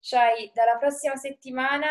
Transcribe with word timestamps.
C'hai 0.00 0.50
dalla 0.54 0.76
prossima 0.78 1.16
settimana 1.16 1.88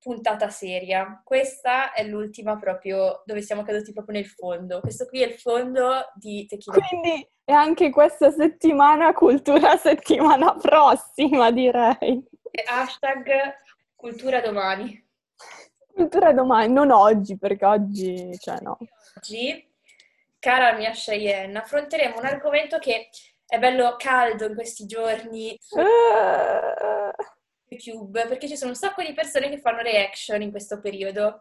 puntata 0.00 0.48
seria. 0.48 1.20
Questa 1.24 1.92
è 1.92 2.04
l'ultima 2.04 2.56
proprio 2.56 3.22
dove 3.26 3.42
siamo 3.42 3.62
caduti 3.62 3.92
proprio 3.92 4.16
nel 4.16 4.26
fondo. 4.26 4.80
Questo 4.80 5.06
qui 5.06 5.22
è 5.22 5.26
il 5.26 5.34
fondo 5.34 6.10
di 6.14 6.46
Tequila. 6.46 6.86
Quindi 6.86 7.28
è 7.44 7.52
anche 7.52 7.90
questa 7.90 8.30
settimana 8.30 9.12
cultura 9.12 9.76
settimana 9.76 10.54
prossima, 10.54 11.50
direi. 11.50 12.26
Hashtag 12.66 13.56
cultura 13.94 14.40
domani. 14.40 15.06
Cultura 15.92 16.32
domani, 16.32 16.72
non 16.72 16.90
oggi, 16.90 17.36
perché 17.36 17.66
oggi, 17.66 18.38
cioè 18.38 18.58
no. 18.60 18.78
Oggi, 19.16 19.70
cara 20.38 20.72
mia 20.72 20.92
Cheyenne, 20.92 21.58
affronteremo 21.58 22.18
un 22.18 22.24
argomento 22.24 22.78
che 22.78 23.10
è 23.50 23.58
bello 23.58 23.96
caldo 23.98 24.46
in 24.46 24.54
questi 24.54 24.86
giorni 24.86 25.56
su 25.58 25.76
Uh, 25.76 27.10
YouTube, 27.68 28.26
perché 28.28 28.46
ci 28.46 28.56
sono 28.56 28.70
un 28.70 28.76
sacco 28.76 29.02
di 29.02 29.12
persone 29.12 29.48
che 29.48 29.58
fanno 29.58 29.82
reaction 29.82 30.40
in 30.40 30.52
questo 30.52 30.80
periodo. 30.80 31.40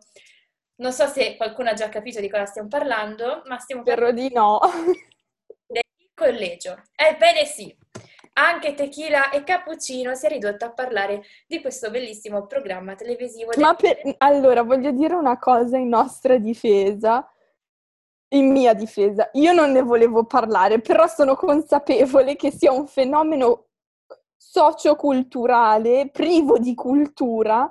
Non 0.77 0.91
so 0.91 1.05
se 1.05 1.38
qualcuno 1.38 1.70
ha 1.70 1.73
già 1.73 1.88
capito 1.90 2.20
di 2.20 2.27
cosa 2.30 2.45
stiamo 2.45 2.67
parlando, 2.67 3.44
ma 3.45 3.59
stiamo 3.59 3.84
parlando 3.84 4.12
spero 4.12 4.27
di 4.27 4.34
no. 4.34 4.59
del 5.67 5.84
collegio. 6.16 6.81
Ebbene 6.95 7.45
sì, 7.45 7.76
anche 8.34 8.73
Tequila 8.73 9.30
e 9.30 9.44
Cappuccino 9.44 10.16
si 10.16 10.26
è 10.26 10.30
ridotto 10.30 10.66
a 10.66 10.72
parlare 10.72 11.23
di 11.45 11.62
questo 11.62 11.91
bellissimo 11.91 12.48
programma 12.48 12.95
televisivo. 12.95 13.52
Ma 13.58 13.76
del- 13.78 14.00
per- 14.02 14.16
allora 14.17 14.64
voglio 14.64 14.89
dire 14.91 15.14
una 15.14 15.38
cosa 15.38 15.78
in 15.78 15.89
nostra 15.89 16.38
difesa, 16.38 17.30
in 18.30 18.52
mia 18.52 18.74
difesa. 18.74 19.30
Io 19.34 19.54
non 19.54 19.72
ne 19.72 19.82
volevo 19.82 20.26
parlare, 20.26 20.82
però 20.82 21.08
sono 21.08 21.36
consapevole 21.36 22.36
che 22.36 22.52
sia 22.52 22.72
un 22.72 22.88
fenomeno 22.88 23.68
socioculturale, 24.36 26.10
privo 26.12 26.58
di 26.58 26.73
cultura 26.73 27.70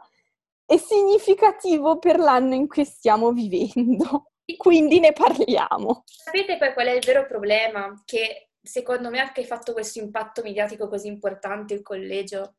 e 0.65 0.79
significativo 0.79 1.99
per 1.99 2.19
l'anno 2.19 2.55
in 2.55 2.69
cui 2.69 2.85
stiamo 2.85 3.33
vivendo. 3.33 4.33
Quindi 4.57 4.99
ne 4.99 5.13
parliamo. 5.13 6.05
Sapete 6.07 6.57
poi 6.57 6.73
qual 6.73 6.87
è 6.87 6.93
il 6.93 7.05
vero 7.05 7.27
problema? 7.27 8.03
Che 8.05 8.51
secondo 8.61 9.11
me 9.11 9.21
ha 9.21 9.25
anche 9.25 9.45
fatto 9.45 9.73
questo 9.73 9.99
impatto 9.99 10.43
mediatico 10.43 10.89
così 10.89 11.09
importante 11.09 11.75
il 11.75 11.83
collegio. 11.83 12.57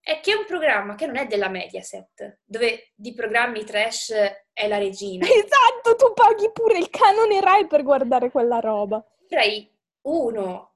È 0.00 0.20
che 0.20 0.32
è 0.32 0.36
un 0.36 0.44
programma 0.46 0.94
che 0.94 1.06
non 1.06 1.16
è 1.16 1.26
della 1.26 1.48
Mediaset, 1.48 2.40
dove 2.44 2.92
di 2.94 3.12
programmi 3.12 3.64
trash 3.64 4.12
è 4.58 4.66
la 4.68 4.78
regina. 4.78 5.24
Esatto, 5.30 5.94
tu 5.96 6.12
paghi 6.12 6.50
pure 6.52 6.78
il 6.78 6.90
canone 6.90 7.40
Rai 7.40 7.66
per 7.66 7.82
guardare 7.82 8.30
quella 8.30 8.58
roba. 8.58 9.02
Rai 9.28 9.70
1. 10.02 10.72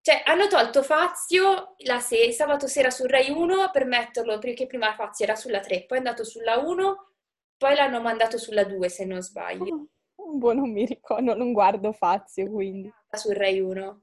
Cioè, 0.00 0.22
hanno 0.24 0.46
tolto 0.48 0.82
Fazio 0.82 1.74
la 1.84 1.98
se- 2.00 2.32
sabato 2.32 2.66
sera 2.66 2.90
su 2.90 3.06
Rai 3.06 3.30
1 3.30 3.70
per 3.72 3.86
metterlo, 3.86 4.38
perché 4.38 4.66
prima 4.66 4.94
Fazio 4.94 5.24
era 5.24 5.34
sulla 5.34 5.60
3, 5.60 5.84
poi 5.86 5.96
è 5.98 6.00
andato 6.00 6.24
sulla 6.24 6.58
1, 6.58 7.12
poi 7.56 7.74
l'hanno 7.74 8.00
mandato 8.00 8.38
sulla 8.38 8.64
2 8.64 8.88
se 8.88 9.04
non 9.04 9.20
sbaglio, 9.20 9.86
Boh, 10.14 10.52
non 10.52 10.70
mi 10.70 10.84
ricordo, 10.84 11.34
non 11.34 11.52
guardo 11.52 11.92
Fazio, 11.92 12.50
quindi. 12.50 12.92
su 13.12 13.32
Rai 13.32 13.60
1. 13.60 14.00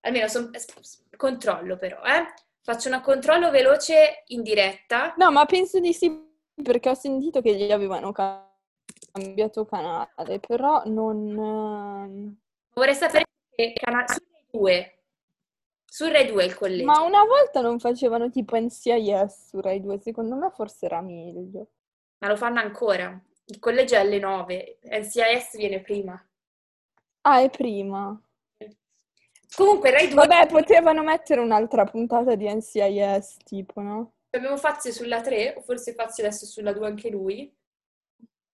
Almeno 0.00 0.28
son- 0.28 0.50
controllo 1.16 1.76
però, 1.76 2.02
eh. 2.02 2.26
Faccio 2.62 2.88
un 2.88 3.00
controllo 3.02 3.50
veloce 3.50 4.22
in 4.28 4.42
diretta. 4.42 5.14
No, 5.18 5.30
ma 5.30 5.44
penso 5.44 5.80
di 5.80 5.92
sì, 5.92 6.10
perché 6.62 6.88
ho 6.88 6.94
sentito 6.94 7.40
che 7.40 7.54
gli 7.54 7.70
avevano 7.70 8.12
ca- 8.12 8.50
cambiato 9.12 9.64
canale, 9.64 10.40
però 10.40 10.82
non... 10.86 11.28
ehm, 11.38 12.36
Vorrei 12.74 12.94
sapere 12.94 13.24
che 13.54 13.72
canale 13.74 14.06
su 14.08 14.20
Rai 14.30 14.44
2. 14.50 14.98
Su 15.84 16.08
Rai 16.08 16.26
2 16.26 16.44
il 16.44 16.54
collegio. 16.56 16.84
Ma 16.84 17.00
una 17.02 17.24
volta 17.24 17.60
non 17.60 17.78
facevano 17.78 18.30
tipo 18.30 18.56
NCIS 18.56 19.48
su 19.48 19.60
Rai 19.60 19.80
2, 19.80 19.98
secondo 19.98 20.34
me 20.34 20.50
forse 20.50 20.86
era 20.86 21.00
meglio. 21.00 21.68
Ma 22.18 22.28
lo 22.28 22.36
fanno 22.36 22.58
ancora. 22.60 23.20
Il 23.46 23.58
collegio 23.58 23.94
è 23.94 23.98
alle 23.98 24.18
9, 24.18 24.78
NCIS 24.82 25.56
viene 25.56 25.80
prima. 25.80 26.20
Ah, 27.22 27.40
è 27.40 27.50
prima. 27.50 28.18
Comunque 29.54 29.90
Rai 29.90 30.08
2 30.08 30.14
Vabbè, 30.26 30.48
potevano 30.48 31.02
mettere 31.04 31.40
un'altra 31.40 31.84
puntata 31.84 32.34
di 32.34 32.52
NCIS, 32.52 33.36
tipo, 33.44 33.80
no? 33.80 34.13
Abbiamo 34.36 34.56
Fazio 34.56 34.92
sulla 34.92 35.20
3, 35.20 35.54
o 35.56 35.60
forse 35.60 35.94
Fazio 35.94 36.24
adesso 36.24 36.46
sulla 36.46 36.72
2 36.72 36.86
anche 36.86 37.10
lui. 37.10 37.52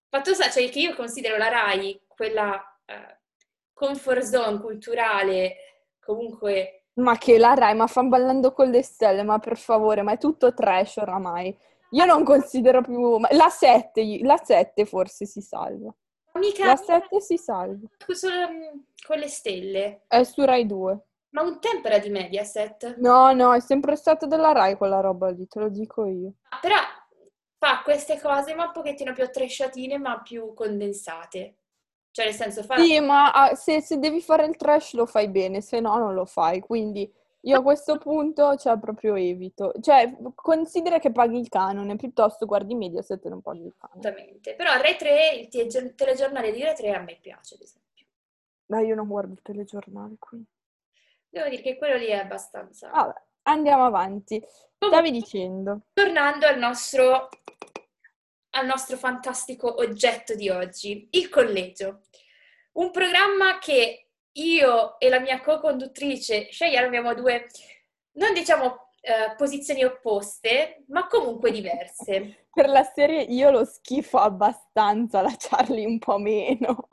Fatto 0.08 0.34
sta, 0.34 0.50
cioè 0.50 0.68
che 0.68 0.80
io 0.80 0.94
considero 0.94 1.36
la 1.36 1.48
Rai 1.48 2.00
quella 2.06 2.60
eh, 2.84 3.20
comfort 3.72 4.22
zone 4.22 4.60
culturale, 4.60 5.56
comunque 6.00 6.84
Ma 6.94 7.16
che 7.16 7.38
la 7.38 7.54
Rai, 7.54 7.74
ma 7.74 7.86
fan 7.86 8.08
ballando 8.08 8.52
con 8.52 8.68
le 8.68 8.82
stelle, 8.82 9.22
ma 9.22 9.38
per 9.38 9.56
favore, 9.56 10.02
ma 10.02 10.12
è 10.12 10.18
tutto 10.18 10.52
trash 10.52 10.96
oramai. 10.96 11.56
Io 11.90 12.04
non 12.04 12.24
considero 12.24 12.82
più... 12.82 13.18
La 13.30 13.48
7, 13.48 14.20
la 14.22 14.40
7 14.42 14.84
forse 14.84 15.26
si 15.26 15.40
salva. 15.40 15.92
mica 16.34 16.66
La 16.66 16.76
7 16.76 17.20
si 17.20 17.36
salva. 17.36 17.88
solo, 18.08 18.48
mm, 18.48 18.78
con 19.06 19.18
le 19.18 19.28
stelle. 19.28 20.02
È 20.06 20.22
su 20.24 20.44
Rai 20.44 20.66
2. 20.66 21.04
Ma 21.30 21.42
un 21.42 21.60
tempo 21.60 21.86
era 21.86 21.98
di 21.98 22.10
Mediaset. 22.10 22.96
No, 22.98 23.32
no, 23.32 23.54
è 23.54 23.60
sempre 23.60 23.96
stata 23.96 24.26
della 24.26 24.52
Rai 24.52 24.76
quella 24.76 25.00
roba 25.00 25.30
lì, 25.30 25.46
te 25.46 25.60
lo 25.60 25.68
dico 25.68 26.06
io. 26.06 26.32
Ah, 26.48 26.58
Però 26.60 26.76
fa 27.58 27.82
queste 27.82 28.18
cose 28.20 28.54
ma 28.54 28.64
un 28.66 28.72
pochettino 28.72 29.12
più 29.12 29.22
attresciatine, 29.22 29.98
ma 29.98 30.20
più 30.20 30.54
condensate. 30.54 31.56
Cioè, 32.10 32.24
nel 32.24 32.34
senso, 32.34 32.64
fa... 32.64 32.76
Sì, 32.76 32.98
ma 32.98 33.30
ah, 33.30 33.54
se, 33.54 33.80
se 33.80 33.98
devi 33.98 34.20
fare 34.20 34.44
il 34.44 34.56
trash 34.56 34.94
lo 34.94 35.06
fai 35.06 35.28
bene, 35.28 35.60
se 35.60 35.78
no 35.78 35.96
non 35.96 36.14
lo 36.14 36.24
fai. 36.24 36.60
Quindi 36.60 37.10
io 37.42 37.58
a 37.58 37.62
questo 37.62 37.96
punto, 37.98 38.56
cioè, 38.56 38.78
proprio 38.78 39.14
evito. 39.14 39.72
Cioè, 39.80 40.16
considera 40.34 40.98
che 40.98 41.12
paghi 41.12 41.38
il 41.38 41.48
canone, 41.48 41.94
piuttosto 41.96 42.46
guardi 42.46 42.74
Mediaset 42.74 43.24
e 43.24 43.28
non 43.28 43.40
paghi 43.40 43.66
il 43.66 43.74
canone. 43.78 44.00
Assolutamente. 44.00 44.54
Però 44.54 44.72
Rai 44.80 44.96
3, 44.96 45.30
il 45.38 45.48
te- 45.48 45.94
telegiornale 45.94 46.50
di 46.50 46.62
Rai 46.62 46.74
3 46.74 46.92
a 46.92 47.00
me 47.00 47.16
piace, 47.20 47.54
ad 47.54 47.60
esempio. 47.60 48.06
Beh, 48.66 48.86
io 48.86 48.94
non 48.96 49.06
guardo 49.06 49.32
il 49.32 49.42
telegiornale 49.42 50.16
qui. 50.18 50.44
Devo 51.30 51.48
dire 51.48 51.62
che 51.62 51.76
quello 51.76 51.96
lì 51.96 52.06
è 52.06 52.16
abbastanza... 52.16 52.90
Vabbè, 52.90 53.14
andiamo 53.42 53.84
avanti. 53.84 54.42
Stavi 54.76 55.12
dicendo. 55.12 55.82
Tornando 55.92 56.46
al 56.46 56.58
nostro, 56.58 57.28
al 58.50 58.66
nostro 58.66 58.96
fantastico 58.96 59.80
oggetto 59.80 60.34
di 60.34 60.48
oggi, 60.48 61.08
il 61.12 61.28
collegio. 61.28 62.00
Un 62.72 62.90
programma 62.90 63.58
che 63.58 64.08
io 64.32 64.98
e 64.98 65.08
la 65.08 65.20
mia 65.20 65.40
co-conduttrice 65.40 66.46
Cheyenne 66.46 66.86
abbiamo 66.86 67.14
due, 67.14 67.46
non 68.12 68.32
diciamo 68.32 68.90
eh, 69.00 69.34
posizioni 69.36 69.84
opposte, 69.84 70.84
ma 70.88 71.06
comunque 71.06 71.52
diverse. 71.52 72.46
Per 72.52 72.68
la 72.68 72.82
serie 72.82 73.22
io 73.22 73.50
lo 73.50 73.64
schifo 73.64 74.18
abbastanza, 74.18 75.22
la 75.22 75.34
Charlie 75.38 75.86
un 75.86 75.98
po' 75.98 76.18
meno. 76.18 76.88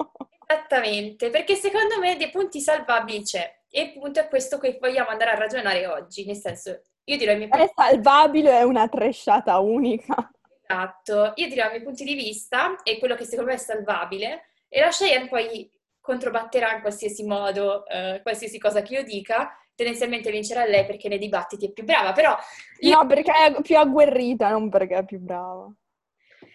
Esattamente, 0.45 1.29
perché 1.31 1.55
secondo 1.55 1.99
me 1.99 2.15
dei 2.17 2.29
punti 2.29 2.61
salvabili 2.61 3.23
c'è. 3.23 3.56
E 3.69 3.81
il 3.81 3.93
punto 3.93 4.19
è 4.19 4.27
questo 4.27 4.57
che 4.57 4.77
vogliamo 4.79 5.09
andare 5.09 5.31
a 5.31 5.35
ragionare 5.35 5.85
oggi, 5.87 6.25
nel 6.25 6.37
senso, 6.37 6.81
io 7.03 7.17
dirò 7.17 7.33
i 7.33 7.37
miei 7.37 7.49
È 7.49 7.69
salvabile, 7.75 8.51
è 8.59 8.63
una 8.63 8.87
tresciata 8.87 9.59
unica. 9.59 10.29
Esatto, 10.69 11.31
io 11.35 11.47
dirò 11.47 11.65
i 11.67 11.69
miei 11.69 11.83
punti 11.83 12.03
di 12.03 12.13
vista 12.15 12.75
e 12.83 12.97
quello 12.99 13.15
che 13.15 13.23
secondo 13.23 13.51
me 13.51 13.55
è 13.55 13.59
salvabile 13.59 14.49
e 14.67 14.79
la 14.81 14.89
Cheyenne 14.89 15.29
poi 15.29 15.69
controbatterà 16.01 16.73
in 16.75 16.81
qualsiasi 16.81 17.25
modo, 17.25 17.85
eh, 17.87 18.19
qualsiasi 18.21 18.57
cosa 18.59 18.81
che 18.81 18.93
io 18.95 19.03
dica, 19.03 19.57
tendenzialmente 19.75 20.31
vincerà 20.31 20.65
lei 20.65 20.85
perché 20.85 21.07
nei 21.09 21.19
dibattiti 21.19 21.67
è 21.67 21.71
più 21.71 21.83
brava, 21.83 22.11
però 22.13 22.35
io- 22.79 22.97
No, 22.97 23.05
perché 23.05 23.31
è 23.31 23.61
più 23.61 23.77
agguerrita, 23.77 24.49
non 24.49 24.69
perché 24.69 24.97
è 24.97 25.05
più 25.05 25.19
brava. 25.19 25.69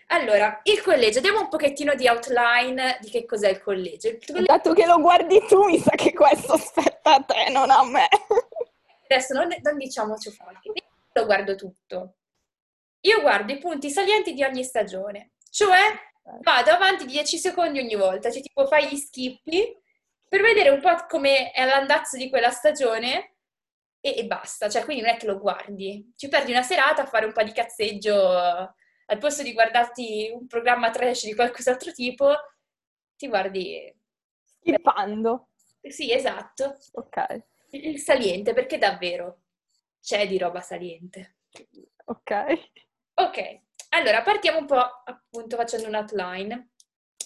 allora, 0.08 0.60
il 0.64 0.82
collegio, 0.82 1.20
diamo 1.20 1.40
un 1.40 1.48
pochettino 1.48 1.94
di 1.94 2.06
outline 2.06 2.98
di 3.00 3.08
che 3.10 3.24
cos'è 3.24 3.48
il 3.48 3.62
collegio. 3.62 4.08
Il 4.08 4.18
collegio 4.26 4.46
Dato 4.52 4.72
che 4.74 4.84
lo 4.86 5.00
guardi 5.00 5.40
tu, 5.48 5.64
mi 5.64 5.78
sa 5.78 5.90
che 5.92 6.12
questo 6.12 6.56
spetta 7.02 7.14
a 7.16 7.22
te, 7.22 7.50
non 7.50 7.70
a 7.70 7.84
me. 7.84 8.08
adesso 9.08 9.34
non, 9.34 9.48
non 9.60 9.76
diciamo 9.76 10.16
ciuffoldi, 10.16 10.72
lo 11.12 11.24
guardo 11.26 11.56
tutto. 11.56 12.14
Io 13.00 13.20
guardo 13.20 13.52
i 13.52 13.58
punti 13.58 13.90
salienti 13.90 14.32
di 14.32 14.44
ogni 14.44 14.62
stagione, 14.62 15.32
cioè 15.50 15.78
vado 16.40 16.70
avanti 16.70 17.04
10 17.04 17.36
secondi 17.36 17.80
ogni 17.80 17.96
volta, 17.96 18.30
cioè 18.30 18.40
tipo 18.40 18.66
fai 18.66 18.88
gli 18.88 18.96
schippi 18.96 19.76
per 20.28 20.40
vedere 20.40 20.70
un 20.70 20.80
po' 20.80 20.94
come 21.08 21.50
è 21.50 21.66
l'andazzo 21.66 22.16
di 22.16 22.30
quella 22.30 22.50
stagione 22.50 23.34
e, 24.00 24.16
e 24.16 24.26
basta, 24.26 24.70
cioè 24.70 24.84
quindi 24.84 25.02
non 25.02 25.12
è 25.14 25.16
che 25.16 25.26
lo 25.26 25.38
guardi, 25.38 26.12
ci 26.16 26.28
perdi 26.28 26.52
una 26.52 26.62
serata 26.62 27.02
a 27.02 27.06
fare 27.06 27.26
un 27.26 27.32
po' 27.32 27.42
di 27.42 27.52
cazzeggio, 27.52 28.38
eh, 28.38 28.72
al 29.06 29.18
posto 29.18 29.42
di 29.42 29.52
guardarti 29.52 30.30
un 30.32 30.46
programma 30.46 30.90
trash 30.90 31.24
di 31.24 31.34
qualcos'altro 31.34 31.92
tipo, 31.92 32.32
ti 33.16 33.28
guardi... 33.28 33.94
Skippando. 34.60 35.48
Sì, 35.88 36.12
esatto, 36.12 36.76
Ok, 36.92 37.44
il 37.70 37.98
saliente, 37.98 38.52
perché 38.52 38.78
davvero 38.78 39.42
c'è 40.00 40.26
di 40.26 40.38
roba 40.38 40.60
saliente. 40.60 41.36
ok. 42.06 42.30
Ok, 43.14 43.60
allora 43.90 44.22
partiamo 44.22 44.58
un 44.58 44.66
po' 44.66 45.02
appunto 45.04 45.56
facendo 45.56 45.88
un 45.88 45.94
outline. 45.94 46.70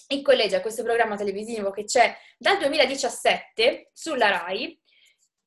Il 0.09 0.21
collegio 0.21 0.55
è 0.57 0.61
questo 0.61 0.83
programma 0.83 1.15
televisivo 1.15 1.71
che 1.71 1.83
c'è 1.83 2.15
dal 2.37 2.57
2017 2.57 3.89
sulla 3.93 4.29
RAI 4.29 4.79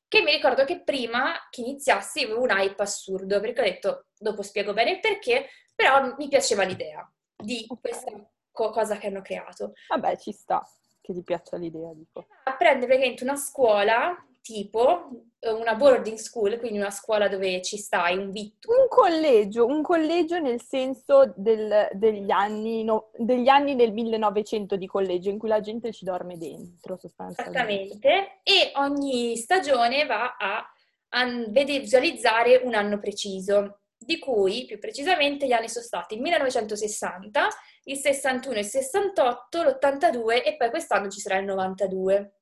che 0.07 0.21
mi 0.21 0.31
ricordo 0.33 0.65
che 0.65 0.83
prima 0.83 1.47
che 1.49 1.61
iniziassi 1.61 2.23
avevo 2.23 2.41
un 2.41 2.49
hype 2.49 2.81
assurdo, 2.81 3.39
perché 3.39 3.61
ho 3.61 3.63
detto, 3.63 4.05
dopo 4.17 4.41
spiego 4.41 4.73
bene 4.73 4.91
il 4.91 4.99
perché, 4.99 5.49
però 5.73 6.13
mi 6.17 6.27
piaceva 6.27 6.63
l'idea 6.63 7.09
di 7.35 7.65
questa 7.79 8.11
co- 8.51 8.71
cosa 8.71 8.97
che 8.97 9.07
hanno 9.07 9.21
creato. 9.21 9.71
Vabbè, 9.87 10.17
ci 10.17 10.31
sta 10.33 10.61
che 11.01 11.13
ti 11.13 11.23
piaccia 11.23 11.57
l'idea, 11.57 11.91
dico. 11.93 12.27
A 12.43 12.55
prendere 12.55 12.85
praticamente 12.87 13.23
una 13.23 13.35
scuola, 13.35 14.15
tipo 14.41 15.09
eh, 15.39 15.51
una 15.51 15.75
boarding 15.75 16.17
school, 16.17 16.57
quindi 16.59 16.77
una 16.77 16.89
scuola 16.89 17.27
dove 17.27 17.61
ci 17.61 17.77
stai, 17.77 18.17
un 18.17 18.31
vitto. 18.31 18.69
Un 18.71 18.87
collegio, 18.87 19.65
un 19.65 19.81
collegio 19.81 20.39
nel 20.39 20.61
senso 20.61 21.33
del, 21.35 21.89
degli, 21.93 22.31
anni, 22.31 22.83
no, 22.83 23.09
degli 23.15 23.47
anni 23.47 23.75
del 23.75 23.91
1900 23.91 24.75
di 24.75 24.87
collegio, 24.87 25.29
in 25.29 25.37
cui 25.37 25.49
la 25.49 25.59
gente 25.59 25.91
ci 25.91 26.05
dorme 26.05 26.37
dentro, 26.37 26.97
sostanzialmente. 26.97 27.59
Esattamente, 27.59 28.39
e 28.43 28.71
ogni 28.75 29.35
stagione 29.37 30.05
va 30.05 30.35
a, 30.37 30.65
a 31.09 31.25
visualizzare 31.25 32.61
un 32.63 32.73
anno 32.73 32.99
preciso, 32.99 33.80
di 34.03 34.17
cui 34.17 34.65
più 34.65 34.79
precisamente 34.79 35.45
gli 35.45 35.51
anni 35.51 35.69
sono 35.69 35.85
stati 35.85 36.15
il 36.15 36.21
1960, 36.21 37.47
il 37.83 37.97
61, 37.97 38.57
il 38.57 38.65
68, 38.65 39.63
l'82 39.63 40.43
e 40.43 40.55
poi 40.57 40.69
quest'anno 40.71 41.07
ci 41.07 41.19
sarà 41.19 41.37
il 41.37 41.45
92. 41.45 42.39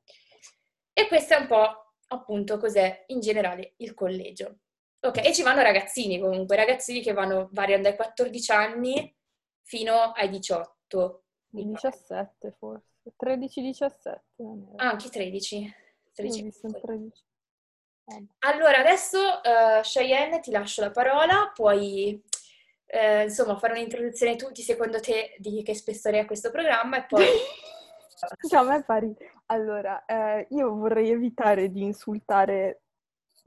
E 0.94 1.08
questo 1.08 1.34
è 1.34 1.38
un 1.38 1.48
po' 1.48 1.94
appunto 2.08 2.58
cos'è 2.58 3.04
in 3.08 3.20
generale 3.20 3.74
il 3.78 3.94
collegio. 3.94 4.60
Ok, 5.02 5.26
e 5.26 5.34
ci 5.34 5.44
vanno 5.44 5.62
ragazzini 5.62 6.20
comunque, 6.20 6.56
ragazzini 6.56 7.02
che 7.02 7.12
vanno, 7.12 7.50
variano 7.52 7.84
dai 7.84 7.96
14 7.96 8.52
anni 8.52 9.16
fino 9.64 10.12
ai 10.14 10.30
18. 10.30 11.24
17 11.50 12.56
forse, 12.58 13.14
13-17. 13.22 13.92
Ah, 14.78 14.90
anche 14.90 15.10
13. 15.10 15.74
13. 16.14 16.52
Sì, 16.52 16.68
13. 16.82 17.24
Allora, 18.40 18.80
adesso 18.80 19.20
uh, 19.20 19.82
Cheyenne 19.82 20.40
ti 20.40 20.52
lascio 20.52 20.82
la 20.82 20.92
parola, 20.92 21.52
puoi 21.54 22.22
uh, 22.88 23.24
insomma 23.24 23.58
fare 23.58 23.74
un'introduzione 23.74 24.36
tutti 24.36 24.62
secondo 24.62 25.00
te 25.00 25.36
di 25.38 25.62
che 25.64 25.76
spessore 25.76 26.20
è 26.20 26.26
questo 26.26 26.52
programma 26.52 26.98
e 26.98 27.06
poi... 27.06 27.26
A 28.52 28.64
me 28.64 28.84
pari. 28.84 29.16
Allora, 29.46 30.04
eh, 30.06 30.48
io 30.50 30.76
vorrei 30.76 31.10
evitare 31.10 31.72
di 31.72 31.84
insultare 31.84 32.82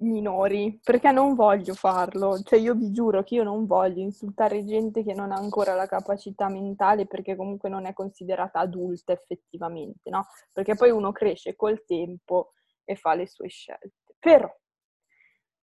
minori, 0.03 0.79
perché 0.83 1.11
non 1.13 1.35
voglio 1.35 1.75
farlo. 1.75 2.41
Cioè, 2.43 2.59
io 2.59 2.75
vi 2.75 2.91
giuro 2.93 3.23
che 3.23 3.37
io 3.37 3.43
non 3.43 3.67
voglio 3.67 4.01
insultare 4.01 4.65
gente 4.65 5.03
che 5.03 5.15
non 5.15 5.33
ha 5.33 5.37
ancora 5.37 5.75
la 5.75 5.87
capacità 5.87 6.49
mentale 6.49 7.07
perché 7.07 7.37
comunque 7.37 7.69
non 7.69 7.87
è 7.87 7.93
considerata 7.93 8.61
adulta 8.61 9.13
effettivamente, 9.13 10.11
no? 10.11 10.27
Perché 10.53 10.75
poi 10.75 10.91
uno 10.91 11.13
cresce 11.13 11.57
col 11.57 11.85
tempo 11.85 12.53
e 12.85 12.97
fa 12.97 13.15
le 13.15 13.27
sue 13.27 13.49
scelte. 13.49 14.02
Però, 14.23 14.49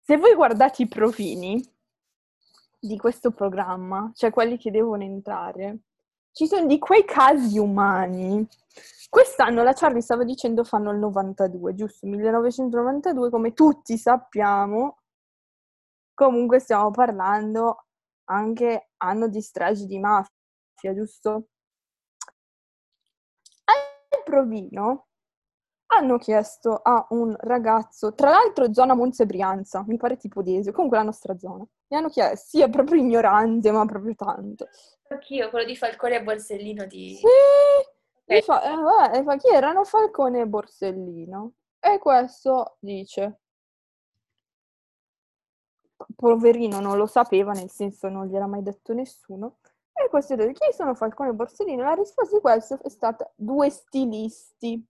se 0.02 0.18
voi 0.18 0.36
guardate 0.36 0.82
i 0.82 0.88
profili 0.90 1.66
di 2.78 2.98
questo 2.98 3.32
programma, 3.32 4.12
cioè 4.14 4.32
quelli 4.32 4.58
che 4.58 4.70
devono 4.70 5.02
entrare, 5.02 5.84
ci 6.34 6.46
sono 6.46 6.66
di 6.66 6.78
quei 6.78 7.06
casi 7.06 7.58
umani. 7.58 8.46
Quest'anno 9.10 9.64
la 9.64 9.72
Charlie 9.72 10.02
stava 10.02 10.26
dicendo 10.26 10.66
fanno 10.66 10.92
il 10.92 10.98
92, 10.98 11.74
giusto? 11.74 12.06
1992, 12.06 13.30
come 13.30 13.54
tutti 13.54 13.98
sappiamo. 13.98 14.98
Comunque 16.14 16.60
stiamo 16.60 16.92
parlando 16.92 17.86
anche 18.26 18.90
anno 18.98 19.30
di 19.30 19.42
stragi 19.42 19.86
di 19.86 20.00
mafia, 20.00 20.94
giusto? 20.94 21.48
Al 23.64 24.24
provino 24.26 25.08
hanno 25.98 26.18
chiesto 26.18 26.80
a 26.82 27.06
un 27.10 27.36
ragazzo, 27.40 28.14
tra 28.14 28.30
l'altro 28.30 28.74
zona 28.74 28.94
Monza 28.94 29.24
e 29.24 29.26
Brianza, 29.26 29.84
mi 29.88 29.98
pare 29.98 30.18
tipo 30.18 30.42
Desio, 30.42 30.72
comunque 30.72 30.98
la 30.98 31.04
nostra 31.04 31.38
zona. 31.38 31.66
Mi 31.88 31.98
hanno 31.98 32.10
chiesto, 32.10 32.48
sì, 32.50 32.62
è 32.62 32.70
proprio 32.70 33.02
ignorante, 33.02 33.72
ma 33.72 33.86
proprio 33.86 34.16
tanto. 34.16 34.68
Anch'io, 35.10 35.50
quello 35.50 35.66
di 35.66 35.76
Falcone 35.76 36.16
e 36.16 36.24
Borsellino 36.24 36.86
di... 36.86 37.16
Sì! 37.16 37.26
Okay. 38.26 38.42
Fa, 38.42 38.64
eh, 38.64 38.76
vabbè, 38.76 39.24
fa, 39.24 39.36
chi 39.38 39.50
erano 39.50 39.84
Falcone 39.84 40.42
e 40.42 40.48
Borsellino? 40.48 41.54
E 41.80 42.00
questo 42.00 42.78
dice... 42.80 43.40
Poverino 46.16 46.80
non 46.80 46.98
lo 46.98 47.06
sapeva, 47.06 47.52
nel 47.54 47.70
senso 47.70 48.10
non 48.10 48.28
gliel'ha 48.28 48.48
mai 48.48 48.62
detto 48.62 48.94
nessuno. 48.94 49.58
E 49.94 50.10
questo 50.10 50.36
dice, 50.36 50.54
chi 50.54 50.74
sono 50.74 50.96
Falcone 50.96 51.30
e 51.30 51.34
Borsellino? 51.34 51.84
La 51.84 51.94
risposta 51.94 52.36
di 52.36 52.42
questo 52.42 52.80
è 52.82 52.90
stata 52.90 53.32
due 53.36 53.70
stilisti 53.70 54.84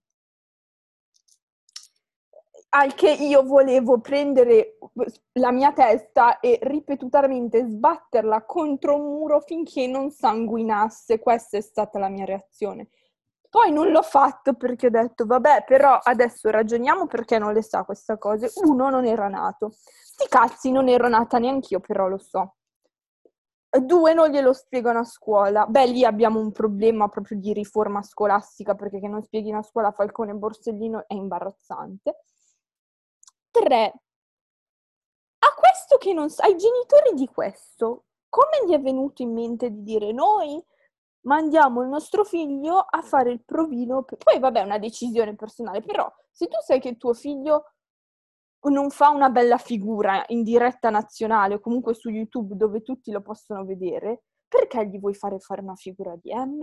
al 2.76 2.94
che 2.94 3.10
io 3.10 3.44
volevo 3.44 4.00
prendere 4.00 4.78
la 5.34 5.52
mia 5.52 5.72
testa 5.72 6.40
e 6.40 6.58
ripetutamente 6.62 7.64
sbatterla 7.64 8.44
contro 8.44 8.96
un 8.96 9.02
muro 9.02 9.40
finché 9.40 9.86
non 9.86 10.10
sanguinasse. 10.10 11.20
Questa 11.20 11.56
è 11.56 11.60
stata 11.60 12.00
la 12.00 12.08
mia 12.08 12.24
reazione. 12.24 12.88
Poi 13.48 13.70
non 13.70 13.92
l'ho 13.92 14.02
fatto 14.02 14.54
perché 14.54 14.88
ho 14.88 14.90
detto, 14.90 15.24
vabbè, 15.24 15.62
però 15.64 16.00
adesso 16.02 16.50
ragioniamo 16.50 17.06
perché 17.06 17.38
non 17.38 17.52
le 17.52 17.62
sa 17.62 17.84
questa 17.84 18.18
cosa. 18.18 18.48
Uno, 18.64 18.90
non 18.90 19.06
era 19.06 19.28
nato. 19.28 19.70
Sti 19.70 20.26
cazzi, 20.28 20.72
non 20.72 20.88
ero 20.88 21.06
nata 21.08 21.38
neanch'io, 21.38 21.78
però 21.78 22.08
lo 22.08 22.18
so. 22.18 22.56
Due, 23.70 24.14
non 24.14 24.30
glielo 24.30 24.52
spiegano 24.52 24.98
a 25.00 25.04
scuola. 25.04 25.66
Beh, 25.66 25.86
lì 25.86 26.04
abbiamo 26.04 26.40
un 26.40 26.50
problema 26.50 27.08
proprio 27.08 27.38
di 27.38 27.52
riforma 27.52 28.02
scolastica 28.02 28.74
perché 28.74 28.98
che 28.98 29.08
non 29.08 29.22
spieghino 29.22 29.58
a 29.58 29.62
scuola 29.62 29.92
Falcone 29.92 30.32
e 30.32 30.34
Borsellino 30.34 31.04
è 31.06 31.14
imbarazzante. 31.14 32.16
3. 33.54 33.92
A 35.38 35.54
questo 35.56 35.96
che 35.98 36.12
non 36.12 36.28
sa, 36.28 36.44
ai 36.44 36.56
genitori 36.56 37.14
di 37.14 37.26
questo, 37.26 38.06
come 38.28 38.66
gli 38.66 38.72
è 38.72 38.80
venuto 38.80 39.22
in 39.22 39.32
mente 39.32 39.70
di 39.70 39.82
dire 39.84 40.12
noi 40.12 40.60
mandiamo 41.20 41.82
il 41.82 41.88
nostro 41.88 42.24
figlio 42.24 42.78
a 42.78 43.00
fare 43.02 43.30
il 43.30 43.44
provino? 43.44 44.02
Per... 44.02 44.18
Poi 44.18 44.40
vabbè 44.40 44.60
è 44.60 44.64
una 44.64 44.78
decisione 44.78 45.36
personale, 45.36 45.82
però 45.82 46.12
se 46.32 46.48
tu 46.48 46.56
sai 46.60 46.80
che 46.80 46.96
tuo 46.96 47.14
figlio 47.14 47.74
non 48.70 48.90
fa 48.90 49.10
una 49.10 49.28
bella 49.28 49.58
figura 49.58 50.24
in 50.28 50.42
diretta 50.42 50.90
nazionale 50.90 51.54
o 51.54 51.60
comunque 51.60 51.94
su 51.94 52.08
YouTube 52.08 52.56
dove 52.56 52.82
tutti 52.82 53.12
lo 53.12 53.22
possono 53.22 53.64
vedere, 53.64 54.24
perché 54.48 54.86
gli 54.88 54.98
vuoi 54.98 55.14
fare 55.14 55.38
fare 55.38 55.60
una 55.60 55.76
figura 55.76 56.16
di 56.16 56.34
M? 56.34 56.58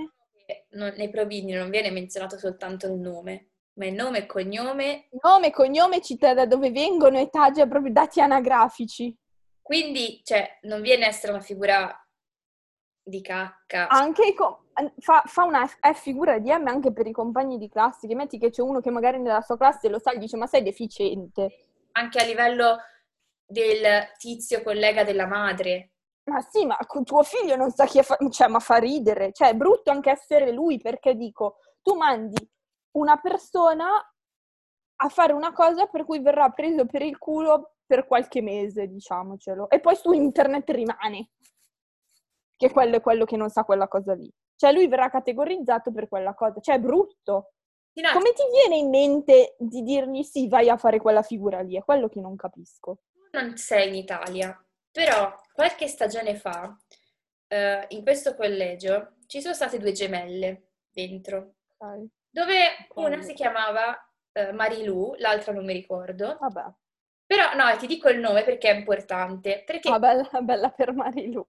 Non, 0.72 0.94
nei 0.98 1.10
provini 1.10 1.54
non 1.54 1.70
viene 1.70 1.92
menzionato 1.92 2.38
soltanto 2.38 2.88
il 2.88 3.00
nome. 3.00 3.51
Ma 3.74 3.86
il 3.86 3.94
nome 3.94 4.20
e 4.20 4.26
cognome? 4.26 5.08
Nome, 5.22 5.52
cognome, 5.52 6.02
città 6.02 6.34
da 6.34 6.46
dove 6.46 6.72
vengono, 6.72 7.18
età, 7.18 7.52
già 7.52 7.66
proprio 7.66 7.92
dati 7.92 8.20
anagrafici. 8.20 9.16
Quindi, 9.62 10.22
cioè, 10.24 10.60
non 10.64 10.82
viene 10.82 11.06
a 11.06 11.08
essere 11.08 11.32
una 11.32 11.42
figura 11.42 11.96
di 13.04 13.22
cacca. 13.22 13.88
Anche 13.88 14.34
co- 14.34 14.66
fa, 15.00 15.24
fa, 15.26 15.44
una 15.46 15.66
F 15.66 15.80
figura 16.02 16.38
di 16.40 16.52
M 16.52 16.68
anche 16.68 16.92
per 16.92 17.08
i 17.08 17.12
compagni 17.12 17.58
di 17.58 17.70
classe, 17.70 18.08
che 18.08 18.16
metti 18.16 18.38
che 18.38 18.50
c'è 18.50 18.62
uno 18.62 18.82
che 18.82 18.92
magari 18.92 19.20
nella 19.20 19.42
sua 19.42 19.58
classe 19.58 19.90
lo 19.90 20.00
sa 20.00 20.12
e 20.12 20.18
dice 20.18 20.38
ma 20.38 20.48
sei 20.48 20.64
deficiente. 20.64 21.68
Anche 21.94 22.20
a 22.20 22.26
livello 22.26 22.78
del 23.46 24.12
tizio 24.18 24.62
collega 24.64 25.04
della 25.04 25.28
madre. 25.28 25.92
Ma 26.26 26.42
sì, 26.42 26.66
ma 26.66 26.78
tuo 27.04 27.24
figlio 27.24 27.56
non 27.56 27.72
sa 27.72 27.86
chi 27.86 28.00
è, 28.00 28.04
fa- 28.04 28.18
cioè, 28.30 28.48
ma 28.48 28.60
fa 28.60 28.78
ridere. 28.78 29.32
Cioè, 29.32 29.50
è 29.50 29.56
brutto 29.56 29.92
anche 29.92 30.12
essere 30.12 30.52
lui, 30.52 30.78
perché 30.78 31.16
dico, 31.16 31.58
tu 31.82 31.96
mandi 31.96 32.50
una 32.92 33.18
persona 33.18 33.88
a 35.04 35.10
fare 35.10 35.34
una 35.34 35.52
cosa 35.52 35.88
per 35.88 36.06
cui 36.06 36.20
verrà 36.20 36.50
preso 36.50 36.86
per 36.86 37.02
il 37.02 37.18
culo 37.18 37.76
per 37.86 38.06
qualche 38.06 38.42
mese, 38.42 38.88
diciamocelo. 38.88 39.70
E 39.70 39.80
poi 39.80 39.96
su 39.96 40.12
internet 40.12 40.70
rimane. 40.70 41.32
Che 42.56 42.72
quello 42.72 42.98
è 42.98 43.02
quello 43.02 43.26
che 43.26 43.36
non 43.36 43.50
sa 43.50 43.64
quella 43.64 43.88
cosa 43.88 44.14
lì. 44.14 44.32
Cioè 44.56 44.72
lui 44.72 44.88
verrà 44.88 45.10
categorizzato 45.10 45.92
per 45.92 46.08
quella 46.08 46.34
cosa. 46.36 46.60
Cioè 46.60 46.76
è 46.76 46.80
brutto. 46.80 47.54
Sì, 47.92 48.02
no. 48.02 48.12
Come 48.14 48.32
ti 48.34 48.44
viene 48.52 48.78
in 48.78 48.90
mente 48.90 49.56
di 49.58 49.82
dirgli 49.82 50.24
sì, 50.24 50.48
vai 50.48 50.70
a 50.70 50.78
fare 50.78 51.00
quella 51.00 51.24
figura 51.24 51.62
lì? 51.62 51.76
È 51.76 51.84
quello 51.84 52.08
che 52.08 52.22
non 52.22 52.36
capisco. 52.36 53.00
Non 53.32 53.58
sei 53.58 53.90
in 53.90 53.96
Italia, 53.96 54.64
però 54.92 55.34
qualche 55.54 55.88
stagione 55.88 56.36
fa, 56.36 56.64
uh, 56.68 57.86
in 57.90 58.04
questo 58.04 58.36
collegio, 58.36 59.16
ci 59.26 59.42
sono 59.42 59.54
state 59.54 59.80
due 59.80 59.92
gemelle 59.94 60.74
dentro. 60.92 61.56
Okay 61.78 62.10
dove 62.32 62.88
una 62.96 63.22
si 63.22 63.34
chiamava 63.34 63.96
uh, 64.34 64.54
Marilu, 64.54 65.16
l'altra 65.18 65.52
non 65.52 65.66
mi 65.66 65.74
ricordo. 65.74 66.38
Vabbè. 66.40 66.74
Però 67.26 67.54
no, 67.54 67.78
ti 67.78 67.88
dico 67.88 68.10
il 68.10 68.20
nome 68.20 68.44
perché 68.44 68.70
è 68.70 68.76
importante. 68.76 69.64
Perché, 69.66 69.90
ah, 69.90 70.00
bella, 70.00 70.30
bella 70.42 70.70
per 70.70 70.94
Marilu. 70.94 71.46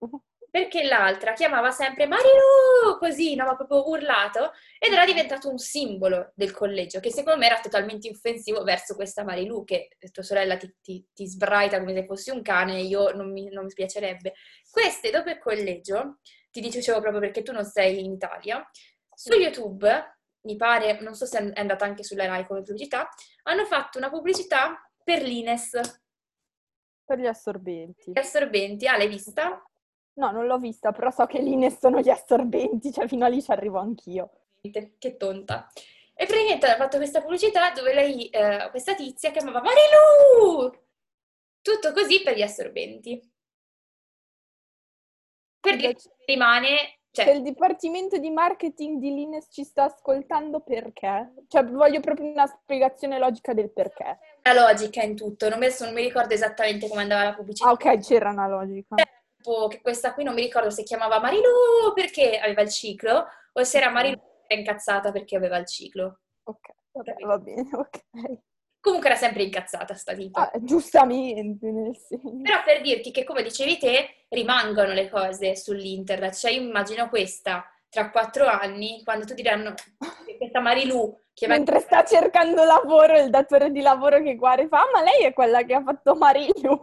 Perché 0.48 0.84
l'altra 0.84 1.32
chiamava 1.32 1.70
sempre 1.70 2.06
Marilu, 2.06 2.98
così, 2.98 3.34
no, 3.34 3.46
ma 3.46 3.56
proprio 3.56 3.88
urlato, 3.88 4.52
ed 4.78 4.92
era 4.92 5.06
diventato 5.06 5.48
un 5.48 5.56
simbolo 5.56 6.32
del 6.34 6.52
collegio, 6.52 7.00
che 7.00 7.10
secondo 7.10 7.38
me 7.38 7.46
era 7.46 7.58
totalmente 7.58 8.10
offensivo 8.10 8.62
verso 8.62 8.94
questa 8.94 9.24
Marilu, 9.24 9.64
che 9.64 9.96
tua 10.12 10.22
sorella 10.22 10.56
ti, 10.56 10.72
ti, 10.82 11.08
ti 11.12 11.26
sbraita 11.26 11.78
come 11.78 11.94
se 11.94 12.04
fossi 12.04 12.30
un 12.30 12.42
cane, 12.42 12.80
io 12.82 13.12
non 13.12 13.32
mi, 13.32 13.48
non 13.48 13.64
mi 13.64 13.72
piacerebbe. 13.72 14.34
Queste, 14.70 15.10
dopo 15.10 15.30
il 15.30 15.38
collegio, 15.38 16.18
ti 16.50 16.60
dicevo 16.60 17.00
proprio 17.00 17.20
perché 17.20 17.42
tu 17.42 17.52
non 17.52 17.64
sei 17.64 18.04
in 18.04 18.12
Italia, 18.12 18.62
su 19.14 19.32
YouTube 19.32 20.20
mi 20.42 20.56
pare, 20.56 21.00
non 21.00 21.14
so 21.14 21.26
se 21.26 21.52
è 21.52 21.60
andata 21.60 21.84
anche 21.84 22.02
sulla 22.02 22.26
Rai 22.26 22.46
come 22.46 22.62
pubblicità, 22.62 23.08
hanno 23.44 23.64
fatto 23.64 23.98
una 23.98 24.10
pubblicità 24.10 24.90
per 25.02 25.22
l'Ines. 25.22 26.00
Per 27.04 27.18
gli 27.18 27.26
assorbenti. 27.26 28.12
Gli 28.12 28.18
assorbenti, 28.18 28.86
ah, 28.86 28.96
l'hai 28.96 29.08
vista? 29.08 29.64
No, 30.14 30.30
non 30.30 30.46
l'ho 30.46 30.58
vista, 30.58 30.92
però 30.92 31.10
so 31.10 31.26
che 31.26 31.40
l'Ines 31.40 31.78
sono 31.78 32.00
gli 32.00 32.10
assorbenti, 32.10 32.92
cioè 32.92 33.08
fino 33.08 33.24
a 33.24 33.28
lì 33.28 33.42
ci 33.42 33.50
arrivo 33.50 33.78
anch'io. 33.78 34.30
Che 34.60 35.16
tonta. 35.16 35.70
E 36.14 36.26
praticamente 36.26 36.66
ha 36.66 36.76
fatto 36.76 36.98
questa 36.98 37.20
pubblicità 37.20 37.70
dove 37.70 37.94
lei, 37.94 38.28
eh, 38.28 38.68
questa 38.70 38.94
tizia, 38.94 39.30
chiamava 39.30 39.60
Marilu! 39.60 40.70
Tutto 41.60 41.92
così 41.92 42.22
per 42.22 42.36
gli 42.36 42.42
assorbenti. 42.42 43.32
Per 45.60 45.76
dire 45.76 45.94
che 45.94 46.10
rimane... 46.26 47.01
Cioè, 47.14 47.26
Se 47.26 47.30
il 47.32 47.42
dipartimento 47.42 48.16
di 48.16 48.30
marketing 48.30 48.98
di 48.98 49.12
Lines 49.12 49.48
ci 49.50 49.64
sta 49.64 49.84
ascoltando, 49.84 50.60
perché? 50.60 51.34
Cioè, 51.46 51.62
voglio 51.66 52.00
proprio 52.00 52.26
una 52.26 52.46
spiegazione 52.46 53.18
logica 53.18 53.52
del 53.52 53.70
perché. 53.70 54.18
la 54.44 54.54
logica 54.54 55.02
in 55.02 55.14
tutto, 55.14 55.50
non 55.50 55.58
mi, 55.58 55.66
non 55.78 55.92
mi 55.92 56.00
ricordo 56.00 56.32
esattamente 56.32 56.88
come 56.88 57.02
andava 57.02 57.24
la 57.24 57.34
pubblicità. 57.34 57.68
Ah, 57.68 57.72
ok, 57.72 57.98
c'era 57.98 58.30
una 58.30 58.48
logica. 58.48 58.96
Tipo 59.36 59.68
che 59.68 59.82
questa 59.82 60.14
qui 60.14 60.24
non 60.24 60.32
mi 60.32 60.40
ricordo 60.40 60.70
se 60.70 60.84
chiamava 60.84 61.20
Marilu 61.20 61.92
perché 61.94 62.38
aveva 62.38 62.62
il 62.62 62.70
ciclo 62.70 63.26
o 63.52 63.62
se 63.62 63.76
era 63.76 63.90
Marilu 63.90 64.16
che 64.16 64.22
era 64.46 64.60
incazzata 64.60 65.12
perché 65.12 65.36
aveva 65.36 65.58
il 65.58 65.66
ciclo. 65.66 66.20
Ok, 66.44 66.70
vabbè, 66.92 67.14
va 67.24 67.38
bene, 67.38 67.68
ok. 67.76 68.00
Comunque 68.82 69.10
era 69.10 69.16
sempre 69.16 69.44
incazzata 69.44 69.94
sta 69.94 70.12
tipa. 70.12 70.50
Ah, 70.50 70.58
giustamente, 70.60 71.70
nel 71.70 71.96
senso. 71.96 72.36
Però 72.42 72.62
per 72.64 72.80
dirti 72.80 73.12
che, 73.12 73.22
come 73.22 73.44
dicevi 73.44 73.78
te, 73.78 74.24
rimangono 74.30 74.92
le 74.92 75.08
cose 75.08 75.54
sull'internet. 75.54 76.34
Cioè, 76.34 76.50
io 76.50 76.62
immagino 76.62 77.08
questa 77.08 77.64
tra 77.88 78.10
quattro 78.10 78.44
anni, 78.46 79.02
quando 79.04 79.24
tu 79.24 79.34
diranno 79.34 79.74
che 80.26 80.36
questa 80.36 80.58
Marilu 80.58 81.16
che 81.32 81.46
va 81.46 81.54
Mentre 81.54 81.78
sta 81.78 82.02
cercando 82.04 82.64
lavoro, 82.64 83.16
il 83.20 83.30
datore 83.30 83.70
di 83.70 83.82
lavoro 83.82 84.20
che 84.20 84.34
guarda 84.34 84.66
fa, 84.66 84.80
"Ah, 84.80 84.90
ma 84.94 85.02
lei 85.02 85.22
è 85.26 85.32
quella 85.32 85.62
che 85.62 85.74
ha 85.74 85.82
fatto 85.82 86.14
Marilu. 86.16 86.78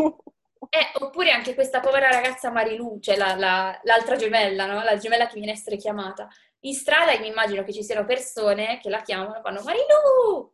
Eh, 0.70 1.04
oppure 1.04 1.32
anche 1.32 1.54
questa 1.54 1.82
povera 1.82 2.10
ragazza 2.10 2.50
Marilu, 2.50 3.00
cioè 3.02 3.18
la- 3.18 3.36
la- 3.36 3.78
l'altra 3.84 4.16
gemella, 4.16 4.66
no? 4.68 4.84
La 4.84 4.96
gemella 4.98 5.28
che 5.28 5.34
viene 5.34 5.52
a 5.52 5.56
essere 5.56 5.76
chiamata. 5.76 6.28
In 6.62 6.74
strada 6.74 7.12
io 7.12 7.20
mi 7.22 7.28
immagino 7.28 7.64
che 7.64 7.74
ci 7.74 7.84
siano 7.84 8.06
persone 8.06 8.80
che 8.82 8.90
la 8.90 9.02
chiamano 9.02 9.36
e 9.36 9.42
fanno 9.42 9.62
Marilu! 9.64 10.54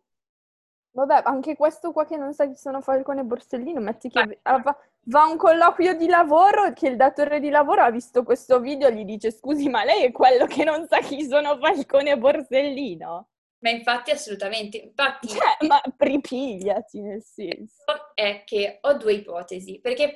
Vabbè, 0.95 1.23
anche 1.25 1.57
questo 1.57 1.91
qua 1.91 2.05
che 2.05 2.15
non 2.15 2.33
sa 2.33 2.47
chi 2.47 2.55
sono 2.55 2.79
Falcone 2.79 3.19
e 3.19 3.23
Borsellino, 3.25 3.81
metti 3.81 4.09
che 4.09 4.25
Ma- 4.25 4.53
ah, 4.53 4.59
va, 4.59 4.77
va 5.07 5.23
a 5.23 5.27
un 5.29 5.35
colloquio 5.35 5.93
di 5.93 6.07
lavoro, 6.07 6.71
che 6.71 6.87
il 6.87 6.95
datore 6.95 7.41
di 7.41 7.49
lavoro 7.49 7.81
ha 7.81 7.91
visto 7.91 8.23
questo 8.23 8.61
video 8.61 8.87
e 8.87 8.95
gli 8.95 9.03
dice, 9.03 9.29
scusi, 9.29 9.67
ma 9.67 9.83
lei 9.83 10.03
è 10.03 10.11
quello 10.13 10.45
che 10.45 10.63
non 10.63 10.87
sa 10.87 10.99
chi 10.99 11.25
sono 11.25 11.57
Falcone 11.57 12.11
e 12.11 12.17
Borsellino? 12.17 13.27
Ma 13.59 13.69
infatti 13.71 14.11
assolutamente. 14.11 14.77
Infatti 14.77 15.27
Cioè, 15.27 15.67
ma 15.67 15.81
ripigliati, 15.97 17.01
nel 17.01 17.23
senso. 17.23 17.83
è 18.13 18.43
che 18.45 18.77
ho 18.79 18.93
due 18.93 19.15
ipotesi, 19.15 19.81
perché 19.81 20.15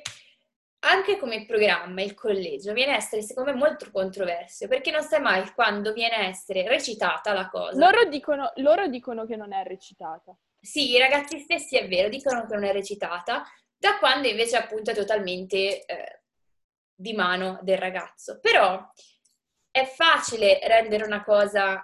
anche 0.86 1.18
come 1.18 1.44
programma 1.44 2.00
il 2.00 2.14
collegio 2.14 2.72
viene 2.72 2.92
a 2.92 2.96
essere 2.96 3.20
secondo 3.20 3.52
me 3.52 3.58
molto 3.58 3.90
controverso, 3.92 4.66
perché 4.66 4.90
non 4.90 5.02
sai 5.02 5.20
mai 5.20 5.52
quando 5.52 5.92
viene 5.92 6.14
a 6.14 6.24
essere 6.24 6.66
recitata 6.66 7.34
la 7.34 7.50
cosa. 7.50 7.76
Loro 7.78 8.04
dicono, 8.08 8.50
loro 8.56 8.86
dicono 8.86 9.26
che 9.26 9.36
non 9.36 9.52
è 9.52 9.62
recitata. 9.62 10.34
Sì, 10.60 10.90
i 10.90 10.98
ragazzi 10.98 11.38
stessi 11.38 11.76
è 11.76 11.88
vero, 11.88 12.08
dicono 12.08 12.46
che 12.46 12.54
non 12.54 12.64
è 12.64 12.72
recitata, 12.72 13.44
da 13.76 13.98
quando 13.98 14.28
invece 14.28 14.56
appunto 14.56 14.90
è 14.90 14.94
totalmente 14.94 15.84
eh, 15.84 16.22
di 16.94 17.14
mano 17.14 17.58
del 17.62 17.78
ragazzo. 17.78 18.38
Però 18.40 18.86
è 19.70 19.84
facile 19.86 20.60
rendere 20.66 21.04
una 21.04 21.24
cosa 21.24 21.82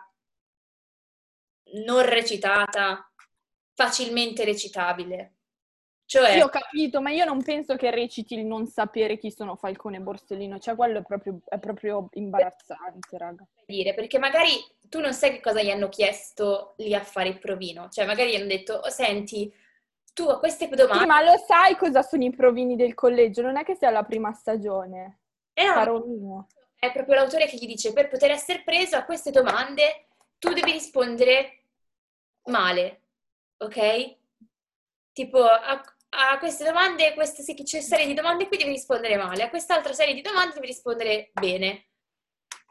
non 1.74 2.04
recitata 2.04 3.10
facilmente 3.74 4.44
recitabile. 4.44 5.32
Cioè, 6.06 6.32
Sì, 6.32 6.40
ho 6.40 6.48
capito, 6.48 7.00
ma 7.00 7.10
io 7.10 7.24
non 7.24 7.42
penso 7.42 7.74
che 7.74 7.90
reciti 7.90 8.34
il 8.34 8.46
non 8.46 8.66
sapere 8.66 9.18
chi 9.18 9.32
sono 9.32 9.56
Falcone 9.56 9.96
e 9.96 10.00
Borsellino, 10.00 10.58
cioè 10.60 10.76
quello 10.76 11.00
è 11.00 11.02
proprio, 11.02 11.40
è 11.44 11.58
proprio 11.58 12.08
imbarazzante, 12.12 13.18
raga. 13.18 13.44
dire, 13.66 13.92
perché 13.92 14.18
magari 14.20 14.52
tu 14.88 15.00
non 15.00 15.12
sai 15.12 15.30
che 15.32 15.40
cosa 15.40 15.62
gli 15.62 15.70
hanno 15.70 15.88
chiesto 15.88 16.74
lì 16.78 16.94
a 16.94 17.02
fare 17.02 17.28
il 17.28 17.38
provino, 17.38 17.88
cioè 17.88 18.06
magari 18.06 18.30
gli 18.30 18.36
hanno 18.36 18.46
detto, 18.46 18.74
oh, 18.74 18.90
senti, 18.90 19.52
tu 20.12 20.24
a 20.28 20.38
queste 20.38 20.68
domande... 20.68 21.00
Sì, 21.00 21.06
ma 21.06 21.22
lo 21.22 21.36
sai 21.46 21.76
cosa 21.76 22.02
sono 22.02 22.24
i 22.24 22.30
provini 22.34 22.76
del 22.76 22.94
collegio? 22.94 23.42
Non 23.42 23.56
è 23.56 23.64
che 23.64 23.74
sia 23.76 23.90
la 23.90 24.02
prima 24.02 24.32
stagione, 24.32 25.20
Eh 25.54 25.64
no, 25.64 25.72
caro 25.72 26.04
mio. 26.06 26.46
è 26.78 26.92
proprio 26.92 27.16
l'autore 27.16 27.46
che 27.46 27.56
gli 27.56 27.66
dice, 27.66 27.92
per 27.92 28.08
poter 28.08 28.30
essere 28.30 28.62
preso 28.62 28.96
a 28.96 29.04
queste 29.04 29.30
domande, 29.30 30.06
tu 30.38 30.52
devi 30.52 30.72
rispondere 30.72 31.64
male, 32.44 33.02
ok? 33.58 34.16
Tipo, 35.12 35.44
a, 35.44 35.82
a 36.10 36.38
queste 36.38 36.64
domande, 36.64 37.14
questa 37.14 37.42
serie 37.42 38.06
di 38.06 38.14
domande 38.14 38.48
qui 38.48 38.56
devi 38.56 38.70
rispondere 38.70 39.16
male, 39.16 39.42
a 39.42 39.50
quest'altra 39.50 39.92
serie 39.92 40.14
di 40.14 40.22
domande 40.22 40.54
devi 40.54 40.66
rispondere 40.66 41.30
bene. 41.32 41.86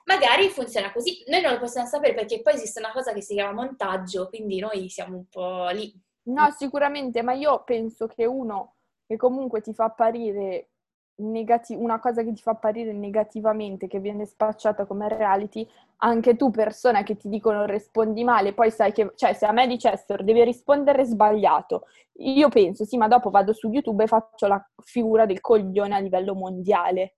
Magari 0.05 0.49
funziona 0.49 0.91
così, 0.91 1.23
noi 1.27 1.41
non 1.41 1.53
lo 1.53 1.59
possiamo 1.59 1.87
sapere 1.87 2.13
perché 2.13 2.41
poi 2.41 2.53
esiste 2.53 2.79
una 2.79 2.91
cosa 2.91 3.11
che 3.11 3.21
si 3.21 3.33
chiama 3.33 3.53
montaggio, 3.63 4.29
quindi 4.29 4.59
noi 4.59 4.87
siamo 4.89 5.17
un 5.17 5.25
po' 5.27 5.67
lì. 5.69 5.93
No, 6.27 6.49
sicuramente, 6.51 7.21
ma 7.21 7.33
io 7.33 7.63
penso 7.63 8.07
che 8.07 8.25
uno 8.25 8.75
che 9.07 9.17
comunque 9.17 9.61
ti 9.61 9.73
fa 9.73 9.85
apparire 9.85 10.69
negati- 11.17 11.75
una 11.75 11.99
cosa 11.99 12.23
che 12.23 12.33
ti 12.33 12.41
fa 12.41 12.51
apparire 12.51 12.93
negativamente, 12.93 13.87
che 13.87 13.99
viene 13.99 14.25
spacciata 14.25 14.85
come 14.85 15.07
reality, 15.07 15.67
anche 15.97 16.35
tu, 16.35 16.51
persona 16.51 17.03
che 17.03 17.15
ti 17.15 17.29
dicono 17.29 17.65
rispondi 17.65 18.23
male, 18.23 18.53
poi 18.53 18.71
sai 18.71 18.91
che, 18.91 19.11
cioè, 19.15 19.33
se 19.33 19.45
a 19.45 19.51
me 19.51 19.67
dicessero 19.67 20.23
devi 20.23 20.43
rispondere 20.43 21.05
sbagliato, 21.05 21.85
io 22.19 22.49
penso, 22.49 22.85
sì, 22.85 22.97
ma 22.97 23.07
dopo 23.07 23.29
vado 23.29 23.53
su 23.53 23.69
YouTube 23.69 24.03
e 24.03 24.07
faccio 24.07 24.47
la 24.47 24.63
figura 24.83 25.25
del 25.25 25.41
coglione 25.41 25.95
a 25.95 25.99
livello 25.99 26.35
mondiale. 26.35 27.15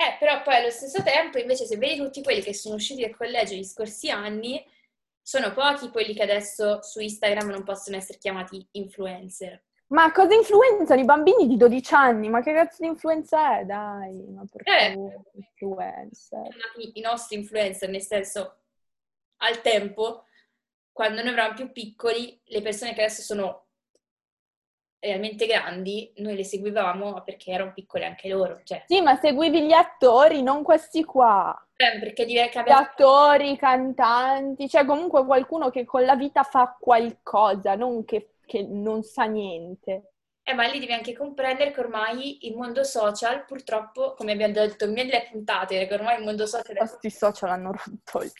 Eh, 0.00 0.16
però 0.18 0.40
poi 0.40 0.54
allo 0.56 0.70
stesso 0.70 1.02
tempo, 1.02 1.36
invece, 1.38 1.66
se 1.66 1.76
vedi 1.76 1.96
tutti 1.98 2.22
quelli 2.22 2.40
che 2.40 2.54
sono 2.54 2.76
usciti 2.76 3.02
dal 3.02 3.14
collegio 3.14 3.52
negli 3.52 3.64
scorsi 3.64 4.08
anni, 4.08 4.64
sono 5.20 5.52
pochi 5.52 5.90
quelli 5.90 6.14
che 6.14 6.22
adesso 6.22 6.80
su 6.80 7.00
Instagram 7.00 7.50
non 7.50 7.64
possono 7.64 7.98
essere 7.98 8.16
chiamati 8.16 8.66
influencer. 8.72 9.62
Ma 9.88 10.10
cosa 10.12 10.34
influenzano 10.34 11.00
i 11.00 11.04
bambini 11.04 11.46
di 11.46 11.58
12 11.58 11.94
anni? 11.94 12.30
Ma 12.30 12.40
che 12.40 12.54
cazzo 12.54 12.78
di 12.80 12.86
influenza 12.88 13.58
è? 13.58 13.64
Dai, 13.64 14.24
ma 14.30 14.42
per 14.50 14.62
Eh. 14.64 14.96
influencer. 15.34 16.46
I 16.94 17.00
nostri 17.00 17.36
influencer, 17.36 17.90
nel 17.90 18.00
senso, 18.00 18.60
al 19.42 19.60
tempo, 19.60 20.24
quando 20.92 21.22
noi 21.22 21.32
eravamo 21.34 21.56
più 21.56 21.72
piccoli, 21.72 22.40
le 22.44 22.62
persone 22.62 22.94
che 22.94 23.02
adesso 23.02 23.20
sono 23.20 23.66
realmente 25.00 25.46
grandi, 25.46 26.12
noi 26.16 26.36
le 26.36 26.44
seguivamo 26.44 27.22
perché 27.22 27.50
erano 27.50 27.72
piccole 27.72 28.04
anche 28.04 28.28
loro, 28.28 28.60
cioè, 28.64 28.84
Sì, 28.86 29.00
ma 29.00 29.16
seguivi 29.16 29.64
gli 29.66 29.72
attori, 29.72 30.42
non 30.42 30.62
questi 30.62 31.04
qua. 31.04 31.58
eh, 31.76 31.98
perché 31.98 32.26
dire 32.26 32.48
che 32.48 32.58
Gli 32.58 32.60
abbiamo... 32.60 32.80
attori, 32.80 33.52
i 33.52 33.56
cantanti, 33.56 34.68
cioè 34.68 34.84
comunque 34.84 35.24
qualcuno 35.24 35.70
che 35.70 35.84
con 35.84 36.04
la 36.04 36.14
vita 36.14 36.42
fa 36.42 36.76
qualcosa, 36.78 37.74
non 37.74 38.04
che, 38.04 38.34
che 38.44 38.62
non 38.62 39.02
sa 39.02 39.24
niente. 39.24 40.12
Eh, 40.42 40.54
ma 40.54 40.66
lì 40.66 40.78
devi 40.78 40.92
anche 40.92 41.14
comprendere 41.14 41.70
che 41.70 41.80
ormai 41.80 42.46
il 42.46 42.56
mondo 42.56 42.82
social, 42.84 43.44
purtroppo, 43.44 44.14
come 44.14 44.32
abbiamo 44.32 44.52
detto 44.52 44.84
in 44.84 44.92
mille 44.92 45.28
puntate, 45.30 45.86
che 45.86 45.94
ormai 45.94 46.18
il 46.18 46.24
mondo 46.24 46.46
social 46.46 46.74
è 46.74 46.78
Questi 46.78 47.10
social 47.10 47.50
hanno 47.50 47.72
rotto 47.72 48.22
il 48.22 48.32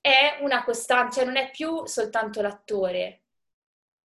è 0.00 0.38
una 0.40 0.64
costante, 0.64 1.16
cioè 1.16 1.24
non 1.24 1.36
è 1.36 1.50
più 1.50 1.86
soltanto 1.86 2.40
l'attore, 2.40 3.24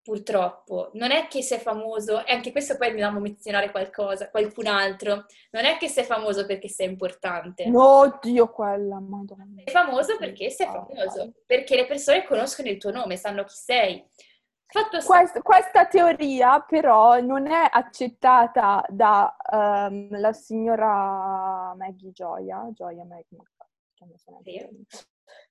purtroppo. 0.03 0.89
Non 0.93 1.11
è 1.11 1.27
che 1.27 1.41
sei 1.41 1.59
famoso, 1.59 2.25
e 2.25 2.33
anche 2.33 2.51
questo 2.51 2.77
poi 2.77 2.89
dobbiamo 2.89 3.19
menzionare 3.19 3.71
qualcosa, 3.71 4.29
qualcun 4.29 4.67
altro. 4.67 5.25
Non 5.51 5.65
è 5.65 5.77
che 5.77 5.87
sei 5.87 6.03
famoso 6.03 6.45
perché 6.45 6.67
sei 6.67 6.87
importante. 6.89 7.67
No, 7.67 7.99
oddio, 7.99 8.49
quella, 8.49 8.99
madonna. 8.99 9.45
Sei 9.63 9.73
famoso 9.73 10.17
perché 10.17 10.49
sei 10.49 10.67
famoso, 10.67 11.31
perché 11.45 11.75
le 11.75 11.85
persone 11.85 12.25
conoscono 12.25 12.69
il 12.69 12.77
tuo 12.77 12.91
nome, 12.91 13.17
sanno 13.17 13.43
chi 13.43 13.55
sei. 13.55 14.05
Fatto 14.73 15.01
sta- 15.01 15.17
Quest- 15.17 15.41
questa 15.41 15.85
teoria 15.85 16.61
però 16.61 17.19
non 17.19 17.45
è 17.45 17.67
accettata 17.69 18.85
dalla 18.87 20.31
signora 20.31 21.73
Maggie 21.77 22.11
Gioia, 22.11 22.69
Gioia 22.71 23.03
Maggie, 23.03 23.35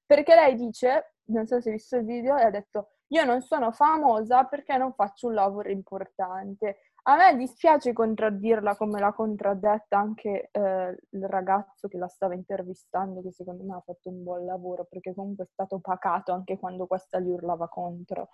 perché 0.07 0.35
lei 0.35 0.55
dice, 0.55 1.17
non 1.27 1.47
so 1.47 1.61
se 1.61 1.69
hai 1.69 1.75
visto 1.77 1.97
il 1.97 2.05
video, 2.07 2.39
e 2.39 2.45
ha 2.45 2.51
detto 2.51 2.93
io 3.13 3.25
non 3.25 3.41
sono 3.43 3.73
famosa 3.73 4.45
perché 4.45 4.77
non 4.77 4.93
faccio 4.95 5.29
un 5.29 5.35
lavoro 5.35 5.71
importante. 5.71 6.79
A 7.05 7.17
me 7.17 7.37
dispiace 7.37 7.93
contraddirla 7.93 8.77
come 8.77 9.01
l'ha 9.01 9.13
contraddetta 9.13 9.99
anche 9.99 10.49
eh, 10.53 10.97
il 11.11 11.25
ragazzo 11.27 11.89
che 11.89 11.97
la 11.99 12.09
stava 12.09 12.35
intervistando, 12.35 13.23
che 13.23 13.33
secondo 13.33 13.65
me 13.65 13.75
ha 13.77 13.81
fatto 13.81 14.11
un 14.11 14.23
buon 14.23 14.45
lavoro, 14.45 14.85
perché 14.85 15.15
comunque 15.15 15.45
è 15.45 15.49
stato 15.51 15.81
pacato 15.81 16.33
anche 16.33 16.59
quando 16.59 16.87
questa 16.87 17.19
gli 17.19 17.31
urlava 17.31 17.69
contro, 17.69 18.29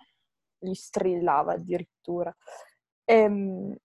gli 0.59 0.73
strillava 0.73 1.53
addirittura. 1.53 2.35
Ehm, 3.05 3.75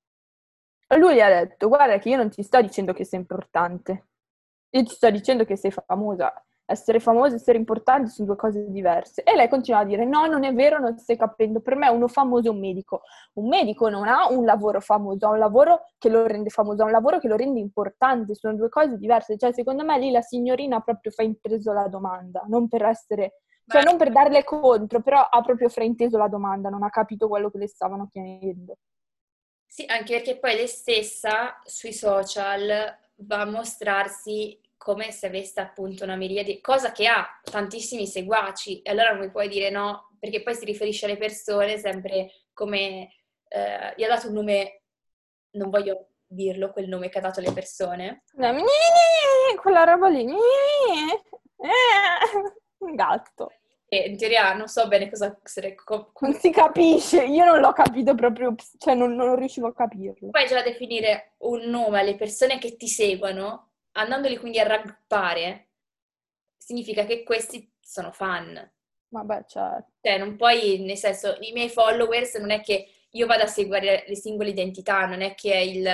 lui 0.96 1.14
gli 1.14 1.20
ha 1.20 1.28
detto, 1.28 1.68
guarda 1.68 1.98
che 1.98 2.10
io 2.10 2.16
non 2.16 2.28
ti 2.28 2.42
sto 2.42 2.60
dicendo 2.60 2.92
che 2.92 3.04
sei 3.04 3.20
importante, 3.20 4.08
io 4.70 4.82
ti 4.82 4.90
sto 4.90 5.10
dicendo 5.10 5.44
che 5.44 5.56
sei 5.56 5.70
famosa. 5.70 6.32
Essere 6.72 7.00
famoso, 7.00 7.36
essere 7.36 7.58
importante 7.58 8.10
sono 8.10 8.26
due 8.28 8.36
cose 8.36 8.68
diverse. 8.68 9.22
E 9.22 9.34
lei 9.36 9.48
continua 9.48 9.80
a 9.80 9.84
dire: 9.84 10.04
No, 10.04 10.26
non 10.26 10.44
è 10.44 10.52
vero, 10.52 10.78
non 10.78 10.98
stai 10.98 11.16
capendo. 11.16 11.60
Per 11.60 11.76
me 11.76 11.88
uno 11.88 12.08
famoso 12.08 12.48
è 12.48 12.50
un 12.50 12.58
medico. 12.58 13.02
Un 13.34 13.48
medico 13.48 13.88
non 13.88 14.08
ha 14.08 14.28
un 14.28 14.44
lavoro 14.44 14.80
famoso, 14.80 15.26
ha 15.26 15.30
un 15.30 15.38
lavoro 15.38 15.86
che 15.98 16.08
lo 16.08 16.26
rende 16.26 16.50
famoso, 16.50 16.82
ha 16.82 16.86
un 16.86 16.90
lavoro 16.90 17.18
che 17.18 17.28
lo 17.28 17.36
rende 17.36 17.60
importante. 17.60 18.34
Sono 18.34 18.54
due 18.56 18.68
cose 18.68 18.98
diverse. 18.98 19.36
Cioè, 19.36 19.52
secondo 19.52 19.84
me 19.84 19.98
lì 19.98 20.10
la 20.10 20.22
signorina 20.22 20.80
proprio 20.80 21.12
fa 21.12 21.22
inteso 21.22 21.72
la 21.72 21.86
domanda, 21.88 22.42
non 22.48 22.68
per 22.68 22.84
essere. 22.84 23.40
Cioè, 23.64 23.84
non 23.84 23.96
per 23.96 24.10
darle 24.10 24.42
contro, 24.44 25.00
però 25.00 25.20
ha 25.20 25.40
proprio 25.40 25.68
frainteso 25.68 26.18
la 26.18 26.28
domanda, 26.28 26.68
non 26.68 26.82
ha 26.82 26.90
capito 26.90 27.28
quello 27.28 27.48
che 27.48 27.58
le 27.58 27.68
stavano 27.68 28.08
chiedendo. 28.10 28.76
Sì, 29.64 29.86
anche 29.86 30.16
perché 30.16 30.36
poi 30.36 30.54
lei 30.56 30.66
stessa 30.66 31.58
sui 31.64 31.94
social 31.94 32.94
va 33.14 33.40
a 33.40 33.46
mostrarsi 33.46 34.60
come 34.82 35.12
se 35.12 35.28
avesse 35.28 35.60
appunto 35.60 36.02
una 36.02 36.16
miriade, 36.16 36.60
cosa 36.60 36.90
che 36.90 37.06
ha 37.06 37.24
tantissimi 37.40 38.04
seguaci, 38.04 38.82
e 38.82 38.90
allora 38.90 39.12
non 39.12 39.20
mi 39.20 39.30
puoi 39.30 39.46
dire 39.46 39.70
no, 39.70 40.08
perché 40.18 40.42
poi 40.42 40.56
si 40.56 40.64
riferisce 40.64 41.04
alle 41.04 41.16
persone 41.16 41.78
sempre 41.78 42.32
come 42.52 43.14
eh, 43.48 43.94
gli 43.96 44.02
ha 44.02 44.08
dato 44.08 44.26
un 44.26 44.34
nome, 44.34 44.82
non 45.52 45.70
voglio 45.70 46.08
dirlo, 46.26 46.72
quel 46.72 46.88
nome 46.88 47.10
che 47.10 47.18
ha 47.18 47.20
dato 47.20 47.38
alle 47.38 47.52
persone. 47.52 48.24
Quella 49.62 49.84
roba 49.84 50.08
lì, 50.08 50.24
un 52.78 52.94
gatto. 52.96 53.52
E 53.86 54.08
in 54.08 54.16
teoria 54.16 54.52
non 54.54 54.66
so 54.66 54.88
bene 54.88 55.08
cosa 55.08 55.38
essere. 55.44 55.76
Non 56.18 56.34
si 56.34 56.50
capisce, 56.50 57.22
io 57.22 57.44
non 57.44 57.60
l'ho 57.60 57.72
capito 57.72 58.16
proprio, 58.16 58.56
cioè 58.78 58.94
non, 58.94 59.14
non 59.14 59.36
riuscivo 59.36 59.68
a 59.68 59.74
capirlo. 59.74 60.30
Poi 60.30 60.46
già 60.46 60.60
definire 60.62 61.34
un 61.40 61.68
nome 61.68 62.00
alle 62.00 62.16
persone 62.16 62.58
che 62.58 62.76
ti 62.76 62.88
seguono 62.88 63.71
andandoli 63.92 64.36
quindi 64.38 64.58
a 64.58 64.66
raggruppare, 64.66 65.68
significa 66.56 67.04
che 67.04 67.22
questi 67.22 67.70
sono 67.80 68.12
fan. 68.12 68.70
Vabbè, 69.08 69.44
certo. 69.46 69.92
Cioè, 70.00 70.18
non 70.18 70.36
puoi, 70.36 70.80
nel 70.80 70.96
senso, 70.96 71.36
i 71.40 71.52
miei 71.52 71.68
followers 71.68 72.34
non 72.36 72.50
è 72.50 72.60
che 72.60 72.88
io 73.10 73.26
vado 73.26 73.42
a 73.44 73.46
seguire 73.46 74.04
le 74.06 74.16
singole 74.16 74.50
identità, 74.50 75.04
non 75.06 75.20
è 75.20 75.34
che 75.34 75.52
è 75.52 75.58
il, 75.58 75.86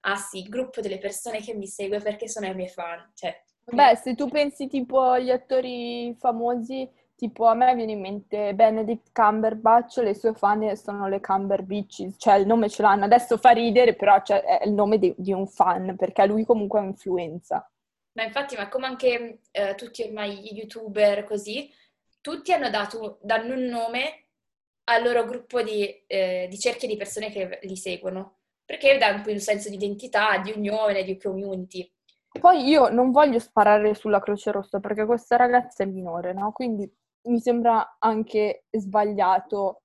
ah 0.00 0.16
sì, 0.16 0.38
il 0.38 0.48
gruppo 0.48 0.80
delle 0.80 0.98
persone 0.98 1.40
che 1.40 1.54
mi 1.54 1.66
segue 1.66 2.00
perché 2.00 2.28
sono 2.28 2.46
i 2.46 2.54
miei 2.54 2.68
fan. 2.68 3.12
Cioè, 3.14 3.42
Beh, 3.66 3.96
se 3.96 4.14
tu 4.14 4.28
pensi 4.28 4.66
tipo 4.66 5.00
agli 5.00 5.30
attori 5.30 6.14
famosi, 6.18 6.88
tipo 7.16 7.46
a 7.46 7.54
me 7.54 7.74
viene 7.74 7.92
in 7.92 8.00
mente 8.00 8.54
Benedict 8.54 9.10
Cumberbatch, 9.12 9.98
le 9.98 10.14
sue 10.14 10.34
fan 10.34 10.76
sono 10.76 11.08
le 11.08 11.20
Cumberbitches, 11.20 12.16
cioè 12.18 12.34
il 12.34 12.46
nome 12.46 12.68
ce 12.68 12.82
l'hanno, 12.82 13.04
adesso 13.04 13.36
fa 13.36 13.50
ridere, 13.50 13.94
però 13.94 14.20
cioè, 14.22 14.42
è 14.42 14.66
il 14.66 14.72
nome 14.72 14.98
di, 14.98 15.14
di, 15.16 15.32
un 15.32 15.46
fan, 15.46 15.96
perché 15.96 16.26
lui 16.26 16.44
comunque 16.44 16.80
ha 16.80 16.84
influenza. 16.84 17.70
Ma 18.12 18.24
infatti, 18.24 18.56
ma 18.56 18.68
come 18.68 18.86
anche 18.86 19.40
eh, 19.50 19.74
tutti 19.74 20.02
ormai 20.02 20.36
gli 20.36 20.58
youtuber 20.58 21.24
così, 21.24 21.70
tutti 22.20 22.52
hanno 22.52 22.70
dato, 22.70 23.18
danno 23.22 23.54
un 23.54 23.64
nome 23.64 24.26
al 24.84 25.02
loro 25.02 25.24
gruppo 25.24 25.62
di, 25.62 26.04
eh, 26.06 26.46
di 26.48 26.58
cerchia 26.58 26.88
di 26.88 26.96
persone 26.96 27.30
che 27.30 27.58
li 27.62 27.76
seguono, 27.76 28.38
perché 28.64 28.98
dà 28.98 29.22
un 29.26 29.38
senso 29.40 29.68
di 29.68 29.76
identità, 29.76 30.38
di 30.38 30.52
unione, 30.54 31.04
di 31.04 31.18
community. 31.18 31.90
Poi 32.38 32.66
io 32.66 32.88
non 32.88 33.12
voglio 33.12 33.38
sparare 33.38 33.94
sulla 33.94 34.20
Croce 34.20 34.50
Rossa 34.50 34.80
perché 34.80 35.04
questa 35.06 35.36
ragazza 35.36 35.84
è 35.84 35.86
minore, 35.86 36.32
no? 36.32 36.50
Quindi 36.50 36.90
mi 37.24 37.40
sembra 37.40 37.96
anche 37.98 38.64
sbagliato 38.70 39.82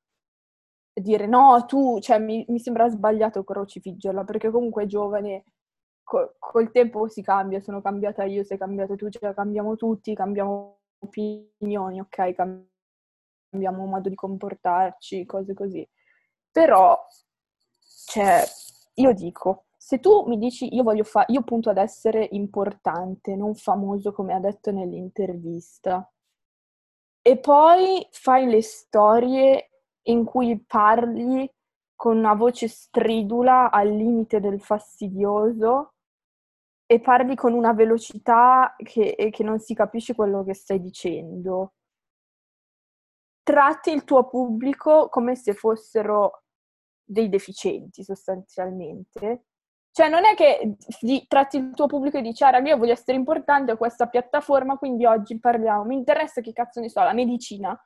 dire 0.94 1.28
no, 1.28 1.66
tu, 1.66 2.00
cioè 2.02 2.20
mi, 2.20 2.46
mi 2.50 2.60
sembra 2.60 2.90
sbagliato 2.90 3.44
crocifiggerla 3.44 4.24
perché 4.26 4.50
comunque 4.52 4.84
è 4.84 4.86
giovane, 4.88 5.44
co- 6.04 6.36
col 6.40 6.72
tempo 6.72 7.08
si 7.08 7.22
cambia, 7.22 7.62
sono 7.62 7.82
cambiata 7.82 8.24
io, 8.26 8.44
sei 8.44 8.58
cambiata 8.58 8.96
tu, 8.96 9.10
cioè 9.10 9.34
cambiamo 9.34 9.76
tutti, 9.76 10.14
cambiamo 10.14 10.80
opinioni, 11.00 12.00
ok, 12.02 12.34
cambiamo 12.34 13.86
modo 13.86 14.10
di 14.10 14.16
comportarci, 14.16 15.26
cose 15.26 15.54
così. 15.54 15.88
Però, 16.52 16.98
cioè, 18.06 18.44
io 18.96 19.14
dico, 19.14 19.66
se 19.78 20.00
tu 20.00 20.26
mi 20.28 20.38
dici 20.38 20.74
io 20.76 20.84
voglio 20.84 21.04
fare, 21.04 21.32
io 21.32 21.44
punto 21.44 21.70
ad 21.70 21.78
essere 21.78 22.28
importante, 22.32 23.36
non 23.36 23.56
famoso 23.56 24.12
come 24.12 24.34
ha 24.34 24.40
detto 24.40 24.72
nell'intervista, 24.72 26.10
e 27.30 27.38
poi 27.38 28.08
fai 28.10 28.50
le 28.50 28.64
storie 28.64 29.70
in 30.08 30.26
cui 30.26 30.60
parli 30.66 31.48
con 31.96 32.18
una 32.18 32.34
voce 32.34 32.68
stridula 32.68 33.70
al 33.70 33.88
limite 33.88 34.40
del 34.40 34.60
fastidioso 34.60 35.94
e 36.88 37.00
parli 37.00 37.36
con 37.36 37.54
una 37.54 37.72
velocità 37.74 38.74
che, 38.78 39.30
che 39.32 39.44
non 39.44 39.60
si 39.60 39.76
capisce 39.76 40.16
quello 40.16 40.44
che 40.44 40.56
stai 40.56 40.82
dicendo. 40.82 41.74
Tratti 43.44 43.92
il 43.92 44.06
tuo 44.06 44.28
pubblico 44.28 45.08
come 45.10 45.36
se 45.36 45.54
fossero 45.54 46.46
dei 47.04 47.30
deficienti 47.30 48.04
sostanzialmente 48.04 49.49
cioè, 49.92 50.08
non 50.08 50.26
è 50.26 50.36
che 50.36 50.76
di, 51.02 51.26
tratti 51.28 51.58
il 51.58 51.72
tuo 51.74 51.88
pubblico 51.88 52.18
e 52.18 52.22
dici, 52.22 52.44
ah, 52.44 52.52
raga, 52.52 52.70
io 52.70 52.78
voglio 52.78 52.94
essere 52.94 53.18
importante 53.18 53.72
a 53.72 53.78
questa 53.78 54.08
piattaforma, 54.08 54.78
quindi 54.78 55.06
oggi 55.06 55.40
parliamo, 55.40 55.84
mi 55.84 55.96
interessa 55.96 56.42
che 56.42 56.54
cazzo 56.54 56.80
ne 56.80 56.90
so, 56.90 57.02
la 57.04 57.14
medicina. 57.14 57.78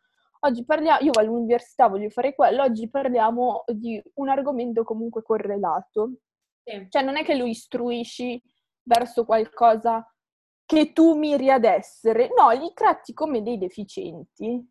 Oggi 0.41 0.65
parliamo, 0.65 0.99
io 0.99 1.11
vado 1.13 1.27
all'università, 1.27 1.87
voglio 1.87 2.09
fare 2.09 2.35
quello, 2.35 2.63
oggi 2.63 2.89
parliamo 2.89 3.63
di 3.67 4.01
un 4.15 4.29
argomento 4.29 4.83
comunque 4.83 5.23
correlato. 5.23 6.15
Sì. 6.63 6.85
Cioè, 6.89 7.01
non 7.01 7.17
è 7.17 7.23
che 7.23 7.35
lo 7.35 7.45
istruisci 7.45 8.41
verso 8.83 9.25
qualcosa 9.25 10.05
che 10.65 10.91
tu 10.91 11.15
miri 11.15 11.49
ad 11.49 11.63
essere, 11.63 12.29
no, 12.37 12.49
li 12.51 12.71
tratti 12.73 13.13
come 13.13 13.41
dei 13.41 13.57
deficienti. 13.57 14.69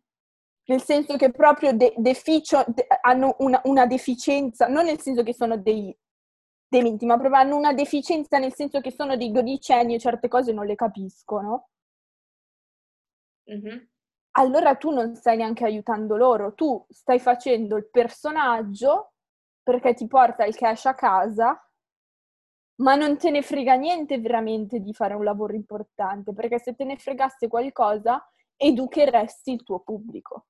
Nel 0.65 0.81
senso 0.81 1.17
che 1.17 1.31
proprio 1.31 1.73
de- 1.73 1.93
deficio, 1.97 2.63
de- 2.67 2.87
hanno 3.01 3.35
una, 3.39 3.59
una 3.65 3.85
deficienza, 3.85 4.67
non 4.67 4.85
nel 4.85 5.01
senso 5.01 5.23
che 5.23 5.33
sono 5.33 5.57
dei 5.57 5.95
dementi, 6.73 7.05
ma 7.05 7.17
proprio 7.17 7.39
hanno 7.39 7.55
una 7.55 7.73
deficienza 7.73 8.39
nel 8.39 8.53
senso 8.53 8.81
che 8.81 8.91
sono 8.91 9.15
dei 9.15 9.31
dodicenni 9.31 9.93
e 9.95 9.99
certe 9.99 10.27
cose 10.27 10.51
non 10.51 10.65
le 10.65 10.75
capiscono. 10.75 11.69
Mm-hmm. 13.51 13.77
Allora 14.35 14.75
tu 14.75 14.89
non 14.89 15.15
stai 15.15 15.37
neanche 15.37 15.63
aiutando 15.63 16.15
loro, 16.15 16.55
tu 16.55 16.83
stai 16.89 17.19
facendo 17.19 17.77
il 17.77 17.87
personaggio 17.89 19.13
perché 19.61 19.93
ti 19.93 20.07
porta 20.07 20.45
il 20.45 20.55
cash 20.55 20.85
a 20.85 20.95
casa, 20.95 21.61
ma 22.77 22.95
non 22.95 23.17
te 23.17 23.29
ne 23.29 23.43
frega 23.43 23.75
niente 23.75 24.19
veramente 24.19 24.79
di 24.79 24.93
fare 24.93 25.13
un 25.13 25.23
lavoro 25.23 25.53
importante, 25.53 26.33
perché 26.33 26.59
se 26.59 26.73
te 26.73 26.83
ne 26.83 26.97
fregasse 26.97 27.47
qualcosa, 27.47 28.27
educheresti 28.57 29.51
il 29.51 29.63
tuo 29.63 29.81
pubblico. 29.81 30.47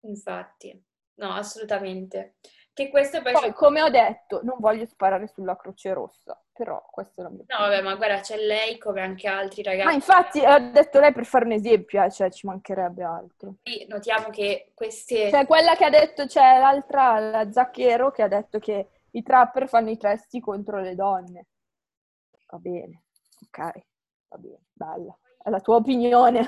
Infatti, 0.00 0.84
no, 1.14 1.32
assolutamente. 1.32 2.36
Che 2.74 2.88
questo 2.88 3.20
poi... 3.20 3.32
poi 3.32 3.52
come 3.52 3.82
ho 3.82 3.90
detto, 3.90 4.40
non 4.42 4.56
voglio 4.58 4.86
sparare 4.86 5.26
sulla 5.26 5.56
Croce 5.56 5.92
Rossa, 5.92 6.42
però 6.50 6.82
questo 6.90 7.20
è 7.20 7.24
la 7.24 7.28
mia 7.28 7.44
No, 7.46 7.58
vabbè, 7.58 7.82
ma 7.82 7.94
guarda, 7.96 8.20
c'è 8.20 8.38
lei 8.38 8.78
come 8.78 9.02
anche 9.02 9.28
altri 9.28 9.62
ragazzi. 9.62 9.86
Ma 9.86 9.92
infatti, 9.92 10.42
ha 10.42 10.58
detto 10.58 10.98
lei 10.98 11.12
per 11.12 11.26
fare 11.26 11.44
un 11.44 11.52
esempio, 11.52 12.02
eh, 12.02 12.10
cioè 12.10 12.30
ci 12.30 12.46
mancherebbe 12.46 13.02
altro. 13.02 13.56
Qui 13.62 13.84
notiamo 13.88 14.30
che 14.30 14.72
queste... 14.72 15.28
Cioè, 15.28 15.44
quella 15.46 15.74
che 15.74 15.84
ha 15.84 15.90
detto, 15.90 16.24
c'è 16.24 16.58
l'altra, 16.58 17.18
la 17.18 17.52
Zacchero, 17.52 18.10
che 18.10 18.22
ha 18.22 18.28
detto 18.28 18.58
che 18.58 18.88
i 19.10 19.22
trapper 19.22 19.68
fanno 19.68 19.90
i 19.90 19.98
testi 19.98 20.40
contro 20.40 20.80
le 20.80 20.94
donne. 20.94 21.48
Va 22.46 22.56
bene, 22.56 23.02
ok, 23.48 23.58
va 24.28 24.36
bene, 24.38 24.60
bella. 24.72 25.18
È 25.42 25.50
la 25.50 25.60
tua 25.60 25.76
opinione. 25.76 26.40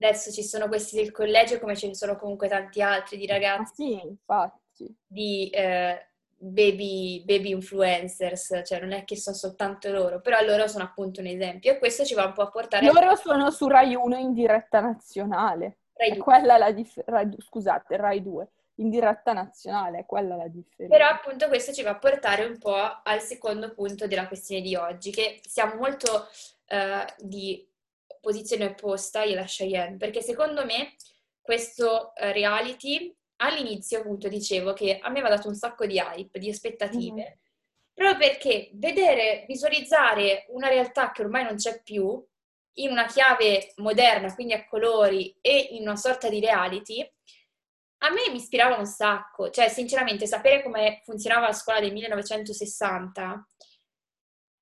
Adesso 0.00 0.32
ci 0.32 0.42
sono 0.42 0.66
questi 0.66 0.96
del 0.96 1.12
collegio, 1.12 1.60
come 1.60 1.76
ce 1.76 1.86
ne 1.86 1.94
sono 1.94 2.16
comunque 2.16 2.48
tanti 2.48 2.82
altri 2.82 3.16
di 3.16 3.26
ragazzi. 3.26 3.62
Ah, 3.62 3.74
sì, 3.74 4.06
infatti 4.06 4.64
di 5.06 5.48
eh, 5.50 6.08
baby, 6.38 7.24
baby 7.24 7.50
influencers, 7.50 8.62
cioè 8.64 8.80
non 8.80 8.92
è 8.92 9.04
che 9.04 9.16
sono 9.16 9.36
soltanto 9.36 9.90
loro, 9.90 10.20
però 10.20 10.40
loro 10.42 10.66
sono 10.68 10.84
appunto 10.84 11.20
un 11.20 11.26
esempio 11.26 11.72
e 11.72 11.78
questo 11.78 12.04
ci 12.04 12.14
va 12.14 12.24
un 12.24 12.32
po' 12.32 12.42
a 12.42 12.50
portare... 12.50 12.84
Loro 12.86 13.10
a... 13.10 13.16
sono 13.16 13.50
su 13.50 13.66
Rai 13.66 13.94
1 13.94 14.16
in 14.16 14.32
diretta 14.32 14.80
nazionale. 14.80 15.78
Rai 15.94 16.10
2. 16.10 16.18
Quella 16.18 16.58
la 16.58 16.72
dif- 16.72 17.02
Rai, 17.06 17.34
scusate, 17.38 17.96
Rai 17.96 18.22
2 18.22 18.48
in 18.76 18.90
diretta 18.90 19.32
nazionale, 19.32 20.04
quella 20.06 20.36
la 20.36 20.48
differenza. 20.48 20.96
Però 20.96 21.08
appunto 21.08 21.48
questo 21.48 21.72
ci 21.72 21.82
va 21.82 21.90
a 21.90 21.98
portare 21.98 22.44
un 22.44 22.58
po' 22.58 22.76
al 23.02 23.20
secondo 23.20 23.72
punto 23.72 24.06
della 24.06 24.28
questione 24.28 24.60
di 24.60 24.74
oggi, 24.74 25.10
che 25.10 25.40
siamo 25.46 25.76
molto 25.76 26.28
uh, 26.68 27.24
di 27.24 27.66
posizione 28.20 28.66
opposta 28.66 29.22
io 29.22 29.32
e 29.32 29.36
la 29.36 29.44
Cheyenne, 29.44 29.96
perché 29.96 30.20
secondo 30.20 30.64
me 30.64 30.94
questo 31.40 32.12
uh, 32.14 32.32
reality 32.32 33.14
all'inizio 33.36 34.00
appunto 34.00 34.28
dicevo 34.28 34.72
che 34.72 34.98
a 35.00 35.08
me 35.10 35.20
aveva 35.20 35.36
dato 35.36 35.48
un 35.48 35.54
sacco 35.54 35.86
di 35.86 35.98
hype, 35.98 36.38
di 36.38 36.50
aspettative, 36.50 37.12
mm-hmm. 37.12 37.32
proprio 37.92 38.28
perché 38.28 38.70
vedere, 38.74 39.44
visualizzare 39.46 40.46
una 40.48 40.68
realtà 40.68 41.10
che 41.12 41.22
ormai 41.22 41.44
non 41.44 41.56
c'è 41.56 41.82
più 41.82 42.24
in 42.78 42.90
una 42.90 43.06
chiave 43.06 43.72
moderna, 43.76 44.34
quindi 44.34 44.52
a 44.52 44.66
colori 44.66 45.36
e 45.40 45.68
in 45.72 45.82
una 45.82 45.96
sorta 45.96 46.28
di 46.28 46.40
reality, 46.40 47.00
a 47.98 48.10
me 48.10 48.28
mi 48.30 48.36
ispirava 48.36 48.76
un 48.76 48.86
sacco. 48.86 49.50
Cioè, 49.50 49.68
sinceramente, 49.68 50.26
sapere 50.26 50.62
come 50.62 51.00
funzionava 51.04 51.46
la 51.46 51.52
scuola 51.52 51.80
del 51.80 51.92
1960 51.92 53.48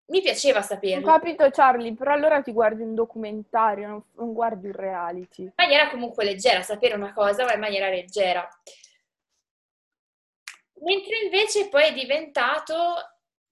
mi 0.07 0.21
piaceva 0.21 0.59
Ho 0.59 0.63
saperlo. 0.63 1.07
capito 1.07 1.49
Charlie, 1.51 1.95
però 1.95 2.13
allora 2.13 2.43
ti 2.43 2.53
guardi 2.53 2.83
un 2.83 2.95
documentario, 2.95 3.89
non, 3.89 4.05
non 4.17 4.33
guardi 4.33 4.67
un 4.67 4.73
reality. 4.73 5.43
In 5.43 5.53
maniera 5.57 5.89
comunque 5.91 6.25
leggera, 6.25 6.63
sapere 6.63 6.95
una 6.95 7.13
cosa, 7.13 7.45
ma 7.45 7.55
in 7.55 7.61
maniera 7.61 7.89
leggera. 7.89 8.47
Mentre 10.81 11.19
invece 11.25 11.69
poi 11.69 11.85
è 11.85 11.93
diventato 11.93 12.75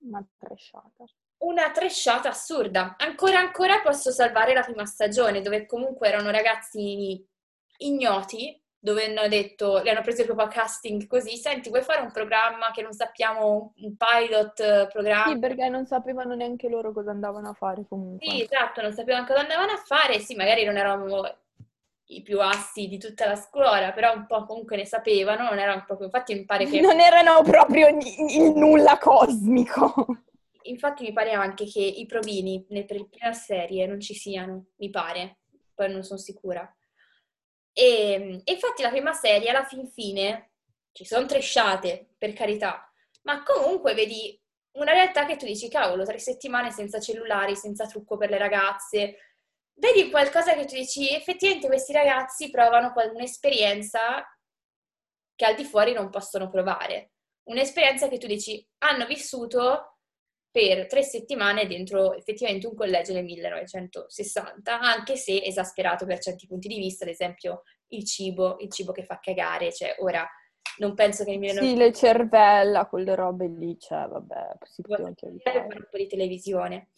Una 0.01 0.25
tresciata. 0.39 1.05
una 1.39 1.71
tresciata 1.71 2.29
assurda. 2.29 2.97
Ancora 2.99 3.39
ancora 3.39 3.81
posso 3.81 4.11
salvare 4.11 4.53
la 4.53 4.63
prima 4.63 4.85
stagione, 4.85 5.41
dove 5.41 5.65
comunque 5.67 6.09
erano 6.09 6.31
ragazzini 6.31 7.27
ignoti, 7.79 8.62
dove 8.85 9.05
hanno 9.05 9.29
detto, 9.29 9.81
li 9.81 9.91
hanno 9.91 10.01
presi 10.01 10.25
proprio 10.25 10.47
a 10.47 10.49
casting 10.49 11.07
così, 11.07 11.37
senti, 11.37 11.69
vuoi 11.69 11.83
fare 11.83 12.01
un 12.01 12.11
programma 12.11 12.73
che 12.73 12.83
non 12.83 12.93
sappiamo, 12.93 13.75
un 13.77 13.95
pilot 13.97 14.59
eh, 14.59 14.89
programma? 14.91 15.33
Sì, 15.33 15.39
perché 15.39 15.69
non 15.69 15.87
sapevano 15.87 16.35
neanche 16.35 16.69
loro 16.69 16.93
cosa 16.93 17.13
andavano 17.13 17.51
a 17.51 17.53
fare 17.53 17.85
comunque. 17.89 18.29
Sì, 18.29 18.43
esatto, 18.43 18.83
non 18.83 18.93
sapevano 18.93 19.25
cosa 19.25 19.39
andavano 19.39 19.71
a 19.71 19.77
fare, 19.77 20.19
sì, 20.19 20.35
magari 20.35 20.65
non 20.65 20.77
eravamo 20.77 21.23
i 22.07 22.23
più 22.23 22.41
assi 22.41 22.89
di 22.89 22.99
tutta 22.99 23.29
la 23.29 23.37
scuola, 23.37 23.93
però 23.93 24.17
un 24.17 24.27
po' 24.27 24.45
comunque 24.47 24.77
ne 24.77 24.85
sapevano, 24.85 25.45
non 25.45 25.61
erano 25.61 25.85
proprio, 25.87 26.07
infatti 26.07 26.35
mi 26.35 26.45
pare 26.45 26.67
che... 26.67 26.81
Non 26.81 26.99
erano 26.99 27.41
proprio 27.43 27.87
il 27.87 28.53
nulla 28.53 28.99
cosmico. 28.99 30.07
Infatti 30.63 31.05
mi 31.05 31.13
pare 31.13 31.31
anche 31.31 31.67
che 31.67 31.79
i 31.79 32.05
provini 32.07 32.67
per 32.69 32.99
la 32.99 33.07
prima 33.09 33.33
serie 33.33 33.87
non 33.87 34.01
ci 34.01 34.15
siano, 34.15 34.71
mi 34.79 34.91
pare, 34.91 35.39
poi 35.73 35.93
non 35.93 36.03
sono 36.03 36.19
sicura. 36.19 36.69
E, 37.73 38.43
e 38.45 38.53
infatti 38.53 38.83
la 38.83 38.91
prima 38.91 39.13
serie 39.13 39.51
alla 39.51 39.65
fin 39.65 39.87
fine 39.89 40.53
ci 40.93 41.05
sono 41.05 41.27
tresciate, 41.27 42.15
per 42.19 42.33
carità, 42.35 42.93
ma 43.23 43.43
comunque 43.43 43.95
vedi 43.95 44.39
una 44.73 44.93
realtà 44.93 45.27
che 45.27 45.37
tu 45.37 45.47
dici, 45.47 45.69
cavolo, 45.69 46.05
tre 46.05 46.19
settimane 46.19 46.71
senza 46.71 47.01
cellulari, 47.01 47.57
senza 47.57 47.87
trucco 47.87 48.17
per 48.17 48.31
le 48.31 48.39
ragazze, 48.39 49.17
vedi 49.75 50.11
qualcosa 50.11 50.55
che 50.55 50.65
tu 50.65 50.75
dici, 50.75 51.11
effettivamente 51.15 51.67
questi 51.67 51.93
ragazzi 51.93 52.51
provano 52.51 52.93
un'esperienza 53.15 54.25
che 55.35 55.45
al 55.45 55.55
di 55.55 55.65
fuori 55.65 55.93
non 55.93 56.11
possono 56.11 56.49
provare. 56.49 57.13
Un'esperienza 57.45 58.09
che 58.09 58.19
tu 58.19 58.27
dici, 58.27 58.65
hanno 58.79 59.07
vissuto 59.07 59.92
per 60.53 60.87
tre 60.87 61.03
settimane 61.03 61.67
dentro 61.67 62.15
effettivamente 62.15 62.67
un 62.69 62.75
collegio 62.77 63.13
nel 63.15 63.25
1960, 63.25 64.79
anche 64.81 65.17
se 65.17 65.43
esasperato 65.43 66.07
per 66.07 66.21
certi 66.21 66.47
punti 66.47 66.69
di 66.69 66.79
vista, 66.79 67.05
ad 67.05 67.11
esempio 67.11 67.63
il 67.89 68.05
cibo, 68.07 68.59
il 68.61 68.71
cibo 68.71 68.93
che 68.93 69.05
fa 69.05 69.19
cagare, 69.19 69.73
cioè 69.73 69.97
ora 70.01 70.29
non 70.79 70.95
penso 70.95 71.25
che 71.25 71.31
nel 71.31 71.39
Sì, 71.45 71.75
1960 71.75 71.77
le 71.77 71.93
cervella, 71.93 72.87
quelle 72.87 73.15
robe 73.15 73.47
lì, 73.49 73.79
cioè, 73.79 74.07
vabbè, 74.09 74.57
si 74.65 74.83
poteva 74.83 75.09
anche 75.09 75.27
evitare. 75.27 75.67
un 75.67 75.87
po' 75.91 75.97
di 75.97 76.07
televisione. 76.07 76.91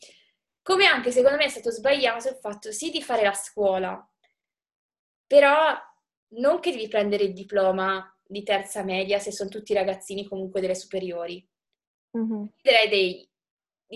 Come 0.62 0.86
anche 0.86 1.10
secondo 1.10 1.36
me 1.36 1.44
è 1.44 1.48
stato 1.48 1.70
sbagliato 1.70 2.28
il 2.28 2.36
fatto 2.40 2.72
sì 2.72 2.90
di 2.90 3.02
fare 3.02 3.22
la 3.22 3.34
scuola, 3.34 4.08
però 5.26 5.76
non 6.36 6.60
che 6.60 6.70
devi 6.70 6.88
prendere 6.88 7.24
il 7.24 7.32
diploma 7.34 8.10
di 8.26 8.42
terza 8.42 8.82
media 8.82 9.18
se 9.18 9.32
sono 9.32 9.50
tutti 9.50 9.74
ragazzini 9.74 10.26
comunque 10.26 10.60
delle 10.62 10.74
superiori. 10.74 11.46
Mhm. 12.14 12.48
Direi 12.62 12.88
dei, 12.88 13.30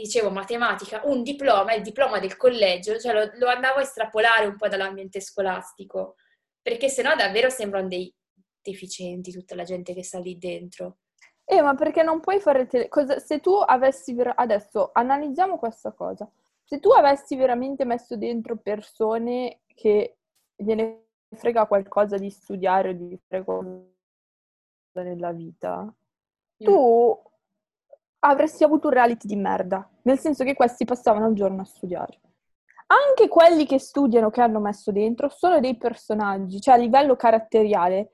dicevo, 0.01 0.31
matematica, 0.31 1.03
un 1.05 1.23
diploma, 1.23 1.75
il 1.75 1.83
diploma 1.83 2.19
del 2.19 2.37
collegio, 2.37 2.99
cioè 2.99 3.13
lo, 3.13 3.31
lo 3.35 3.49
andavo 3.49 3.79
a 3.79 3.83
estrapolare 3.83 4.47
un 4.47 4.57
po' 4.57 4.69
dall'ambiente 4.69 5.21
scolastico, 5.21 6.17
perché 6.61 6.89
sennò 6.89 7.15
davvero 7.15 7.51
sembrano 7.51 7.89
dei 7.89 8.13
deficienti 8.61 9.33
tutta 9.33 9.55
la 9.55 9.65
gente 9.65 9.95
che 9.95 10.03
sta 10.05 10.19
lì 10.19 10.37
dentro. 10.39 10.99
Eh, 11.45 11.63
ma 11.63 11.75
perché 11.75 12.03
non 12.03 12.21
puoi 12.21 12.41
fare 12.41 12.67
tele... 12.67 12.89
cosa- 12.89 13.19
Se 13.19 13.41
tu 13.41 13.55
avessi... 13.55 14.13
ver- 14.13 14.35
Adesso 14.37 14.91
analizziamo 14.93 15.59
questa 15.59 15.93
cosa. 15.93 16.31
Se 16.65 16.79
tu 16.79 16.91
avessi 16.91 17.37
veramente 17.37 17.87
messo 17.87 18.17
dentro 18.17 18.59
persone 18.59 19.61
che 19.75 20.19
gliene 20.55 21.07
frega 21.35 21.67
qualcosa 21.67 22.19
di 22.19 22.29
studiare 22.29 22.91
o 22.91 22.93
di 22.93 23.19
fare 23.27 23.45
qualcosa 23.45 23.87
nella 24.95 25.33
vita, 25.33 25.91
tu 26.57 27.23
avresti 28.21 28.65
avuto 28.65 28.89
un 28.89 28.95
reality 28.95 29.27
di 29.27 29.37
merda. 29.37 29.89
Nel 30.03 30.19
senso 30.19 30.45
che 30.45 30.55
questi 30.55 30.85
passavano 30.85 31.29
il 31.29 31.35
giorno 31.35 31.63
a 31.63 31.65
studiare. 31.65 32.21
Anche 32.87 33.29
quelli 33.29 33.67
che 33.67 33.79
studiano, 33.79 34.31
che 34.31 34.41
hanno 34.41 34.61
messo 34.61 34.91
dentro, 34.93 35.29
sono 35.29 35.61
dei 35.61 35.77
personaggi, 35.77 36.61
cioè 36.61 36.75
a 36.75 36.79
livello 36.79 37.17
caratteriale 37.17 38.11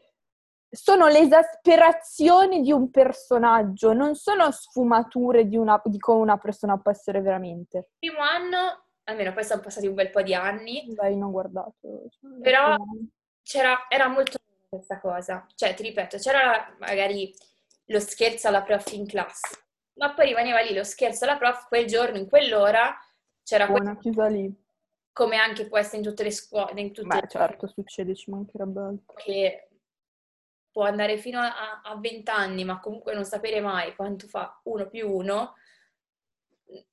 sono 0.75 1.07
l'esasperazione 1.07 2.61
di 2.61 2.73
un 2.73 2.90
personaggio, 2.90 3.93
non 3.93 4.17
sono 4.17 4.51
sfumature 4.51 5.47
di, 5.47 5.57
una, 5.57 5.81
di 5.85 5.99
come 5.99 6.21
una 6.21 6.37
persona 6.37 6.77
può 6.79 6.90
essere 6.90 7.21
veramente. 7.21 7.90
Il 8.01 8.11
primo 8.11 8.21
anno, 8.23 8.87
almeno 9.05 9.33
poi 9.33 9.45
sono 9.45 9.61
passati 9.61 9.87
un 9.87 9.95
bel 9.95 10.11
po' 10.11 10.23
di 10.23 10.35
anni, 10.35 10.93
Dai, 10.93 11.17
non 11.17 11.29
ho 11.29 11.31
guardato. 11.31 11.73
cioè, 12.11 12.40
Però- 12.40 12.77
era 13.88 14.09
molto 14.09 14.38
questa 14.69 14.99
cosa. 14.99 15.47
Cioè, 15.55 15.75
ti 15.75 15.85
ripeto, 15.85 16.19
c'era 16.19 16.75
magari 16.81 17.33
lo 17.87 18.01
scherzo 18.01 18.49
alla 18.49 18.62
prof 18.62 18.93
in 18.93 19.07
classe, 19.07 19.63
ma 19.94 20.14
poi 20.14 20.26
rimaneva 20.26 20.61
lì 20.61 20.74
lo 20.74 20.85
scherzo 20.85 21.24
alla 21.24 21.37
prof 21.37 21.66
quel 21.68 21.87
giorno, 21.87 22.18
in 22.18 22.28
quell'ora, 22.28 22.96
c'era 23.42 23.66
Buona, 23.66 23.96
chiusa 23.98 24.28
lì. 24.28 24.54
come 25.12 25.37
anche 25.37 25.66
può 25.66 25.78
essere 25.78 25.98
in 25.98 26.02
tutte 26.02 26.22
le 26.24 26.30
scuole, 26.30 26.80
in 26.80 26.92
tutte 26.92 27.09
Beh, 27.09 27.28
certo, 27.28 27.68
succede, 27.68 28.16
ci 28.16 28.30
mancherebbe 28.33 28.80
altro. 28.80 29.14
che 29.24 29.68
può 30.70 30.85
andare 30.85 31.16
fino 31.18 31.40
a, 31.40 31.80
a 31.83 31.96
20 31.96 32.30
anni, 32.30 32.64
ma 32.64 32.80
comunque 32.80 33.14
non 33.14 33.24
sapere 33.24 33.61
mai 33.61 33.94
quanto 33.96 34.26
fa 34.28 34.61
uno 34.64 34.88
più 34.88 35.11
uno. 35.11 35.54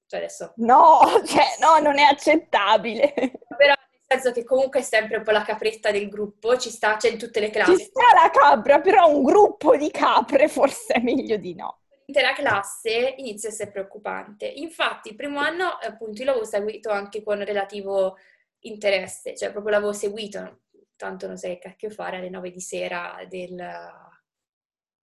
Cioè 0.08 0.20
adesso, 0.20 0.60
No, 0.68 1.00
cioè, 1.26 1.44
no, 1.60 1.80
non 1.80 1.98
è 2.00 2.04
accettabile. 2.04 3.14
però 3.56 3.74
nel 3.76 4.02
senso 4.22 4.32
che 4.34 4.44
comunque 4.44 4.80
è 4.80 4.84
sempre 4.84 5.18
un 5.18 5.24
po' 5.24 5.32
la 5.32 5.44
capretta 5.44 5.92
del 5.92 6.10
gruppo, 6.10 6.58
ci 6.58 6.70
sta, 6.70 6.98
c'è 6.98 7.10
in 7.12 7.18
tutte 7.18 7.40
le 7.40 7.50
Ci 7.58 7.76
classi. 7.76 7.86
sta 7.86 8.02
la 8.14 8.30
capra, 8.30 8.82
però 8.82 9.08
un 9.10 9.24
gruppo 9.24 9.76
di 9.78 9.90
capre 9.92 10.48
forse 10.48 10.94
è 10.96 11.00
meglio 11.02 11.38
di 11.38 11.54
no. 11.56 11.81
L'intera 12.12 12.34
classe 12.34 13.14
inizia 13.18 13.48
a 13.50 13.52
essere 13.54 13.72
preoccupante. 13.72 14.46
Infatti, 14.46 15.10
il 15.10 15.16
primo 15.16 15.40
anno, 15.40 15.66
appunto, 15.82 16.20
io 16.22 16.26
l'avevo 16.26 16.46
seguito 16.46 16.90
anche 16.90 17.24
con 17.24 17.44
relativo 17.44 18.18
interesse, 18.60 19.36
cioè 19.36 19.52
proprio 19.52 19.72
l'avevo 19.74 19.94
seguito, 19.94 20.64
tanto 20.98 21.28
non 21.28 21.38
sai 21.38 21.54
che 21.54 21.60
cacchio 21.70 21.90
fare 21.90 22.18
alle 22.18 22.30
9 22.30 22.52
di 22.52 22.60
sera 22.60 23.18
del 23.30 23.56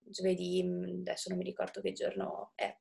giovedì, 0.01 0.62
mh, 0.62 1.01
adesso 1.01 1.29
non 1.29 1.38
mi 1.38 1.44
ricordo 1.44 1.81
che 1.81 1.92
giorno 1.92 2.53
è. 2.55 2.75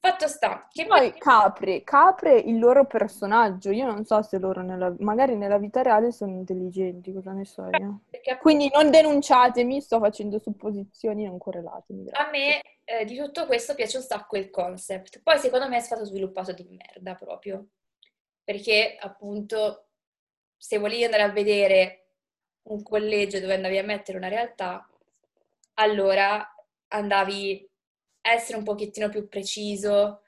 Fatto 0.00 0.28
sta 0.28 0.66
che 0.70 0.84
Poi 0.86 1.12
capre, 1.18 1.82
capre 1.84 2.38
il 2.38 2.58
loro 2.58 2.86
personaggio, 2.86 3.70
io 3.70 3.84
non 3.86 4.04
so 4.04 4.22
se 4.22 4.38
loro 4.38 4.62
nella- 4.62 4.94
magari 5.00 5.36
nella 5.36 5.58
vita 5.58 5.82
reale 5.82 6.12
sono 6.12 6.32
intelligenti, 6.32 7.12
cosa 7.12 7.32
ne 7.32 7.44
so 7.44 7.68
io. 7.68 8.00
perché 8.10 8.36
Quindi 8.36 8.70
non 8.72 8.90
denunciatemi, 8.90 9.80
sto 9.80 9.98
facendo 9.98 10.38
supposizioni 10.38 11.24
non 11.24 11.38
correlatemi. 11.38 12.08
a 12.12 12.30
me 12.30 12.60
eh, 12.86 13.04
di 13.04 13.16
tutto 13.16 13.46
questo 13.46 13.74
piace 13.74 13.96
un 13.96 14.04
sacco 14.04 14.36
il 14.36 14.48
concept. 14.48 15.20
Poi 15.22 15.38
secondo 15.38 15.68
me 15.68 15.76
è 15.76 15.80
stato 15.80 16.04
sviluppato 16.04 16.52
di 16.52 16.64
merda 16.64 17.14
proprio, 17.14 17.66
perché 18.44 18.96
appunto 18.98 19.88
se 20.56 20.78
volevi 20.78 21.04
andare 21.04 21.24
a 21.24 21.30
vedere 21.30 22.12
un 22.68 22.82
collegio 22.82 23.40
dove 23.40 23.54
andavi 23.54 23.78
a 23.78 23.84
mettere 23.84 24.18
una 24.18 24.28
realtà, 24.28 24.88
allora 25.74 26.48
andavi 26.88 27.68
a 28.22 28.32
essere 28.32 28.58
un 28.58 28.64
pochettino 28.64 29.08
più 29.08 29.28
preciso 29.28 30.22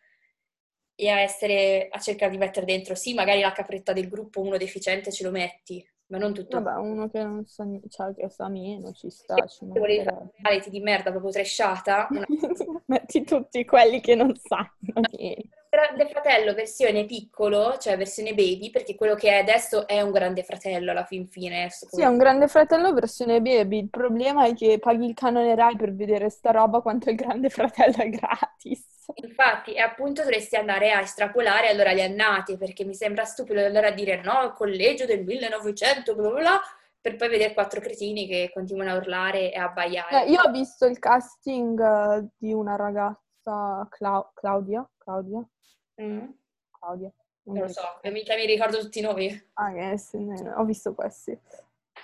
e 0.97 1.09
a 1.11 1.21
essere 1.21 1.89
a 1.91 2.01
cercare 2.01 2.33
di 2.33 2.39
mettere 2.39 2.67
dentro, 2.67 2.95
sì, 2.97 3.15
magari 3.15 3.41
la 3.41 3.53
capretta 3.53 3.93
del 3.93 4.09
gruppo, 4.09 4.41
uno 4.41 4.57
deficiente 4.57 5.13
ce 5.13 5.23
lo 5.23 5.31
metti, 5.31 5.89
ma 6.09 6.19
non 6.19 6.35
tutto. 6.35 6.61
Vabbè, 6.61 6.79
uno 6.81 7.09
che 7.09 7.23
non 7.23 7.45
sa, 7.47 7.67
cioè, 7.89 8.15
che 8.15 8.29
sa 8.29 8.49
meno, 8.49 8.93
ci 8.93 9.11
sta, 9.11 9.47
ci 9.47 9.67
Se 9.73 9.79
volevi 9.79 10.05
fare 10.05 10.17
mancherebbe. 10.17 10.21
un 10.21 10.31
reality 10.43 10.71
di 10.71 10.81
merda 10.81 11.11
proprio 11.11 11.31
trashata, 11.33 12.09
una 12.11 12.25
Metti 12.87 13.25
tutti 13.25 13.65
quelli 13.65 14.01
che 14.01 14.15
non 14.15 14.35
sanno 14.37 15.03
niente. 15.11 15.57
Grande 15.71 16.07
Fratello 16.09 16.55
versione 16.55 17.05
piccolo, 17.05 17.77
cioè 17.77 17.99
versione 17.99 18.33
baby, 18.33 18.71
perché 18.71 18.95
quello 18.95 19.15
che 19.15 19.29
è 19.29 19.39
adesso 19.39 19.87
è 19.87 20.01
un 20.01 20.11
Grande 20.13 20.43
Fratello 20.43 20.93
alla 20.93 21.05
fin 21.05 21.27
fine. 21.27 21.69
Sì, 21.69 22.01
è 22.01 22.07
un 22.07 22.17
grande 22.17 22.49
fratello 22.49 22.95
versione 22.95 23.43
baby. 23.43 23.81
Il 23.81 23.91
problema 23.91 24.47
è 24.47 24.55
che 24.55 24.79
paghi 24.79 25.05
il 25.05 25.13
canone 25.13 25.55
Rai 25.55 25.77
per 25.77 25.95
vedere 25.95 26.31
sta 26.31 26.53
roba 26.53 26.81
quanto 26.81 27.11
il 27.11 27.17
grande 27.17 27.51
fratello 27.51 27.97
è 27.99 28.09
gratis. 28.09 28.98
Infatti, 29.15 29.73
e 29.75 29.81
appunto 29.81 30.23
dovresti 30.23 30.57
andare 30.57 30.93
a 30.93 31.01
estrapolare 31.01 31.69
allora 31.69 31.93
le 31.93 32.05
annate, 32.05 32.57
perché 32.57 32.85
mi 32.85 32.95
sembra 32.95 33.25
stupido 33.25 33.65
andare 33.65 33.89
a 33.89 33.93
dire 33.93 34.21
no, 34.23 34.43
il 34.45 34.53
collegio 34.53 35.07
del 35.07 35.25
1900, 35.25 36.15
bla 36.15 36.29
bla 36.31 36.39
bla, 36.41 36.61
per 37.01 37.17
poi 37.17 37.29
vedere 37.29 37.55
quattro 37.55 37.81
cretini 37.81 38.27
che 38.27 38.51
continuano 38.53 38.91
a 38.93 38.97
urlare 38.97 39.53
e 39.53 39.59
a 39.59 39.65
abbaiare. 39.65 40.25
Eh, 40.25 40.31
io 40.31 40.41
ho 40.43 40.51
visto 40.51 40.87
il 40.87 40.99
casting 40.99 41.81
eh, 41.81 42.27
di 42.37 42.53
una 42.53 42.77
ragazza, 42.77 43.87
Clau- 43.91 44.31
Claudia, 44.35 44.89
Claudia, 44.99 45.43
Mm, 46.01 46.29
Claudia. 46.79 47.11
non 47.45 47.59
lo 47.59 47.69
so, 47.69 47.83
mica 48.05 48.35
mi 48.37 48.47
ricordo 48.47 48.79
tutti 48.79 49.01
i 49.01 49.03
nomi. 49.03 49.49
Ah, 49.55 49.71
ne- 49.71 50.53
ho 50.55 50.65
visto 50.65 50.95
questi. 50.95 51.37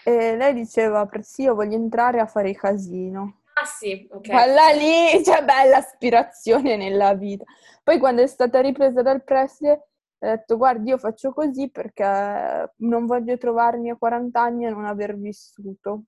E 0.02 0.36
lei 0.36 0.52
diceva, 0.54 1.06
"Per- 1.06 1.22
sì, 1.22 1.42
io 1.42 1.54
voglio 1.54 1.76
entrare 1.76 2.18
a 2.18 2.26
fare 2.26 2.52
casino. 2.54 3.42
Sì, 3.64 4.06
ok. 4.10 4.28
Quella 4.28 4.68
lì, 4.70 5.22
cioè 5.24 5.44
bella 5.44 5.78
aspirazione 5.78 6.76
nella 6.76 7.14
vita. 7.14 7.44
Poi 7.82 7.98
quando 7.98 8.22
è 8.22 8.26
stata 8.26 8.60
ripresa 8.60 9.02
dal 9.02 9.24
preside, 9.24 9.88
ha 10.18 10.36
detto 10.36 10.56
guardi 10.56 10.90
io 10.90 10.98
faccio 10.98 11.32
così 11.32 11.70
perché 11.70 12.72
non 12.76 13.06
voglio 13.06 13.36
trovarmi 13.36 13.90
a 13.90 13.96
40 13.96 14.40
anni 14.40 14.66
e 14.66 14.70
non 14.70 14.84
aver 14.84 15.16
vissuto. 15.16 16.04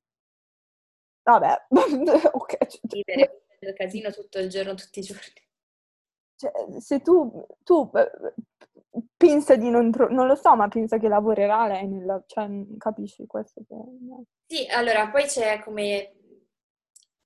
Vabbè, 1.22 1.66
ok. 2.32 2.56
Vivere 2.82 3.42
il 3.60 3.72
casino 3.74 4.10
tutto 4.10 4.38
il 4.38 4.48
giorno, 4.48 4.74
tutti 4.74 5.00
i 5.00 5.02
giorni. 5.02 5.44
Cioè, 6.36 6.80
se 6.80 7.00
tu, 7.00 7.46
tu 7.64 7.90
pensa 9.16 9.56
di 9.56 9.70
non 9.70 9.90
trovare, 9.90 10.14
non 10.14 10.26
lo 10.26 10.34
so, 10.34 10.54
ma 10.54 10.68
pensa 10.68 10.98
che 10.98 11.08
lavorerà 11.08 11.66
lei 11.66 11.88
nella, 11.88 12.22
cioè, 12.26 12.48
capisci 12.78 13.26
questo? 13.26 13.62
Che... 13.66 13.74
Sì, 14.46 14.66
allora, 14.68 15.08
poi 15.08 15.24
c'è 15.24 15.60
come, 15.60 16.15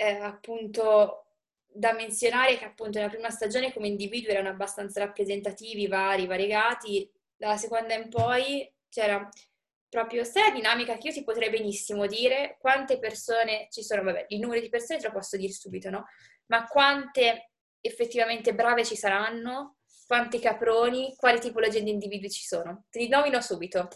eh, 0.00 0.14
appunto, 0.14 1.26
da 1.66 1.92
menzionare 1.92 2.56
che 2.56 2.64
appunto 2.64 2.98
nella 2.98 3.10
prima 3.10 3.28
stagione 3.28 3.70
come 3.70 3.86
individui 3.86 4.30
erano 4.30 4.48
abbastanza 4.48 5.04
rappresentativi, 5.04 5.86
vari, 5.88 6.26
variegati, 6.26 7.08
dalla 7.36 7.58
seconda 7.58 7.94
in 7.94 8.08
poi 8.08 8.70
c'era 8.88 9.28
proprio 9.90 10.24
sta 10.24 10.46
la 10.46 10.54
dinamica 10.54 10.96
che 10.96 11.08
io 11.08 11.12
ti 11.12 11.22
potrei 11.24 11.50
benissimo 11.50 12.06
dire 12.06 12.56
quante 12.60 12.98
persone 12.98 13.66
ci 13.70 13.82
sono, 13.82 14.02
vabbè, 14.04 14.26
il 14.28 14.40
numero 14.40 14.60
di 14.60 14.70
persone 14.70 15.00
te 15.00 15.08
lo 15.08 15.12
posso 15.12 15.36
dire 15.36 15.52
subito, 15.52 15.90
no? 15.90 16.06
Ma 16.46 16.64
quante 16.66 17.50
effettivamente 17.82 18.54
brave 18.54 18.84
ci 18.84 18.96
saranno, 18.96 19.76
quanti 20.06 20.38
caproni, 20.38 21.14
quali 21.16 21.40
tipologie 21.40 21.82
di 21.82 21.90
individui 21.90 22.30
ci 22.30 22.44
sono. 22.44 22.86
Te 22.88 23.00
li 23.00 23.08
nomino 23.08 23.40
subito. 23.42 23.88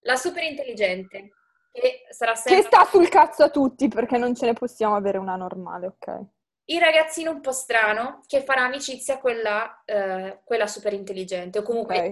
La 0.00 0.16
super 0.16 0.44
intelligente, 0.44 1.30
che. 1.80 2.02
Che 2.44 2.62
sta 2.62 2.84
sul 2.84 3.08
cazzo 3.08 3.44
a 3.44 3.50
tutti 3.50 3.88
perché 3.88 4.16
non 4.16 4.34
ce 4.34 4.46
ne 4.46 4.52
possiamo 4.54 4.96
avere 4.96 5.18
una 5.18 5.36
normale, 5.36 5.86
ok? 5.86 6.20
Il 6.68 6.80
ragazzino 6.80 7.30
un 7.30 7.40
po' 7.40 7.52
strano 7.52 8.22
che 8.26 8.42
farà 8.42 8.64
amicizia 8.64 9.18
con 9.18 9.36
la, 9.40 9.82
eh, 9.84 10.40
quella 10.44 10.66
super 10.66 10.92
intelligente 10.92 11.58
o 11.58 11.62
comunque 11.62 11.98
Ok. 11.98 12.04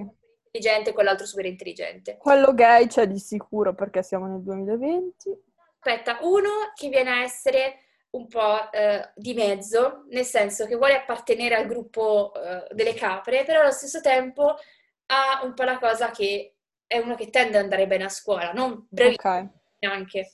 intelligente 0.45 0.93
con 0.93 1.05
l'altro 1.05 1.27
super 1.27 1.47
intelligente. 1.47 2.17
Quello 2.19 2.55
gay 2.55 2.87
c'è 2.87 3.07
di 3.07 3.19
sicuro 3.19 3.75
perché 3.75 4.03
siamo 4.03 4.27
nel 4.27 4.43
2020. 4.43 5.43
Aspetta, 5.79 6.19
uno 6.23 6.73
che 6.75 6.89
viene 6.89 7.11
a 7.11 7.23
essere 7.23 7.79
un 8.11 8.29
po' 8.29 8.71
eh, 8.71 9.11
di 9.17 9.35
mezzo, 9.35 10.05
nel 10.11 10.25
senso 10.25 10.67
che 10.67 10.77
vuole 10.77 10.95
appartenere 10.97 11.57
al 11.57 11.67
gruppo 11.67 12.33
eh, 12.35 12.67
delle 12.71 12.95
capre, 12.95 13.43
però 13.45 13.61
allo 13.61 13.73
stesso 13.73 14.01
tempo 14.01 14.55
ha 15.07 15.41
un 15.43 15.53
po' 15.53 15.65
la 15.65 15.79
cosa 15.79 16.11
che 16.11 16.54
è 16.95 16.99
uno 16.99 17.15
che 17.17 17.29
tende 17.31 17.57
ad 17.59 17.65
andare 17.65 17.87
bene 17.87 18.05
a 18.05 18.09
scuola, 18.09 18.53
non 18.53 18.87
bravissimo 18.89 19.41
Ok. 19.41 19.49
neanche. 19.81 20.31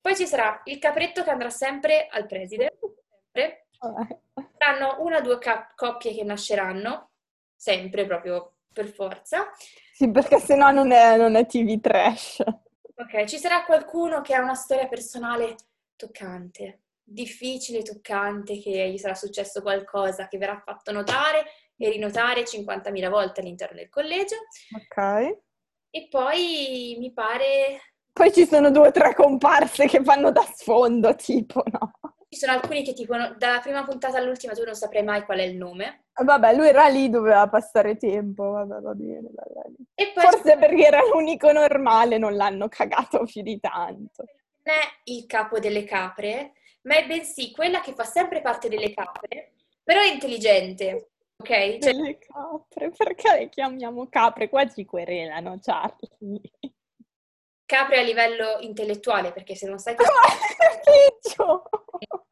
Poi 0.00 0.14
ci 0.14 0.26
sarà 0.26 0.60
il 0.64 0.78
capretto 0.78 1.24
che 1.24 1.30
andrà 1.30 1.50
sempre 1.50 2.06
al 2.08 2.26
preside, 2.26 2.78
sempre. 3.32 3.66
Saranno 4.56 4.96
una 5.00 5.18
o 5.18 5.20
due 5.20 5.38
cap- 5.38 5.74
coppie 5.74 6.14
che 6.14 6.22
nasceranno, 6.22 7.10
sempre 7.56 8.06
proprio 8.06 8.54
per 8.72 8.86
forza. 8.86 9.50
Sì, 9.92 10.10
perché 10.10 10.38
sennò 10.38 10.70
non 10.70 10.92
è, 10.92 11.16
non 11.16 11.34
è 11.34 11.46
TV 11.46 11.80
trash. 11.80 12.42
Ok, 12.98 13.24
ci 13.24 13.38
sarà 13.38 13.64
qualcuno 13.64 14.20
che 14.20 14.34
ha 14.34 14.42
una 14.42 14.54
storia 14.54 14.86
personale 14.86 15.56
toccante, 15.96 16.82
difficile, 17.02 17.82
toccante, 17.82 18.58
che 18.60 18.90
gli 18.90 18.98
sarà 18.98 19.14
successo 19.14 19.60
qualcosa 19.60 20.28
che 20.28 20.38
verrà 20.38 20.62
fatto 20.64 20.92
notare 20.92 21.44
e 21.76 21.90
rinotare 21.90 22.44
50.000 22.46 23.08
volte 23.10 23.40
all'interno 23.40 23.76
del 23.76 23.88
collegio. 23.88 24.36
Ok. 24.74 25.44
E 25.96 26.08
poi 26.10 26.94
mi 26.98 27.10
pare 27.10 27.80
Poi 28.12 28.30
ci 28.30 28.46
sono 28.46 28.70
due 28.70 28.88
o 28.88 28.90
tre 28.90 29.14
comparse 29.14 29.86
che 29.86 30.02
fanno 30.04 30.30
da 30.30 30.42
sfondo, 30.42 31.14
tipo, 31.14 31.62
no? 31.72 31.92
ci 32.28 32.38
sono 32.38 32.52
alcuni 32.52 32.84
che 32.84 32.92
tipo 32.92 33.14
dalla 33.38 33.60
prima 33.60 33.82
puntata 33.82 34.18
all'ultima 34.18 34.52
tu 34.52 34.62
non 34.62 34.74
saprai 34.74 35.02
mai 35.02 35.24
qual 35.24 35.38
è 35.38 35.44
il 35.44 35.56
nome. 35.56 36.04
Vabbè, 36.22 36.54
lui 36.54 36.68
era 36.68 36.86
lì, 36.88 37.08
doveva 37.08 37.48
passare 37.48 37.96
tempo. 37.96 38.50
Vabbè, 38.50 38.80
va 38.80 38.92
bene, 38.92 39.30
va 39.32 39.44
bene. 39.46 40.12
Forse 40.12 40.58
perché 40.58 40.84
era 40.84 41.00
l'unico 41.00 41.50
normale, 41.50 42.18
non 42.18 42.36
l'hanno 42.36 42.68
cagato 42.68 43.24
più 43.24 43.40
di 43.40 43.58
tanto. 43.58 44.24
non 44.64 44.74
è 44.74 44.80
il 45.04 45.24
capo 45.24 45.58
delle 45.58 45.84
capre, 45.84 46.52
ma 46.82 46.96
è 46.96 47.06
bensì 47.06 47.52
quella 47.52 47.80
che 47.80 47.94
fa 47.94 48.04
sempre 48.04 48.42
parte 48.42 48.68
delle 48.68 48.92
capre, 48.92 49.52
però 49.82 50.00
è 50.00 50.12
intelligente, 50.12 51.12
ok? 51.36 51.48
Cioè, 51.48 51.78
Delle 51.78 52.18
capre, 52.18 52.90
perché 52.90 53.38
le 53.38 53.48
chiamiamo 53.48 54.08
capre? 54.08 54.48
Qua 54.48 54.68
ci 54.68 54.84
querelano, 54.84 55.58
Charlie. 55.60 56.40
capre 57.64 57.98
a 57.98 58.02
livello 58.02 58.58
intellettuale, 58.60 59.32
perché 59.32 59.54
se 59.54 59.66
non 59.68 59.78
sai 59.78 59.94
Ma 59.98 60.04
è 60.92 61.18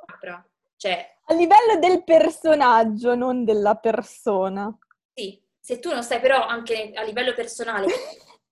capra, 0.06 0.46
cioè, 0.76 1.14
A 1.24 1.34
livello 1.34 1.78
del 1.78 2.04
personaggio, 2.04 3.14
non 3.14 3.44
della 3.44 3.74
persona. 3.76 4.76
sì, 5.12 5.40
se 5.60 5.78
tu 5.78 5.90
non 5.90 6.02
sai 6.02 6.20
però 6.20 6.46
anche 6.46 6.92
a 6.94 7.02
livello 7.02 7.32
personale 7.32 7.86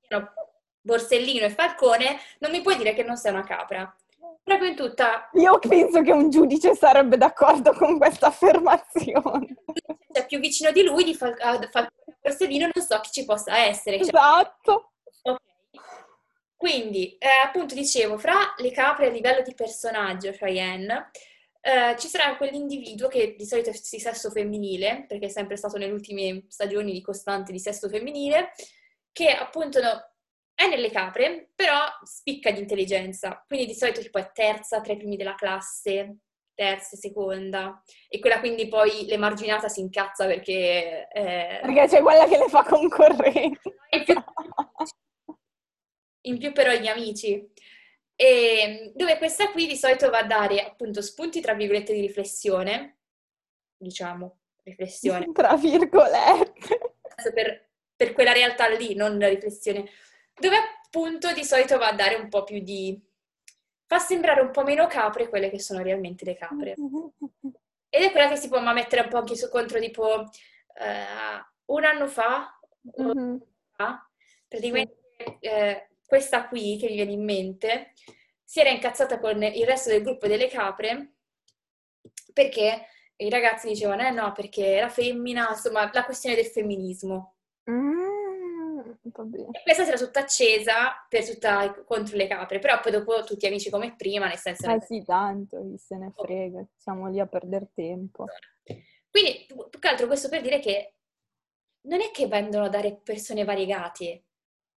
Borsellino 0.81 1.45
e 1.47 1.51
Falcone, 1.51 2.19
non 2.41 2.51
mi 2.51 2.61
puoi 2.61 2.77
dire 2.77 2.93
che 2.95 3.03
non 3.05 3.17
sei 3.17 3.33
una 3.33 3.45
capra. 3.45 3.95
Proprio 4.45 4.69
in 4.71 4.77
tutta, 4.77 5.31
Io 5.35 5.59
penso 5.61 6.03
che 6.03 6.11
un 6.13 6.29
giudice 6.29 6.75
sarebbe 6.75 7.17
d'accordo 7.17 7.73
con 7.73 7.97
questa 7.99 8.27
affermazione. 8.27 9.55
cioè 10.13 10.27
più 10.27 10.41
vicino 10.41 10.73
di 10.73 10.83
lui, 10.83 11.05
di 11.05 11.15
Fal- 11.15 11.37
a 11.39 11.59
Falcone 11.71 12.19
Borsellino, 12.21 12.69
non 12.75 12.85
so 12.85 12.99
chi 13.01 13.11
ci 13.13 13.25
possa 13.25 13.57
essere. 13.59 13.99
Cioè, 13.99 14.07
Esatto. 14.09 14.93
Quindi, 16.57 17.17
eh, 17.19 17.27
appunto, 17.45 17.75
dicevo, 17.75 18.19
fra 18.19 18.55
le 18.59 18.71
capre 18.71 19.07
a 19.07 19.11
livello 19.11 19.43
di 19.43 19.55
personaggio, 19.55 20.31
Cheyenne, 20.31 21.11
eh, 21.61 21.97
ci 21.99 22.07
sarà 22.09 22.37
quell'individuo 22.37 23.09
che 23.09 23.35
di 23.37 23.45
solito 23.47 23.71
è 23.71 23.73
di 23.73 23.99
sesso 23.99 24.31
femminile, 24.31 25.05
perché 25.09 25.27
è 25.27 25.29
sempre 25.29 25.57
stato 25.57 25.77
nelle 25.77 25.93
ultime 25.93 26.45
stagioni 26.49 26.93
di 26.93 27.01
costante 27.01 27.51
di 27.51 27.59
sesso 27.59 27.89
femminile, 27.89 28.53
che 29.11 29.31
appunto 29.33 29.81
no- 29.81 30.12
è 30.63 30.69
nelle 30.69 30.91
capre, 30.91 31.51
però 31.55 31.79
spicca 32.05 32.51
di 32.51 32.61
intelligenza. 32.61 33.43
Quindi 33.47 33.67
di 33.67 33.75
solito 33.75 34.01
tipo 34.01 34.19
è 34.19 34.31
terza 34.33 34.81
tra 34.81 34.93
i 34.93 34.97
primi 34.97 35.17
della 35.17 35.35
classe, 35.35 36.19
terza, 36.55 36.97
seconda, 36.97 37.83
e 38.09 38.19
quella 38.19 38.39
quindi 38.41 38.69
poi 38.69 39.07
l'emarginata 39.07 39.69
si 39.69 39.81
incazza 39.81 40.27
perché... 40.27 41.09
eh, 41.13 41.61
Perché 41.63 41.87
c'è 41.89 42.03
quella 42.03 42.27
che 42.27 42.39
le 42.39 42.49
fa 42.49 42.63
concorrenza. 42.63 43.71
in 46.23 46.39
più, 46.39 46.53
però 46.53 46.73
gli 46.73 46.87
amici. 46.87 47.51
E 48.15 48.93
dove 48.95 49.19
questa 49.19 49.51
qui 49.51 49.67
di 49.67 49.77
solito 49.77 50.11
va 50.11 50.19
a 50.19 50.27
dare 50.27 50.63
appunto 50.63 51.03
spunti 51.03 51.41
tra 51.41 51.55
virgolette 51.55 51.93
di 51.93 52.01
riflessione, 52.01 52.99
diciamo, 53.77 54.39
riflessione, 54.63 55.33
Tra 55.33 55.57
virgolette. 55.57 56.93
Per, 57.35 57.71
per 57.97 58.13
quella 58.13 58.33
realtà 58.33 58.69
lì, 58.69 58.95
non 58.95 59.19
riflessione, 59.19 59.89
dove 60.43 60.57
appunto 60.85 61.33
di 61.33 61.45
solito 61.45 61.79
va 61.79 61.89
a 61.89 61.95
dare 61.95 62.17
un 62.17 62.29
po' 62.29 62.43
più 62.43 62.59
di... 62.61 63.01
fa 63.87 63.99
sembrare 63.99 64.41
un 64.41 64.51
po' 64.51 64.65
meno 64.65 64.87
capre 64.87 65.29
quelle 65.29 65.51
che 65.51 65.61
sono 65.61 65.83
realmente 65.83 66.25
le 66.25 66.35
capre. 66.35 66.75
Ed 67.89 68.03
è 68.03 68.11
quella 68.11 68.29
che 68.29 68.37
si 68.37 68.49
può 68.49 68.61
ma 68.61 68.73
mettere 68.73 69.03
un 69.03 69.09
po' 69.09 69.19
anche 69.19 69.37
su 69.37 69.49
contro, 69.49 69.79
tipo 69.79 70.23
eh, 70.75 71.45
un 71.67 71.85
anno 71.85 72.07
fa, 72.09 72.57
Mhm. 72.85 73.41
fa, 73.77 74.05
praticamente 74.49 74.97
eh, 75.39 75.89
questa 76.05 76.49
qui 76.49 76.77
che 76.81 76.89
mi 76.89 76.95
viene 76.95 77.13
in 77.13 77.23
mente 77.23 77.93
si 78.45 78.59
era 78.59 78.71
incazzata 78.71 79.21
con 79.21 79.41
il 79.41 79.65
resto 79.65 79.89
del 79.91 80.03
gruppo 80.03 80.27
delle 80.27 80.49
capre 80.49 81.13
perché 82.33 82.87
i 83.17 83.31
ragazzi 83.31 83.69
dicevano 83.69 84.03
eh 84.03 84.11
no 84.11 84.33
perché 84.33 84.67
era 84.67 84.89
femmina, 84.89 85.51
insomma 85.51 85.89
la 85.93 86.05
questione 86.05 86.35
del 86.35 86.47
femminismo. 86.47 87.37
E 89.53 89.63
questa 89.63 89.85
si 89.85 89.91
era 89.91 89.99
tutta 89.99 90.21
accesa 90.21 91.07
per 91.09 91.29
tutta, 91.29 91.83
contro 91.85 92.17
le 92.17 92.27
capre, 92.27 92.59
però 92.59 92.81
poi 92.81 92.93
dopo 92.93 93.23
tutti 93.23 93.47
amici 93.47 93.71
come 93.71 93.95
prima, 93.97 94.27
nel 94.27 94.39
senso... 94.39 94.71
Eh 94.71 94.81
sì, 94.81 95.05
tanto, 95.05 95.63
chi 95.69 95.79
se 95.79 95.97
ne 95.97 96.13
frega. 96.17 96.65
Siamo 96.77 97.09
lì 97.09 97.21
a 97.21 97.27
perdere 97.27 97.71
tempo. 97.75 98.27
Quindi, 99.11 99.47
più 99.69 99.79
che 99.79 99.89
altro 99.89 100.07
questo 100.07 100.29
per 100.29 100.41
dire 100.41 100.59
che 100.59 100.95
non 101.83 102.01
è 102.01 102.11
che 102.11 102.27
vendono 102.27 102.65
a 102.65 102.69
dare 102.69 102.99
persone 103.03 103.45
variegate, 103.45 104.25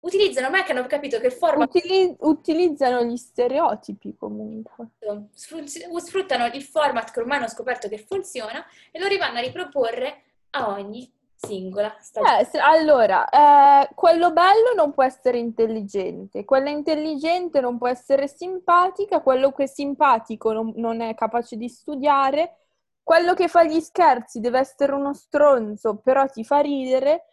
utilizzano 0.05 0.47
ormai 0.47 0.63
che 0.63 0.71
hanno 0.71 0.85
capito 0.85 1.19
che 1.19 1.27
il 1.27 1.31
format 1.31 1.73
Utili- 1.73 2.15
utilizzano 2.19 3.03
gli 3.03 3.17
stereotipi 3.17 4.15
comunque. 4.15 4.89
sfrut- 5.33 5.97
sfruttano 5.99 6.45
il 6.47 6.63
format 6.63 7.11
che 7.11 7.19
ormai 7.19 7.37
hanno 7.37 7.47
scoperto 7.47 7.87
che 7.87 7.97
funziona 7.97 8.63
e 8.91 8.99
lo 8.99 9.07
rivanno 9.07 9.39
a 9.39 9.41
riproporre 9.41 10.23
a 10.51 10.69
ogni 10.69 11.11
singola 11.35 11.95
stagione. 11.99 12.41
Eh, 12.41 12.45
se- 12.45 12.59
allora, 12.59 13.27
eh, 13.29 13.89
quello 13.93 14.31
bello 14.31 14.73
non 14.75 14.93
può 14.93 15.03
essere 15.03 15.37
intelligente, 15.37 16.45
quella 16.45 16.69
intelligente 16.69 17.59
non 17.61 17.77
può 17.77 17.87
essere 17.87 18.27
simpatica, 18.27 19.21
quello 19.21 19.51
che 19.51 19.63
è 19.63 19.67
simpatico 19.67 20.51
non, 20.51 20.73
non 20.75 21.01
è 21.01 21.13
capace 21.15 21.57
di 21.57 21.69
studiare, 21.69 22.57
quello 23.03 23.33
che 23.33 23.47
fa 23.47 23.63
gli 23.63 23.79
scherzi 23.81 24.39
deve 24.39 24.59
essere 24.59 24.93
uno 24.93 25.13
stronzo, 25.13 25.97
però 25.97 26.25
ti 26.27 26.43
fa 26.43 26.59
ridere, 26.59 27.25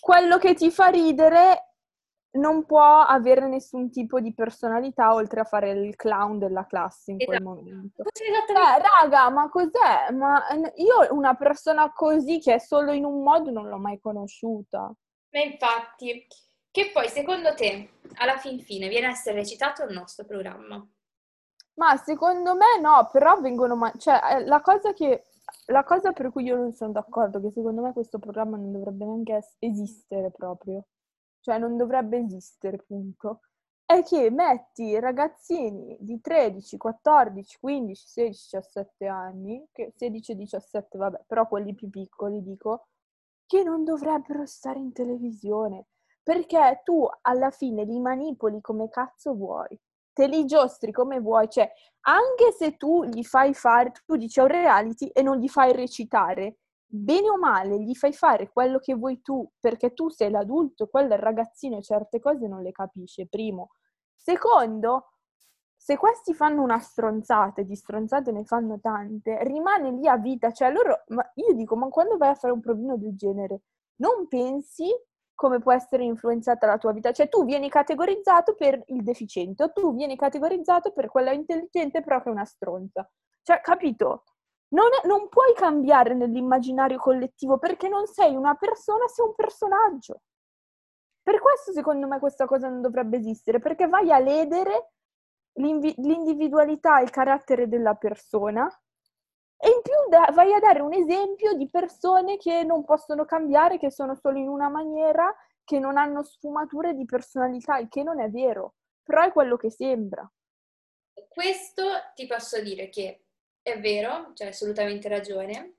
quello 0.00 0.38
che 0.38 0.54
ti 0.54 0.70
fa 0.70 0.86
ridere 0.86 1.69
non 2.32 2.64
può 2.64 3.00
avere 3.00 3.48
nessun 3.48 3.90
tipo 3.90 4.20
di 4.20 4.32
personalità 4.32 5.14
oltre 5.14 5.40
a 5.40 5.44
fare 5.44 5.70
il 5.70 5.96
clown 5.96 6.38
della 6.38 6.64
classe 6.66 7.12
in 7.12 7.18
quel 7.18 7.40
Esatto. 7.40 7.54
momento. 7.56 8.02
Esattamente. 8.12 8.52
Eh, 8.52 8.82
raga, 9.02 9.30
ma 9.30 9.48
cos'è? 9.48 10.12
Ma 10.12 10.42
io 10.76 11.12
una 11.14 11.34
persona 11.34 11.92
così 11.92 12.38
che 12.38 12.54
è 12.54 12.58
solo 12.58 12.92
in 12.92 13.04
un 13.04 13.22
modo 13.22 13.50
non 13.50 13.68
l'ho 13.68 13.78
mai 13.78 13.98
conosciuta. 14.00 14.92
Ma 15.32 15.40
infatti, 15.40 16.26
che 16.70 16.90
poi 16.92 17.08
secondo 17.08 17.54
te, 17.54 17.90
alla 18.16 18.36
fin 18.36 18.60
fine, 18.60 18.88
viene 18.88 19.06
a 19.06 19.10
essere 19.10 19.36
recitato 19.36 19.84
il 19.84 19.92
nostro 19.92 20.24
programma? 20.24 20.84
Ma 21.74 21.96
secondo 21.96 22.54
me 22.54 22.78
no, 22.80 23.08
però 23.10 23.40
vengono 23.40 23.74
ma- 23.74 23.92
cioè 23.96 24.18
eh, 24.34 24.44
la 24.44 24.60
cosa 24.60 24.92
che 24.92 25.24
la 25.66 25.82
cosa 25.84 26.12
per 26.12 26.30
cui 26.30 26.44
io 26.44 26.56
non 26.56 26.72
sono 26.74 26.92
d'accordo 26.92 27.40
che 27.40 27.50
secondo 27.50 27.80
me 27.82 27.92
questo 27.92 28.18
programma 28.18 28.56
non 28.56 28.70
dovrebbe 28.72 29.04
neanche 29.04 29.36
es- 29.36 29.56
esistere 29.58 30.30
proprio. 30.30 30.84
Cioè 31.40 31.58
non 31.58 31.76
dovrebbe 31.76 32.18
esistere, 32.18 32.78
punto. 32.78 33.40
È 33.84 34.02
che 34.04 34.30
metti 34.30 34.98
ragazzini 35.00 35.96
di 35.98 36.20
13, 36.20 36.76
14, 36.76 37.58
15, 37.58 38.06
16, 38.06 38.48
17 38.56 39.06
anni, 39.06 39.66
che 39.72 39.92
16 39.96 40.32
e 40.32 40.36
17, 40.36 40.96
vabbè, 40.96 41.24
però 41.26 41.48
quelli 41.48 41.74
più 41.74 41.90
piccoli 41.90 42.40
dico, 42.40 42.86
che 43.46 43.64
non 43.64 43.82
dovrebbero 43.82 44.46
stare 44.46 44.78
in 44.78 44.92
televisione, 44.92 45.86
perché 46.22 46.82
tu 46.84 47.04
alla 47.22 47.50
fine 47.50 47.82
li 47.84 47.98
manipoli 47.98 48.60
come 48.60 48.88
cazzo 48.88 49.34
vuoi, 49.34 49.76
te 50.12 50.28
li 50.28 50.44
giostri 50.44 50.92
come 50.92 51.18
vuoi, 51.18 51.48
cioè 51.48 51.68
anche 52.02 52.52
se 52.56 52.76
tu 52.76 53.02
gli 53.04 53.24
fai 53.24 53.54
fare, 53.54 53.90
tu 54.06 54.14
dici 54.14 54.38
a 54.38 54.44
un 54.44 54.50
reality 54.50 55.08
e 55.08 55.22
non 55.22 55.38
gli 55.38 55.48
fai 55.48 55.72
recitare, 55.72 56.58
bene 56.92 57.30
o 57.30 57.38
male 57.38 57.80
gli 57.80 57.94
fai 57.94 58.12
fare 58.12 58.50
quello 58.50 58.78
che 58.78 58.94
vuoi 58.94 59.20
tu, 59.22 59.48
perché 59.60 59.94
tu 59.94 60.08
sei 60.08 60.30
l'adulto, 60.30 60.88
quello 60.88 61.12
è 61.12 61.16
il 61.16 61.22
ragazzino 61.22 61.76
e 61.76 61.82
certe 61.82 62.18
cose 62.18 62.48
non 62.48 62.62
le 62.62 62.72
capisce, 62.72 63.28
primo. 63.28 63.70
Secondo, 64.14 65.12
se 65.76 65.96
questi 65.96 66.34
fanno 66.34 66.62
una 66.62 66.78
stronzata, 66.80 67.60
e 67.60 67.64
di 67.64 67.76
stronzate 67.76 68.32
ne 68.32 68.44
fanno 68.44 68.80
tante, 68.80 69.42
rimane 69.44 69.92
lì 69.92 70.08
a 70.08 70.16
vita, 70.16 70.50
cioè 70.50 70.70
loro, 70.72 71.04
ma 71.08 71.30
io 71.36 71.54
dico, 71.54 71.76
ma 71.76 71.88
quando 71.88 72.16
vai 72.16 72.30
a 72.30 72.34
fare 72.34 72.52
un 72.52 72.60
provino 72.60 72.96
del 72.96 73.14
genere, 73.16 73.62
non 73.96 74.26
pensi 74.28 74.88
come 75.34 75.58
può 75.58 75.72
essere 75.72 76.04
influenzata 76.04 76.66
la 76.66 76.76
tua 76.76 76.92
vita? 76.92 77.12
Cioè 77.12 77.28
tu 77.30 77.46
vieni 77.46 77.70
categorizzato 77.70 78.54
per 78.56 78.82
il 78.88 79.02
deficiente 79.02 79.62
o 79.62 79.72
tu 79.72 79.94
vieni 79.94 80.16
categorizzato 80.16 80.92
per 80.92 81.08
quella 81.08 81.32
intelligente 81.32 82.02
però 82.02 82.20
che 82.20 82.28
è 82.28 82.32
una 82.32 82.44
stronza. 82.44 83.08
Cioè, 83.42 83.60
capito? 83.62 84.24
Non, 84.72 84.86
è- 85.02 85.06
non 85.06 85.28
puoi 85.28 85.52
cambiare 85.54 86.14
nell'immaginario 86.14 86.98
collettivo 86.98 87.58
perché 87.58 87.88
non 87.88 88.06
sei 88.06 88.34
una 88.34 88.54
persona, 88.54 89.06
sei 89.08 89.26
un 89.26 89.34
personaggio. 89.34 90.20
Per 91.22 91.40
questo 91.40 91.72
secondo 91.72 92.06
me 92.06 92.18
questa 92.18 92.46
cosa 92.46 92.68
non 92.68 92.80
dovrebbe 92.80 93.18
esistere, 93.18 93.58
perché 93.58 93.88
vai 93.88 94.10
a 94.12 94.18
ledere 94.18 94.92
l'individualità 95.54 97.00
e 97.00 97.04
il 97.04 97.10
carattere 97.10 97.68
della 97.68 97.94
persona 97.94 98.66
e 99.62 99.68
in 99.68 99.82
più 99.82 99.92
da- 100.08 100.30
vai 100.32 100.54
a 100.54 100.58
dare 100.58 100.80
un 100.80 100.92
esempio 100.94 101.52
di 101.54 101.68
persone 101.68 102.36
che 102.38 102.64
non 102.64 102.84
possono 102.84 103.24
cambiare, 103.24 103.78
che 103.78 103.90
sono 103.90 104.14
solo 104.14 104.38
in 104.38 104.48
una 104.48 104.68
maniera, 104.68 105.34
che 105.64 105.78
non 105.78 105.98
hanno 105.98 106.22
sfumature 106.22 106.94
di 106.94 107.04
personalità, 107.04 107.76
il 107.78 107.88
che 107.88 108.02
non 108.02 108.20
è 108.20 108.30
vero, 108.30 108.74
però 109.02 109.22
è 109.22 109.32
quello 109.32 109.56
che 109.56 109.70
sembra. 109.70 110.28
Questo 111.28 111.84
ti 112.14 112.26
posso 112.26 112.60
dire 112.62 112.88
che 112.88 113.26
è 113.62 113.78
vero, 113.80 114.32
c'hai 114.34 114.48
assolutamente 114.48 115.08
ragione, 115.08 115.76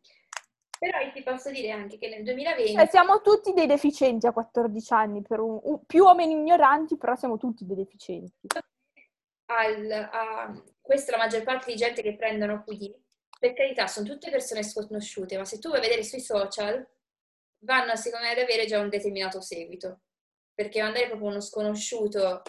però 0.77 0.99
io 0.99 1.11
ti 1.11 1.21
posso 1.23 1.51
dire 1.51 1.71
anche 1.71 1.97
che 1.97 2.09
nel 2.09 2.23
2020 2.23 2.73
Cioè, 2.73 2.87
siamo 2.87 3.21
tutti 3.21 3.53
dei 3.53 3.67
deficienti 3.67 4.25
a 4.27 4.31
14 4.31 4.93
anni, 4.93 5.21
un- 5.29 5.85
più 5.85 6.05
o 6.05 6.15
meno 6.15 6.31
ignoranti, 6.31 6.97
però 6.97 7.15
siamo 7.15 7.37
tutti 7.37 7.65
dei 7.65 7.75
deficienti. 7.75 8.47
al- 9.51 9.91
a 9.91 10.63
questa 10.79 11.11
è 11.11 11.17
la 11.17 11.23
maggior 11.23 11.43
parte 11.43 11.71
di 11.71 11.77
gente 11.77 12.01
che 12.01 12.15
prendono 12.15 12.63
qui, 12.63 12.95
per 13.37 13.53
carità, 13.53 13.85
sono 13.87 14.07
tutte 14.07 14.29
persone 14.31 14.63
sconosciute, 14.63 15.37
ma 15.37 15.43
se 15.43 15.59
tu 15.59 15.67
vuoi 15.67 15.81
vedere 15.81 16.03
sui 16.03 16.21
social, 16.21 16.87
vanno 17.65 17.95
secondo 17.97 18.25
me 18.27 18.31
ad 18.31 18.37
avere 18.37 18.65
già 18.65 18.79
un 18.79 18.87
determinato 18.87 19.41
seguito, 19.41 20.03
perché 20.53 20.81
mandare 20.81 21.07
proprio 21.07 21.27
uno 21.29 21.41
sconosciuto 21.41 22.41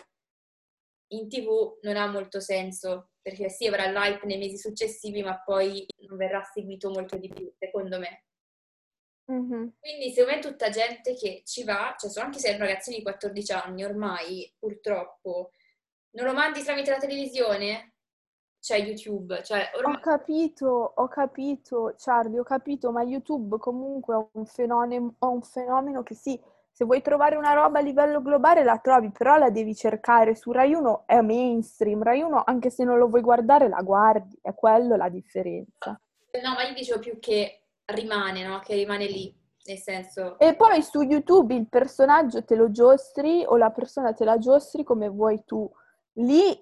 in 1.08 1.28
tv 1.28 1.78
non 1.82 1.96
ha 1.96 2.06
molto 2.06 2.38
senso, 2.40 3.10
perché 3.22 3.48
sì, 3.48 3.66
avrà 3.68 3.86
l'hype 3.86 4.26
nei 4.26 4.38
mesi 4.38 4.58
successivi, 4.58 5.22
ma 5.22 5.40
poi 5.40 5.86
non 6.08 6.18
verrà 6.18 6.42
seguito 6.42 6.90
molto 6.90 7.16
di 7.16 7.28
più, 7.28 7.50
secondo 7.58 7.98
me. 7.98 8.24
Mhm. 9.26 9.74
Quindi 9.78 10.10
secondo 10.10 10.32
me 10.32 10.38
è 10.38 10.42
tutta 10.42 10.68
gente 10.68 11.14
che 11.14 11.42
ci 11.44 11.62
va, 11.64 11.94
cioè 11.96 12.10
sono- 12.10 12.26
anche 12.26 12.40
se 12.40 12.50
è 12.50 12.52
un 12.54 12.58
ragazzino 12.58 12.96
di 12.96 13.02
14 13.02 13.52
anni, 13.52 13.84
ormai 13.84 14.52
purtroppo 14.58 15.52
non 16.14 16.26
lo 16.26 16.34
mandi 16.34 16.62
tramite 16.62 16.90
la 16.90 16.98
televisione, 16.98 17.94
c'è 18.60 18.76
YouTube, 18.78 19.42
cioè 19.42 19.70
Ho 19.74 19.78
ormai 19.78 20.00
capito, 20.00 20.66
ho 20.94 21.08
capito, 21.08 21.94
Charlie, 21.96 22.38
ho 22.38 22.44
capito, 22.44 22.92
ma 22.92 23.02
YouTube 23.02 23.58
comunque 23.58 24.14
è 24.16 24.28
un 24.32 24.46
fenomeno, 24.46 25.14
è 25.18 25.24
un 25.24 25.42
fenomeno 25.42 26.02
che 26.02 26.14
sì, 26.14 26.40
se 26.74 26.86
vuoi 26.86 27.02
trovare 27.02 27.36
una 27.36 27.52
roba 27.52 27.80
a 27.80 27.82
livello 27.82 28.22
globale 28.22 28.64
la 28.64 28.78
trovi, 28.78 29.10
però 29.10 29.36
la 29.36 29.50
devi 29.50 29.74
cercare. 29.74 30.34
Su 30.34 30.52
Rai 30.52 30.72
1 30.72 31.04
è 31.06 31.20
mainstream, 31.20 32.02
Rai 32.02 32.22
1 32.22 32.44
anche 32.46 32.70
se 32.70 32.82
non 32.82 32.96
lo 32.96 33.08
vuoi 33.08 33.20
guardare 33.20 33.68
la 33.68 33.82
guardi, 33.82 34.38
è 34.40 34.54
quello 34.54 34.96
la 34.96 35.10
differenza. 35.10 36.00
no, 36.42 36.54
ma 36.54 36.62
io 36.66 36.74
dicevo 36.74 36.98
più 36.98 37.18
che 37.18 37.64
rimane, 37.84 38.42
no? 38.42 38.58
Che 38.60 38.74
rimane 38.74 39.06
lì, 39.06 39.34
nel 39.66 39.76
senso 39.76 40.38
E 40.38 40.54
poi 40.54 40.82
su 40.82 41.02
YouTube 41.02 41.54
il 41.54 41.68
personaggio 41.68 42.42
te 42.42 42.54
lo 42.54 42.70
giostri 42.70 43.44
o 43.46 43.58
la 43.58 43.70
persona 43.70 44.14
te 44.14 44.24
la 44.24 44.38
giostri 44.38 44.82
come 44.82 45.08
vuoi 45.08 45.44
tu. 45.44 45.70
Lì, 46.14 46.58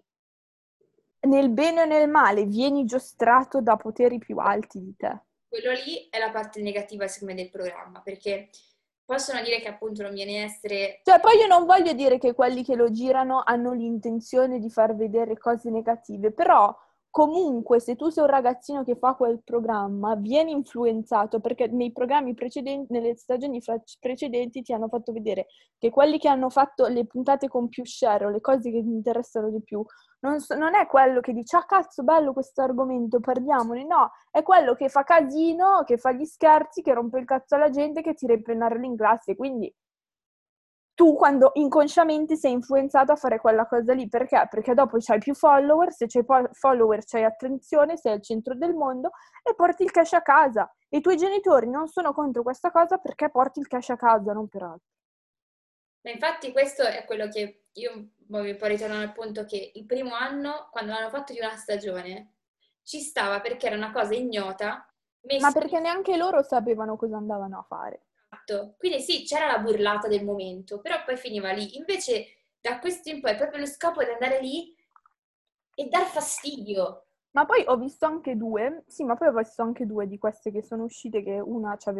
nel 1.21 1.51
bene 1.51 1.83
o 1.83 1.85
nel 1.85 2.09
male, 2.09 2.47
vieni 2.47 2.85
giostrato 2.85 3.61
da 3.61 3.77
poteri 3.77 4.19
più 4.19 4.39
alti 4.39 4.81
di 4.81 4.97
te. 4.97 5.21
quello 5.49 5.71
lì 5.73 6.09
è 6.11 6.19
la 6.19 6.31
parte 6.31 6.61
negativa 6.63 7.07
secondo 7.07 7.35
me 7.35 7.41
del 7.41 7.51
programma, 7.51 8.01
perché 8.01 8.49
possono 9.11 9.43
dire 9.43 9.59
che 9.59 9.67
appunto 9.67 10.03
non 10.03 10.13
viene 10.13 10.45
essere 10.45 11.01
Cioè, 11.03 11.19
poi 11.19 11.37
io 11.37 11.49
non 11.49 11.67
voglio 11.67 11.93
dire 11.95 12.17
che 12.19 12.33
quelli 12.33 12.63
che 12.63 12.77
lo 12.77 12.93
girano 12.93 13.43
hanno 13.45 13.73
l'intenzione 13.73 14.61
di 14.61 14.71
far 14.71 14.95
vedere 14.95 15.37
cose 15.37 15.69
negative, 15.69 16.31
però 16.31 16.73
comunque 17.11 17.81
se 17.81 17.97
tu 17.97 18.09
sei 18.09 18.23
un 18.25 18.31
ragazzino 18.31 18.85
che 18.85 18.97
fa 18.97 19.15
quel 19.15 19.43
programma, 19.43 20.15
vieni 20.15 20.53
influenzato 20.53 21.41
perché 21.41 21.67
nei 21.67 21.93
programmi 21.93 22.35
precedenti, 22.35 22.93
nelle 22.93 23.17
stagioni 23.17 23.61
precedenti 23.99 24.63
ti 24.63 24.73
hanno 24.73 24.89
fatto 24.89 25.13
vedere 25.13 25.47
che 25.79 25.91
quelli 25.91 26.19
che 26.19 26.29
hanno 26.29 26.51
fatto 26.51 26.87
le 26.87 27.07
puntate 27.07 27.49
con 27.49 27.69
più 27.69 27.85
share 27.85 28.27
o 28.27 28.31
le 28.31 28.41
cose 28.41 28.71
che 28.71 28.83
ti 28.83 28.89
interessano 28.89 29.51
di 29.51 29.63
più, 29.63 29.85
non, 30.21 30.39
so- 30.41 30.55
non 30.55 30.75
è 30.75 30.87
quello 30.87 31.21
che 31.21 31.33
dice, 31.33 31.57
ah 31.57 31.65
cazzo, 31.65 32.03
bello 32.03 32.33
questo 32.33 32.63
argomento, 32.63 33.21
parliamone, 33.21 33.85
no, 33.85 34.11
è 34.31 34.43
quello 34.43 34.75
che 34.75 34.89
fa 34.89 35.03
casino, 35.03 35.83
che 35.85 35.97
fa 35.99 36.13
gli 36.13 36.25
scherzi, 36.25 36.83
che 36.83 36.95
rompe 36.95 37.19
il 37.19 37.25
cazzo 37.25 37.57
alla 37.57 37.71
gente, 37.71 38.03
che 38.03 38.15
tira 38.15 38.35
i 38.35 38.43
pennarelli 38.43 38.87
in 38.87 38.97
classe, 38.97 39.35
quindi 39.37 39.73
tu 41.01 41.15
quando 41.15 41.53
inconsciamente 41.55 42.37
sei 42.37 42.53
influenzato 42.53 43.11
a 43.11 43.17
fare 43.17 43.41
quella 43.41 43.67
cosa 43.67 43.95
lì, 43.95 44.07
perché? 44.07 44.47
Perché 44.51 44.75
dopo 44.75 44.99
c'hai 45.01 45.19
più 45.19 45.35
follower, 45.35 45.91
se 45.95 46.05
c'hai 46.07 46.27
po- 46.27 46.51
follower 46.53 47.03
c'hai 47.07 47.25
attenzione, 47.25 47.97
sei 47.97 48.13
al 48.13 48.23
centro 48.23 48.55
del 48.55 48.75
mondo 48.75 49.13
e 49.43 49.55
porti 49.55 49.83
il 49.83 49.93
cash 49.93 50.13
a 50.13 50.21
casa. 50.21 50.71
E 50.91 50.99
i 50.99 51.01
tuoi 51.01 51.17
genitori 51.17 51.71
non 51.71 51.89
sono 51.89 52.13
contro 52.13 52.43
questa 52.43 52.71
cosa 52.71 52.99
perché 52.99 53.31
porti 53.31 53.61
il 53.61 53.67
cash 53.67 53.89
a 53.89 53.97
casa, 53.97 54.35
non 54.35 54.47
per 54.49 54.63
altro. 54.63 54.89
Ma 56.03 56.11
infatti 56.11 56.53
questo 56.53 56.83
è 56.83 57.07
quello 57.07 57.29
che 57.29 57.65
io 57.73 58.11
voglio 58.29 58.57
poi 58.57 58.69
ritornare 58.69 59.05
al 59.05 59.15
punto 59.15 59.47
che 59.47 59.73
il 59.75 59.87
primo 59.87 60.13
anno, 60.13 60.69
quando 60.71 60.93
l'hanno 60.93 61.09
fatto 61.09 61.33
di 61.33 61.39
una 61.39 61.57
stagione, 61.57 62.35
ci 62.83 63.01
stava 63.01 63.41
perché 63.41 63.69
era 63.69 63.77
una 63.77 63.91
cosa 63.91 64.13
ignota, 64.13 64.87
Ma 65.41 65.51
perché 65.51 65.81
neanche 65.81 66.19
loro 66.19 66.43
sapevano 66.43 66.97
cosa 66.97 67.17
andavano 67.17 67.59
a 67.59 67.63
fare. 67.63 68.03
Esatto. 68.51 68.75
Quindi 68.77 69.01
sì, 69.01 69.23
c'era 69.23 69.47
la 69.47 69.59
burlata 69.61 70.09
del 70.09 70.25
momento, 70.25 70.81
però 70.81 70.97
poi 71.05 71.17
finiva 71.17 71.53
lì. 71.53 71.77
Invece 71.77 72.27
da 72.61 72.79
questo 72.81 73.09
in 73.09 73.21
poi 73.21 73.33
è 73.33 73.37
proprio 73.37 73.61
lo 73.61 73.67
scopo 73.67 74.03
di 74.03 74.11
andare 74.11 74.41
lì 74.41 74.75
e 75.75 75.89
dar 75.89 76.05
fastidio. 76.05 77.05
Ma 77.33 77.47
poi 77.47 77.63
ho 77.65 77.77
visto 77.77 78.07
anche 78.07 78.37
due, 78.37 78.83
sì, 78.89 79.05
ma 79.05 79.15
poi 79.15 79.29
ho 79.29 79.33
visto 79.33 79.63
anche 79.63 79.87
due 79.87 80.09
di 80.09 80.19
queste 80.19 80.51
che 80.51 80.63
sono 80.63 80.83
uscite 80.83 81.23
che 81.23 81.39
una 81.39 81.77
cioè, 81.77 81.95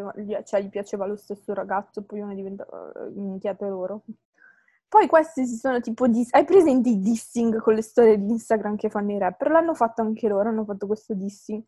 gli 0.61 0.69
piaceva 0.69 1.07
lo 1.07 1.15
stesso 1.15 1.55
ragazzo, 1.55 2.03
poi 2.03 2.19
una 2.19 2.35
diventava 2.35 2.91
eh, 2.93 3.11
minchia 3.11 3.55
per 3.55 3.69
loro. 3.69 4.03
Poi 4.89 5.07
questi 5.07 5.47
si 5.47 5.55
sono 5.55 5.79
tipo 5.81 6.09
dis- 6.09 6.35
hai 6.35 6.45
presente 6.45 6.89
i 6.89 6.99
dissing 6.99 7.61
con 7.61 7.75
le 7.75 7.83
storie 7.83 8.19
di 8.19 8.29
Instagram 8.29 8.75
che 8.75 8.91
fanno 8.91 9.13
i 9.13 9.19
rapper? 9.19 9.53
L'hanno 9.53 9.75
fatto 9.75 10.03
anche 10.03 10.27
loro, 10.27 10.49
hanno 10.49 10.65
fatto 10.65 10.89
questo 10.89 11.15
dissing. 11.15 11.63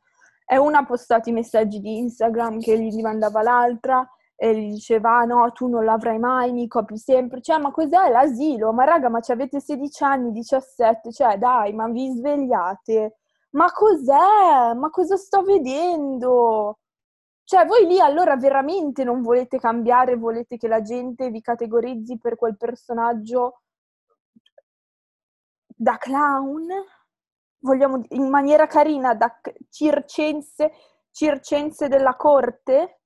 E 0.44 0.56
una 0.59 0.78
ha 0.80 0.84
postato 0.84 1.28
i 1.28 1.32
messaggi 1.32 1.80
di 1.80 1.98
Instagram 1.98 2.59
che 2.59 2.76
gli 2.82 3.00
mandava 3.00 3.42
l'altra 3.42 4.04
e 4.43 4.57
gli 4.57 4.72
diceva 4.72 5.18
"Ah, 5.18 5.24
no, 5.24 5.53
tu 5.53 5.68
non 5.68 5.84
l'avrai 5.84 6.18
mai, 6.18 6.53
mi 6.53 6.66
copi 6.66 6.99
sempre. 6.99 7.40
Cioè, 7.40 7.59
ma 7.61 7.70
cos'è 7.70 8.11
l'asilo? 8.11 8.72
Ma 8.72 8.82
raga, 8.84 9.09
ma 9.09 9.20
avete 9.24 9.61
16 9.61 10.03
anni, 10.03 10.32
17, 10.32 11.12
cioè 11.12 11.38
dai, 11.38 11.72
ma 11.72 11.86
vi 11.88 12.11
svegliate? 12.11 13.18
Ma 13.51 13.70
cos'è? 13.70 14.74
Ma 14.74 14.90
cosa 14.90 15.16
sto 15.16 15.43
vedendo? 15.43 16.78
Cioè, 17.45 17.66
voi 17.66 17.86
lì 17.86 18.01
allora 18.01 18.36
veramente 18.36 19.05
non 19.05 19.22
volete 19.22 19.61
cambiare, 19.61 20.16
volete 20.16 20.57
che 20.57 20.66
la 20.66 20.82
gente 20.82 21.30
vi 21.30 21.40
categorizzi 21.40 22.18
per 22.18 22.34
quel 22.36 22.57
personaggio 22.57 23.61
da 25.66 25.97
clown, 25.99 26.66
vogliamo 27.61 28.01
in 28.09 28.28
maniera 28.28 28.66
carina, 28.66 29.14
da 29.14 29.38
circense, 29.70 30.72
circense 31.12 31.86
della 31.88 32.16
corte, 32.16 33.01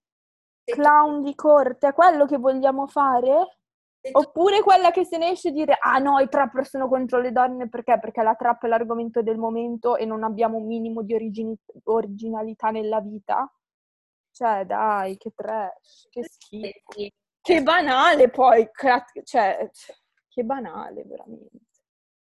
clown 0.72 1.22
di 1.22 1.34
corte, 1.34 1.88
è 1.88 1.92
quello 1.92 2.26
che 2.26 2.38
vogliamo 2.38 2.86
fare? 2.86 3.58
Oppure 4.12 4.62
quella 4.62 4.92
che 4.92 5.04
se 5.04 5.18
ne 5.18 5.30
esce 5.30 5.48
e 5.48 5.52
dire 5.52 5.76
ah 5.80 5.98
no, 5.98 6.20
i 6.20 6.28
trapper 6.28 6.64
sono 6.64 6.86
contro 6.86 7.20
le 7.20 7.32
donne 7.32 7.68
perché? 7.68 7.98
Perché 7.98 8.22
la 8.22 8.36
trap 8.36 8.64
è 8.64 8.68
l'argomento 8.68 9.20
del 9.20 9.36
momento 9.36 9.96
e 9.96 10.04
non 10.04 10.22
abbiamo 10.22 10.58
un 10.58 10.66
minimo 10.66 11.02
di 11.02 11.14
origini- 11.14 11.58
originalità 11.84 12.70
nella 12.70 13.00
vita? 13.00 13.50
Cioè, 14.30 14.64
dai, 14.64 15.16
che 15.16 15.32
trash, 15.34 16.08
che 16.10 16.22
schifo. 16.24 17.14
Che 17.40 17.62
banale 17.62 18.28
poi, 18.28 18.68
cioè, 19.24 19.70
che 20.28 20.42
banale 20.44 21.04
veramente. 21.04 21.64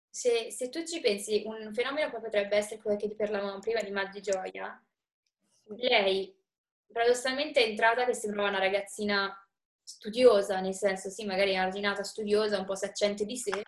Se, 0.10 0.52
se, 0.52 0.70
tu 0.70 0.84
ci 0.84 1.00
pensi, 1.00 1.44
un 1.46 1.74
fenomeno 1.74 2.10
che 2.10 2.20
potrebbe 2.20 2.58
essere 2.58 2.82
quello 2.82 2.98
che 2.98 3.08
ti 3.08 3.16
parlavamo 3.16 3.60
prima 3.60 3.82
di 3.82 3.92
Maggi 3.92 4.22
Gioia, 4.22 4.84
lei 5.76 6.34
paradossalmente 6.92 7.64
è 7.64 7.68
entrata 7.68 8.06
che 8.06 8.14
sembrava 8.14 8.50
una 8.50 8.60
ragazzina 8.60 9.34
studiosa, 9.84 10.60
nel 10.60 10.76
senso 10.76 11.10
sì, 11.10 11.26
magari 11.26 11.58
ordinata 11.58 12.04
studiosa, 12.04 12.60
un 12.60 12.66
po' 12.66 12.76
saccente 12.76 13.26
di 13.26 13.38
sé, 13.38 13.62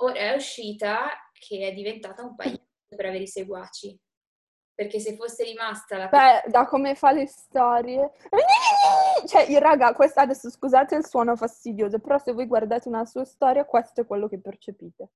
ora 0.00 0.18
è 0.18 0.34
uscita 0.34 1.08
che 1.32 1.68
è 1.68 1.72
diventata 1.72 2.22
un 2.22 2.34
paio 2.34 2.58
per 2.88 3.06
avere 3.06 3.24
i 3.24 3.28
seguaci. 3.28 3.98
Perché 4.74 4.98
se 4.98 5.14
fosse 5.14 5.44
rimasta 5.44 5.98
la... 5.98 6.08
Beh, 6.08 6.50
da 6.50 6.66
come 6.66 6.94
fa 6.94 7.12
le 7.12 7.26
storie... 7.26 8.12
Cioè, 9.26 9.46
raga, 9.58 9.92
questa 9.92 10.22
adesso 10.22 10.48
scusate 10.48 10.96
il 10.96 11.06
suono 11.06 11.36
fastidioso, 11.36 11.98
però 11.98 12.16
se 12.16 12.32
voi 12.32 12.46
guardate 12.46 12.88
una 12.88 13.04
sua 13.04 13.24
storia, 13.24 13.66
questo 13.66 14.00
è 14.00 14.06
quello 14.06 14.26
che 14.26 14.40
percepite. 14.40 15.10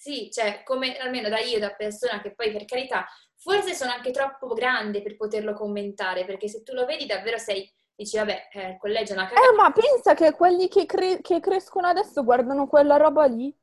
Sì, 0.00 0.30
cioè, 0.32 0.62
come 0.64 0.96
almeno 0.96 1.28
da 1.28 1.40
io, 1.40 1.58
da 1.58 1.74
persona 1.74 2.22
che 2.22 2.32
poi 2.32 2.50
per 2.50 2.64
carità, 2.64 3.06
forse 3.36 3.74
sono 3.74 3.90
anche 3.90 4.10
troppo 4.12 4.54
grande 4.54 5.02
per 5.02 5.14
poterlo 5.14 5.52
commentare, 5.52 6.24
perché 6.24 6.48
se 6.48 6.62
tu 6.62 6.72
lo 6.72 6.86
vedi 6.86 7.04
davvero 7.04 7.36
sei 7.36 7.70
dici 7.94 8.16
vabbè, 8.16 8.48
eh, 8.50 8.68
il 8.70 8.78
collegio 8.78 9.12
è 9.12 9.16
una 9.16 9.26
cagata. 9.26 9.46
Eh, 9.46 9.54
ma 9.54 9.70
pensa 9.70 10.14
che 10.14 10.32
quelli 10.32 10.68
che, 10.68 10.86
cre- 10.86 11.20
che, 11.20 11.38
crescono 11.40 11.86
adesso 11.86 12.24
guardano 12.24 12.66
quella 12.66 12.96
roba 12.96 13.26
lì? 13.26 13.54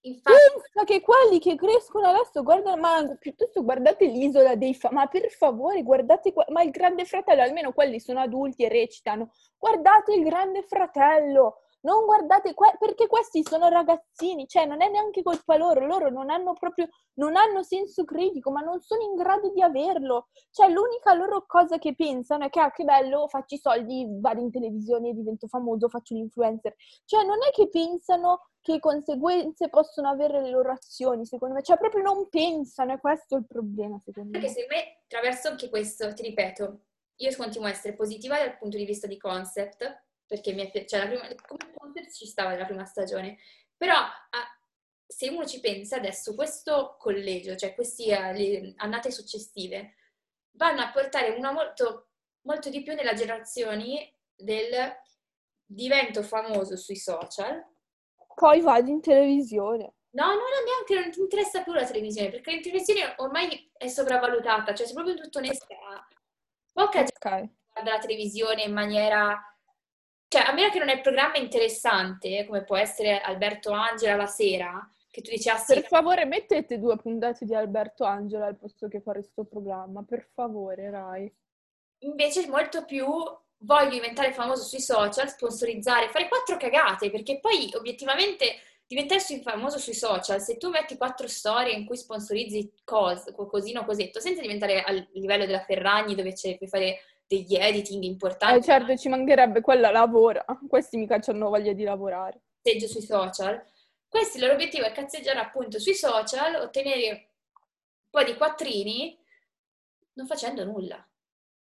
Infatti... 0.00 0.36
Pensa 0.54 0.84
che 0.84 1.00
quelli 1.00 1.38
che 1.38 1.54
crescono 1.54 2.08
adesso 2.08 2.42
guardano, 2.42 2.76
ma 2.76 3.16
piuttosto 3.20 3.62
guardate 3.62 4.06
l'isola 4.06 4.56
dei 4.56 4.74
fa- 4.74 4.90
ma 4.90 5.06
per 5.06 5.30
favore 5.30 5.84
guardate, 5.84 6.32
qua- 6.32 6.46
ma 6.48 6.62
il 6.62 6.70
grande 6.70 7.04
fratello, 7.04 7.42
almeno 7.42 7.72
quelli 7.72 8.00
sono 8.00 8.18
adulti 8.18 8.64
e 8.64 8.68
recitano, 8.68 9.30
guardate 9.56 10.14
il 10.14 10.24
grande 10.24 10.64
fratello, 10.64 11.62
non 11.88 12.04
guardate, 12.04 12.52
que- 12.52 12.76
perché 12.78 13.06
questi 13.06 13.42
sono 13.42 13.68
ragazzini, 13.68 14.46
cioè 14.46 14.66
non 14.66 14.82
è 14.82 14.90
neanche 14.90 15.22
colpa 15.22 15.56
loro, 15.56 15.86
loro 15.86 16.10
non 16.10 16.28
hanno 16.28 16.52
proprio, 16.52 16.88
non 17.14 17.34
hanno 17.34 17.62
senso 17.62 18.04
critico, 18.04 18.50
ma 18.50 18.60
non 18.60 18.80
sono 18.82 19.02
in 19.02 19.14
grado 19.14 19.50
di 19.50 19.62
averlo. 19.62 20.28
Cioè 20.50 20.68
l'unica 20.68 21.14
loro 21.14 21.46
cosa 21.46 21.78
che 21.78 21.94
pensano 21.94 22.44
è 22.44 22.50
che, 22.50 22.60
ah 22.60 22.70
che 22.70 22.84
bello, 22.84 23.26
faccio 23.28 23.54
i 23.54 23.58
soldi, 23.58 24.06
vado 24.20 24.40
in 24.40 24.50
televisione, 24.50 25.14
divento 25.14 25.48
famoso, 25.48 25.88
faccio 25.88 26.14
l'influencer. 26.14 26.74
Cioè 27.06 27.24
non 27.24 27.38
è 27.42 27.50
che 27.52 27.70
pensano 27.70 28.50
che 28.60 28.80
conseguenze 28.80 29.70
possono 29.70 30.10
avere 30.10 30.42
le 30.42 30.50
loro 30.50 30.72
azioni, 30.72 31.24
secondo 31.24 31.54
me. 31.54 31.62
Cioè 31.62 31.78
proprio 31.78 32.02
non 32.02 32.28
pensano, 32.28 32.92
e 32.92 33.00
questo 33.00 33.36
è 33.36 33.38
il 33.38 33.46
problema, 33.46 33.98
secondo 34.04 34.30
me. 34.30 34.38
Perché 34.38 34.54
secondo 34.54 34.74
me, 34.74 35.00
attraverso 35.04 35.48
anche 35.48 35.70
questo, 35.70 36.12
ti 36.12 36.22
ripeto, 36.22 36.80
io 37.20 37.36
continuo 37.36 37.66
a 37.66 37.70
essere 37.70 37.94
positiva 37.94 38.36
dal 38.36 38.58
punto 38.58 38.76
di 38.76 38.84
vista 38.84 39.06
di 39.06 39.16
concept, 39.16 40.07
perché 40.28 40.52
mi 40.52 40.62
è 40.62 40.70
piaciuta, 40.70 41.08
cioè, 41.08 41.08
prima, 41.08 41.34
come 41.46 41.72
concept 41.74 42.12
ci 42.12 42.26
stava 42.26 42.50
nella 42.50 42.66
prima 42.66 42.84
stagione, 42.84 43.38
però 43.76 43.94
ah, 43.94 44.60
se 45.06 45.30
uno 45.30 45.46
ci 45.46 45.58
pensa 45.58 45.96
adesso, 45.96 46.34
questo 46.34 46.96
collegio, 46.98 47.56
cioè 47.56 47.74
queste 47.74 48.12
uh, 48.12 48.74
annate 48.76 49.10
successive, 49.10 49.94
vanno 50.52 50.82
a 50.82 50.90
portare 50.90 51.30
una 51.30 51.50
molto, 51.50 52.10
molto 52.42 52.68
di 52.68 52.82
più 52.82 52.94
nella 52.94 53.14
generazione 53.14 54.16
del 54.36 54.94
divento 55.64 56.22
famoso 56.22 56.76
sui 56.76 56.96
social. 56.96 57.64
Poi 58.34 58.60
vado 58.60 58.90
in 58.90 59.00
televisione. 59.00 59.94
No, 60.10 60.26
no, 60.26 60.34
no, 60.34 60.64
neanche, 60.64 60.94
non 60.94 61.10
ti 61.10 61.20
interessa 61.20 61.62
più 61.62 61.72
la 61.72 61.86
televisione, 61.86 62.30
perché 62.30 62.54
la 62.54 62.60
televisione 62.60 63.14
ormai 63.16 63.70
è 63.76 63.88
sopravvalutata, 63.88 64.74
cioè 64.74 64.86
se 64.86 64.92
proprio 64.92 65.14
tutto 65.14 65.38
onesta, 65.38 65.66
poca 66.72 66.98
gente 66.98 67.12
okay. 67.16 67.50
guarda 67.72 67.92
la 67.92 67.98
televisione 67.98 68.62
in 68.62 68.72
maniera 68.72 69.40
cioè, 70.28 70.42
a 70.42 70.52
meno 70.52 70.70
che 70.70 70.78
non 70.78 70.90
è 70.90 70.94
il 70.94 71.00
programma 71.00 71.36
interessante, 71.36 72.44
come 72.46 72.62
può 72.62 72.76
essere 72.76 73.20
Alberto 73.20 73.70
Angela 73.70 74.14
la 74.14 74.26
sera, 74.26 74.88
che 75.10 75.22
tu 75.22 75.30
dici, 75.30 75.48
ah 75.48 75.56
sì. 75.56 75.74
Per 75.74 75.86
favore, 75.86 76.26
mettete 76.26 76.78
due 76.78 76.96
puntate 76.96 77.46
di 77.46 77.54
Alberto 77.54 78.04
Angela 78.04 78.46
al 78.46 78.56
posto 78.56 78.88
che 78.88 79.00
fare 79.00 79.20
questo 79.20 79.44
programma, 79.44 80.02
per 80.02 80.28
favore, 80.34 80.90
Rai. 80.90 81.32
Invece 82.00 82.46
molto 82.46 82.84
più 82.84 83.06
voglio 83.62 83.88
diventare 83.88 84.32
famoso 84.32 84.62
sui 84.62 84.80
social, 84.80 85.28
sponsorizzare, 85.28 86.10
fare 86.10 86.28
quattro 86.28 86.56
cagate, 86.58 87.10
perché 87.10 87.40
poi 87.40 87.72
obiettivamente 87.74 88.60
diventare 88.86 89.20
famoso 89.42 89.78
sui 89.78 89.94
social, 89.94 90.40
se 90.40 90.56
tu 90.56 90.70
metti 90.70 90.96
quattro 90.96 91.26
storie 91.26 91.72
in 91.72 91.84
cui 91.84 91.96
sponsorizzi 91.96 92.72
cose, 92.84 93.34
cosino, 93.34 93.84
cosetto, 93.84 94.20
senza 94.20 94.40
diventare 94.40 94.82
al 94.82 95.08
livello 95.12 95.44
della 95.44 95.64
Ferragni 95.64 96.14
dove 96.14 96.32
puoi 96.32 96.68
fare 96.68 96.98
degli 97.28 97.54
editing 97.54 98.02
importanti. 98.02 98.58
Eh 98.58 98.62
certo, 98.62 98.96
ci 98.96 99.08
mancherebbe, 99.08 99.60
quella 99.60 99.90
lavora. 99.90 100.44
Questi 100.66 100.96
mica 100.96 101.20
hanno 101.24 101.50
voglia 101.50 101.72
di 101.72 101.84
lavorare. 101.84 102.40
Seggio 102.62 102.88
sui 102.88 103.02
social. 103.02 103.62
Questo 104.08 104.38
il 104.38 104.42
loro 104.42 104.54
obiettivo 104.54 104.86
è 104.86 104.92
cazzeggiare 104.92 105.38
appunto 105.38 105.78
sui 105.78 105.94
social, 105.94 106.54
ottenere 106.54 107.10
un 107.10 108.10
po' 108.10 108.24
di 108.24 108.34
quattrini 108.36 109.22
non 110.14 110.26
facendo 110.26 110.64
nulla 110.64 111.06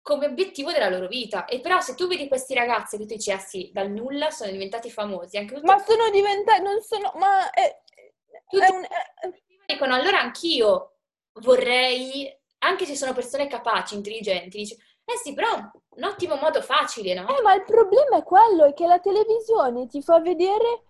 come 0.01 0.27
obiettivo 0.27 0.71
della 0.71 0.89
loro 0.89 1.07
vita. 1.07 1.45
E 1.45 1.61
però 1.61 1.81
se 1.81 1.95
tu 1.95 2.05
vedi 2.05 2.27
questi 2.27 2.53
ragazzi 2.53 2.97
che 2.97 3.07
tu 3.07 3.15
dici, 3.15 3.31
ah 3.31 3.39
sì, 3.39 3.71
dal 3.73 3.89
nulla 3.89 4.29
sono 4.29 4.51
diventati 4.51 4.91
famosi. 4.91 5.37
Anche 5.37 5.59
ma 5.63 5.79
sono 5.79 6.11
diventati, 6.11 6.61
non 6.61 6.79
sono, 6.83 7.11
ma 7.15 7.49
è, 7.49 7.81
tutti 8.47 8.63
è 8.63 8.69
un... 8.69 8.85
Dicono, 9.65 9.95
allora 9.95 10.19
anch'io 10.19 10.97
vorrei, 11.41 12.31
anche 12.59 12.85
se 12.85 12.95
sono 12.95 13.13
persone 13.13 13.47
capaci, 13.47 13.95
intelligenti, 13.95 14.59
dici, 14.59 14.77
eh 15.05 15.17
sì, 15.23 15.33
però 15.33 15.53
un 15.53 16.03
ottimo 16.03 16.35
modo 16.35 16.61
facile, 16.61 17.13
no? 17.13 17.27
Eh, 17.27 17.41
ma 17.41 17.53
il 17.53 17.63
problema 17.63 18.17
è 18.17 18.23
quello, 18.23 18.65
è 18.65 18.73
che 18.73 18.87
la 18.87 18.99
televisione 18.99 19.87
ti 19.87 20.01
fa 20.01 20.19
vedere 20.19 20.83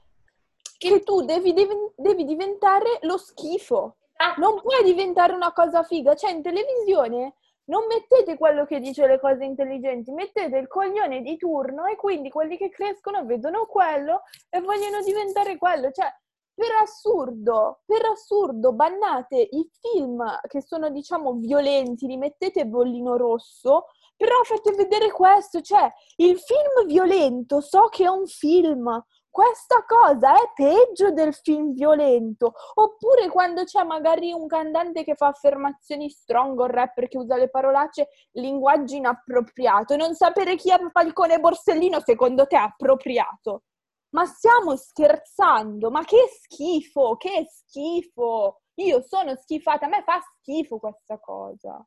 che, 0.77 0.89
che 0.89 1.03
tu 1.03 1.21
devi, 1.21 1.53
devi, 1.53 1.75
devi, 1.95 2.23
diventare 2.23 2.99
lo 3.01 3.17
schifo. 3.17 3.97
Ah. 4.17 4.33
Non 4.37 4.61
puoi 4.61 4.83
diventare 4.83 5.33
una 5.33 5.51
cosa 5.51 5.83
figa. 5.83 6.15
Cioè, 6.15 6.31
in 6.31 6.41
televisione 6.41 7.35
non 7.65 7.85
mettete 7.87 8.37
quello 8.37 8.65
che 8.65 8.79
dice 8.79 9.05
le 9.05 9.19
cose 9.19 9.43
intelligenti, 9.43 10.11
mettete 10.11 10.57
il 10.57 10.67
coglione 10.67 11.21
di 11.21 11.35
turno 11.35 11.85
e 11.85 11.95
quindi 11.95 12.29
quelli 12.29 12.57
che 12.57 12.69
crescono 12.69 13.25
vedono 13.25 13.65
quello 13.65 14.23
e 14.49 14.61
vogliono 14.61 15.01
diventare 15.01 15.57
quello. 15.57 15.91
Cioè, 15.91 16.07
per 16.53 16.71
assurdo, 16.81 17.81
per 17.85 18.05
assurdo, 18.05 18.71
bannate 18.71 19.35
i 19.51 19.69
film 19.81 20.23
che 20.47 20.61
sono, 20.61 20.89
diciamo, 20.89 21.33
violenti, 21.33 22.07
li 22.07 22.17
mettete 22.17 22.65
bollino 22.65 23.17
rosso 23.17 23.87
però 24.15 24.41
fate 24.43 24.71
vedere 24.71 25.11
questo, 25.11 25.61
cioè, 25.61 25.91
il 26.17 26.39
film 26.39 26.87
violento, 26.87 27.61
so 27.61 27.87
che 27.89 28.05
è 28.05 28.07
un 28.07 28.25
film, 28.25 29.03
questa 29.35 29.83
cosa 29.85 30.33
è 30.33 30.51
peggio 30.53 31.11
del 31.11 31.33
film 31.33 31.73
violento. 31.73 32.53
Oppure 32.75 33.27
quando 33.27 33.65
c'è 33.65 33.83
magari 33.83 34.31
un 34.31 34.47
cantante 34.47 35.03
che 35.03 35.15
fa 35.15 35.27
affermazioni 35.27 36.09
strong, 36.09 36.57
un 36.57 36.67
rapper 36.67 37.09
che 37.09 37.17
usa 37.17 37.35
le 37.35 37.49
parolacce, 37.49 38.07
linguaggio 38.31 38.95
inappropriato. 38.95 39.97
Non 39.97 40.13
sapere 40.13 40.55
chi 40.55 40.71
è 40.71 40.79
Falcone 40.89 41.41
Borsellino 41.41 41.99
secondo 41.99 42.47
te 42.47 42.55
è 42.55 42.61
appropriato. 42.61 43.63
Ma 44.11 44.23
stiamo 44.23 44.77
scherzando? 44.77 45.91
Ma 45.91 46.05
che 46.05 46.29
schifo, 46.41 47.17
che 47.17 47.45
schifo! 47.51 48.61
Io 48.75 49.01
sono 49.01 49.35
schifata, 49.35 49.85
a 49.85 49.89
me 49.89 50.01
fa 50.03 50.21
schifo 50.39 50.79
questa 50.79 51.19
cosa. 51.19 51.85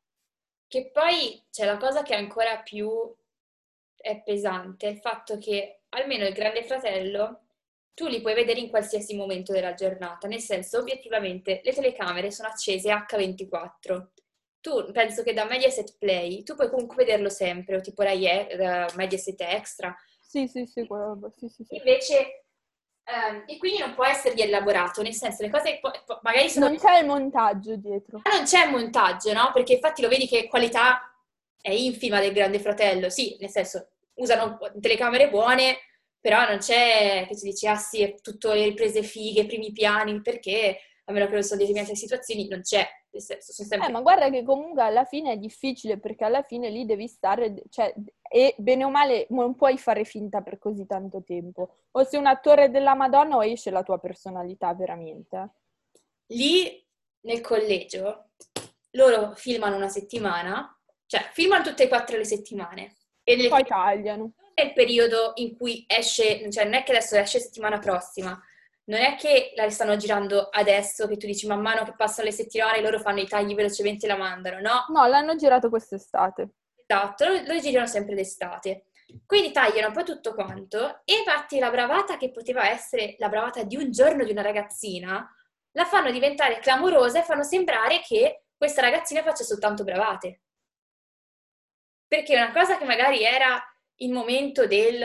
Che 0.69 0.91
poi 0.91 1.41
c'è 1.49 1.65
la 1.65 1.77
cosa 1.77 2.03
che 2.03 2.13
ancora 2.13 2.59
più 2.59 2.87
è 3.95 4.21
pesante, 4.21 4.85
il 4.85 4.99
fatto 4.99 5.39
che 5.39 5.81
almeno 5.89 6.27
il 6.27 6.33
Grande 6.33 6.63
Fratello 6.63 7.41
tu 7.95 8.05
li 8.05 8.21
puoi 8.21 8.35
vedere 8.35 8.59
in 8.59 8.69
qualsiasi 8.69 9.15
momento 9.15 9.51
della 9.51 9.73
giornata, 9.73 10.27
nel 10.27 10.41
senso 10.41 10.77
obiettivamente 10.77 11.61
le 11.63 11.73
telecamere 11.73 12.29
sono 12.29 12.49
accese 12.49 12.91
H24. 12.91 14.07
Tu 14.61 14.91
penso 14.91 15.23
che 15.23 15.33
da 15.33 15.45
Mediaset 15.45 15.97
Play 15.97 16.43
tu 16.43 16.53
puoi 16.53 16.69
comunque 16.69 16.97
vederlo 17.03 17.29
sempre, 17.29 17.77
o 17.77 17.81
tipo 17.81 18.03
Rai 18.03 18.25
uh, 18.25 18.95
Mediaset 18.95 19.41
Extra. 19.41 19.95
Sì, 20.21 20.47
sì, 20.47 20.67
sì, 20.67 20.85
quello, 20.85 21.33
sì, 21.35 21.49
sì, 21.49 21.63
sì. 21.63 21.77
Invece 21.77 22.45
Um, 23.09 23.43
e 23.47 23.57
quindi 23.57 23.79
non 23.79 23.95
può 23.95 24.05
essere 24.05 24.35
rielaborato, 24.35 25.01
nel 25.01 25.15
senso 25.15 25.41
le 25.41 25.49
cose 25.49 25.79
po- 25.81 25.91
po- 26.05 26.19
magari 26.21 26.47
sono... 26.47 26.67
Non 26.67 26.77
c'è 26.77 26.99
il 26.99 27.07
montaggio 27.07 27.75
dietro. 27.75 28.21
Ma 28.23 28.35
non 28.35 28.43
c'è 28.43 28.65
il 28.65 28.71
montaggio, 28.71 29.33
no? 29.33 29.49
Perché 29.51 29.73
infatti 29.73 30.03
lo 30.03 30.09
vedi 30.09 30.27
che 30.27 30.47
qualità 30.47 31.11
è 31.59 31.71
infima 31.71 32.19
del 32.19 32.33
Grande 32.33 32.59
Fratello, 32.59 33.09
sì, 33.09 33.35
nel 33.39 33.49
senso 33.49 33.87
usano 34.15 34.59
telecamere 34.79 35.29
buone, 35.29 35.77
però 36.19 36.47
non 36.47 36.59
c'è 36.59 37.25
che 37.27 37.35
tu 37.35 37.45
dici, 37.45 37.65
ah 37.65 37.77
sì, 37.77 38.03
è 38.03 38.13
tutto 38.21 38.53
le 38.53 38.65
riprese 38.65 39.01
fighe, 39.01 39.47
primi 39.47 39.71
piani, 39.71 40.21
perché 40.21 40.79
a 41.09 41.11
meno 41.11 41.25
che 41.25 41.33
non 41.33 41.43
sono 41.43 41.59
determinate 41.59 41.95
situazioni, 41.95 42.47
non 42.47 42.61
c'è. 42.61 42.87
Sempre... 43.11 43.87
Eh, 43.87 43.91
ma 43.91 44.01
guarda 44.01 44.29
che 44.29 44.43
comunque 44.43 44.83
alla 44.83 45.05
fine 45.05 45.33
è 45.33 45.37
difficile 45.37 45.97
perché 45.97 46.23
alla 46.23 46.43
fine 46.43 46.69
lì 46.69 46.85
devi 46.85 47.07
stare, 47.07 47.63
cioè, 47.69 47.93
e 48.29 48.53
bene 48.57 48.83
o 48.83 48.89
male 48.89 49.25
non 49.29 49.55
puoi 49.55 49.77
fare 49.79 50.03
finta 50.03 50.41
per 50.41 50.59
così 50.59 50.85
tanto 50.85 51.23
tempo. 51.23 51.77
O 51.91 52.03
sei 52.03 52.19
un 52.19 52.27
attore 52.27 52.69
della 52.69 52.93
Madonna 52.93 53.37
o 53.37 53.43
esce 53.43 53.71
la 53.71 53.81
tua 53.81 53.97
personalità 53.97 54.73
veramente. 54.75 55.49
Lì 56.27 56.85
nel 57.21 57.41
collegio 57.41 58.29
loro 58.91 59.33
filmano 59.33 59.75
una 59.75 59.89
settimana, 59.89 60.79
cioè 61.07 61.27
filmano 61.33 61.63
tutte 61.63 61.83
e 61.83 61.87
quattro 61.87 62.17
le 62.17 62.25
settimane. 62.25 62.97
E 63.23 63.35
nel 63.35 63.49
poi 63.49 63.63
tagliano. 63.63 64.33
È 64.53 64.61
il 64.61 64.73
periodo 64.73 65.31
in 65.35 65.55
cui 65.55 65.85
esce, 65.87 66.51
cioè 66.51 66.65
non 66.65 66.75
è 66.75 66.83
che 66.83 66.91
adesso 66.91 67.15
esce 67.15 67.39
settimana 67.39 67.79
prossima, 67.79 68.39
non 68.89 68.99
è 68.99 69.15
che 69.15 69.53
la 69.55 69.69
stanno 69.69 69.95
girando 69.97 70.49
adesso, 70.51 71.07
che 71.07 71.17
tu 71.17 71.27
dici 71.27 71.47
man 71.47 71.61
mano 71.61 71.83
che 71.83 71.93
passano 71.95 72.27
le 72.27 72.33
settimane 72.33 72.81
loro 72.81 72.99
fanno 72.99 73.19
i 73.19 73.27
tagli 73.27 73.53
velocemente 73.53 74.05
e 74.05 74.09
la 74.09 74.17
mandano, 74.17 74.59
no? 74.59 74.85
No, 74.89 75.07
l'hanno 75.07 75.35
girato 75.35 75.69
quest'estate. 75.69 76.49
Esatto, 76.85 77.27
lo, 77.27 77.41
lo 77.45 77.59
girano 77.59 77.85
sempre 77.85 78.15
d'estate. 78.15 78.85
Quindi 79.25 79.51
tagliano 79.51 79.87
un 79.87 79.93
po' 79.93 80.03
tutto 80.03 80.33
quanto 80.33 81.01
e 81.05 81.17
infatti 81.17 81.59
la 81.59 81.69
bravata 81.69 82.17
che 82.17 82.31
poteva 82.31 82.67
essere 82.67 83.15
la 83.19 83.29
bravata 83.29 83.63
di 83.63 83.75
un 83.75 83.91
giorno 83.91 84.23
di 84.23 84.31
una 84.31 84.41
ragazzina 84.41 85.27
la 85.71 85.85
fanno 85.85 86.11
diventare 86.11 86.59
clamorosa 86.59 87.19
e 87.19 87.23
fanno 87.23 87.43
sembrare 87.43 88.01
che 88.01 88.45
questa 88.57 88.81
ragazzina 88.81 89.21
faccia 89.21 89.43
soltanto 89.43 89.83
bravate. 89.83 90.41
Perché 92.07 92.35
una 92.35 92.51
cosa 92.51 92.77
che 92.77 92.85
magari 92.85 93.23
era 93.23 93.63
il 93.97 94.11
momento 94.11 94.65
del 94.65 95.01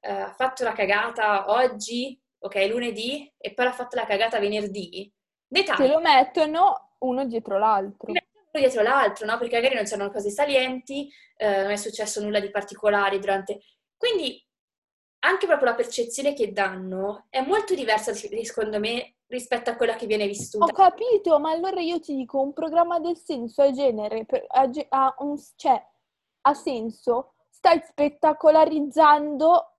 uh, 0.00 0.32
fatto 0.34 0.64
la 0.64 0.72
cagata 0.72 1.50
oggi, 1.50 2.21
ok, 2.42 2.66
lunedì, 2.68 3.32
e 3.38 3.54
poi 3.54 3.64
l'ha 3.66 3.72
fatto 3.72 3.96
la 3.96 4.04
cagata 4.04 4.38
venerdì, 4.38 5.10
dettagli. 5.46 5.86
Te 5.86 5.88
lo 5.88 6.00
mettono 6.00 6.94
uno 6.98 7.24
dietro 7.24 7.58
l'altro. 7.58 8.10
Uno 8.10 8.20
dietro 8.52 8.82
l'altro, 8.82 9.26
no? 9.26 9.38
Perché 9.38 9.56
magari 9.56 9.76
non 9.76 9.84
c'erano 9.84 10.10
cose 10.10 10.30
salienti, 10.30 11.10
eh, 11.36 11.62
non 11.62 11.70
è 11.70 11.76
successo 11.76 12.20
nulla 12.20 12.40
di 12.40 12.50
particolare 12.50 13.18
durante... 13.18 13.60
Quindi 13.96 14.44
anche 15.24 15.46
proprio 15.46 15.68
la 15.70 15.76
percezione 15.76 16.34
che 16.34 16.52
danno 16.52 17.26
è 17.30 17.40
molto 17.40 17.74
diversa, 17.74 18.12
secondo 18.12 18.80
me, 18.80 19.18
rispetto 19.28 19.70
a 19.70 19.76
quella 19.76 19.94
che 19.94 20.06
viene 20.06 20.26
vissuta. 20.26 20.64
Ho 20.64 20.72
capito, 20.72 21.38
ma 21.38 21.50
allora 21.50 21.80
io 21.80 22.00
ti 22.00 22.16
dico, 22.16 22.40
un 22.40 22.52
programma 22.52 22.98
del 22.98 23.16
senso 23.16 23.62
a 23.62 23.70
genere, 23.70 24.26
ha, 24.48 24.70
cioè, 25.54 25.86
ha 26.40 26.54
senso, 26.54 27.34
stai 27.48 27.80
spettacolarizzando 27.80 29.71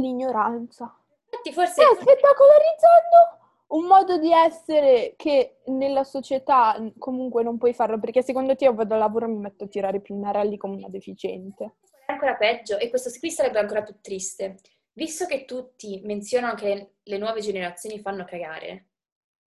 l'ignoranza. 0.00 0.94
Infatti 1.24 1.52
forse... 1.52 1.82
Stai 1.82 1.94
spettacolarizzando 1.94 3.44
un 3.68 3.86
modo 3.86 4.18
di 4.18 4.32
essere 4.32 5.14
che 5.16 5.58
nella 5.66 6.04
società 6.04 6.80
comunque 6.98 7.42
non 7.42 7.58
puoi 7.58 7.74
farlo, 7.74 7.98
perché 7.98 8.22
secondo 8.22 8.54
te 8.54 8.64
io 8.64 8.74
vado 8.74 8.94
al 8.94 9.00
lavoro 9.00 9.26
e 9.26 9.28
mi 9.28 9.38
metto 9.38 9.64
a 9.64 9.68
tirare 9.68 10.00
pinnarelli 10.00 10.56
come 10.56 10.76
una 10.76 10.88
deficiente. 10.88 11.74
È 12.06 12.12
ancora 12.12 12.36
peggio, 12.36 12.78
e 12.78 12.88
questo 12.88 13.10
qui 13.18 13.30
sarebbe 13.30 13.58
ancora 13.58 13.82
più 13.82 13.96
triste 14.00 14.56
visto 14.96 15.26
che 15.26 15.44
tutti 15.44 16.00
menzionano 16.04 16.54
che 16.54 16.94
le 17.02 17.18
nuove 17.18 17.40
generazioni 17.40 18.00
fanno 18.00 18.24
cagare, 18.24 18.86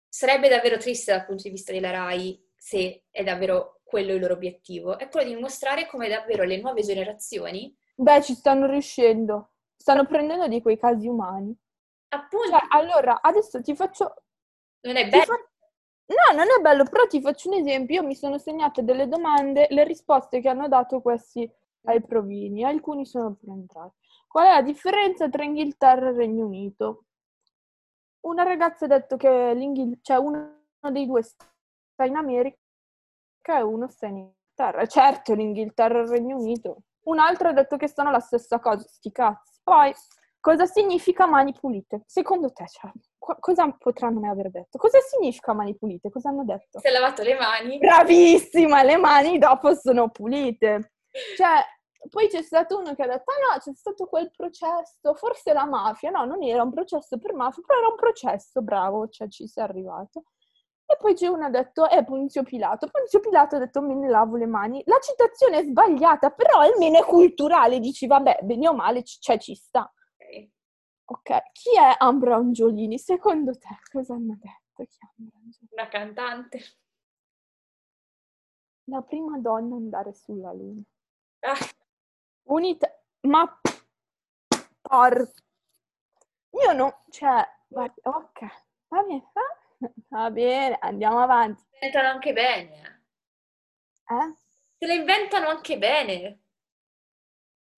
sarebbe 0.09 0.49
davvero 0.49 0.77
triste 0.77 1.13
dal 1.13 1.25
punto 1.25 1.45
di 1.45 1.51
vista 1.51 1.73
della 1.73 1.91
RAI 1.91 2.47
se 2.55 3.05
è 3.11 3.23
davvero 3.25 3.81
quello 3.83 4.13
il 4.13 4.21
loro 4.21 4.35
obiettivo, 4.35 4.99
è 4.99 5.09
quello 5.09 5.29
di 5.29 5.35
dimostrare 5.35 5.87
come 5.87 6.09
davvero 6.09 6.45
le 6.45 6.61
nuove 6.61 6.83
generazioni... 6.83 7.75
Beh, 7.95 8.23
ci 8.23 8.35
stanno 8.35 8.67
riuscendo, 8.67 9.53
stanno 9.79 10.05
prendendo 10.05 10.49
di 10.49 10.61
quei 10.61 10.77
casi 10.77 11.07
umani. 11.09 11.57
Appunto. 12.09 12.49
Cioè, 12.49 12.67
allora, 12.71 13.21
adesso 13.23 13.63
ti 13.63 13.75
faccio... 13.75 14.15
Non 14.81 14.97
è 14.97 15.09
bello? 15.09 15.25
Fa... 15.25 15.35
No, 16.09 16.37
non 16.37 16.47
è 16.47 16.61
bello, 16.61 16.85
però 16.85 17.07
ti 17.07 17.21
faccio 17.21 17.49
un 17.49 17.57
esempio. 17.57 18.01
Io 18.01 18.07
mi 18.07 18.15
sono 18.15 18.39
segnate 18.39 18.83
delle 18.83 19.09
domande, 19.09 19.67
le 19.71 19.85
risposte 19.85 20.41
che 20.41 20.49
hanno 20.49 20.69
dato 20.69 21.01
questi 21.01 21.51
ai 21.83 22.03
provini. 22.03 22.65
Alcuni 22.65 23.07
sono 23.07 23.35
pure 23.35 23.53
entrati. 23.53 23.95
Qual 24.27 24.47
è 24.47 24.53
la 24.53 24.63
differenza 24.63 25.29
tra 25.29 25.45
Inghilterra 25.45 26.09
e 26.09 26.13
Regno 26.13 26.47
Unito? 26.47 27.05
Una 28.21 28.43
ragazza 28.43 28.87
ha 28.87 28.89
detto 28.89 29.17
che 29.17 29.99
cioè 30.03 30.17
uno 30.17 30.61
dei 30.91 31.07
due 31.07 31.23
sta 31.23 32.05
in 32.05 32.17
America 32.17 32.57
e 33.45 33.63
uno 33.63 33.87
sta 33.89 34.07
in 34.07 34.17
Inghilterra. 34.17 34.87
Certo, 34.87 35.35
l'Inghilterra 35.35 36.01
e 36.01 36.03
il 36.03 36.09
Regno 36.09 36.37
Unito. 36.37 36.83
Un 37.03 37.19
altro 37.19 37.49
ha 37.49 37.53
detto 37.53 37.77
che 37.77 37.89
sono 37.89 38.11
la 38.11 38.21
stessa 38.21 38.59
cosa, 38.59 38.87
sti 38.87 39.13
cazzi. 39.13 39.61
Poi, 39.63 39.95
cosa 40.41 40.67
significa 40.67 41.27
mani 41.27 41.53
pulite? 41.53 42.03
Secondo 42.07 42.53
te, 42.53 42.67
cioè, 42.69 42.91
cosa 43.19 43.71
potranno 43.79 44.21
mai 44.21 44.31
aver 44.31 44.51
detto? 44.51 44.79
Cosa 44.79 44.99
significa 45.01 45.53
mani 45.53 45.77
pulite? 45.77 46.11
Cosa 46.11 46.29
hanno 46.29 46.45
detto? 46.45 46.81
Si 46.81 46.87
è 46.87 46.91
lavato 46.91 47.23
le 47.23 47.35
mani. 47.35 47.79
Bravissima, 47.79 48.83
le 48.83 48.97
mani 48.97 49.39
dopo 49.39 49.75
sono 49.75 50.11
pulite. 50.11 50.93
Cioè, 51.37 51.65
poi 52.09 52.29
c'è 52.29 52.43
stato 52.43 52.79
uno 52.79 52.95
che 52.95 53.03
ha 53.03 53.07
detto, 53.07 53.31
ah 53.33 53.55
no, 53.55 53.59
c'è 53.59 53.73
stato 53.75 54.07
quel 54.07 54.31
processo, 54.31 55.15
forse 55.15 55.53
la 55.53 55.67
mafia, 55.67 56.11
no, 56.11 56.25
non 56.25 56.43
era 56.43 56.63
un 56.63 56.73
processo 56.73 57.19
per 57.19 57.35
mafia, 57.35 57.63
però 57.67 57.79
era 57.81 57.89
un 57.89 57.97
processo, 57.97 58.63
bravo, 58.63 59.09
cioè 59.09 59.29
ci 59.29 59.47
sei 59.47 59.65
arrivato. 59.65 60.25
E 60.91 60.97
poi 60.97 61.13
c'è 61.13 61.27
uno 61.27 61.39
che 61.41 61.45
ha 61.45 61.51
detto, 61.51 61.87
è 61.87 62.03
Ponzio 62.03 62.43
Pilato. 62.43 62.89
Ponzio 62.89 63.21
Pilato 63.21 63.57
ha 63.57 63.59
detto, 63.59 63.83
me 63.83 63.95
ne 63.95 64.09
lavo 64.09 64.37
le 64.37 64.47
mani. 64.47 64.83
La 64.87 64.99
citazione 65.01 65.59
è 65.59 65.65
sbagliata, 65.65 66.31
però 66.31 66.61
almeno 66.61 66.99
è 66.99 67.05
culturale, 67.05 67.79
dici, 67.79 68.07
vabbè, 68.07 68.39
bene 68.43 68.69
o 68.69 68.75
male, 68.75 69.03
c- 69.03 69.19
cioè 69.21 69.39
ci 69.39 69.55
sta. 69.55 69.83
Ok. 69.83 70.51
Ok, 71.11 71.53
chi 71.53 71.77
è 71.77 71.95
Ambra 71.99 72.37
Angiolini? 72.37 72.99
Secondo 72.99 73.53
te 73.59 73.69
cosa 73.91 74.15
hanno 74.15 74.39
detto? 74.41 74.91
Una 75.71 75.89
cantante. 75.89 76.61
La 78.85 79.03
prima 79.03 79.39
donna 79.39 79.77
ad 79.77 79.83
andare 79.83 80.15
sulla 80.15 80.53
luna. 80.53 80.83
Ah. 81.41 81.57
Unità, 82.45 82.91
ma 83.27 83.61
por... 84.81 85.33
Io 86.51 86.73
no, 86.73 87.05
cioè, 87.11 87.47
ok, 87.69 88.41
va 88.89 89.03
bene, 89.03 89.31
va 89.35 89.43
bene, 89.43 89.68
andiamo 90.81 91.21
avanti. 91.21 91.63
Se 91.71 91.87
inventano 91.87 92.09
anche 92.09 92.33
bene. 92.33 93.05
Eh? 94.09 94.35
Se 94.79 94.87
le 94.87 94.95
inventano 94.95 95.49
anche 95.49 95.79
bene. 95.79 96.41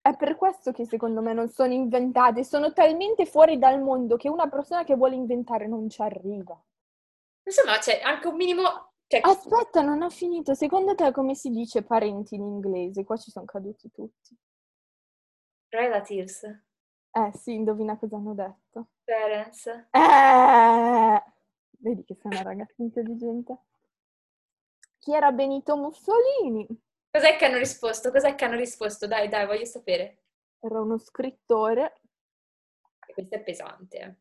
È 0.02 0.16
per 0.16 0.36
questo 0.36 0.72
che 0.72 0.86
secondo 0.86 1.22
me 1.22 1.34
non 1.34 1.50
sono 1.50 1.74
inventate, 1.74 2.44
sono 2.44 2.72
talmente 2.72 3.26
fuori 3.26 3.58
dal 3.58 3.82
mondo 3.82 4.16
che 4.16 4.30
una 4.30 4.48
persona 4.48 4.84
che 4.84 4.96
vuole 4.96 5.16
inventare 5.16 5.68
non 5.68 5.90
ci 5.90 6.02
arriva. 6.02 6.60
Insomma, 7.44 7.78
c'è 7.80 8.00
anche 8.02 8.28
un 8.28 8.36
minimo... 8.36 8.94
Cioè... 9.08 9.22
Aspetta, 9.24 9.82
non 9.82 10.02
ho 10.02 10.10
finito. 10.10 10.54
Secondo 10.54 10.96
te 10.96 11.12
come 11.12 11.36
si 11.36 11.50
dice 11.50 11.84
parenti 11.84 12.36
in 12.36 12.44
inglese? 12.44 13.04
Qua 13.04 13.18
ci 13.18 13.32
sono 13.32 13.46
caduti 13.46 13.90
tutti. 13.92 14.38
Relatives. 15.70 16.44
Eh 17.12 17.32
sì, 17.34 17.56
indovina 17.56 17.98
cosa 17.98 18.18
hanno 18.18 18.34
detto. 18.34 18.90
Parents. 19.04 19.66
Eh! 19.92 21.24
Vedi 21.82 22.04
che 22.04 22.16
sei 22.16 22.32
una 22.32 22.42
ragazza 22.42 22.82
intelligente. 22.82 23.58
Chi 25.00 25.14
era 25.14 25.32
Benito 25.32 25.78
Mussolini? 25.78 26.68
Cos'è 27.12 27.36
che 27.38 27.46
hanno 27.46 27.58
risposto? 27.58 28.12
Cos'è 28.12 28.36
che 28.36 28.46
hanno 28.46 28.58
risposto? 28.58 29.08
Dai, 29.08 29.30
dai, 29.30 29.46
voglio 29.46 29.66
sapere. 29.66 30.24
Era 30.60 30.82
uno 30.82 30.98
scrittore. 30.98 32.02
Questo 33.14 33.36
è 33.36 33.42
pesante. 33.42 33.98
Eh 33.98 34.16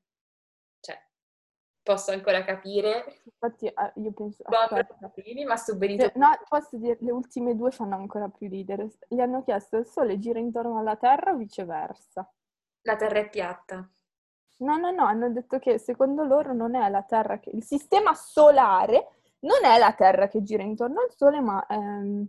posso 1.89 2.11
ancora 2.11 2.45
capire. 2.45 3.23
Infatti 3.25 3.65
eh, 3.67 3.93
io 3.95 4.13
penso... 4.13 4.43
Capini, 4.45 5.47
ma 5.47 5.57
su 5.57 5.75
Benito... 5.79 6.13
No, 6.17 6.39
posso 6.47 6.77
dire, 6.77 6.99
le 7.01 7.11
ultime 7.11 7.57
due 7.57 7.71
fanno 7.71 7.95
ancora 7.95 8.29
più 8.29 8.47
ridere. 8.51 8.91
Gli 9.09 9.21
hanno 9.21 9.43
chiesto 9.43 9.79
il 9.79 9.87
Sole 9.87 10.19
gira 10.19 10.39
intorno 10.39 10.79
alla 10.79 10.97
Terra 10.97 11.33
o 11.33 11.37
viceversa? 11.37 12.31
La 12.83 12.97
Terra 12.97 13.21
è 13.21 13.31
piatta. 13.31 13.91
No, 14.59 14.77
no, 14.77 14.91
no, 14.91 15.05
hanno 15.05 15.31
detto 15.31 15.59
che 15.59 15.79
secondo 15.79 16.25
loro 16.25 16.53
non 16.53 16.75
è 16.75 16.89
la 16.89 17.03
Terra 17.03 17.39
che... 17.39 17.51
Il 17.51 17.63
sistema 17.65 18.15
solare 18.15 19.09
non 19.41 19.65
è 19.65 19.79
la 19.79 19.93
Terra 19.93 20.29
che 20.29 20.43
gira 20.43 20.63
intorno 20.63 21.01
al 21.01 21.13
Sole, 21.15 21.41
ma 21.41 21.65
ehm, 21.67 22.27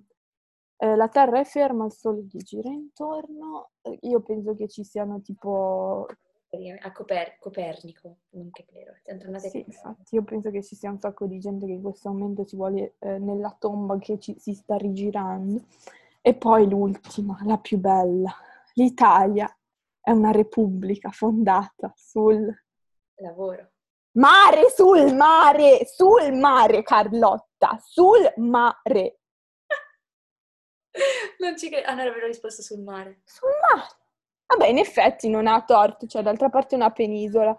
eh, 0.77 0.95
la 0.95 1.07
Terra 1.07 1.39
è 1.39 1.43
ferma, 1.43 1.85
il 1.85 1.91
Sole 1.91 2.21
gli 2.23 2.37
gira 2.39 2.69
intorno. 2.69 3.71
Io 4.01 4.21
penso 4.21 4.55
che 4.55 4.67
ci 4.67 4.83
siano 4.83 5.21
tipo 5.21 6.05
a 6.81 6.91
Coper- 6.91 7.37
Copernico, 7.39 8.17
non 8.31 8.49
Keplero. 8.49 8.93
Sì, 9.37 9.63
infatti 9.65 10.15
io 10.15 10.23
penso 10.23 10.49
che 10.49 10.63
ci 10.63 10.75
sia 10.75 10.89
un 10.89 10.99
sacco 10.99 11.25
di 11.25 11.39
gente 11.39 11.65
che 11.65 11.73
in 11.73 11.81
questo 11.81 12.09
momento 12.09 12.43
si 12.43 12.55
vuole 12.55 12.95
eh, 12.99 13.19
nella 13.19 13.55
tomba 13.57 13.97
che 13.99 14.19
ci, 14.19 14.35
si 14.39 14.53
sta 14.53 14.75
rigirando. 14.75 15.63
E 16.21 16.33
poi 16.33 16.67
l'ultima, 16.67 17.39
la 17.43 17.57
più 17.57 17.77
bella. 17.77 18.33
L'Italia 18.73 19.51
è 20.09 20.11
una 20.11 20.31
repubblica 20.31 21.11
fondata 21.11 21.93
sul 21.95 22.51
lavoro. 23.21 23.71
Mare 24.13 24.71
sul 24.71 25.13
mare, 25.13 25.85
sul 25.85 26.33
mare 26.33 26.81
Carlotta, 26.81 27.79
sul 27.79 28.33
mare. 28.37 29.19
non 31.37 31.55
ci 31.57 31.69
credo. 31.69 31.87
Ah, 31.87 31.93
non 31.93 32.07
avevo 32.07 32.25
risposto 32.25 32.63
sul 32.63 32.79
mare. 32.79 33.21
Sul 33.23 33.49
mare. 33.71 33.87
Vabbè, 34.47 34.65
in 34.65 34.79
effetti 34.79 35.29
non 35.29 35.45
ha 35.45 35.63
torto, 35.63 36.07
cioè 36.07 36.23
d'altra 36.23 36.49
parte 36.49 36.73
è 36.73 36.77
una 36.77 36.89
penisola. 36.89 37.57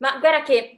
Ma 0.00 0.18
guarda 0.18 0.42
che 0.42 0.76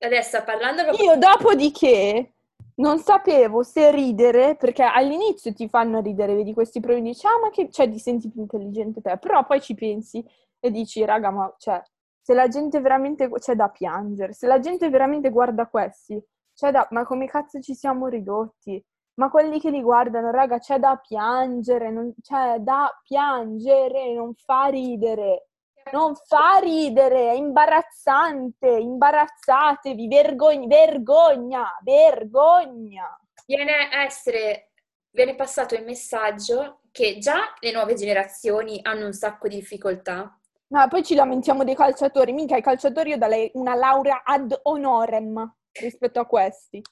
adesso 0.00 0.44
parlando. 0.44 0.82
Io 1.02 1.16
dopodiché 1.16 2.34
non 2.76 2.98
sapevo 2.98 3.62
se 3.62 3.90
ridere, 3.90 4.56
perché 4.56 4.82
all'inizio 4.82 5.52
ti 5.52 5.68
fanno 5.68 6.00
ridere, 6.00 6.34
vedi 6.34 6.52
questi 6.52 6.80
problemi, 6.80 7.10
dici, 7.12 7.26
ah 7.26 7.38
ma 7.40 7.50
che, 7.50 7.70
cioè 7.70 7.90
ti 7.90 7.98
senti 7.98 8.30
più 8.30 8.42
intelligente 8.42 9.00
te, 9.00 9.16
però 9.18 9.44
poi 9.46 9.60
ci 9.60 9.74
pensi 9.74 10.24
e 10.60 10.70
dici, 10.70 11.04
raga, 11.04 11.30
ma 11.30 11.52
cioè, 11.58 11.82
se 12.20 12.34
la 12.34 12.48
gente 12.48 12.80
veramente, 12.80 13.30
c'è 13.30 13.54
da 13.54 13.68
piangere, 13.68 14.32
se 14.32 14.46
la 14.46 14.58
gente 14.58 14.88
veramente 14.90 15.30
guarda 15.30 15.66
questi, 15.68 16.22
c'è 16.54 16.70
da, 16.70 16.86
ma 16.90 17.04
come 17.04 17.26
cazzo 17.26 17.60
ci 17.60 17.74
siamo 17.74 18.08
ridotti? 18.08 18.82
Ma 19.14 19.30
quelli 19.30 19.58
che 19.60 19.70
li 19.70 19.80
guardano, 19.80 20.30
raga, 20.30 20.58
c'è 20.58 20.78
da 20.78 20.96
piangere, 20.96 21.90
non, 21.90 22.12
c'è 22.20 22.58
da 22.58 22.90
piangere, 23.02 24.12
non 24.14 24.34
fa 24.34 24.66
ridere. 24.66 25.48
Non 25.92 26.16
fa 26.16 26.58
ridere, 26.60 27.30
è 27.30 27.34
imbarazzante, 27.34 28.68
imbarazzatevi, 28.68 30.08
vergogna, 30.08 30.66
vergogna, 30.66 31.78
vergogna. 31.82 33.20
Viene 33.46 33.72
a 33.72 34.02
essere, 34.02 34.72
viene 35.10 35.36
passato 35.36 35.76
il 35.76 35.84
messaggio 35.84 36.80
che 36.90 37.18
già 37.18 37.54
le 37.60 37.70
nuove 37.70 37.94
generazioni 37.94 38.80
hanno 38.82 39.06
un 39.06 39.12
sacco 39.12 39.46
di 39.46 39.56
difficoltà. 39.56 40.36
No, 40.68 40.88
poi 40.88 41.04
ci 41.04 41.14
lamentiamo 41.14 41.62
dei 41.62 41.76
calciatori, 41.76 42.32
mica 42.32 42.56
ai 42.56 42.62
calciatori 42.62 43.10
io 43.10 43.18
darei 43.18 43.48
una 43.54 43.76
laurea 43.76 44.22
ad 44.24 44.58
honorem 44.64 45.54
rispetto 45.70 46.18
a 46.18 46.26
questi. 46.26 46.82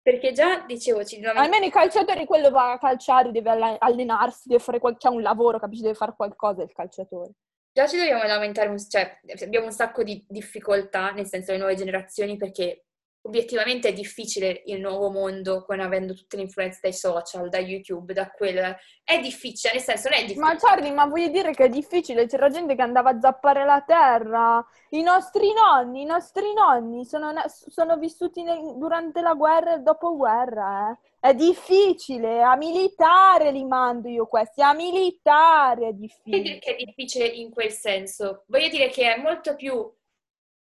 Perché 0.00 0.30
già, 0.30 0.60
dicevo, 0.60 1.02
ci 1.02 1.16
dobbiamo... 1.16 1.40
Almeno 1.40 1.64
i 1.64 1.70
calciatori, 1.70 2.26
quello 2.26 2.50
va 2.50 2.72
a 2.72 2.78
calciare, 2.78 3.32
deve 3.32 3.78
allenarsi, 3.78 4.46
deve 4.48 4.62
fare 4.62 4.78
qual- 4.78 4.96
c'è 4.96 5.08
un 5.08 5.22
lavoro, 5.22 5.58
capisci? 5.58 5.82
Deve 5.82 5.94
fare 5.94 6.14
qualcosa 6.14 6.62
il 6.62 6.72
calciatore. 6.72 7.32
Già 7.74 7.88
ci 7.88 7.96
dobbiamo 7.96 8.22
lamentare, 8.22 8.72
cioè 8.88 9.18
abbiamo 9.42 9.66
un 9.66 9.72
sacco 9.72 10.04
di 10.04 10.24
difficoltà, 10.28 11.10
nel 11.10 11.26
senso 11.26 11.50
le 11.50 11.58
nuove 11.58 11.74
generazioni, 11.74 12.36
perché 12.36 12.84
obiettivamente 13.26 13.88
è 13.88 13.92
difficile 13.92 14.62
il 14.66 14.80
nuovo 14.80 15.10
mondo 15.10 15.64
con 15.64 15.80
avendo 15.80 16.14
tutte 16.14 16.36
le 16.36 16.42
influenze 16.42 16.80
dai 16.82 16.92
social, 16.92 17.48
da 17.48 17.58
YouTube, 17.58 18.12
da 18.12 18.30
quel... 18.30 18.76
È 19.02 19.18
difficile, 19.20 19.74
nel 19.74 19.82
senso 19.82 20.08
non 20.08 20.18
è 20.18 20.22
difficile. 20.22 20.44
Ma 20.44 20.56
Charlie, 20.56 20.92
ma 20.92 21.06
voglio 21.06 21.28
dire 21.28 21.52
che 21.52 21.64
è 21.64 21.68
difficile? 21.68 22.26
C'era 22.26 22.48
gente 22.48 22.74
che 22.74 22.82
andava 22.82 23.10
a 23.10 23.20
zappare 23.20 23.64
la 23.64 23.82
terra. 23.86 24.64
I 24.90 25.02
nostri 25.02 25.52
nonni, 25.52 26.02
i 26.02 26.06
nostri 26.06 26.52
nonni 26.52 27.04
sono, 27.04 27.32
sono 27.46 27.96
vissuti 27.96 28.42
nel, 28.42 28.76
durante 28.76 29.20
la 29.20 29.34
guerra 29.34 29.72
e 29.72 29.76
il 29.76 29.82
dopoguerra, 29.82 30.90
eh. 30.90 30.98
È 31.24 31.34
difficile, 31.34 32.42
a 32.42 32.54
militare 32.54 33.50
li 33.50 33.64
mando 33.64 34.08
io 34.08 34.26
questi, 34.26 34.60
a 34.60 34.74
militare 34.74 35.88
è 35.88 35.92
difficile. 35.94 36.36
Voglio 36.36 36.42
dire 36.42 36.58
che 36.58 36.76
è 36.76 36.84
difficile 36.84 37.26
in 37.26 37.50
quel 37.50 37.70
senso. 37.70 38.44
Voglio 38.48 38.68
dire 38.68 38.90
che 38.90 39.14
è 39.14 39.18
molto 39.18 39.56
più 39.56 39.90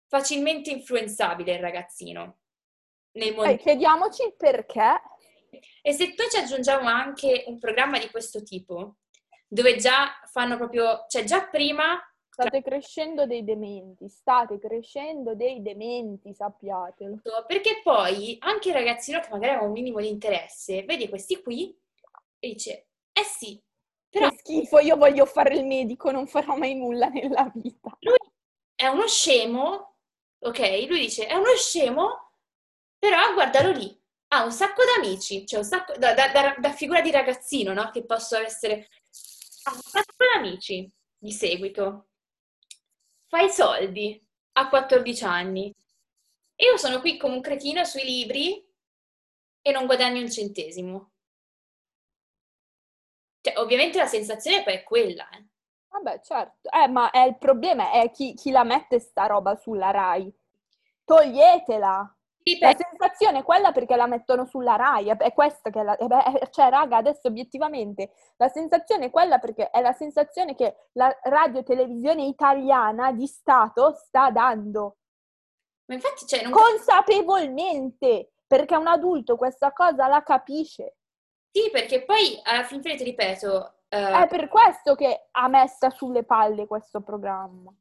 facilmente 0.08 0.70
influenzabile 0.70 1.54
il 1.54 1.60
ragazzino 1.60 2.38
mondo. 3.12 3.44
Eh, 3.44 3.56
chiediamoci 3.58 4.22
il 4.22 4.34
perché. 4.36 5.00
E 5.82 5.92
se 5.92 6.14
poi 6.14 6.28
ci 6.30 6.36
aggiungiamo 6.36 6.88
anche 6.88 7.44
un 7.46 7.58
programma 7.58 7.98
di 7.98 8.10
questo 8.10 8.42
tipo, 8.42 8.96
dove 9.46 9.76
già 9.76 10.20
fanno 10.30 10.56
proprio, 10.56 11.06
cioè 11.08 11.24
già 11.24 11.46
prima... 11.48 11.98
State 12.28 12.62
crescendo 12.62 13.26
dei 13.26 13.42
dementi, 13.42 14.08
state 14.08 14.58
crescendo 14.58 15.34
dei 15.34 15.60
dementi, 15.60 16.32
sappiatelo. 16.32 17.20
Perché 17.46 17.80
poi 17.82 18.36
anche 18.40 18.68
il 18.68 18.74
ragazzino 18.74 19.18
che 19.18 19.28
magari 19.30 19.54
ha 19.54 19.62
un 19.64 19.72
minimo 19.72 19.98
di 20.00 20.08
interesse, 20.08 20.84
vede 20.84 21.08
questi 21.08 21.42
qui 21.42 21.76
e 22.38 22.48
dice, 22.52 22.90
eh 23.12 23.24
sì, 23.24 23.60
però... 24.08 24.28
Che 24.28 24.36
schifo, 24.36 24.78
io 24.78 24.96
voglio 24.96 25.26
fare 25.26 25.56
il 25.56 25.66
medico, 25.66 26.12
non 26.12 26.28
farò 26.28 26.56
mai 26.56 26.76
nulla 26.76 27.08
nella 27.08 27.50
vita. 27.52 27.96
Lui 28.00 28.16
è 28.76 28.86
uno 28.86 29.08
scemo, 29.08 29.96
ok? 30.38 30.86
Lui 30.88 31.00
dice, 31.00 31.26
è 31.26 31.34
uno 31.34 31.56
scemo 31.56 32.27
però 32.98 33.32
guardalo 33.34 33.70
lì, 33.70 33.98
ha 34.28 34.44
un 34.44 34.52
sacco 34.52 34.82
d'amici, 34.84 35.46
cioè 35.46 35.60
un 35.60 35.64
sacco, 35.64 35.96
da, 35.96 36.14
da, 36.14 36.28
da, 36.28 36.54
da 36.58 36.72
figura 36.72 37.00
di 37.00 37.10
ragazzino, 37.10 37.72
no? 37.72 37.90
Che 37.90 38.04
posso 38.04 38.36
essere... 38.36 38.88
Ha 39.64 39.72
un 39.72 39.80
sacco 39.80 40.24
d'amici 40.34 40.90
di 41.16 41.32
seguito. 41.32 42.08
Fa 43.26 43.40
i 43.40 43.50
soldi 43.50 44.22
a 44.52 44.68
14 44.68 45.24
anni. 45.24 45.74
Io 46.56 46.76
sono 46.76 47.00
qui 47.00 47.16
come 47.16 47.34
un 47.34 47.40
cretino 47.40 47.84
sui 47.84 48.04
libri 48.04 48.66
e 49.60 49.72
non 49.72 49.86
guadagno 49.86 50.20
un 50.20 50.30
centesimo. 50.30 51.12
Cioè, 53.40 53.58
ovviamente 53.58 53.98
la 53.98 54.06
sensazione 54.06 54.62
poi 54.62 54.74
è 54.74 54.82
quella, 54.82 55.28
eh. 55.30 55.46
Vabbè, 55.88 56.20
certo. 56.20 56.70
Eh, 56.70 56.88
ma 56.88 57.10
il 57.26 57.38
problema 57.38 57.92
è 57.92 58.10
chi, 58.10 58.34
chi 58.34 58.50
la 58.50 58.64
mette 58.64 58.98
sta 58.98 59.26
roba 59.26 59.56
sulla 59.56 59.90
RAI. 59.90 60.32
Toglietela! 61.04 62.17
La 62.60 62.74
sensazione 62.76 63.38
è 63.38 63.42
quella 63.42 63.72
perché 63.72 63.96
la 63.96 64.06
mettono 64.06 64.46
sulla 64.46 64.76
RAI, 64.76 65.08
è 65.08 65.32
questa 65.32 65.70
che 65.70 65.80
è 65.80 65.82
la... 65.82 65.96
Cioè, 66.50 66.70
raga, 66.70 66.96
adesso 66.96 67.28
obiettivamente 67.28 68.12
la 68.36 68.48
sensazione 68.48 69.06
è 69.06 69.10
quella 69.10 69.38
perché 69.38 69.70
è 69.70 69.80
la 69.80 69.92
sensazione 69.92 70.54
che 70.54 70.88
la 70.92 71.14
radio-televisione 71.22 72.24
italiana 72.24 73.12
di 73.12 73.26
Stato 73.26 73.92
sta 73.94 74.30
dando. 74.30 74.96
Ma 75.86 75.94
infatti, 75.94 76.26
cioè, 76.26 76.42
non... 76.42 76.52
Consapevolmente, 76.52 78.32
perché 78.46 78.76
un 78.76 78.86
adulto 78.86 79.36
questa 79.36 79.72
cosa 79.72 80.06
la 80.06 80.22
capisce. 80.22 80.96
Sì, 81.50 81.70
perché 81.70 82.04
poi 82.04 82.40
alla 82.44 82.64
fin 82.64 82.82
fine 82.82 82.96
ti 82.96 83.04
ripeto... 83.04 83.74
Uh... 83.90 84.22
È 84.22 84.26
per 84.28 84.48
questo 84.48 84.94
che 84.94 85.28
ha 85.30 85.48
messa 85.48 85.88
sulle 85.88 86.22
palle 86.24 86.66
questo 86.66 87.00
programma. 87.00 87.72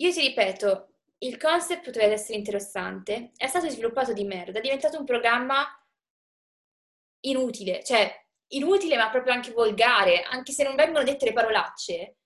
Io 0.00 0.12
ti 0.12 0.20
ripeto, 0.28 0.88
il 1.18 1.36
concept 1.36 1.84
potrebbe 1.84 2.12
essere 2.12 2.38
interessante, 2.38 3.32
è 3.36 3.46
stato 3.46 3.68
sviluppato 3.68 4.12
di 4.12 4.24
merda, 4.24 4.58
è 4.58 4.62
diventato 4.62 4.98
un 4.98 5.04
programma 5.04 5.64
inutile, 7.20 7.82
cioè 7.82 8.10
inutile 8.48 8.96
ma 8.96 9.10
proprio 9.10 9.32
anche 9.32 9.52
volgare, 9.52 10.22
anche 10.22 10.52
se 10.52 10.62
non 10.62 10.76
vengono 10.76 11.04
dette 11.04 11.26
le 11.26 11.32
parolacce. 11.32 12.16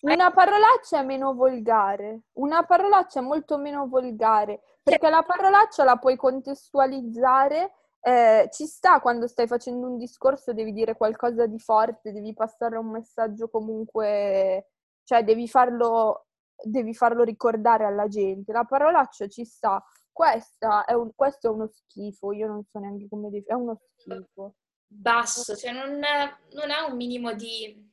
Una 0.00 0.30
parolaccia 0.30 1.00
è 1.00 1.04
meno 1.04 1.34
volgare, 1.34 2.22
una 2.38 2.64
parolaccia 2.64 3.20
è 3.20 3.22
molto 3.22 3.58
meno 3.58 3.86
volgare, 3.86 4.62
perché 4.82 5.10
la 5.10 5.22
parolaccia 5.22 5.84
la 5.84 5.96
puoi 5.96 6.16
contestualizzare, 6.16 7.74
eh, 8.00 8.48
ci 8.50 8.64
sta 8.64 9.00
quando 9.00 9.26
stai 9.26 9.46
facendo 9.46 9.86
un 9.86 9.98
discorso, 9.98 10.54
devi 10.54 10.72
dire 10.72 10.96
qualcosa 10.96 11.44
di 11.44 11.58
forte, 11.58 12.12
devi 12.12 12.32
passare 12.32 12.78
un 12.78 12.90
messaggio 12.90 13.50
comunque, 13.50 14.70
cioè 15.04 15.22
devi 15.22 15.46
farlo 15.46 16.28
devi 16.62 16.94
farlo 16.94 17.22
ricordare 17.22 17.84
alla 17.84 18.08
gente. 18.08 18.52
La 18.52 18.64
parolaccia 18.64 19.28
ci 19.28 19.44
sta. 19.44 19.82
Questa 20.12 20.84
è 20.84 20.92
un, 20.92 21.12
questo 21.14 21.48
è 21.48 21.50
uno 21.50 21.68
schifo, 21.68 22.32
io 22.32 22.46
non 22.46 22.64
so 22.64 22.78
neanche 22.78 23.08
come 23.08 23.30
definire, 23.30 23.52
è 23.52 23.54
uno 23.54 23.80
schifo. 23.96 24.54
Basso, 24.86 25.54
cioè 25.54 25.72
non, 25.72 25.98
non 25.98 26.70
ha 26.70 26.86
un 26.86 26.96
minimo 26.96 27.32
di... 27.32 27.88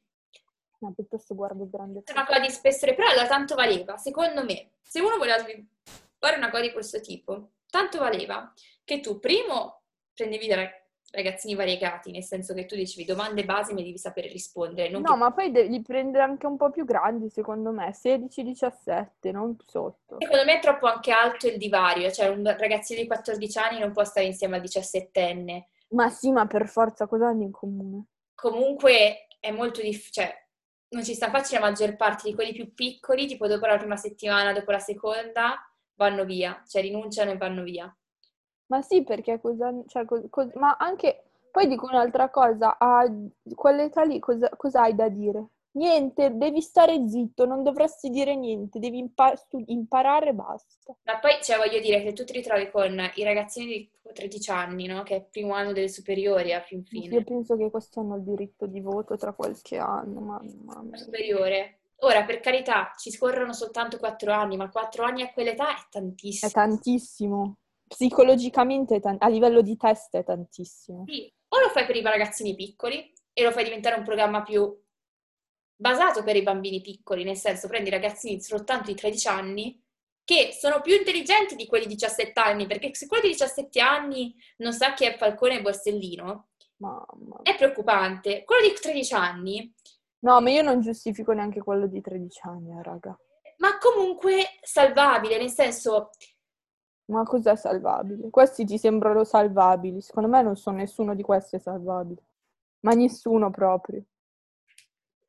No, 0.79 0.93
piuttosto 0.93 1.35
guardo 1.35 1.63
il 1.63 1.69
grande... 1.69 2.03
Una 2.11 2.25
cosa 2.25 2.39
di 2.39 2.49
spessore, 2.49 2.95
però 2.95 3.09
allora 3.09 3.27
tanto 3.27 3.55
valeva, 3.55 3.97
secondo 3.97 4.43
me, 4.43 4.71
se 4.81 4.99
uno 4.99 5.17
voleva 5.17 5.37
fare 6.17 6.37
una 6.37 6.49
cosa 6.49 6.63
di 6.63 6.71
questo 6.71 6.99
tipo, 6.99 7.51
tanto 7.69 7.99
valeva 7.99 8.51
che 8.83 8.99
tu 8.99 9.19
primo 9.19 9.83
prendevi 10.13 10.47
ragazzini 11.11 11.55
variegati, 11.55 12.11
nel 12.11 12.23
senso 12.23 12.53
che 12.53 12.65
tu 12.65 12.75
dicevi 12.75 13.05
domande 13.05 13.45
base 13.45 13.73
mi 13.73 13.83
devi 13.83 13.97
sapere 13.97 14.27
rispondere. 14.27 14.89
no, 14.89 15.01
che... 15.01 15.15
ma 15.15 15.31
poi 15.31 15.51
devi 15.51 15.81
prendere 15.81 16.23
anche 16.23 16.45
un 16.45 16.57
po' 16.57 16.69
più 16.69 16.85
grandi, 16.85 17.29
secondo 17.29 17.71
me, 17.71 17.91
16-17, 17.91 19.31
non 19.31 19.55
sotto. 19.65 20.17
Secondo 20.19 20.45
me 20.45 20.57
è 20.57 20.61
troppo 20.61 20.87
anche 20.87 21.11
alto 21.11 21.47
il 21.47 21.57
divario, 21.57 22.11
cioè 22.11 22.27
un 22.27 22.43
ragazzino 22.43 23.01
di 23.01 23.07
14 23.07 23.57
anni 23.57 23.79
non 23.79 23.91
può 23.91 24.03
stare 24.03 24.25
insieme 24.25 24.57
al 24.57 24.63
17enne. 24.63 25.63
Ma 25.89 26.09
sì, 26.09 26.31
ma 26.31 26.45
per 26.45 26.67
forza 26.67 27.07
cosa 27.07 27.27
hanno 27.27 27.43
in 27.43 27.51
comune? 27.51 28.05
Comunque 28.35 29.27
è 29.39 29.51
molto 29.51 29.81
difficile, 29.81 30.11
cioè 30.11 30.45
non 30.89 31.03
ci 31.03 31.13
sta 31.13 31.29
facile 31.29 31.59
la 31.59 31.67
maggior 31.67 31.95
parte 31.95 32.29
di 32.29 32.35
quelli 32.35 32.53
più 32.53 32.73
piccoli, 32.73 33.25
tipo 33.25 33.47
dopo 33.47 33.65
la 33.65 33.77
prima 33.77 33.95
settimana, 33.95 34.53
dopo 34.53 34.71
la 34.71 34.79
seconda, 34.79 35.55
vanno 35.95 36.25
via, 36.25 36.61
cioè 36.67 36.81
rinunciano 36.81 37.31
e 37.31 37.37
vanno 37.37 37.63
via. 37.63 37.93
Ma 38.67 38.81
sì, 38.81 39.03
perché 39.03 39.39
cosa, 39.39 39.73
cioè, 39.87 40.05
co- 40.05 40.27
co- 40.29 40.49
ma 40.55 40.75
anche, 40.77 41.23
poi 41.51 41.67
dico 41.67 41.85
un'altra 41.85 42.29
cosa, 42.29 42.77
a 42.77 43.05
quell'età 43.55 44.03
lì 44.03 44.19
cosa, 44.19 44.49
cosa 44.55 44.81
hai 44.81 44.95
da 44.95 45.07
dire? 45.09 45.47
Niente, 45.77 46.35
devi 46.35 46.59
stare 46.61 47.07
zitto, 47.07 47.45
non 47.45 47.61
dovresti 47.63 48.09
dire 48.09 48.35
niente, 48.35 48.79
devi 48.79 48.97
impar- 48.97 49.47
imparare 49.67 50.29
e 50.29 50.33
basta. 50.33 50.95
Ma 51.03 51.19
poi, 51.19 51.37
cioè, 51.41 51.57
voglio 51.57 51.79
dire 51.79 52.01
che 52.01 52.13
tu 52.13 52.23
ti 52.23 52.33
ritrovi 52.33 52.69
con 52.71 52.99
i 53.13 53.23
ragazzini 53.23 53.67
di 53.67 53.89
13 54.11 54.49
anni, 54.49 54.87
no? 54.87 55.03
Che 55.03 55.13
è 55.13 55.17
il 55.17 55.25
primo 55.29 55.53
anno 55.53 55.73
delle 55.73 55.87
superiori 55.87 56.51
a 56.51 56.61
fin 56.61 56.83
fine. 56.83 57.15
Io 57.15 57.23
penso 57.23 57.55
che 57.55 57.69
questi 57.69 57.99
hanno 57.99 58.15
il 58.15 58.23
diritto 58.23 58.65
di 58.65 58.81
voto 58.81 59.15
tra 59.17 59.33
qualche 59.33 59.77
anno, 59.77 60.19
mamma 60.19 60.81
mia. 60.81 60.97
Superiore. 60.97 61.79
Ora, 61.99 62.23
per 62.23 62.39
carità, 62.39 62.91
ci 62.97 63.11
scorrono 63.11 63.53
soltanto 63.53 63.97
4 63.97 64.31
anni, 64.31 64.57
ma 64.57 64.69
4 64.69 65.03
anni 65.03 65.21
a 65.21 65.31
quell'età 65.31 65.75
è 65.75 65.81
tantissimo. 65.89 66.49
È 66.49 66.53
tantissimo 66.53 67.57
psicologicamente 67.87 68.99
a 69.01 69.27
livello 69.27 69.61
di 69.61 69.77
test 69.77 70.15
è 70.15 70.23
tantissimo. 70.23 71.05
Sì, 71.07 71.31
o 71.49 71.59
lo 71.59 71.69
fai 71.69 71.85
per 71.85 71.95
i 71.95 72.01
ragazzini 72.01 72.55
piccoli 72.55 73.13
e 73.33 73.43
lo 73.43 73.51
fai 73.51 73.63
diventare 73.63 73.97
un 73.97 74.03
programma 74.03 74.43
più 74.43 74.77
basato 75.75 76.23
per 76.23 76.35
i 76.35 76.43
bambini 76.43 76.81
piccoli, 76.81 77.23
nel 77.23 77.37
senso 77.37 77.67
prendi 77.67 77.89
ragazzini 77.89 78.41
soltanto 78.41 78.91
di 78.91 78.95
13 78.95 79.27
anni 79.27 79.81
che 80.23 80.49
sono 80.51 80.81
più 80.81 80.93
intelligenti 80.93 81.55
di 81.55 81.67
quelli 81.67 81.85
di 81.85 81.93
17 81.93 82.37
anni, 82.39 82.67
perché 82.67 82.93
se 82.93 83.07
quello 83.07 83.23
di 83.23 83.29
17 83.29 83.79
anni 83.79 84.35
non 84.57 84.73
sa 84.73 84.93
chi 84.93 85.05
è 85.05 85.15
Falcone 85.15 85.59
e 85.59 85.61
Borsellino, 85.61 86.49
Mamma. 86.77 87.39
è 87.43 87.55
preoccupante. 87.55 88.43
Quello 88.43 88.67
di 88.67 88.73
13 88.73 89.13
anni... 89.13 89.73
No, 90.19 90.41
ma 90.41 90.49
io 90.49 90.63
non 90.63 90.81
giustifico 90.81 91.31
neanche 91.31 91.61
quello 91.61 91.87
di 91.87 92.01
13 92.01 92.39
anni, 92.43 92.77
eh, 92.77 92.83
raga. 92.83 93.17
Ma 93.59 93.77
comunque 93.77 94.57
salvabile, 94.61 95.37
nel 95.37 95.49
senso... 95.49 96.09
Ma 97.07 97.23
cos'è 97.23 97.55
salvabile? 97.55 98.29
Questi 98.29 98.65
ti 98.65 98.77
sembrano 98.77 99.23
salvabili. 99.23 100.01
Secondo 100.01 100.29
me 100.29 100.41
non 100.41 100.55
sono 100.55 100.77
nessuno 100.77 101.15
di 101.15 101.23
questi 101.23 101.55
è 101.55 101.59
salvabile. 101.59 102.21
Ma 102.81 102.91
nessuno 102.91 103.49
proprio. 103.49 104.03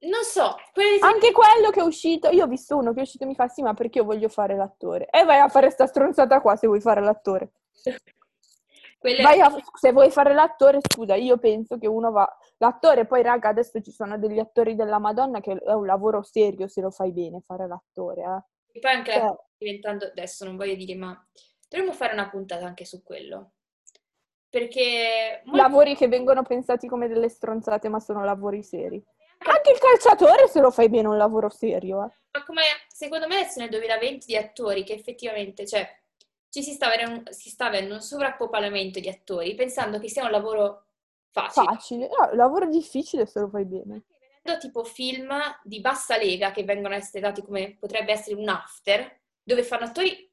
Non 0.00 0.22
so, 0.22 0.54
quelli... 0.72 0.98
Anche 1.00 1.32
quello 1.32 1.70
che 1.70 1.80
è 1.80 1.82
uscito, 1.82 2.28
io 2.30 2.44
ho 2.44 2.48
visto 2.48 2.76
uno 2.76 2.92
che 2.92 3.00
è 3.00 3.02
uscito 3.02 3.24
e 3.24 3.26
mi 3.26 3.34
fa 3.34 3.48
sì, 3.48 3.62
ma 3.62 3.74
perché 3.74 3.98
io 3.98 4.04
voglio 4.04 4.28
fare 4.28 4.54
l'attore? 4.54 5.08
E 5.10 5.24
vai 5.24 5.38
a 5.40 5.48
fare 5.48 5.70
sta 5.70 5.86
stronzata 5.86 6.40
qua 6.40 6.54
se 6.54 6.68
vuoi 6.68 6.80
fare 6.80 7.00
l'attore. 7.00 7.50
Quelle... 8.98 9.22
Vai 9.22 9.40
a, 9.40 9.52
se 9.74 9.92
vuoi 9.92 10.10
fare 10.10 10.34
l'attore, 10.34 10.78
scusa, 10.80 11.14
io 11.14 11.38
penso 11.38 11.78
che 11.78 11.86
uno 11.86 12.10
va... 12.10 12.28
L'attore, 12.58 13.06
poi 13.06 13.22
raga, 13.22 13.48
adesso 13.48 13.80
ci 13.80 13.92
sono 13.92 14.18
degli 14.18 14.38
attori 14.38 14.74
della 14.74 14.98
Madonna 14.98 15.40
che 15.40 15.52
è 15.52 15.72
un 15.72 15.86
lavoro 15.86 16.22
serio 16.22 16.66
se 16.66 16.80
lo 16.80 16.90
fai 16.90 17.12
bene 17.12 17.40
fare 17.40 17.66
l'attore, 17.66 18.22
eh. 18.22 18.76
E 18.78 18.80
poi 18.80 18.92
anche 18.92 19.12
Cioè- 19.12 19.22
la... 19.22 19.44
diventando, 19.56 20.04
adesso 20.06 20.44
non 20.44 20.56
voglio 20.56 20.74
dire, 20.74 20.96
ma 20.96 21.28
dovremmo 21.68 21.92
fare 21.92 22.12
una 22.12 22.28
puntata 22.28 22.64
anche 22.64 22.84
su 22.84 23.02
quello. 23.02 23.52
Perché 24.48 25.42
molti- 25.44 25.60
Lavori 25.60 25.94
che 25.94 26.08
vengono 26.08 26.42
pensati 26.42 26.88
come 26.88 27.06
delle 27.06 27.28
stronzate, 27.28 27.88
ma 27.88 28.00
sono 28.00 28.24
lavori 28.24 28.62
seri. 28.62 29.02
Anche 29.40 29.72
il 29.72 29.78
calciatore, 29.78 30.48
se 30.48 30.60
lo 30.60 30.70
fai 30.70 30.88
bene, 30.88 31.04
è 31.04 31.10
un 31.10 31.16
lavoro 31.18 31.48
serio, 31.50 32.04
eh. 32.04 32.10
Ma 32.32 32.44
come 32.44 32.62
secondo 32.88 33.26
me 33.26 33.36
adesso 33.40 33.60
nel 33.60 33.68
2020 33.68 34.26
di 34.26 34.36
attori 34.36 34.84
che 34.84 34.94
effettivamente, 34.94 35.66
cioè, 35.66 35.86
ci 36.48 36.62
si 36.62 36.72
sta 36.72 36.86
avendo, 36.92 37.30
si 37.32 37.50
sta 37.50 37.66
avendo 37.66 37.94
un 37.94 38.00
sovrappopolamento 38.00 39.00
di 39.00 39.08
attori 39.08 39.54
pensando 39.54 39.98
che 39.98 40.08
sia 40.08 40.24
un 40.24 40.30
lavoro 40.30 40.86
facile. 41.30 41.66
Facile. 41.66 42.08
No, 42.08 42.34
lavoro 42.34 42.66
difficile 42.66 43.26
se 43.26 43.40
lo 43.40 43.48
fai 43.48 43.66
bene. 43.66 44.04
Vedendo 44.42 44.66
tipo 44.66 44.82
film 44.82 45.36
di 45.62 45.80
bassa 45.80 46.16
lega 46.16 46.50
che 46.52 46.64
vengono 46.64 46.94
a 46.94 46.96
essere 46.96 47.20
dati 47.20 47.42
come 47.42 47.76
potrebbe 47.78 48.12
essere 48.12 48.34
un 48.34 48.48
after, 48.48 49.20
dove 49.42 49.62
fanno 49.62 49.84
attori 49.84 50.27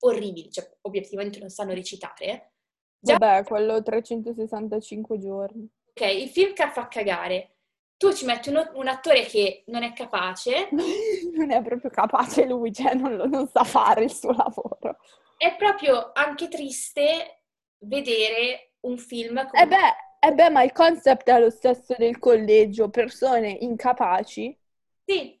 orribili, 0.00 0.50
cioè 0.50 0.70
obiettivamente 0.82 1.38
non 1.38 1.50
sanno 1.50 1.72
recitare. 1.74 2.52
Già, 2.98 3.18
Vabbè, 3.18 3.44
quello 3.44 3.82
365 3.82 5.18
giorni. 5.18 5.68
ok, 5.94 6.00
il 6.14 6.28
film 6.30 6.52
che 6.54 6.68
fa 6.70 6.88
cagare. 6.88 7.56
Tu 7.96 8.12
ci 8.14 8.24
metti 8.24 8.48
uno- 8.48 8.70
un 8.74 8.88
attore 8.88 9.24
che 9.26 9.62
non 9.66 9.82
è 9.82 9.92
capace, 9.92 10.70
non 11.36 11.50
è 11.50 11.62
proprio 11.62 11.90
capace 11.90 12.46
lui, 12.46 12.72
cioè 12.72 12.94
non, 12.94 13.16
lo- 13.16 13.26
non 13.26 13.46
sa 13.48 13.64
fare 13.64 14.04
il 14.04 14.12
suo 14.12 14.32
lavoro. 14.32 14.96
è 15.36 15.56
proprio 15.56 16.12
anche 16.14 16.46
triste 16.48 17.42
vedere 17.78 18.74
un 18.82 18.96
film 18.98 19.44
come 19.48 19.62
E 19.62 19.64
beh, 19.66 19.92
eh 20.26 20.32
beh, 20.34 20.50
ma 20.50 20.62
il 20.64 20.72
concept 20.72 21.28
è 21.30 21.38
lo 21.38 21.50
stesso 21.50 21.94
del 21.96 22.18
collegio, 22.18 22.88
persone 22.90 23.50
incapaci 23.60 24.58
Sì, 25.06 25.39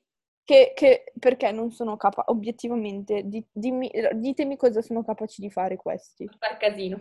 che, 0.50 0.72
che- 0.74 1.12
perché 1.18 1.52
non 1.52 1.70
sono 1.70 1.96
capaci, 1.96 2.28
obiettivamente, 2.32 3.22
di- 3.28 3.46
dimmi- 3.52 3.90
ditemi 4.14 4.56
cosa 4.56 4.82
sono 4.82 5.04
capaci 5.04 5.40
di 5.40 5.48
fare 5.50 5.76
questi. 5.76 6.28
far 6.40 6.56
casino. 6.58 6.98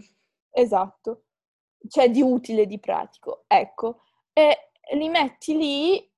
Esatto, 0.51 1.23
cioè 1.87 2.09
di 2.11 2.21
utile, 2.21 2.65
di 2.67 2.79
pratico, 2.79 3.43
ecco, 3.47 4.03
e 4.33 4.69
li 4.95 5.09
metti 5.09 5.57
lì, 5.57 6.11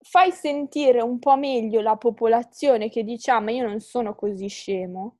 fai 0.00 0.30
sentire 0.32 1.00
un 1.02 1.18
po' 1.18 1.36
meglio 1.36 1.80
la 1.80 1.96
popolazione 1.96 2.88
che 2.88 3.02
dice, 3.04 3.38
ma 3.40 3.50
io 3.50 3.66
non 3.66 3.80
sono 3.80 4.14
così 4.14 4.46
scemo, 4.48 5.18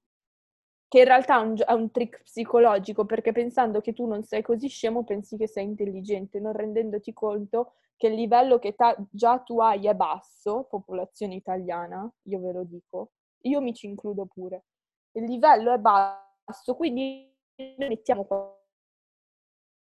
che 0.89 0.99
in 1.01 1.05
realtà 1.05 1.39
è 1.41 1.43
un, 1.45 1.57
è 1.67 1.73
un 1.73 1.91
trick 1.91 2.23
psicologico, 2.23 3.05
perché 3.05 3.33
pensando 3.33 3.81
che 3.81 3.93
tu 3.93 4.07
non 4.07 4.23
sei 4.25 4.43
così 4.43 4.69
scemo, 4.69 5.05
pensi 5.05 5.37
che 5.37 5.49
sei 5.49 5.65
intelligente, 5.65 6.39
non 6.41 6.53
rendendoti 6.53 7.13
conto 7.13 7.75
che 7.97 8.09
il 8.09 8.15
livello 8.15 8.59
che 8.59 8.75
ta- 8.75 8.97
già 9.11 9.39
tu 9.39 9.61
hai 9.61 9.87
è 9.87 9.95
basso, 9.95 10.65
popolazione 10.69 11.35
italiana, 11.35 12.11
io 12.25 12.41
ve 12.41 12.53
lo 12.53 12.65
dico, 12.65 13.13
io 13.43 13.61
mi 13.61 13.75
ci 13.75 13.87
includo 13.87 14.27
pure, 14.27 14.65
il 15.13 15.25
livello 15.25 15.73
è 15.73 15.79
basso, 15.79 16.75
quindi 16.77 17.35
mettiamo 17.79 18.27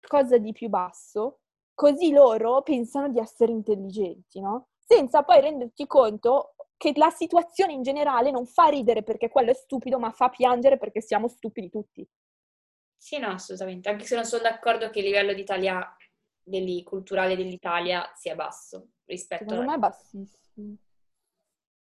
qualcosa 0.00 0.38
di 0.38 0.52
più 0.52 0.68
basso, 0.68 1.40
così 1.74 2.12
loro 2.12 2.62
pensano 2.62 3.08
di 3.08 3.18
essere 3.18 3.52
intelligenti, 3.52 4.40
no? 4.40 4.68
Senza 4.78 5.22
poi 5.22 5.40
renderti 5.40 5.86
conto 5.86 6.54
che 6.76 6.92
la 6.96 7.10
situazione 7.10 7.72
in 7.72 7.82
generale 7.82 8.30
non 8.30 8.46
fa 8.46 8.66
ridere 8.66 9.02
perché 9.02 9.28
quello 9.28 9.50
è 9.50 9.54
stupido, 9.54 9.98
ma 9.98 10.10
fa 10.10 10.28
piangere 10.28 10.76
perché 10.76 11.00
siamo 11.00 11.28
stupidi 11.28 11.70
tutti. 11.70 12.06
Sì, 12.96 13.18
no, 13.18 13.28
assolutamente. 13.28 13.88
Anche 13.88 14.04
se 14.04 14.14
non 14.14 14.24
sono 14.24 14.42
d'accordo 14.42 14.90
che 14.90 15.00
il 15.00 15.06
livello 15.06 15.32
d'Italia, 15.34 15.94
degli- 16.44 16.84
culturale 16.84 17.34
dell'Italia 17.36 18.08
sia 18.14 18.34
basso 18.34 18.90
rispetto 19.06 19.44
Secondo 19.44 19.62
a... 19.62 19.66
me 19.66 19.74
è 19.74 19.78
bassissimo. 19.78 20.76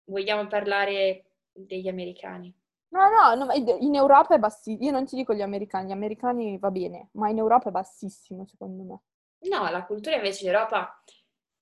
Vogliamo 0.04 0.46
parlare 0.46 1.24
degli 1.52 1.88
americani? 1.88 2.54
No, 2.88 3.08
no, 3.08 3.44
no, 3.44 3.52
in 3.52 3.94
Europa 3.94 4.34
è 4.34 4.38
bassissimo. 4.38 4.84
Io 4.84 4.90
non 4.90 5.06
ti 5.06 5.16
dico 5.16 5.32
gli 5.32 5.42
americani, 5.42 5.88
gli 5.88 5.92
americani 5.92 6.58
va 6.58 6.70
bene, 6.70 7.10
ma 7.12 7.28
in 7.28 7.38
Europa 7.38 7.68
è 7.68 7.72
bassissimo, 7.72 8.44
secondo 8.46 8.82
me. 8.82 9.00
No, 9.48 9.70
la 9.70 9.84
cultura 9.84 10.16
invece 10.16 10.44
in 10.44 10.50
Europa 10.50 11.02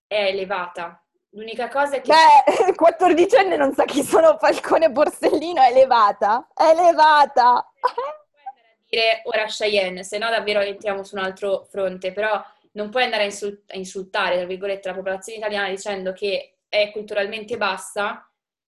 è 0.06 0.28
elevata. 0.28 1.04
L'unica 1.30 1.68
cosa 1.68 1.96
è 1.96 2.00
che... 2.00 2.10
Beh, 2.10 2.72
14enne 2.72 3.58
non 3.58 3.74
sa 3.74 3.84
chi 3.84 4.02
sono 4.02 4.38
Falcone 4.38 4.86
e 4.86 4.90
Borsellino, 4.90 5.60
è 5.60 5.70
elevata, 5.70 6.48
è 6.54 6.70
elevata. 6.70 7.56
a 7.56 8.84
dire 8.88 9.20
ora 9.24 9.44
Cheyenne, 9.44 10.02
se 10.02 10.16
no 10.16 10.30
davvero 10.30 10.60
entriamo 10.60 11.04
su 11.04 11.16
un 11.16 11.22
altro 11.22 11.66
fronte, 11.68 12.12
però 12.12 12.42
non 12.78 12.90
puoi 12.90 13.02
andare 13.02 13.22
a, 13.22 13.26
insul- 13.26 13.64
a 13.66 13.76
insultare, 13.76 14.36
tra 14.36 14.46
virgolette, 14.46 14.88
la 14.88 14.94
popolazione 14.94 15.38
italiana 15.38 15.68
dicendo 15.68 16.12
che 16.12 16.58
è 16.68 16.92
culturalmente 16.92 17.56
bassa 17.56 18.22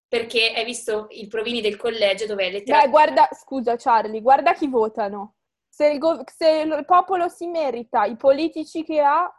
perché 0.09 0.53
hai 0.53 0.65
visto 0.65 1.07
il 1.11 1.29
provini 1.29 1.61
del 1.61 1.77
collegio 1.77 2.27
dove 2.27 2.43
è 2.43 2.47
Beh, 2.47 2.53
letteralmente... 2.53 2.91
guarda, 2.91 3.29
scusa 3.33 3.77
Charlie, 3.77 4.21
guarda 4.21 4.53
chi 4.55 4.67
votano. 4.67 5.37
Se 5.69 5.87
il, 5.87 5.99
gov- 5.99 6.29
se 6.29 6.49
il 6.49 6.85
popolo 6.85 7.29
si 7.29 7.47
merita 7.47 8.05
i 8.05 8.17
politici 8.17 8.83
che 8.83 9.01
ha, 9.01 9.33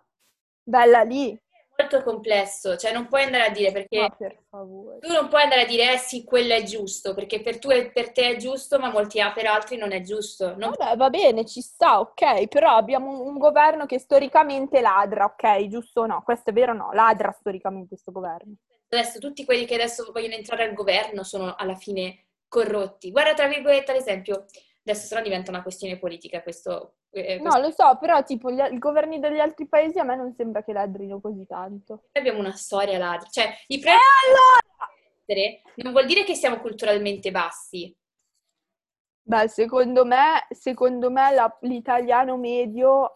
bella 0.64 1.02
lì. 1.02 1.38
Molto 1.76 2.04
complesso, 2.04 2.76
cioè 2.78 2.94
non 2.94 3.08
puoi 3.08 3.24
andare 3.24 3.46
a 3.46 3.50
dire 3.50 3.72
perché 3.72 4.00
Ma 4.00 4.10
per 4.10 4.44
favore. 4.50 5.00
tu 5.00 5.12
non 5.12 5.28
puoi 5.30 5.42
andare 5.44 5.62
a 5.62 5.66
dire 5.66 5.94
eh 5.94 5.98
sì, 5.98 6.24
quello 6.24 6.54
è 6.54 6.64
giusto, 6.64 7.14
perché 7.14 7.42
per, 7.42 7.60
tu, 7.60 7.70
per 7.70 8.12
te 8.12 8.30
è 8.32 8.36
giusto, 8.38 8.80
ma 8.80 8.90
molti, 8.92 9.20
per 9.34 9.46
altri 9.48 9.78
non 9.78 9.92
è 9.92 10.02
giusto. 10.02 10.56
Non 10.56 10.74
Vabbè, 10.78 10.96
va 10.96 11.10
bene, 11.10 11.46
ci 11.46 11.62
sta, 11.62 12.00
ok, 12.00 12.48
però 12.48 12.76
abbiamo 12.76 13.10
un, 13.12 13.28
un 13.28 13.38
governo 13.38 13.86
che 13.86 14.00
storicamente 14.00 14.80
ladra, 14.82 15.26
ok, 15.26 15.68
giusto 15.68 16.02
o 16.02 16.06
no? 16.06 16.22
Questo 16.24 16.52
è 16.52 16.54
vero 16.54 16.72
o 16.74 16.76
no? 16.76 16.92
Ladra 16.94 17.32
storicamente 17.32 17.90
questo 17.90 18.12
governo. 18.12 18.54
adesso 18.90 19.20
tutti 19.20 19.46
quelli 19.46 19.66
che 19.66 19.76
adesso 19.76 20.12
vogliono 20.12 20.34
entrare 20.36 20.64
al 20.66 20.74
governo 20.74 21.24
sono 21.24 21.56
alla 21.56 21.76
fine 21.76 22.28
corrotti. 22.48 23.12
Guarda, 23.12 23.34
tra 23.34 23.48
virgolette, 23.48 23.92
ad 23.92 23.98
esempio, 23.98 24.46
adesso 24.86 25.08
se 25.08 25.16
no 25.16 25.22
diventa 25.22 25.52
una 25.52 25.62
questione 25.64 25.98
politica 25.98 26.42
questo. 26.44 26.96
Eh, 27.12 27.40
No, 27.40 27.52
questo- 27.52 27.62
lo 27.62 27.72
so, 27.72 27.98
però 28.00 28.24
tipo 28.24 28.52
gli, 28.52 28.60
i 28.60 28.78
governi 28.78 29.20
degli 29.20 29.40
altri 29.40 29.68
paesi 29.68 30.00
a 30.00 30.04
me 30.04 30.16
non 30.16 30.34
sembra 30.34 30.64
che 30.64 30.74
ladrino 30.74 31.20
così 31.20 31.46
tanto. 31.46 32.04
Abbiamo 32.14 32.40
una 32.40 32.56
storia 32.56 32.98
ladra, 32.98 33.28
cioè 33.30 33.54
i 33.68 33.78
E 33.78 33.82
prezzi 33.82 34.00
allora? 34.28 34.60
non 35.76 35.92
vuol 35.92 36.06
dire 36.06 36.24
che 36.24 36.36
siamo 36.36 36.60
culturalmente 36.60 37.32
bassi. 37.32 37.96
Beh, 39.24 39.48
secondo 39.48 40.06
me, 40.06 40.46
secondo 40.52 41.10
me 41.10 41.34
la- 41.34 41.58
l'italiano 41.62 42.38
medio, 42.38 43.12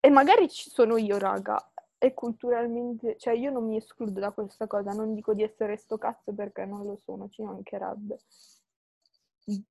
e 0.00 0.08
magari 0.10 0.48
ci 0.48 0.70
sono 0.70 0.96
io, 0.96 1.18
raga, 1.18 1.70
è 1.98 2.14
culturalmente, 2.14 3.16
cioè 3.18 3.34
io 3.34 3.50
non 3.50 3.66
mi 3.66 3.76
escludo 3.76 4.20
da 4.20 4.30
questa 4.32 4.66
cosa, 4.66 4.92
non 4.92 5.12
dico 5.14 5.34
di 5.34 5.42
essere 5.42 5.76
sto 5.76 5.98
cazzo 5.98 6.32
perché 6.32 6.64
non 6.64 6.84
lo 6.86 6.96
sono, 7.04 7.28
ci 7.28 7.42
mancherebbe. 7.42 8.18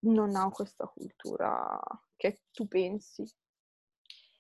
Non 0.02 0.36
ha 0.36 0.50
questa 0.50 0.86
cultura 0.88 1.80
che 2.16 2.44
tu 2.52 2.68
pensi, 2.68 3.30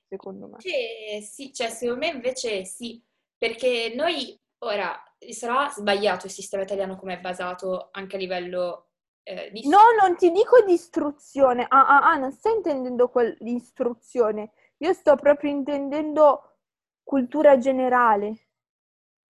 secondo 0.07 0.47
me. 0.47 0.59
Sì, 0.59 1.21
sì, 1.21 1.53
cioè 1.53 1.69
secondo 1.69 2.05
me 2.05 2.11
invece 2.11 2.63
sì, 2.63 3.03
perché 3.37 3.93
noi 3.95 4.39
ora 4.59 4.97
sarà 5.31 5.69
sbagliato 5.69 6.25
il 6.27 6.31
sistema 6.31 6.63
italiano 6.63 6.95
come 6.97 7.15
è 7.15 7.19
basato 7.19 7.89
anche 7.91 8.15
a 8.15 8.19
livello 8.19 8.89
eh, 9.23 9.51
di 9.51 9.67
No, 9.67 9.79
non 10.01 10.15
ti 10.15 10.31
dico 10.31 10.61
di 10.63 10.73
istruzione. 10.73 11.65
Ah, 11.67 11.87
ah, 11.87 12.11
ah, 12.11 12.15
non 12.15 12.31
stai 12.31 12.55
intendendo 12.55 13.09
quel- 13.09 13.35
l'istruzione. 13.39 14.51
Io 14.77 14.93
sto 14.93 15.15
proprio 15.15 15.51
intendendo 15.51 16.59
cultura 17.03 17.57
generale. 17.57 18.47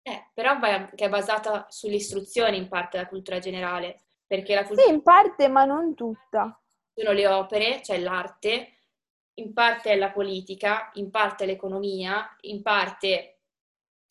Eh, 0.03 0.29
però 0.33 0.59
che 0.59 1.05
è 1.05 1.09
basata 1.09 1.65
sull'istruzione 1.69 2.57
in 2.57 2.67
parte 2.67 2.97
la 2.97 3.07
cultura 3.07 3.39
generale, 3.39 4.04
perché 4.27 4.55
la 4.55 4.65
Sì, 4.69 4.81
cultura 4.81 4.93
in 4.93 5.01
parte, 5.01 5.47
ma 5.47 5.65
non 5.65 5.95
tutta. 5.95 6.61
sono 6.93 7.11
le 7.11 7.27
opere, 7.27 7.81
cioè 7.83 7.99
l'arte, 7.99 8.71
in 9.35 9.53
parte 9.53 9.91
è 9.91 9.95
la 9.97 10.11
politica, 10.11 10.89
in 10.95 11.09
parte 11.11 11.43
è 11.43 11.47
l'economia, 11.47 12.35
in 12.41 12.61
parte 12.61 13.39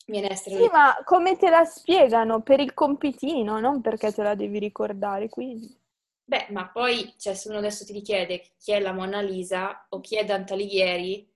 viene 0.05 0.31
essere... 0.31 0.55
Sì, 0.55 0.69
ma 0.71 0.95
come 1.03 1.35
te 1.37 1.49
la 1.49 1.65
spiegano? 1.65 2.41
Per 2.41 2.59
il 2.59 2.73
compitino, 2.73 3.59
non 3.59 3.81
perché 3.81 4.11
te 4.13 4.23
la 4.23 4.33
devi 4.33 4.59
ricordare, 4.59 5.29
quindi... 5.29 5.77
Beh, 6.23 6.47
ma 6.51 6.67
poi, 6.69 7.15
cioè, 7.17 7.33
se 7.33 7.49
uno 7.49 7.57
adesso 7.57 7.83
ti 7.83 7.91
richiede 7.91 8.51
chi 8.59 8.73
è 8.73 8.79
la 8.79 8.91
Mona 8.93 9.21
Lisa 9.21 9.87
o 9.89 10.01
chi 10.01 10.17
è 10.17 10.23
Dante 10.23 10.53
Alighieri... 10.53 11.27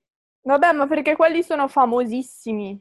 Vabbè, 0.42 0.74
ma 0.74 0.86
perché 0.86 1.16
quelli 1.16 1.42
sono 1.44 1.70
famosissimi. 1.70 2.78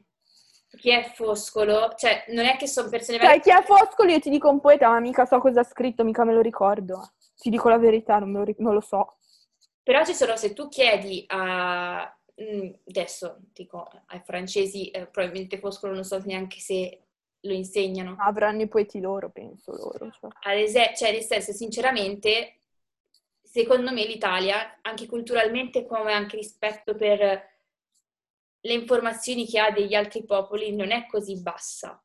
Chi 0.77 0.91
è 0.91 1.11
Foscolo? 1.15 1.93
Cioè, 1.95 2.25
non 2.29 2.45
è 2.45 2.55
che 2.55 2.67
sono 2.67 2.89
persone... 2.89 3.19
Cioè, 3.19 3.39
chi 3.39 3.49
è 3.49 3.61
Foscolo 3.63 4.11
io 4.11 4.19
ti 4.19 4.29
dico 4.29 4.49
un 4.49 4.59
poeta, 4.59 4.89
ma 4.89 4.99
mica 4.99 5.25
so 5.25 5.39
cosa 5.39 5.61
ha 5.61 5.63
scritto, 5.63 6.03
mica 6.03 6.23
me 6.23 6.33
lo 6.33 6.41
ricordo. 6.41 7.13
Ti 7.35 7.49
dico 7.49 7.69
la 7.69 7.77
verità, 7.77 8.19
non, 8.19 8.31
lo, 8.31 8.53
non 8.57 8.73
lo 8.73 8.81
so. 8.81 9.17
Però 9.81 10.05
ci 10.05 10.13
sono, 10.13 10.35
se 10.35 10.53
tu 10.53 10.69
chiedi 10.69 11.23
a... 11.27 12.13
Mm, 12.41 12.69
adesso 12.87 13.39
dico 13.51 13.89
ai 14.05 14.21
francesi, 14.23 14.89
eh, 14.91 15.07
probabilmente 15.07 15.57
Foscolo 15.57 15.93
non 15.93 16.05
so 16.05 16.21
neanche 16.23 16.59
se 16.59 17.01
lo 17.41 17.53
insegnano. 17.53 18.15
Avranno 18.19 18.61
i 18.61 18.67
poeti 18.67 18.99
loro, 18.99 19.29
penso 19.29 19.71
loro. 19.71 20.11
Cioè. 20.11 20.29
Ad 20.43 20.57
esempio, 20.57 20.95
cioè, 20.95 21.11
nel 21.11 21.23
senso, 21.23 21.51
sinceramente, 21.51 22.59
secondo 23.41 23.91
me 23.91 24.05
l'Italia, 24.05 24.77
anche 24.81 25.07
culturalmente 25.07 25.85
come 25.85 26.13
anche 26.13 26.37
rispetto 26.37 26.95
per 26.95 27.57
le 28.61 28.73
informazioni 28.73 29.45
che 29.45 29.59
ha 29.59 29.71
degli 29.71 29.93
altri 29.93 30.25
popoli, 30.25 30.75
non 30.75 30.91
è 30.91 31.05
così 31.05 31.41
bassa. 31.41 32.01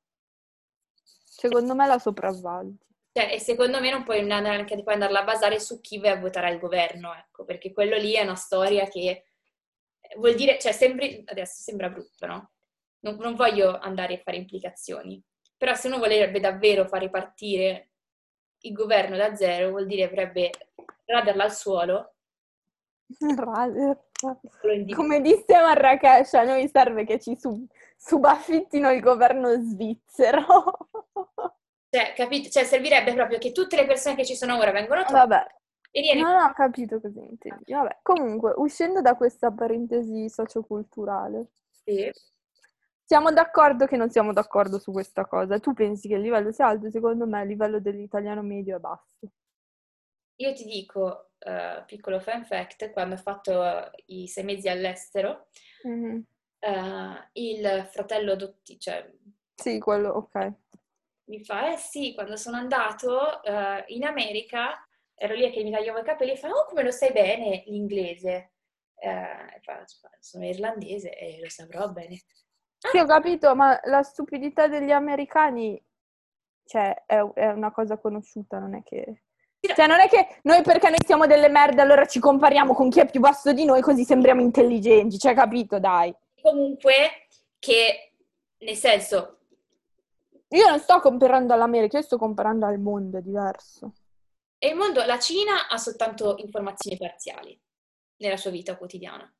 Secondo 0.93 1.75
me 1.75 1.87
la 1.87 1.99
sopravvaluti. 1.99 2.87
Cioè, 3.13 3.33
e 3.33 3.39
secondo 3.39 3.81
me 3.81 3.91
non 3.91 4.03
puoi 4.03 4.25
neanche 4.25 4.83
puoi 4.83 4.95
andarla 4.95 5.21
a 5.21 5.25
basare 5.25 5.61
su 5.61 5.81
chi 5.81 5.99
vai 5.99 6.11
a 6.11 6.21
votare 6.21 6.49
al 6.49 6.59
governo, 6.59 7.15
ecco, 7.15 7.45
perché 7.45 7.73
quello 7.73 7.97
lì 7.97 8.15
è 8.15 8.23
una 8.23 8.35
storia 8.35 8.89
che 8.89 9.27
vuol 10.17 10.35
dire, 10.35 10.59
cioè, 10.59 10.73
sembri, 10.73 11.23
adesso 11.27 11.63
sembra 11.63 11.89
brutto, 11.91 12.27
no? 12.27 12.55
non, 13.05 13.17
non 13.17 13.35
voglio 13.35 13.79
andare 13.79 14.15
a 14.15 14.23
fare 14.23 14.39
implicazioni, 14.39 15.23
però 15.57 15.75
se 15.75 15.87
uno 15.87 15.99
volebbe 15.99 16.41
davvero 16.41 16.87
far 16.87 17.01
ripartire 17.03 17.91
il 18.61 18.73
governo 18.73 19.17
da 19.17 19.37
zero, 19.37 19.71
vuol 19.71 19.87
dire 19.87 20.05
avrebbe 20.05 20.51
raderla 21.05 21.45
al 21.45 21.55
suolo. 21.55 22.15
Rader. 23.21 24.03
Come 24.95 25.21
disse 25.21 25.53
Marrakesh, 25.53 26.35
a 26.35 26.45
noi 26.45 26.69
serve 26.69 27.05
che 27.05 27.19
ci 27.19 27.37
sub- 27.37 27.67
subaffittino 27.97 28.91
il 28.91 29.01
governo 29.01 29.51
svizzero. 29.61 30.45
Cioè, 31.95 32.13
capito? 32.13 32.49
Cioè, 32.49 32.65
servirebbe 32.65 33.15
proprio 33.15 33.39
che 33.39 33.53
tutte 33.53 33.77
le 33.77 33.87
persone 33.87 34.17
che 34.17 34.25
ci 34.25 34.35
sono 34.35 34.59
ora 34.59 34.73
vengono 34.73 35.03
tolte. 35.03 35.13
Vabbè. 35.13 35.47
E 35.93 36.01
viene... 36.01 36.23
Non 36.23 36.43
ho 36.43 36.53
capito 36.53 37.01
cosa 37.01 37.21
intendi. 37.21 37.73
Vabbè, 37.73 38.01
comunque, 38.03 38.53
uscendo 38.57 39.01
da 39.01 39.15
questa 39.15 39.53
parentesi 39.53 40.29
socioculturale. 40.29 41.51
Sì. 41.71 42.11
Siamo 43.05 43.31
d'accordo 43.31 43.87
che 43.87 43.97
non 43.97 44.11
siamo 44.11 44.33
d'accordo 44.33 44.81
su 44.81 44.91
questa 44.91 45.25
cosa. 45.25 45.61
Tu 45.61 45.73
pensi 45.73 46.09
che 46.09 46.15
il 46.15 46.23
livello 46.23 46.51
sia 46.51 46.67
alto? 46.67 46.91
Secondo 46.91 47.29
me 47.29 47.43
il 47.43 47.47
livello 47.47 47.79
dell'italiano 47.79 48.43
medio 48.43 48.79
è 48.79 48.81
basso. 48.81 49.31
Io 50.39 50.53
ti 50.53 50.65
dico, 50.65 51.31
uh, 51.45 51.85
piccolo 51.85 52.21
fan 52.21 52.45
fact, 52.45 52.91
quando 52.91 53.15
ho 53.15 53.19
fatto 53.19 53.61
uh, 53.61 53.91
i 54.07 54.27
sei 54.27 54.45
mesi 54.45 54.69
all'estero, 54.69 55.49
mm-hmm. 55.87 56.21
uh, 56.61 57.29
il 57.33 57.89
fratello 57.91 58.33
adotti, 58.33 58.79
cioè... 58.79 59.11
Sì, 59.55 59.79
quello, 59.79 60.11
ok. 60.11 60.53
Mi 61.27 61.45
fa, 61.45 61.73
eh 61.73 61.77
sì, 61.77 62.13
quando 62.15 62.37
sono 62.37 62.57
andato 62.57 63.41
in 63.87 64.05
America, 64.05 64.87
ero 65.15 65.35
lì 65.35 65.51
che 65.51 65.63
mi 65.63 65.71
tagliavo 65.71 66.01
i 66.01 66.05
capelli 66.05 66.33
e 66.33 66.37
fa, 66.37 66.51
oh 66.51 66.67
come 66.67 66.83
lo 66.83 66.91
sai 66.91 67.13
bene 67.13 67.63
l'inglese? 67.67 68.53
Fa, 68.95 69.85
sono 70.19 70.45
irlandese 70.45 71.17
e 71.17 71.39
lo 71.41 71.49
saprò 71.49 71.89
bene. 71.89 72.21
Sì, 72.77 72.99
ho 72.99 73.07
capito, 73.07 73.55
ma 73.55 73.81
la 73.85 74.03
stupidità 74.03 74.67
degli 74.67 74.91
americani, 74.91 75.83
cioè, 76.65 77.05
è, 77.07 77.17
è 77.17 77.47
una 77.47 77.71
cosa 77.71 77.97
conosciuta, 77.97 78.59
non 78.59 78.75
è 78.75 78.83
che... 78.83 79.23
Cioè, 79.73 79.87
non 79.87 80.01
è 80.01 80.09
che 80.09 80.41
noi 80.43 80.63
perché 80.63 80.89
noi 80.89 80.99
siamo 81.05 81.27
delle 81.27 81.49
merde 81.49 81.81
allora 81.81 82.05
ci 82.07 82.21
compariamo 82.21 82.75
con 82.75 82.91
chi 82.91 83.01
è 83.01 83.11
più 83.11 83.21
basso 83.21 83.53
di 83.53 83.65
noi 83.65 83.81
così 83.81 84.05
sembriamo 84.05 84.41
intelligenti, 84.41 85.19
cioè, 85.19 85.35
capito, 85.35 85.79
dai. 85.79 86.15
Comunque, 86.43 87.27
che, 87.59 88.13
nel 88.59 88.77
senso... 88.77 89.39
Io 90.49 90.69
non 90.69 90.79
sto 90.79 91.01
comparando 91.01 91.55
all'America, 91.55 91.97
io 91.97 92.05
sto 92.05 92.19
comparando 92.19 92.67
al 92.67 92.79
mondo, 92.79 93.19
è 93.19 93.23
diverso. 93.23 93.95
E 94.59 94.69
il 94.69 94.77
mondo, 94.77 95.05
la 95.05 95.19
Cina 95.19 95.69
ha 95.69 95.79
soltanto 95.79 96.37
informazioni 96.39 96.97
parziali 96.97 97.59
nella 98.19 98.37
sua 98.37 98.51
vita 98.51 98.77
quotidiana. 98.77 99.33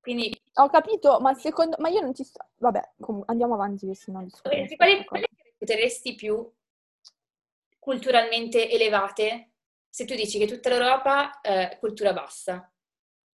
Quindi... 0.00 0.34
Ho 0.54 0.68
capito, 0.68 1.20
ma 1.20 1.34
secondo... 1.34 1.76
Ma 1.78 1.88
io 1.90 2.00
non 2.00 2.14
ci 2.14 2.24
sto... 2.24 2.44
Vabbè, 2.56 2.94
comunque, 2.98 3.30
andiamo 3.30 3.54
avanti 3.54 3.86
che 3.86 3.94
sennò... 3.94 4.24
Quali, 4.42 5.04
quali 5.04 5.26
reputeresti 5.60 6.14
più 6.14 6.50
culturalmente 7.80 8.70
elevate 8.70 9.50
se 9.88 10.04
tu 10.04 10.14
dici 10.14 10.38
che 10.38 10.46
tutta 10.46 10.68
l'Europa 10.68 11.40
è 11.40 11.76
cultura 11.80 12.12
bassa? 12.12 12.70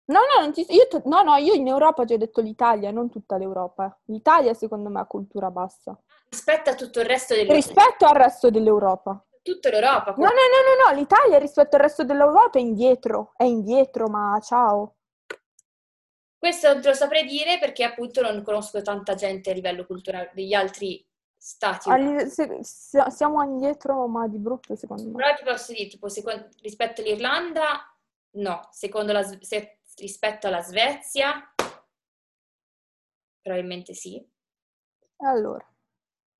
No, 0.06 0.20
no, 0.20 0.52
ti, 0.52 0.64
io, 0.68 0.86
no, 1.06 1.22
no, 1.22 1.36
io 1.36 1.54
in 1.54 1.66
Europa 1.66 2.04
ti 2.04 2.12
ho 2.12 2.18
detto 2.18 2.40
l'Italia, 2.42 2.90
non 2.90 3.10
tutta 3.10 3.38
l'Europa. 3.38 3.98
L'Italia 4.04 4.54
secondo 4.54 4.90
me 4.90 5.00
ha 5.00 5.06
cultura 5.06 5.50
bassa. 5.50 5.98
Rispetto 6.28 6.70
a 6.70 6.74
tutto 6.74 7.00
il 7.00 7.06
resto 7.06 7.34
dell'Europa? 7.34 7.66
Rispetto 7.66 8.04
al 8.04 8.14
resto 8.14 8.50
dell'Europa. 8.50 9.24
Tutta 9.42 9.70
l'Europa? 9.70 10.14
No, 10.16 10.24
no, 10.24 10.28
no, 10.28 10.28
no, 10.28 10.90
no, 10.90 10.96
l'Italia 10.96 11.38
rispetto 11.38 11.76
al 11.76 11.82
resto 11.82 12.04
dell'Europa 12.04 12.58
è 12.58 12.62
indietro, 12.62 13.32
è 13.36 13.44
indietro, 13.44 14.08
ma 14.08 14.38
ciao. 14.42 14.96
Questo 16.38 16.70
non 16.70 16.82
te 16.82 16.88
lo 16.88 16.94
saprei 16.94 17.24
dire 17.24 17.58
perché 17.58 17.84
appunto 17.84 18.20
non 18.20 18.42
conosco 18.42 18.82
tanta 18.82 19.14
gente 19.14 19.50
a 19.50 19.54
livello 19.54 19.86
culturale 19.86 20.30
degli 20.34 20.52
altri 20.52 21.04
stati. 21.46 21.90
Alli- 21.90 22.30
se, 22.30 22.58
se, 22.62 23.04
siamo 23.10 23.42
indietro, 23.42 24.06
ma 24.06 24.26
di 24.26 24.38
brutto 24.38 24.74
secondo 24.76 25.04
me. 25.04 25.12
Però 25.12 25.34
ti 25.34 25.44
posso 25.44 25.72
dire, 25.74 25.88
tipo, 25.88 26.08
secondo, 26.08 26.48
rispetto 26.62 27.02
all'Irlanda, 27.02 27.94
no. 28.36 28.66
Secondo 28.70 29.12
la, 29.12 29.22
se, 29.22 29.80
rispetto 29.96 30.46
alla 30.46 30.62
Svezia, 30.62 31.54
probabilmente 33.42 33.92
sì. 33.92 34.26
Allora. 35.18 35.70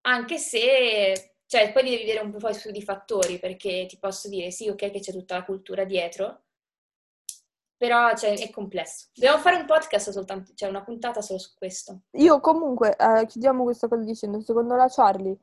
Anche 0.07 0.39
se, 0.39 1.37
cioè, 1.45 1.71
poi 1.71 1.83
devi 1.83 1.99
vedere 1.99 2.21
un 2.21 2.33
po' 2.33 2.53
su 2.55 2.71
di 2.71 2.83
fattori, 2.83 3.39
perché 3.39 3.85
ti 3.87 3.99
posso 3.99 4.31
dire, 4.31 4.51
sì, 4.51 4.71
ok 4.71 4.91
che 4.91 5.01
c'è 5.01 5.13
tutta 5.13 5.37
la 5.37 5.45
cultura 5.45 5.85
dietro, 5.85 6.44
però 7.85 8.15
cioè, 8.17 8.39
è 8.39 8.49
complesso. 8.49 9.09
Dobbiamo 9.13 9.39
fare 9.39 9.57
un 9.57 9.67
podcast 9.67 10.09
soltanto, 10.09 10.53
cioè 10.55 10.71
una 10.71 10.83
puntata 10.83 11.21
solo 11.21 11.39
su 11.39 11.51
questo. 11.55 12.05
Io 12.13 12.41
comunque, 12.41 12.97
eh, 12.97 13.27
chiudiamo 13.27 13.63
questa 13.63 13.89
cosa 13.89 14.03
dicendo, 14.03 14.41
secondo 14.41 14.75
la 14.75 14.89
Charlie 14.89 15.37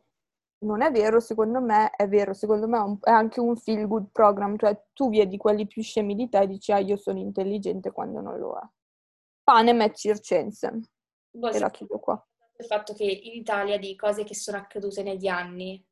non 0.63 0.81
è 0.81 0.89
vero, 0.89 1.19
secondo 1.19 1.61
me 1.61 1.91
è 1.91 2.07
vero, 2.07 2.33
secondo 2.33 2.67
me 2.67 2.77
è, 2.77 2.81
un, 2.81 2.97
è 2.99 3.11
anche 3.11 3.39
un 3.39 3.55
feel 3.55 3.85
good 3.87 4.09
program, 4.11 4.57
cioè 4.57 4.85
tu 4.93 5.11
vedi 5.11 5.37
quelli 5.37 5.67
più 5.67 5.83
scemi 5.83 6.15
di 6.15 6.29
te 6.29 6.39
e 6.39 6.47
dici 6.47 6.71
ah 6.71 6.79
io 6.79 6.97
sono 6.97 7.19
intelligente 7.19 7.91
quando 7.91 8.21
non 8.21 8.39
lo 8.39 8.57
è. 8.57 8.67
Panem 9.43 9.81
et 9.81 9.95
circensem. 9.95 10.81
Boh, 11.29 11.51
e 11.51 11.59
la 11.59 11.69
chiudo 11.69 11.99
qua. 11.99 12.27
Il 12.57 12.65
fatto 12.65 12.93
che 12.93 13.03
in 13.03 13.33
Italia 13.39 13.77
di 13.77 13.95
cose 13.95 14.23
che 14.23 14.35
sono 14.35 14.57
accadute 14.57 15.03
negli 15.03 15.27
anni 15.27 15.83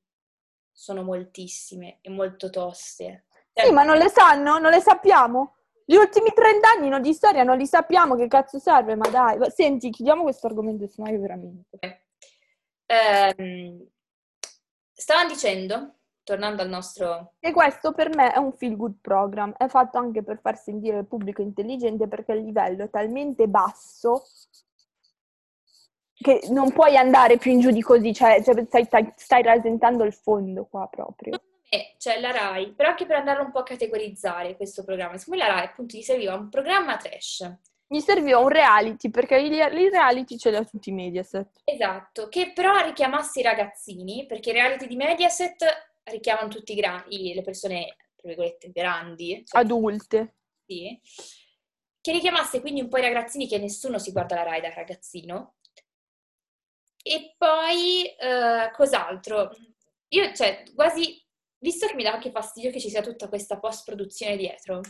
sono 0.72 1.04
moltissime 1.04 2.00
e 2.02 2.10
molto 2.10 2.50
toste. 2.50 3.26
Sì, 3.54 3.72
ma 3.72 3.84
non 3.84 3.98
le 3.98 4.10
sanno? 4.10 4.58
Non 4.58 4.72
le 4.72 4.80
sappiamo? 4.80 5.59
Gli 5.90 5.96
ultimi 5.96 6.32
30 6.32 6.70
anni 6.70 6.88
no, 6.88 7.00
di 7.00 7.14
storia 7.14 7.42
non 7.42 7.58
li 7.58 7.66
sappiamo, 7.66 8.16
che 8.16 8.28
cazzo 8.28 8.60
serve, 8.60 8.94
ma 8.94 9.10
dai. 9.10 9.40
Senti, 9.50 9.90
chiudiamo 9.90 10.22
questo 10.22 10.46
argomento, 10.46 10.86
sennò 10.86 11.10
veramente. 11.18 11.80
Eh, 12.86 13.88
stavano 14.94 15.30
dicendo, 15.30 15.96
tornando 16.22 16.62
al 16.62 16.70
nostro... 16.70 17.34
E 17.40 17.52
questo 17.52 17.92
per 17.94 18.16
me 18.16 18.32
è 18.32 18.38
un 18.38 18.54
feel 18.54 18.76
good 18.76 18.98
program, 19.02 19.56
è 19.58 19.68
fatto 19.68 19.98
anche 19.98 20.22
per 20.22 20.40
far 20.40 20.60
sentire 20.60 21.00
il 21.00 21.08
pubblico 21.08 21.42
intelligente 21.42 22.08
perché 22.08 22.34
il 22.34 22.44
livello 22.44 22.84
è 22.84 22.90
talmente 22.92 23.48
basso 23.48 24.28
che 26.14 26.42
non 26.52 26.72
puoi 26.72 26.98
andare 26.98 27.38
più 27.38 27.52
in 27.52 27.62
giù 27.62 27.72
di 27.72 27.82
così, 27.82 28.14
cioè, 28.14 28.44
cioè 28.44 28.64
stai, 28.68 28.86
stai, 28.86 29.12
stai 29.16 29.42
rasentando 29.42 30.04
il 30.04 30.14
fondo 30.14 30.66
qua 30.66 30.88
proprio 30.88 31.42
me 31.72 31.96
c'è 31.98 32.20
la 32.20 32.32
RAI, 32.32 32.74
però 32.74 32.90
anche 32.90 33.06
per 33.06 33.18
andarlo 33.18 33.44
un 33.44 33.52
po' 33.52 33.60
a 33.60 33.64
categorizzare 33.64 34.56
questo 34.56 34.84
programma, 34.84 35.18
siccome 35.18 35.38
la 35.38 35.48
RAI 35.48 35.66
appunto 35.66 35.98
gli 35.98 36.02
serviva 36.02 36.34
un 36.34 36.50
programma 36.50 36.98
trash. 36.98 37.52
Gli 37.88 38.00
serviva 38.00 38.38
un 38.38 38.50
reality, 38.50 39.10
perché 39.10 39.38
i, 39.40 39.48
i 39.48 39.90
reality 39.90 40.38
ce 40.38 40.52
li 40.52 40.58
ha 40.58 40.64
tutti 40.64 40.90
i 40.90 40.94
Mediaset. 40.94 41.62
Esatto, 41.64 42.28
che 42.30 42.52
però 42.54 42.84
richiamasse 42.84 43.40
i 43.40 43.44
ragazzini, 43.44 44.26
perché 44.28 44.52
i 44.52 44.54
reality 44.54 44.88
di 44.88 44.96
Mediaset 44.96 45.66
richiamano 46.04 46.50
tutti 46.50 46.76
gra- 46.76 47.04
le 47.08 47.42
persone, 47.42 47.96
tra 48.16 48.28
virgolette, 48.28 48.72
grandi. 48.72 49.44
Cioè, 49.46 49.62
Adulte. 49.62 50.36
Sì. 50.66 51.00
Che 52.02 52.12
richiamasse 52.12 52.62
quindi 52.62 52.82
un 52.82 52.90
po' 52.90 52.98
i 52.98 53.02
ragazzini, 53.02 53.48
che 53.48 53.58
nessuno 53.58 53.98
si 53.98 54.12
guarda 54.12 54.36
la 54.36 54.44
RAI 54.44 54.62
da 54.62 54.74
ragazzino. 54.74 55.56
E 57.02 57.34
poi, 57.38 58.06
eh, 58.06 58.72
cos'altro? 58.76 59.50
Io, 60.10 60.32
cioè, 60.34 60.64
quasi 60.76 61.20
visto 61.60 61.88
che 61.88 61.96
mi 61.96 62.04
dà 62.04 62.14
anche 62.14 62.32
fastidio 62.32 62.72
che 62.72 62.80
ci 62.80 62.90
sia 62.90 63.02
tutta 63.02 63.30
questa 63.30 63.60
post-produzione 63.60 64.36
dietro, 64.36 64.82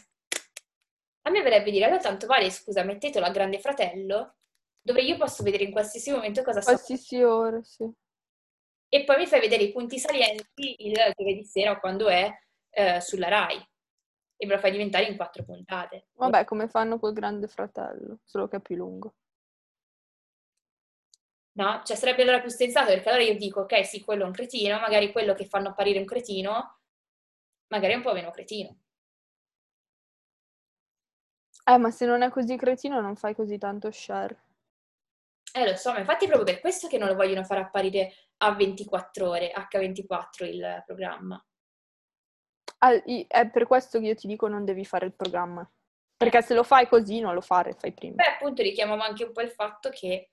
a 1.24 1.32
me 1.32 1.42
verrebbe 1.42 1.72
dire, 1.72 1.86
allora 1.86 2.00
tanto 2.00 2.26
vale, 2.26 2.50
scusa, 2.50 2.84
mettetelo 2.84 3.26
a 3.26 3.32
Grande 3.32 3.60
Fratello, 3.60 4.36
dove 4.82 5.02
io 5.02 5.18
posso 5.18 5.44
vedere 5.44 5.64
in 5.64 5.72
qualsiasi 5.72 6.12
momento 6.12 6.42
cosa 6.42 6.62
sta 6.62 6.74
Qualsiasi 6.74 7.22
ora, 7.22 7.62
sì. 7.62 7.88
E 8.92 9.04
poi 9.04 9.18
mi 9.18 9.28
fai 9.28 9.40
vedere 9.40 9.64
i 9.64 9.72
punti 9.72 10.00
salienti 10.00 10.88
il 10.88 10.96
giovedì 11.16 11.46
sera 11.46 11.72
o 11.72 11.80
quando 11.80 12.08
è 12.08 12.28
eh, 12.72 13.00
sulla 13.02 13.28
Rai. 13.28 13.58
E 14.42 14.46
me 14.48 14.54
lo 14.54 14.60
fai 14.60 14.72
diventare 14.72 15.06
in 15.06 15.16
quattro 15.16 15.44
puntate. 15.44 16.08
Vabbè, 16.14 16.46
come 16.46 16.68
fanno 16.70 16.98
col 16.98 17.14
Grande 17.14 17.48
Fratello, 17.48 18.20
solo 18.24 18.48
che 18.48 18.58
è 18.58 18.62
più 18.62 18.78
lungo. 18.78 19.14
No? 21.60 21.82
Cioè 21.84 21.98
sarebbe 21.98 22.22
allora 22.22 22.40
più 22.40 22.50
sensato, 22.50 22.88
perché 22.88 23.10
allora 23.10 23.24
io 23.24 23.36
dico, 23.36 23.62
ok, 23.62 23.86
sì, 23.86 24.02
quello 24.02 24.24
è 24.24 24.26
un 24.26 24.32
cretino, 24.32 24.80
magari 24.80 25.12
quello 25.12 25.34
che 25.34 25.46
fanno 25.46 25.68
apparire 25.68 26.00
un 26.00 26.06
cretino, 26.06 26.80
magari 27.68 27.94
è 27.94 27.96
un 27.98 28.02
po' 28.02 28.14
meno 28.14 28.32
cretino. 28.32 28.80
Eh, 31.66 31.78
ma 31.78 31.92
se 31.92 32.06
non 32.06 32.22
è 32.22 32.30
così 32.30 32.56
cretino 32.56 33.02
non 33.02 33.18
fai 33.18 33.36
così 33.36 33.58
tanto 33.58 33.92
share. 33.92 34.44
Eh, 35.52 35.70
lo 35.70 35.76
so, 35.76 35.92
ma 35.92 36.00
infatti 36.00 36.26
è 36.26 36.28
proprio 36.30 36.54
per 36.54 36.62
questo 36.62 36.88
che 36.88 36.98
non 36.98 37.10
lo 37.10 37.16
vogliono 37.16 37.44
far 37.44 37.58
apparire 37.58 38.14
a 38.38 38.54
24 38.54 39.28
ore, 39.28 39.52
H24 39.52 40.46
il 40.46 40.84
programma. 40.86 41.46
Ah, 42.78 43.04
è 43.04 43.50
per 43.50 43.68
questo 43.68 44.00
che 44.00 44.06
io 44.06 44.16
ti 44.16 44.28
dico 44.28 44.48
non 44.48 44.64
devi 44.64 44.86
fare 44.86 45.08
il 45.08 45.14
programma. 45.14 45.70
Perché 46.16 46.42
se 46.42 46.54
lo 46.54 46.64
fai 46.64 46.88
così 46.88 47.20
non 47.20 47.34
lo 47.34 47.42
fare, 47.42 47.74
fai 47.74 47.92
prima. 47.92 48.16
Beh, 48.16 48.36
appunto 48.36 48.62
richiamavo 48.62 49.02
anche 49.02 49.26
un 49.26 49.34
po' 49.34 49.42
il 49.42 49.52
fatto 49.52 49.90
che, 49.90 50.32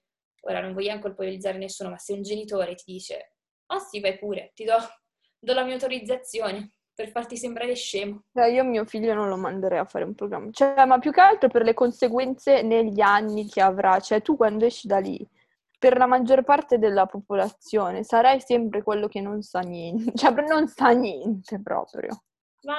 ora 0.48 0.60
non 0.60 0.72
vogliamo 0.72 1.00
colpevolizzare 1.00 1.58
nessuno, 1.58 1.90
ma 1.90 1.98
se 1.98 2.12
un 2.12 2.22
genitore 2.22 2.74
ti 2.74 2.84
dice, 2.86 3.32
oh 3.66 3.78
sì, 3.78 4.00
vai 4.00 4.18
pure, 4.18 4.52
ti 4.54 4.64
do, 4.64 4.76
do 5.38 5.52
la 5.52 5.64
mia 5.64 5.74
autorizzazione 5.74 6.72
per 6.94 7.10
farti 7.10 7.36
sembrare 7.36 7.74
scemo. 7.74 8.24
Cioè, 8.32 8.46
io 8.46 8.64
mio 8.64 8.86
figlio 8.86 9.12
non 9.12 9.28
lo 9.28 9.36
manderei 9.36 9.78
a 9.78 9.84
fare 9.84 10.04
un 10.04 10.14
programma. 10.14 10.48
Cioè, 10.50 10.86
ma 10.86 10.98
più 10.98 11.12
che 11.12 11.20
altro 11.20 11.48
per 11.48 11.62
le 11.62 11.74
conseguenze 11.74 12.62
negli 12.62 13.00
anni 13.00 13.46
che 13.46 13.60
avrà. 13.60 14.00
Cioè, 14.00 14.22
tu 14.22 14.36
quando 14.36 14.64
esci 14.64 14.86
da 14.86 14.98
lì, 14.98 15.26
per 15.78 15.98
la 15.98 16.06
maggior 16.06 16.42
parte 16.42 16.78
della 16.78 17.04
popolazione, 17.04 18.02
sarai 18.02 18.40
sempre 18.40 18.82
quello 18.82 19.08
che 19.08 19.20
non 19.20 19.42
sa 19.42 19.60
niente. 19.60 20.12
Cioè, 20.16 20.32
non 20.46 20.68
sa 20.68 20.90
niente 20.90 21.60
proprio. 21.60 22.22
Ma 22.62 22.76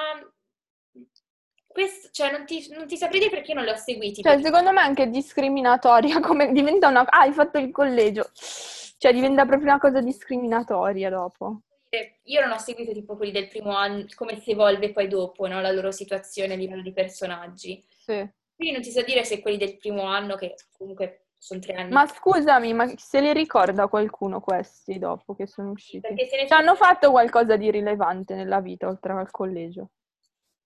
questo, 1.78 2.10
cioè, 2.12 2.32
non 2.32 2.46
ti, 2.46 2.68
non 2.76 2.88
ti 2.88 2.98
saprei 2.98 3.20
dire 3.20 3.32
perché 3.32 3.54
non 3.54 3.64
li 3.64 3.70
ho 3.70 3.76
seguiti. 3.76 4.24
Cioè, 4.24 4.34
perché- 4.34 4.48
secondo 4.48 4.72
me 4.72 4.82
è 4.82 4.86
anche 4.86 5.10
discriminatoria, 5.10 6.20
come 6.22 6.52
diventa 6.52 6.88
una... 6.88 7.02
Ah, 7.02 7.20
hai 7.20 7.32
fatto 7.32 7.60
il 7.60 7.72
collegio. 7.72 8.30
Cioè, 8.34 9.14
diventa 9.14 9.46
proprio 9.46 9.70
una 9.70 9.80
cosa 9.80 10.02
discriminatoria 10.02 11.12
dopo. 11.12 11.62
Eh, 11.90 12.20
Io 12.24 12.42
non 12.42 12.52
ho 12.52 12.58
seguito 12.58 12.92
tipo 12.94 13.16
quelli 13.16 13.32
del 13.32 13.48
primo 13.48 13.76
anno, 13.76 14.06
come 14.16 14.40
si 14.40 14.52
evolve 14.52 14.92
poi 14.92 15.08
dopo, 15.08 15.46
no? 15.46 15.62
La 15.62 15.72
loro 15.72 15.92
situazione 15.92 16.54
a 16.54 16.58
livello 16.58 16.82
di 16.82 16.92
personaggi. 16.92 17.84
Sì. 17.96 18.28
Quindi 18.56 18.74
non 18.74 18.82
ti 18.82 18.90
so 18.90 19.04
dire 19.04 19.24
se 19.24 19.40
quelli 19.40 19.58
del 19.58 19.78
primo 19.78 20.02
anno, 20.02 20.36
che 20.36 20.56
comunque 20.76 21.28
sono 21.38 21.60
tre 21.60 21.74
anni. 21.74 21.92
Ma 21.92 22.08
scusami, 22.08 22.74
ma 22.74 22.92
se 22.98 23.22
li 23.22 23.32
ricorda 23.34 23.88
qualcuno 23.88 24.40
questi 24.40 24.98
dopo 24.98 25.36
che 25.36 25.46
sono 25.46 25.70
usciti? 25.70 26.00
Perché 26.08 26.26
se 26.26 26.38
ne 26.38 26.48
Cioè, 26.48 26.58
hanno 26.60 26.74
fatto 26.74 27.12
qualcosa 27.12 27.56
di 27.56 27.70
rilevante 27.70 28.34
nella 28.34 28.60
vita 28.62 28.88
oltre 28.88 29.14
al 29.14 29.30
collegio? 29.30 29.90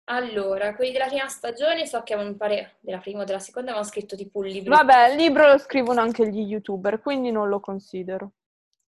Allora, 0.05 0.75
quelli 0.75 0.91
della 0.91 1.07
prima 1.07 1.27
stagione 1.27 1.85
so 1.85 2.01
che 2.03 2.13
avevano, 2.13 2.33
mi 2.33 2.37
pare, 2.39 2.77
della 2.81 2.97
prima 2.97 3.21
o 3.21 3.23
della 3.23 3.39
seconda 3.39 3.69
avevano 3.71 3.89
scritto 3.89 4.15
tipo 4.15 4.39
un 4.39 4.45
libro. 4.45 4.75
Vabbè, 4.75 5.09
il 5.09 5.15
libro 5.17 5.47
lo 5.47 5.57
scrivono 5.57 6.01
anche 6.01 6.27
gli 6.27 6.41
youtuber, 6.41 6.99
quindi 7.01 7.31
non 7.31 7.47
lo 7.47 7.59
considero. 7.59 8.31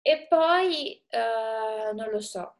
E 0.02 0.28
poi, 0.30 1.02
eh, 1.10 1.94
non 1.94 2.10
lo 2.10 2.20
so. 2.20 2.56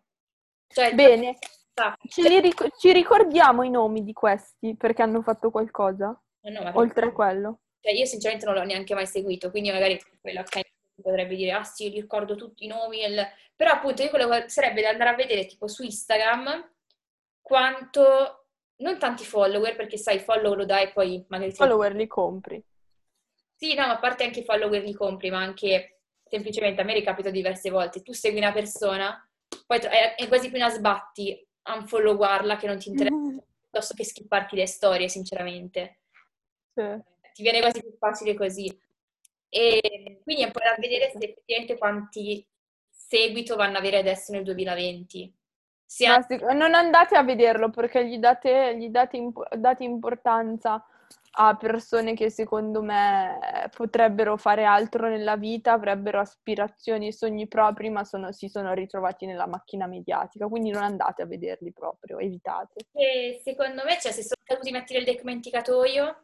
Cioè, 0.68 0.94
Bene, 0.94 1.38
sa- 1.74 1.96
ci, 2.08 2.24
li 2.24 2.40
ric- 2.42 2.76
ci 2.78 2.92
ricordiamo 2.92 3.64
i 3.64 3.70
nomi 3.70 4.04
di 4.04 4.14
questi 4.14 4.76
perché 4.76 5.02
hanno 5.02 5.22
fatto 5.22 5.52
qualcosa? 5.52 6.08
no, 6.08 6.50
no, 6.50 6.64
ma 6.64 6.72
Oltre 6.76 7.08
a 7.08 7.12
quello? 7.12 7.60
Cioè, 7.80 7.94
io 7.94 8.06
sinceramente 8.06 8.46
non 8.46 8.56
l'ho 8.56 8.64
neanche 8.64 8.94
mai 8.96 9.06
seguito, 9.08 9.50
quindi 9.52 9.72
magari 9.72 10.02
quella 10.20 10.44
che 10.44 10.72
potrebbe 11.02 11.36
dire, 11.36 11.52
ah 11.52 11.64
sì, 11.64 11.90
ricordo 11.90 12.36
tutti 12.36 12.66
i 12.66 12.68
nomi, 12.68 13.04
il- 13.04 13.26
però 13.56 13.72
appunto 13.72 14.02
io 14.04 14.10
quello 14.10 14.44
sarebbe 14.48 14.82
da 14.82 14.90
andare 14.90 15.12
a 15.12 15.16
vedere 15.16 15.46
tipo 15.46 15.68
su 15.68 15.84
Instagram 15.84 16.72
quanto, 17.48 18.48
non 18.80 19.00
tanti 19.00 19.24
follower, 19.24 19.78
perché 19.78 19.98
sai, 19.98 20.20
follow 20.20 20.54
lo 20.54 20.66
dai 20.66 20.92
poi 20.92 21.24
magari... 21.30 21.54
Follower 21.54 21.96
li 21.96 22.06
compri. 22.06 22.62
Sì, 23.56 23.74
no, 23.74 23.88
ma 23.88 23.94
a 23.94 24.00
parte 24.00 24.26
anche 24.26 24.42
i 24.42 24.44
follower 24.44 24.84
li 24.84 24.94
compri, 24.94 25.30
ma 25.30 25.40
anche 25.40 26.02
semplicemente 26.26 26.82
a 26.82 26.84
me 26.84 26.94
ricapita 26.94 27.30
diverse 27.30 27.70
volte, 27.70 28.02
tu 28.02 28.12
segui 28.12 28.40
una 28.40 28.52
persona, 28.52 29.18
poi 29.66 29.80
è, 29.80 30.28
quasi 30.28 30.50
più 30.50 30.58
una 30.58 30.70
sbatti 30.70 31.48
a 31.64 31.76
unfollowarla 31.76 32.58
che 32.58 32.68
non 32.68 32.80
ti 32.80 32.90
interessa, 32.90 33.42
piuttosto 33.62 33.94
che 33.94 34.04
skipparti 34.04 34.58
le 34.58 34.68
storie, 34.68 35.08
sinceramente. 35.08 36.02
Sì. 36.74 36.84
ti 37.32 37.44
viene 37.44 37.62
quasi 37.62 37.80
più 37.80 37.96
facile 37.98 38.34
così. 38.34 38.68
E 39.48 40.20
quindi 40.22 40.44
è 40.44 40.48
un 40.48 40.52
po' 40.52 40.60
da 40.60 40.76
vedere 40.78 41.12
se 41.12 41.18
effettivamente 41.18 41.78
quanti 41.78 42.46
seguito 42.90 43.56
vanno 43.56 43.78
ad 43.78 43.84
avere 43.86 44.00
adesso 44.00 44.34
nel 44.34 44.44
2020. 44.44 45.37
Sic- 45.88 46.42
non 46.52 46.74
andate 46.74 47.16
a 47.16 47.24
vederlo 47.24 47.70
perché 47.70 48.06
gli 48.06 48.18
date, 48.20 48.76
gli 48.78 48.90
date, 48.90 49.18
imp- 49.18 49.56
date 49.56 49.84
importanza 49.84 50.86
a 51.40 51.56
persone 51.56 52.14
che 52.16 52.30
secondo 52.30 52.82
me 52.82 53.70
potrebbero 53.76 54.38
fare 54.38 54.66
altro 54.66 55.08
nella 55.08 55.38
vita, 55.38 55.72
avrebbero 55.72 56.20
aspirazioni 56.20 57.08
e 57.08 57.14
sogni 57.14 57.48
propri, 57.48 57.90
ma 57.90 58.04
sono- 58.04 58.32
si 58.32 58.50
sono 58.50 58.74
ritrovati 58.74 59.26
nella 59.26 59.48
macchina 59.48 59.86
mediatica. 59.88 60.48
Quindi 60.48 60.72
non 60.72 60.84
andate 60.84 61.22
a 61.22 61.26
vederli 61.26 61.72
proprio, 61.72 62.20
evitate. 62.20 62.86
se- 62.92 63.40
secondo 63.44 63.84
me, 63.86 63.98
cioè, 64.00 64.12
se 64.12 64.24
sono 64.24 64.42
caduti 64.44 64.72
mettere 64.72 65.00
il 65.00 65.06
dimenticatoio, 65.06 66.22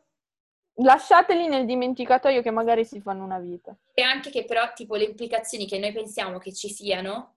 Lasciateli 0.78 1.48
nel 1.48 1.66
dimenticatoio 1.68 2.42
che 2.42 2.50
magari 2.50 2.84
si 2.84 3.00
fanno 3.00 3.24
una 3.24 3.38
vita. 3.40 3.76
e 3.94 4.02
anche 4.02 4.32
che 4.32 4.44
però 4.44 4.74
tipo 4.74 4.96
le 4.96 5.04
implicazioni 5.04 5.68
che 5.68 5.78
noi 5.78 5.92
pensiamo 5.92 6.40
che 6.40 6.52
ci 6.52 6.68
siano, 6.70 7.36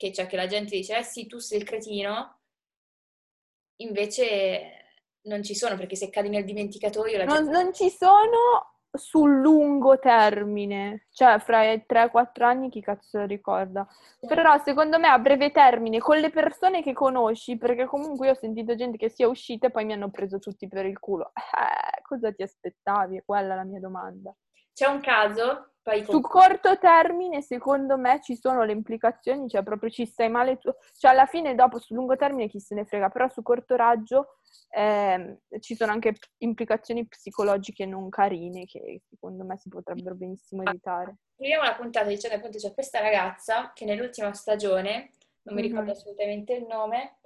che 0.00 0.14
cioè 0.14 0.26
che 0.26 0.36
la 0.36 0.46
gente 0.46 0.74
dice, 0.74 0.96
eh 0.96 1.02
sì, 1.02 1.26
tu 1.26 1.38
sei 1.40 1.58
il 1.58 1.64
cretino, 1.64 2.38
invece 3.82 4.94
non 5.24 5.42
ci 5.42 5.54
sono, 5.54 5.76
perché 5.76 5.94
se 5.94 6.08
cadi 6.08 6.30
nel 6.30 6.46
dimenticatoio 6.46 7.18
la 7.18 7.24
Non, 7.26 7.44
gente... 7.44 7.50
non 7.50 7.74
ci 7.74 7.90
sono 7.90 8.78
sul 8.90 9.40
lungo 9.40 9.98
termine, 9.98 11.06
cioè 11.10 11.38
fra 11.38 11.70
i 11.70 11.84
3-4 11.86 12.44
anni 12.44 12.70
chi 12.70 12.80
cazzo 12.80 13.18
lo 13.18 13.26
ricorda. 13.26 13.86
Però 14.26 14.56
secondo 14.64 14.98
me 14.98 15.08
a 15.08 15.18
breve 15.18 15.50
termine, 15.50 15.98
con 15.98 16.16
le 16.16 16.30
persone 16.30 16.82
che 16.82 16.94
conosci, 16.94 17.58
perché 17.58 17.84
comunque 17.84 18.28
io 18.28 18.32
ho 18.32 18.36
sentito 18.36 18.74
gente 18.76 18.96
che 18.96 19.10
sia 19.10 19.28
uscita 19.28 19.66
e 19.66 19.70
poi 19.70 19.84
mi 19.84 19.92
hanno 19.92 20.08
preso 20.08 20.38
tutti 20.38 20.66
per 20.66 20.86
il 20.86 20.98
culo. 20.98 21.30
Eh, 21.34 22.00
cosa 22.04 22.32
ti 22.32 22.42
aspettavi? 22.42 23.18
È 23.18 23.22
quella 23.22 23.54
la 23.54 23.64
mia 23.64 23.80
domanda. 23.80 24.34
C'è 24.72 24.86
un 24.86 25.00
caso, 25.00 25.72
poi 25.82 26.04
Su 26.04 26.20
corto 26.20 26.78
termine, 26.78 27.42
secondo 27.42 27.96
me, 27.96 28.20
ci 28.22 28.36
sono 28.36 28.64
le 28.64 28.72
implicazioni, 28.72 29.48
cioè 29.48 29.62
proprio 29.62 29.90
ci 29.90 30.06
stai 30.06 30.28
male 30.28 30.58
tu. 30.58 30.70
Cioè 30.96 31.10
alla 31.10 31.26
fine, 31.26 31.54
dopo, 31.54 31.78
sul 31.78 31.96
lungo 31.96 32.16
termine, 32.16 32.48
chi 32.48 32.60
se 32.60 32.74
ne 32.74 32.84
frega, 32.84 33.08
però 33.08 33.28
su 33.28 33.42
corto 33.42 33.76
raggio 33.76 34.38
ehm, 34.70 35.38
ci 35.60 35.74
sono 35.74 35.92
anche 35.92 36.14
implicazioni 36.38 37.06
psicologiche 37.06 37.86
non 37.86 38.08
carine 38.08 38.64
che 38.66 39.02
secondo 39.08 39.44
me 39.44 39.58
si 39.58 39.68
potrebbero 39.68 40.14
benissimo 40.14 40.62
evitare. 40.62 41.16
Chiudiamo 41.36 41.64
la 41.64 41.74
puntata 41.74 42.06
dicendo 42.06 42.36
appunto 42.36 42.58
c'è 42.58 42.72
questa 42.74 43.00
ragazza 43.00 43.72
che 43.74 43.84
nell'ultima 43.84 44.32
stagione, 44.34 45.10
non 45.42 45.54
mi 45.54 45.62
ricordo 45.62 45.90
Mhm. 45.90 45.96
assolutamente 45.96 46.52
il 46.52 46.66
nome, 46.66 47.16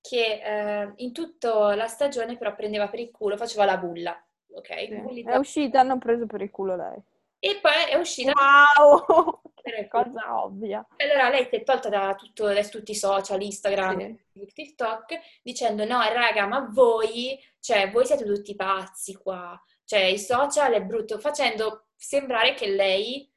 che 0.00 0.40
eh, 0.42 0.92
in 0.96 1.12
tutta 1.12 1.74
la 1.74 1.86
stagione 1.86 2.36
però 2.38 2.54
prendeva 2.54 2.88
per 2.88 3.00
il 3.00 3.10
culo, 3.10 3.36
faceva 3.36 3.66
la 3.66 3.76
bulla, 3.76 4.18
ok? 4.52 4.78
Sì. 4.78 4.94
Bullizza- 5.00 5.30
È 5.32 5.36
uscita, 5.36 5.80
hanno 5.80 5.98
preso 5.98 6.26
per 6.26 6.42
il 6.42 6.50
culo 6.50 6.76
lei. 6.76 7.02
E 7.42 7.58
poi 7.60 7.72
è 7.88 7.94
uscita 7.96 8.32
Wow! 8.78 9.40
cosa 9.88 10.42
ovvia. 10.44 10.86
Allora 10.96 11.28
lei 11.30 11.46
si 11.48 11.56
è 11.56 11.62
tolta 11.62 11.88
da, 11.88 12.14
tutto, 12.14 12.46
da 12.52 12.62
tutti 12.64 12.90
i 12.90 12.94
social, 12.94 13.40
Instagram, 13.40 14.18
Sì. 14.32 14.50
TikTok, 14.52 15.18
dicendo 15.42 15.84
no 15.84 16.00
raga, 16.02 16.46
ma 16.46 16.68
voi, 16.70 17.38
cioè 17.60 17.90
voi 17.90 18.04
siete 18.04 18.24
tutti 18.24 18.54
pazzi 18.56 19.14
qua, 19.14 19.58
cioè 19.84 20.00
i 20.00 20.18
social 20.18 20.72
è 20.72 20.82
brutto, 20.82 21.18
facendo 21.18 21.88
sembrare 21.96 22.54
che 22.54 22.68
lei 22.68 23.30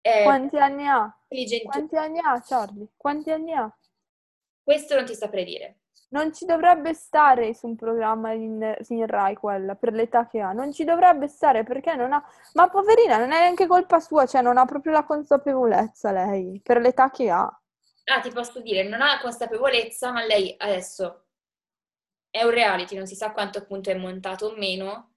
è 0.00 0.22
Quanti 0.22 0.56
anni 0.56 0.86
ha? 0.86 1.16
Quanti 1.64 1.96
anni 1.96 2.18
ha, 2.20 2.40
Charlie? 2.40 2.88
Quanti 2.96 3.30
anni 3.30 3.52
ha? 3.52 3.76
Questo 4.62 4.94
non 4.94 5.04
ti 5.04 5.14
saprei 5.14 5.44
dire. 5.44 5.78
Non 6.08 6.32
ci 6.32 6.44
dovrebbe 6.46 6.94
stare 6.94 7.52
su 7.54 7.66
un 7.66 7.76
programma 7.76 8.32
in, 8.32 8.76
in 8.88 9.06
Rai 9.06 9.34
quella, 9.34 9.74
per 9.74 9.92
l'età 9.92 10.26
che 10.26 10.40
ha. 10.40 10.52
Non 10.52 10.72
ci 10.72 10.84
dovrebbe 10.84 11.26
stare 11.28 11.64
perché 11.64 11.94
non 11.94 12.12
ha... 12.12 12.24
Ma 12.54 12.68
poverina, 12.68 13.18
non 13.18 13.32
è 13.32 13.40
neanche 13.40 13.66
colpa 13.66 13.98
sua, 13.98 14.24
cioè 14.24 14.40
non 14.40 14.56
ha 14.56 14.64
proprio 14.64 14.92
la 14.92 15.04
consapevolezza 15.04 16.12
lei, 16.12 16.60
per 16.62 16.78
l'età 16.80 17.10
che 17.10 17.28
ha. 17.30 17.60
Ah, 18.04 18.20
ti 18.20 18.30
posso 18.30 18.60
dire, 18.60 18.84
non 18.84 19.02
ha 19.02 19.18
consapevolezza, 19.20 20.12
ma 20.12 20.24
lei 20.24 20.54
adesso 20.58 21.24
è 22.30 22.42
un 22.44 22.50
reality, 22.50 22.94
non 22.96 23.06
si 23.06 23.16
sa 23.16 23.32
quanto 23.32 23.58
appunto 23.58 23.90
è 23.90 23.94
montato 23.94 24.46
o 24.46 24.56
meno, 24.56 25.14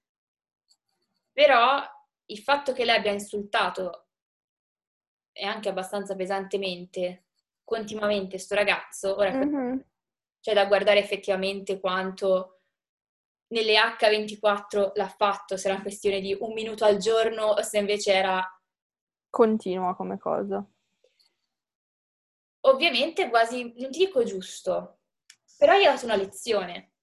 però 1.32 1.82
il 2.26 2.40
fatto 2.40 2.74
che 2.74 2.86
lei 2.86 2.98
abbia 2.98 3.12
insultato 3.12 4.08
e 5.32 5.46
anche 5.46 5.70
abbastanza 5.70 6.16
pesantemente, 6.16 7.26
continuamente 7.64 8.40
sto 8.40 8.56
ragazzo, 8.56 9.16
ora 9.16 9.32
Mhm. 9.32 9.84
C'è 10.50 10.56
da 10.56 10.66
guardare 10.66 11.00
effettivamente 11.00 11.80
quanto 11.80 12.62
nelle 13.50 13.76
H24 13.76 14.92
l'ha 14.96 15.08
fatto, 15.08 15.58
se 15.58 15.68
era 15.68 15.76
una 15.76 15.84
questione 15.84 16.20
di 16.22 16.36
un 16.40 16.54
minuto 16.54 16.86
al 16.86 16.98
giorno 16.98 17.46
o 17.46 17.62
se 17.62 17.78
invece 17.78 18.14
era... 18.14 18.44
Continua 19.30 19.96
come 19.96 20.18
cosa. 20.18 20.66
Ovviamente 22.62 23.30
quasi, 23.30 23.74
non 23.78 23.92
ti 23.92 24.00
dico 24.00 24.24
giusto, 24.24 25.02
però 25.58 25.78
gli 25.78 25.84
ha 25.84 25.94
dato 25.94 26.06
una 26.06 26.16
lezione, 26.16 26.94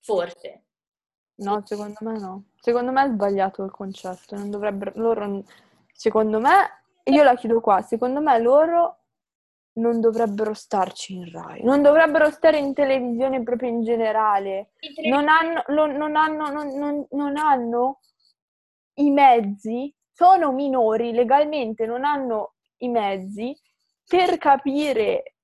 forse. 0.00 0.64
No, 1.36 1.62
secondo 1.64 1.96
me 2.00 2.18
no. 2.18 2.44
Secondo 2.60 2.90
me 2.90 3.04
è 3.04 3.08
sbagliato 3.08 3.64
il 3.64 3.70
concetto. 3.70 4.34
Non 4.34 4.50
dovrebbero, 4.50 4.92
loro, 4.96 5.44
secondo 5.92 6.40
me, 6.40 6.84
io 7.04 7.22
la 7.22 7.36
chiudo 7.36 7.60
qua, 7.60 7.82
secondo 7.82 8.20
me 8.20 8.38
loro 8.40 9.04
non 9.78 10.00
dovrebbero 10.00 10.54
starci 10.54 11.14
in 11.14 11.30
Rai, 11.30 11.62
non 11.62 11.82
dovrebbero 11.82 12.30
stare 12.30 12.58
in 12.58 12.74
televisione 12.74 13.42
proprio 13.42 13.68
in 13.68 13.82
generale. 13.82 14.72
Non 15.08 15.28
hanno, 15.28 15.62
lo, 15.68 15.86
non, 15.86 16.16
hanno, 16.16 16.50
non, 16.50 16.76
non, 16.76 17.06
non 17.10 17.36
hanno 17.36 18.00
i 18.94 19.10
mezzi, 19.10 19.94
sono 20.12 20.52
minori 20.52 21.12
legalmente, 21.12 21.86
non 21.86 22.04
hanno 22.04 22.54
i 22.78 22.88
mezzi 22.88 23.56
per 24.06 24.38
capire 24.38 25.34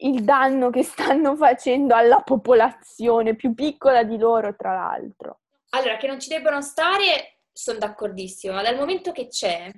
il 0.00 0.22
danno 0.22 0.70
che 0.70 0.82
stanno 0.84 1.34
facendo 1.34 1.94
alla 1.94 2.20
popolazione 2.20 3.34
più 3.34 3.54
piccola 3.54 4.04
di 4.04 4.16
loro, 4.16 4.54
tra 4.54 4.72
l'altro. 4.72 5.40
Allora, 5.70 5.96
che 5.96 6.06
non 6.06 6.20
ci 6.20 6.28
debbano 6.28 6.62
stare, 6.62 7.40
sono 7.52 7.78
d'accordissimo, 7.78 8.54
ma 8.54 8.62
dal 8.62 8.76
momento 8.76 9.10
che 9.12 9.26
c'è, 9.26 9.70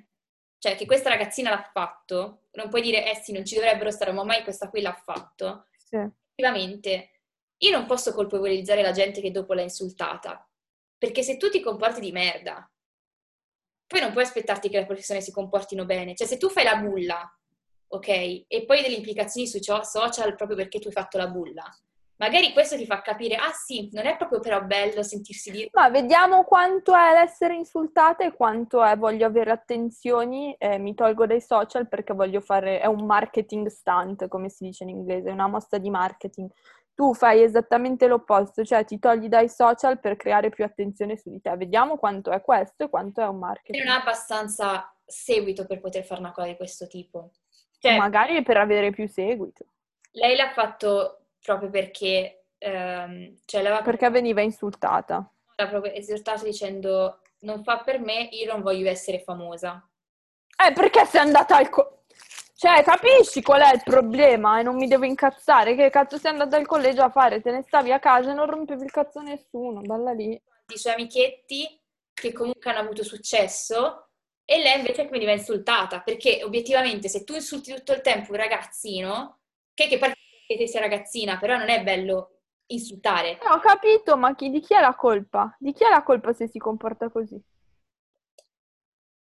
cioè 0.61 0.75
che 0.75 0.85
questa 0.85 1.09
ragazzina 1.09 1.49
l'ha 1.49 1.69
fatto, 1.73 2.43
non 2.51 2.69
puoi 2.69 2.83
dire, 2.83 3.09
eh 3.09 3.15
sì, 3.15 3.31
non 3.31 3.43
ci 3.43 3.55
dovrebbero 3.55 3.89
stare, 3.89 4.11
ma 4.11 4.23
mai 4.23 4.43
questa 4.43 4.69
qui 4.69 4.81
l'ha 4.81 4.93
fatto. 4.93 5.65
Sì. 5.75 5.95
Effettivamente, 5.95 7.21
io 7.57 7.71
non 7.71 7.87
posso 7.87 8.13
colpevolizzare 8.13 8.83
la 8.83 8.91
gente 8.91 9.21
che 9.21 9.31
dopo 9.31 9.55
l'ha 9.55 9.63
insultata, 9.63 10.47
perché 10.99 11.23
se 11.23 11.37
tu 11.37 11.49
ti 11.49 11.61
comporti 11.61 11.99
di 11.99 12.11
merda, 12.11 12.71
poi 13.87 14.01
non 14.01 14.11
puoi 14.11 14.23
aspettarti 14.23 14.69
che 14.69 14.77
le 14.77 14.85
persone 14.85 15.19
si 15.19 15.31
comportino 15.31 15.83
bene. 15.85 16.13
Cioè, 16.13 16.27
se 16.27 16.37
tu 16.37 16.47
fai 16.47 16.63
la 16.63 16.75
bulla, 16.75 17.39
ok, 17.87 18.07
e 18.47 18.63
poi 18.67 18.83
delle 18.83 18.97
implicazioni 18.97 19.47
sui 19.47 19.63
social 19.63 20.35
proprio 20.35 20.57
perché 20.57 20.77
tu 20.77 20.89
hai 20.89 20.93
fatto 20.93 21.17
la 21.17 21.27
bulla, 21.27 21.67
magari 22.21 22.53
questo 22.53 22.77
ti 22.77 22.85
fa 22.85 23.01
capire, 23.01 23.35
ah 23.35 23.51
sì, 23.51 23.89
non 23.93 24.05
è 24.05 24.15
proprio 24.15 24.39
però 24.39 24.61
bello 24.61 25.01
sentirsi 25.01 25.49
dire... 25.49 25.69
Ma 25.71 25.89
vediamo 25.89 26.43
quanto 26.43 26.95
è 26.95 27.19
l'essere 27.19 27.55
insultata 27.55 28.23
e 28.23 28.31
quanto 28.31 28.83
è 28.83 28.95
voglio 28.95 29.25
avere 29.25 29.49
attenzioni, 29.49 30.53
eh, 30.59 30.77
mi 30.77 30.93
tolgo 30.93 31.25
dai 31.25 31.41
social 31.41 31.87
perché 31.87 32.13
voglio 32.13 32.39
fare, 32.39 32.79
è 32.79 32.85
un 32.85 33.07
marketing 33.07 33.65
stunt, 33.69 34.27
come 34.27 34.49
si 34.49 34.65
dice 34.65 34.83
in 34.83 34.89
inglese, 34.89 35.29
è 35.29 35.33
una 35.33 35.47
mossa 35.47 35.79
di 35.79 35.89
marketing. 35.89 36.47
Tu 36.93 37.15
fai 37.15 37.41
esattamente 37.41 38.05
l'opposto, 38.05 38.63
cioè 38.63 38.85
ti 38.85 38.99
togli 38.99 39.27
dai 39.27 39.49
social 39.49 39.99
per 39.99 40.15
creare 40.15 40.49
più 40.49 40.63
attenzione 40.63 41.17
su 41.17 41.31
di 41.31 41.41
te. 41.41 41.55
Vediamo 41.57 41.97
quanto 41.97 42.29
è 42.29 42.39
questo 42.41 42.83
e 42.83 42.89
quanto 42.89 43.21
è 43.21 43.27
un 43.27 43.39
marketing. 43.39 43.83
Non 43.83 43.95
ha 43.95 43.99
abbastanza 44.01 44.95
seguito 45.03 45.65
per 45.65 45.79
poter 45.79 46.03
fare 46.03 46.19
una 46.19 46.31
cosa 46.31 46.49
di 46.49 46.55
questo 46.55 46.85
tipo. 46.85 47.31
Cioè, 47.79 47.97
Magari 47.97 48.43
per 48.43 48.57
avere 48.57 48.91
più 48.91 49.07
seguito. 49.07 49.65
Lei 50.11 50.35
l'ha 50.35 50.51
fatto 50.51 51.20
proprio 51.43 51.69
perché, 51.69 52.45
ehm, 52.57 53.37
cioè 53.45 53.61
l'aveva 53.61 53.81
perché 53.81 54.09
veniva 54.09 54.41
insultata. 54.41 55.29
L'ha 55.55 55.67
proprio 55.67 55.93
esortato 55.93 56.43
dicendo 56.43 57.21
non 57.41 57.63
fa 57.63 57.79
per 57.79 57.99
me, 57.99 58.29
io 58.31 58.51
non 58.51 58.61
voglio 58.61 58.89
essere 58.89 59.21
famosa. 59.21 59.87
Eh, 60.67 60.73
perché 60.73 61.05
sei 61.05 61.21
andata 61.21 61.55
al... 61.55 61.69
Co- 61.69 62.03
cioè, 62.55 62.83
capisci 62.83 63.41
qual 63.41 63.61
è 63.61 63.73
il 63.73 63.81
problema 63.83 64.59
e 64.59 64.63
non 64.63 64.75
mi 64.75 64.87
devo 64.87 65.05
incazzare? 65.05 65.75
Che 65.75 65.89
cazzo 65.89 66.17
sei 66.17 66.31
andata 66.31 66.57
al 66.57 66.67
collegio 66.67 67.01
a 67.01 67.09
fare? 67.09 67.41
Te 67.41 67.49
ne 67.49 67.63
stavi 67.63 67.91
a 67.91 67.97
casa 67.97 68.29
e 68.29 68.33
non 68.35 68.47
rompevi 68.47 68.83
il 68.83 68.91
cazzo 68.91 69.17
a 69.17 69.23
nessuno, 69.23 69.81
balla 69.81 70.11
lì. 70.11 70.39
I 70.67 70.77
suoi 70.77 70.93
amichetti 70.93 71.81
che 72.13 72.31
comunque 72.31 72.69
hanno 72.69 72.81
avuto 72.81 73.03
successo 73.03 74.09
e 74.45 74.61
lei 74.61 74.77
invece 74.77 75.07
veniva 75.07 75.31
insultata, 75.31 76.01
perché 76.01 76.43
obiettivamente 76.43 77.09
se 77.09 77.23
tu 77.23 77.33
insulti 77.33 77.73
tutto 77.73 77.93
il 77.93 78.01
tempo 78.01 78.31
un 78.31 78.37
ragazzino, 78.37 79.39
che, 79.73 79.87
che 79.87 79.97
parte 79.97 80.19
che 80.45 80.57
te 80.57 80.67
sia 80.67 80.79
ragazzina, 80.79 81.37
però 81.37 81.57
non 81.57 81.69
è 81.69 81.83
bello 81.83 82.39
insultare. 82.67 83.37
No, 83.43 83.55
ho 83.55 83.59
capito, 83.59 84.17
ma 84.17 84.33
chi, 84.35 84.49
di 84.49 84.59
chi 84.59 84.73
è 84.73 84.79
la 84.79 84.95
colpa? 84.95 85.55
Di 85.59 85.73
chi 85.73 85.83
è 85.83 85.89
la 85.89 86.03
colpa 86.03 86.33
se 86.33 86.47
si 86.47 86.57
comporta 86.57 87.09
così? 87.09 87.41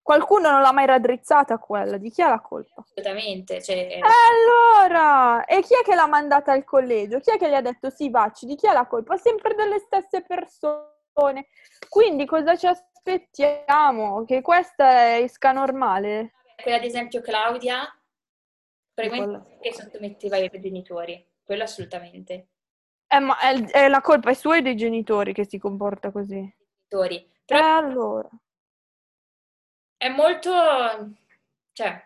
Qualcuno 0.01 0.51
non 0.51 0.61
l'ha 0.61 0.71
mai 0.71 0.85
raddrizzata 0.85 1.57
quella, 1.57 1.97
di 1.97 2.11
chi 2.11 2.21
è 2.21 2.27
la 2.27 2.39
colpa? 2.39 2.81
Assolutamente. 2.81 3.61
Cioè... 3.61 3.99
Allora, 4.01 5.45
e 5.45 5.61
chi 5.61 5.73
è 5.73 5.83
che 5.83 5.95
l'ha 5.95 6.05
mandata 6.05 6.51
al 6.51 6.63
collegio? 6.63 7.19
Chi 7.19 7.31
è 7.31 7.37
che 7.37 7.49
gli 7.49 7.55
ha 7.55 7.61
detto 7.61 7.89
sì, 7.89 8.11
vacci? 8.11 8.45
Di 8.45 8.55
chi 8.55 8.67
è 8.67 8.71
la 8.71 8.85
colpa? 8.85 9.17
Sempre 9.17 9.55
delle 9.55 9.79
stesse 9.79 10.21
persone. 10.21 11.47
Quindi 11.89 12.25
cosa 12.25 12.55
ci 12.55 12.67
aspettiamo? 12.67 14.25
Che 14.25 14.41
questa 14.41 15.17
esca 15.17 15.51
normale? 15.51 16.33
Quella 16.61 16.77
ad 16.77 16.83
esempio 16.83 17.21
Claudia 17.21 17.81
probabilmente 18.95 19.57
che 19.59 19.73
sottometteva 19.73 20.37
i 20.37 20.49
genitori, 20.59 21.23
quello 21.43 21.63
assolutamente. 21.63 22.47
Eh, 23.07 23.19
ma 23.19 23.37
è, 23.37 23.53
è, 23.69 23.87
la 23.87 24.01
colpa 24.01 24.31
è 24.31 24.33
sua 24.33 24.57
e 24.57 24.61
dei 24.61 24.75
genitori 24.75 25.33
che 25.33 25.45
si 25.45 25.59
comporta 25.59 26.11
così. 26.11 26.41
Genitori. 26.87 27.31
Però 27.45 27.59
eh, 27.59 27.69
allora. 27.69 28.29
È 29.97 30.09
molto... 30.09 30.51
cioè... 31.73 32.03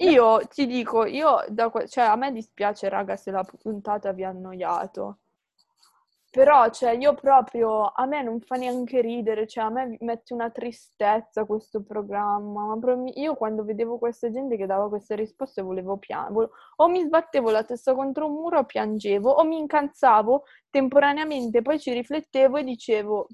Io 0.00 0.46
ti 0.46 0.66
dico, 0.66 1.04
io 1.06 1.44
da 1.48 1.70
que- 1.70 1.88
cioè 1.88 2.04
a 2.04 2.14
me 2.14 2.30
dispiace 2.30 2.88
raga 2.88 3.16
se 3.16 3.32
la 3.32 3.42
puntata 3.42 4.12
vi 4.12 4.22
ha 4.22 4.28
annoiato. 4.28 5.18
Però, 6.30 6.68
cioè, 6.68 6.90
io 6.90 7.14
proprio, 7.14 7.86
a 7.86 8.04
me 8.04 8.22
non 8.22 8.40
fa 8.40 8.56
neanche 8.56 9.00
ridere, 9.00 9.46
cioè, 9.46 9.64
a 9.64 9.70
me 9.70 9.96
mette 10.00 10.34
una 10.34 10.50
tristezza 10.50 11.44
questo 11.44 11.82
programma. 11.82 12.76
Ma 12.76 13.10
io 13.14 13.34
quando 13.34 13.64
vedevo 13.64 13.98
questa 13.98 14.30
gente 14.30 14.56
che 14.56 14.66
dava 14.66 14.88
queste 14.88 15.14
risposte 15.14 15.62
volevo 15.62 15.96
piangere. 15.96 16.50
O 16.76 16.88
mi 16.88 17.02
sbattevo 17.02 17.50
la 17.50 17.64
testa 17.64 17.94
contro 17.94 18.26
un 18.26 18.34
muro 18.34 18.58
o 18.58 18.64
piangevo, 18.64 19.30
o 19.30 19.44
mi 19.44 19.58
incazzavo 19.58 20.44
temporaneamente, 20.68 21.62
poi 21.62 21.78
ci 21.78 21.92
riflettevo 21.92 22.58
e 22.58 22.64
dicevo, 22.64 23.26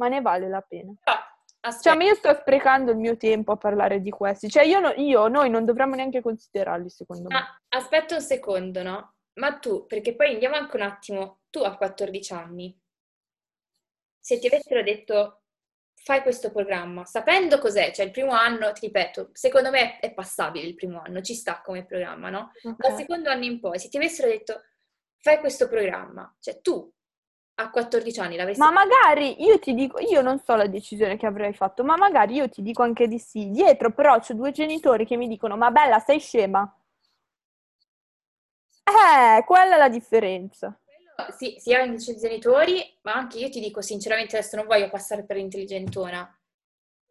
ma 0.00 0.08
ne 0.08 0.20
vale 0.20 0.48
la 0.48 0.60
pena. 0.60 0.92
Ah, 1.04 1.70
cioè, 1.80 1.94
ma 1.94 2.02
io 2.02 2.16
sto 2.16 2.34
sprecando 2.34 2.90
il 2.90 2.96
mio 2.96 3.16
tempo 3.16 3.52
a 3.52 3.56
parlare 3.56 4.00
di 4.00 4.10
questi. 4.10 4.50
Cioè, 4.50 4.64
io, 4.64 4.80
no, 4.80 4.92
io 4.96 5.28
noi 5.28 5.48
non 5.48 5.64
dovremmo 5.64 5.94
neanche 5.94 6.20
considerarli, 6.20 6.90
secondo 6.90 7.28
me. 7.28 7.36
Ah, 7.36 7.60
aspetta 7.68 8.16
un 8.16 8.20
secondo, 8.20 8.82
no? 8.82 9.11
Ma 9.34 9.58
tu, 9.58 9.86
perché 9.86 10.14
poi 10.14 10.32
andiamo 10.32 10.56
anche 10.56 10.76
un 10.76 10.82
attimo, 10.82 11.40
tu 11.50 11.60
a 11.60 11.76
14 11.76 12.32
anni, 12.32 12.78
se 14.18 14.38
ti 14.38 14.46
avessero 14.46 14.82
detto 14.82 15.42
fai 16.04 16.22
questo 16.22 16.50
programma, 16.50 17.04
sapendo 17.04 17.58
cos'è, 17.58 17.92
cioè 17.92 18.06
il 18.06 18.10
primo 18.10 18.32
anno, 18.32 18.72
ti 18.72 18.86
ripeto, 18.86 19.30
secondo 19.32 19.70
me 19.70 19.98
è 20.00 20.12
passabile 20.12 20.66
il 20.66 20.74
primo 20.74 21.00
anno, 21.00 21.20
ci 21.22 21.34
sta 21.34 21.60
come 21.60 21.84
programma, 21.84 22.28
no? 22.28 22.50
Okay. 22.62 22.74
Dal 22.76 22.96
secondo 22.96 23.30
anno 23.30 23.44
in 23.44 23.60
poi, 23.60 23.78
se 23.78 23.88
ti 23.88 23.96
avessero 23.96 24.28
detto 24.28 24.62
fai 25.18 25.38
questo 25.38 25.68
programma, 25.68 26.34
cioè 26.40 26.60
tu 26.60 26.90
a 27.54 27.70
14 27.70 28.18
anni 28.20 28.36
l'avresti 28.36 28.60
Ma 28.60 28.72
magari 28.72 29.42
io 29.44 29.58
ti 29.58 29.74
dico, 29.74 29.98
io 30.00 30.22
non 30.22 30.38
so 30.40 30.56
la 30.56 30.66
decisione 30.66 31.16
che 31.16 31.26
avrei 31.26 31.52
fatto, 31.52 31.84
ma 31.84 31.96
magari 31.96 32.34
io 32.34 32.48
ti 32.48 32.62
dico 32.62 32.82
anche 32.82 33.06
di 33.06 33.18
sì. 33.18 33.50
Dietro 33.50 33.92
però 33.92 34.18
c'ho 34.18 34.34
due 34.34 34.50
genitori 34.52 35.06
che 35.06 35.16
mi 35.16 35.28
dicono 35.28 35.56
"Ma 35.56 35.70
bella, 35.70 35.98
sei 36.00 36.18
scema". 36.18 36.68
Eh, 38.84 39.44
quella 39.44 39.74
è 39.74 39.78
la 39.78 39.88
differenza. 39.88 40.76
Sì, 41.36 41.56
sia 41.58 41.82
i 41.82 41.96
genitori, 41.96 42.98
ma 43.02 43.14
anche 43.14 43.38
io 43.38 43.48
ti 43.48 43.60
dico 43.60 43.80
sinceramente 43.80 44.36
adesso 44.36 44.56
non 44.56 44.66
voglio 44.66 44.88
passare 44.90 45.24
per 45.24 45.36
intelligentona. 45.36 46.20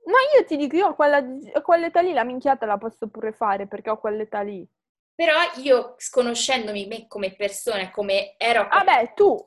Ma 0.05 0.17
io 0.35 0.43
ti 0.45 0.57
dico, 0.57 0.75
io 0.75 0.87
a, 0.87 0.93
quella, 0.95 1.17
a 1.17 1.61
quell'età 1.61 2.01
lì 2.01 2.11
la 2.11 2.23
minchiata 2.23 2.65
la 2.65 2.77
posso 2.77 3.07
pure 3.07 3.31
fare 3.31 3.67
perché 3.67 3.89
ho 3.89 3.99
quell'età 3.99 4.41
lì. 4.41 4.67
Però 5.13 5.35
io, 5.57 5.93
sconoscendomi 5.97 6.87
me 6.87 7.07
come 7.07 7.35
persona, 7.35 7.91
come 7.91 8.35
ero... 8.37 8.67
Vabbè, 8.67 9.13
tu, 9.13 9.37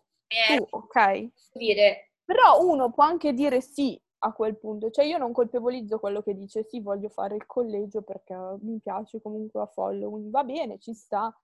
tu, 0.56 0.66
ok. 0.70 1.28
Dire... 1.52 2.10
Però 2.24 2.64
uno 2.64 2.90
può 2.90 3.04
anche 3.04 3.32
dire 3.32 3.60
sì 3.60 4.00
a 4.18 4.32
quel 4.32 4.56
punto. 4.56 4.90
Cioè 4.90 5.04
io 5.04 5.18
non 5.18 5.32
colpevolizzo 5.32 5.98
quello 5.98 6.22
che 6.22 6.34
dice 6.34 6.64
sì, 6.64 6.80
voglio 6.80 7.08
fare 7.08 7.34
il 7.34 7.46
collegio 7.46 8.02
perché 8.02 8.34
mi 8.60 8.78
piace 8.80 9.20
comunque 9.20 9.60
a 9.60 9.66
follow. 9.66 10.30
Va 10.30 10.44
bene, 10.44 10.78
ci 10.78 10.94
sta. 10.94 11.36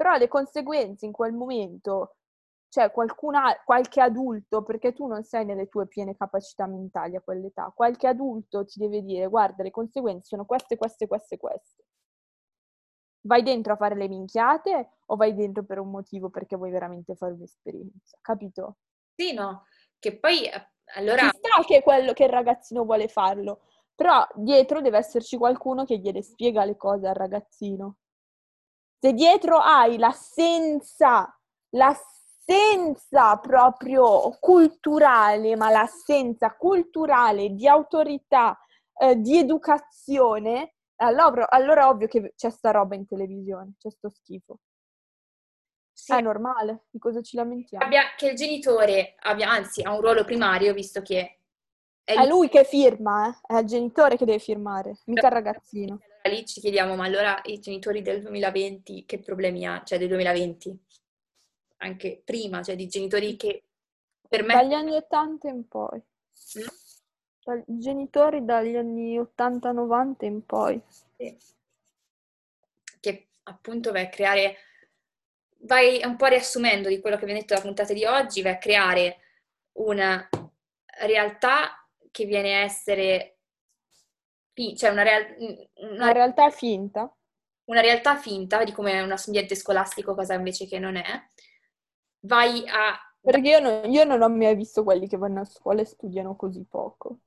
Però 0.00 0.16
le 0.16 0.28
conseguenze 0.28 1.04
in 1.04 1.12
quel 1.12 1.34
momento, 1.34 2.16
cioè 2.70 2.90
qualcuna, 2.90 3.54
qualche 3.66 4.00
adulto, 4.00 4.62
perché 4.62 4.94
tu 4.94 5.06
non 5.06 5.24
sei 5.24 5.44
nelle 5.44 5.68
tue 5.68 5.86
piene 5.88 6.16
capacità 6.16 6.66
mentali 6.66 7.16
a 7.16 7.20
quell'età, 7.20 7.70
qualche 7.76 8.06
adulto 8.06 8.64
ti 8.64 8.78
deve 8.78 9.02
dire 9.02 9.26
guarda 9.26 9.62
le 9.62 9.70
conseguenze 9.70 10.28
sono 10.28 10.46
queste, 10.46 10.78
queste, 10.78 11.06
queste, 11.06 11.36
queste. 11.36 11.84
Vai 13.26 13.42
dentro 13.42 13.74
a 13.74 13.76
fare 13.76 13.94
le 13.94 14.08
minchiate 14.08 14.88
o 15.04 15.16
vai 15.16 15.34
dentro 15.34 15.64
per 15.64 15.78
un 15.78 15.90
motivo 15.90 16.30
perché 16.30 16.56
vuoi 16.56 16.70
veramente 16.70 17.14
fare 17.14 17.34
un'esperienza, 17.34 18.16
capito? 18.22 18.76
Sì, 19.14 19.34
no, 19.34 19.66
che 19.98 20.18
poi 20.18 20.46
eh, 20.46 20.70
allora... 20.94 21.28
Ci 21.28 21.36
sta 21.36 21.62
che 21.66 21.82
quello 21.82 22.14
che 22.14 22.24
il 22.24 22.30
ragazzino 22.30 22.86
vuole 22.86 23.06
farlo, 23.08 23.64
però 23.94 24.26
dietro 24.34 24.80
deve 24.80 24.96
esserci 24.96 25.36
qualcuno 25.36 25.84
che 25.84 25.98
gliele 25.98 26.22
spiega 26.22 26.64
le 26.64 26.78
cose 26.78 27.06
al 27.06 27.14
ragazzino. 27.14 27.96
Se 29.02 29.14
dietro 29.14 29.56
hai 29.56 29.96
l'assenza, 29.96 31.34
l'assenza 31.70 33.38
proprio 33.38 34.36
culturale, 34.38 35.56
ma 35.56 35.70
l'assenza 35.70 36.54
culturale 36.54 37.54
di 37.54 37.66
autorità, 37.66 38.58
eh, 38.92 39.16
di 39.16 39.38
educazione, 39.38 40.74
allora, 40.96 41.48
allora 41.48 41.84
è 41.84 41.86
ovvio 41.86 42.08
che 42.08 42.34
c'è 42.36 42.50
sta 42.50 42.72
roba 42.72 42.94
in 42.94 43.06
televisione, 43.06 43.72
c'è 43.78 43.90
sto 43.90 44.10
schifo. 44.10 44.58
Sì. 45.92 46.12
È 46.12 46.20
normale, 46.20 46.84
di 46.90 46.98
cosa 46.98 47.22
ci 47.22 47.36
lamentiamo? 47.36 47.82
Abbia, 47.82 48.02
che 48.18 48.28
il 48.28 48.36
genitore 48.36 49.14
abbia, 49.20 49.48
anzi, 49.50 49.80
ha 49.80 49.94
un 49.94 50.02
ruolo 50.02 50.24
primario, 50.24 50.74
visto 50.74 51.00
che 51.00 51.40
è, 52.04 52.14
è 52.14 52.26
lui 52.26 52.50
che 52.50 52.64
firma, 52.64 53.28
eh? 53.28 53.54
è 53.54 53.58
il 53.60 53.66
genitore 53.66 54.18
che 54.18 54.26
deve 54.26 54.38
firmare, 54.40 54.98
mica 55.06 55.28
il 55.28 55.32
ragazzino. 55.32 56.00
Allora 56.22 56.40
lì 56.40 56.46
ci 56.46 56.60
chiediamo, 56.60 56.96
ma 56.96 57.04
allora 57.04 57.40
i 57.44 57.60
genitori 57.60 58.02
del 58.02 58.20
2020 58.22 59.04
che 59.06 59.18
problemi 59.20 59.66
ha? 59.66 59.82
Cioè 59.84 59.98
del 59.98 60.08
2020? 60.08 60.78
Anche 61.78 62.20
prima, 62.22 62.62
cioè 62.62 62.76
di 62.76 62.88
genitori 62.88 63.36
che 63.36 63.64
per 64.28 64.44
me... 64.44 64.54
Dagli 64.54 64.74
anni 64.74 64.96
80 64.96 65.48
in 65.48 65.66
poi. 65.66 65.98
Mm? 66.58 66.66
Dai, 67.42 67.62
genitori 67.66 68.44
dagli 68.44 68.76
anni 68.76 69.18
80-90 69.18 70.24
in 70.24 70.44
poi. 70.44 70.80
Sì. 71.16 71.36
Che 73.00 73.28
appunto 73.44 73.90
vai 73.92 74.04
a 74.04 74.08
creare... 74.08 74.56
Vai 75.62 76.00
un 76.04 76.16
po' 76.16 76.26
riassumendo 76.26 76.88
di 76.88 77.00
quello 77.00 77.16
che 77.16 77.26
vi 77.26 77.32
ho 77.32 77.34
detto 77.34 77.54
la 77.54 77.60
puntata 77.60 77.92
di 77.92 78.04
oggi, 78.04 78.40
vai 78.40 78.52
a 78.52 78.58
creare 78.58 79.18
una 79.72 80.26
realtà 81.00 81.86
che 82.10 82.24
viene 82.24 82.54
a 82.54 82.64
essere 82.64 83.39
cioè 84.76 84.90
una, 84.90 85.02
real- 85.02 85.34
una, 85.76 85.92
una, 85.92 86.12
realtà 86.12 86.50
finta. 86.50 87.12
Una 87.64 87.80
realtà 87.80 88.16
finta 88.16 88.62
di 88.64 88.72
come 88.72 88.92
è 88.92 89.02
un 89.02 89.14
ambiente 89.14 89.54
scolastico, 89.54 90.14
cosa 90.14 90.34
invece 90.34 90.66
che 90.66 90.78
non 90.78 90.96
è. 90.96 91.22
Vai 92.20 92.64
a... 92.66 92.98
Perché 93.20 93.48
io 93.48 93.60
non, 93.60 93.90
io 93.90 94.04
non 94.04 94.22
ho 94.22 94.28
mai 94.28 94.54
visto 94.56 94.82
quelli 94.82 95.06
che 95.06 95.16
vanno 95.16 95.40
a 95.40 95.44
scuola 95.44 95.82
e 95.82 95.84
studiano 95.84 96.36
così 96.36 96.64
poco. 96.68 97.20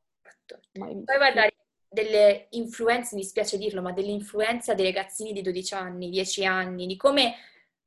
Poi 0.72 1.04
vai 1.06 1.30
a 1.30 1.34
dare 1.34 1.56
delle 1.88 2.48
influenze, 2.52 3.16
mi 3.16 3.24
spiace 3.24 3.58
dirlo, 3.58 3.82
ma 3.82 3.92
dell'influenza 3.92 4.74
dei 4.74 4.86
ragazzini 4.86 5.32
di 5.32 5.42
12 5.42 5.74
anni, 5.76 6.10
10 6.10 6.46
anni, 6.46 6.88
di 6.88 6.98
come 6.98 7.36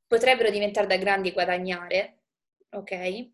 potrebbero 0.07 0.49
diventare 0.49 0.87
da 0.87 0.95
grandi 0.95 1.29
e 1.29 1.33
guadagnare, 1.33 2.17
ok? 2.69 3.29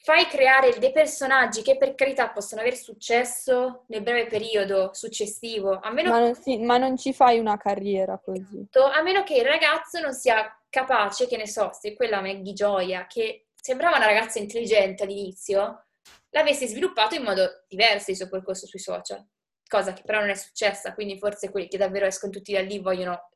Fai 0.00 0.26
creare 0.26 0.78
dei 0.78 0.92
personaggi 0.92 1.62
che 1.62 1.76
per 1.76 1.94
carità 1.94 2.30
possono 2.30 2.60
avere 2.60 2.76
successo 2.76 3.84
nel 3.88 4.02
breve 4.02 4.26
periodo 4.26 4.90
successivo, 4.94 5.78
a 5.80 5.90
meno 5.90 6.10
ma, 6.10 6.20
non, 6.20 6.34
sì, 6.34 6.58
ma 6.58 6.78
non 6.78 6.96
ci 6.96 7.12
fai 7.12 7.38
una 7.38 7.56
carriera 7.56 8.18
così. 8.18 8.68
A 8.72 9.02
meno 9.02 9.24
che 9.24 9.36
il 9.36 9.44
ragazzo 9.44 10.00
non 10.00 10.12
sia 10.12 10.56
capace, 10.70 11.26
che 11.26 11.36
ne 11.36 11.48
so, 11.48 11.70
se 11.72 11.94
quella 11.94 12.20
Maggie 12.20 12.52
Gioia, 12.52 13.06
che 13.06 13.48
sembrava 13.54 13.96
una 13.96 14.06
ragazza 14.06 14.38
intelligente 14.38 15.02
all'inizio, 15.02 15.86
l'avesse 16.30 16.66
sviluppato 16.66 17.14
in 17.14 17.22
modo 17.22 17.64
diverso 17.66 18.10
il 18.10 18.16
suo 18.16 18.28
percorso 18.28 18.66
sui 18.66 18.78
social, 18.78 19.24
cosa 19.66 19.92
che 19.92 20.02
però 20.04 20.20
non 20.20 20.30
è 20.30 20.34
successa, 20.34 20.94
quindi 20.94 21.18
forse 21.18 21.50
quelli 21.50 21.68
che 21.68 21.76
davvero 21.76 22.06
escono 22.06 22.32
tutti 22.32 22.52
da 22.52 22.60
lì 22.60 22.78
vogliono 22.78 23.30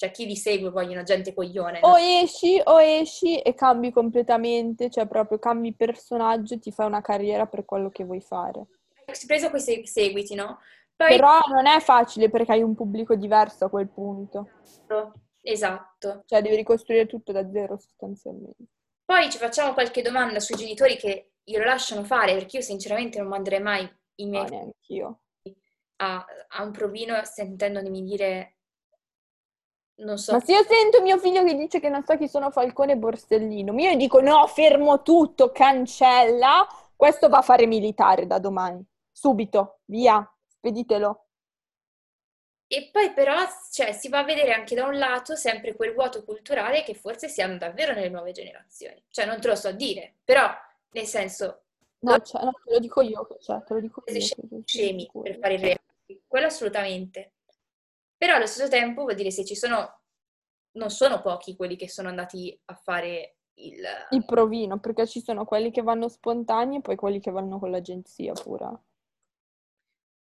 cioè 0.00 0.10
chi 0.12 0.24
li 0.24 0.34
segue 0.34 0.70
vogliono 0.70 1.02
gente 1.02 1.34
coglione. 1.34 1.80
O 1.82 1.98
esci, 1.98 2.58
o 2.64 2.80
esci 2.80 3.38
e 3.38 3.52
cambi 3.52 3.92
completamente, 3.92 4.88
cioè 4.88 5.06
proprio 5.06 5.38
cambi 5.38 5.74
personaggio 5.74 6.54
e 6.54 6.58
ti 6.58 6.72
fai 6.72 6.86
una 6.86 7.02
carriera 7.02 7.44
per 7.44 7.66
quello 7.66 7.90
che 7.90 8.04
vuoi 8.04 8.22
fare. 8.22 8.66
Hai 9.04 9.14
preso 9.26 9.50
quei 9.50 9.60
seguiti, 9.60 10.34
no? 10.34 10.58
Poi... 10.96 11.08
Però 11.08 11.40
non 11.52 11.66
è 11.66 11.80
facile 11.80 12.30
perché 12.30 12.52
hai 12.52 12.62
un 12.62 12.74
pubblico 12.74 13.14
diverso 13.14 13.66
a 13.66 13.68
quel 13.68 13.90
punto. 13.90 14.48
Esatto. 15.42 16.22
Cioè 16.24 16.40
devi 16.40 16.56
ricostruire 16.56 17.04
tutto 17.04 17.32
da 17.32 17.46
zero 17.50 17.76
sostanzialmente. 17.78 18.64
Poi 19.04 19.30
ci 19.30 19.36
facciamo 19.36 19.74
qualche 19.74 20.00
domanda 20.00 20.40
sui 20.40 20.56
genitori 20.56 20.96
che 20.96 21.32
glielo 21.44 21.64
lasciano 21.64 22.04
fare, 22.04 22.32
perché 22.32 22.56
io 22.56 22.62
sinceramente 22.62 23.18
non 23.18 23.28
manderei 23.28 23.60
mai 23.60 23.86
i 24.14 24.26
miei... 24.26 24.48
No, 24.48 24.72
io. 24.86 25.20
A, 25.96 26.24
a 26.48 26.62
un 26.62 26.70
provino 26.70 27.22
sentendomi 27.22 28.02
dire 28.02 28.54
non 30.00 30.18
so. 30.18 30.32
Ma 30.32 30.40
se 30.40 30.52
io 30.52 30.64
sento 30.64 31.00
mio 31.02 31.18
figlio 31.18 31.44
che 31.44 31.54
dice 31.54 31.80
che 31.80 31.88
non 31.88 32.04
so 32.04 32.16
chi 32.16 32.28
sono 32.28 32.50
Falcone 32.50 32.92
e 32.92 32.96
Borsellino, 32.96 33.78
io 33.78 33.96
dico 33.96 34.20
no, 34.20 34.46
fermo 34.46 35.02
tutto, 35.02 35.50
cancella, 35.50 36.66
questo 36.96 37.28
va 37.28 37.38
a 37.38 37.42
fare 37.42 37.66
militare 37.66 38.26
da 38.26 38.38
domani, 38.38 38.84
subito, 39.10 39.80
via, 39.86 40.28
speditelo. 40.46 41.24
E 42.72 42.88
poi 42.92 43.12
però 43.12 43.34
cioè, 43.72 43.92
si 43.92 44.08
va 44.08 44.20
a 44.20 44.24
vedere 44.24 44.52
anche 44.52 44.76
da 44.76 44.86
un 44.86 44.96
lato 44.96 45.34
sempre 45.34 45.74
quel 45.74 45.92
vuoto 45.92 46.22
culturale 46.22 46.84
che 46.84 46.94
forse 46.94 47.28
si 47.28 47.42
hanno 47.42 47.58
davvero 47.58 47.94
nelle 47.94 48.10
nuove 48.10 48.30
generazioni. 48.30 49.02
Cioè 49.10 49.26
non 49.26 49.40
te 49.40 49.48
lo 49.48 49.56
so 49.56 49.72
dire, 49.72 50.14
però 50.22 50.48
nel 50.92 51.06
senso... 51.06 51.62
No, 52.02 52.18
cioè, 52.20 52.44
no 52.44 52.52
te 52.64 52.72
lo 52.72 52.78
dico 52.78 53.00
io, 53.02 53.26
cioè, 53.40 53.62
te 53.64 53.74
lo 53.74 53.80
dico 53.80 54.04
io. 54.06 54.20
Scemi 54.64 55.10
per 55.20 55.38
fare 55.38 55.54
il 55.54 55.60
reati, 55.60 56.22
quello 56.28 56.46
assolutamente. 56.46 57.32
Però 58.20 58.34
allo 58.34 58.44
stesso 58.44 58.68
tempo 58.68 59.00
vuol 59.04 59.14
dire 59.14 59.30
se 59.30 59.46
ci 59.46 59.56
sono, 59.56 60.02
non 60.72 60.90
sono 60.90 61.22
pochi 61.22 61.56
quelli 61.56 61.74
che 61.74 61.88
sono 61.88 62.10
andati 62.10 62.54
a 62.66 62.74
fare 62.74 63.36
il... 63.54 63.82
Il 64.10 64.26
provino, 64.26 64.78
perché 64.78 65.06
ci 65.06 65.22
sono 65.22 65.46
quelli 65.46 65.70
che 65.70 65.80
vanno 65.80 66.06
spontanei 66.06 66.76
e 66.76 66.80
poi 66.82 66.96
quelli 66.96 67.18
che 67.18 67.30
vanno 67.30 67.58
con 67.58 67.70
l'agenzia 67.70 68.34
pure. 68.34 68.80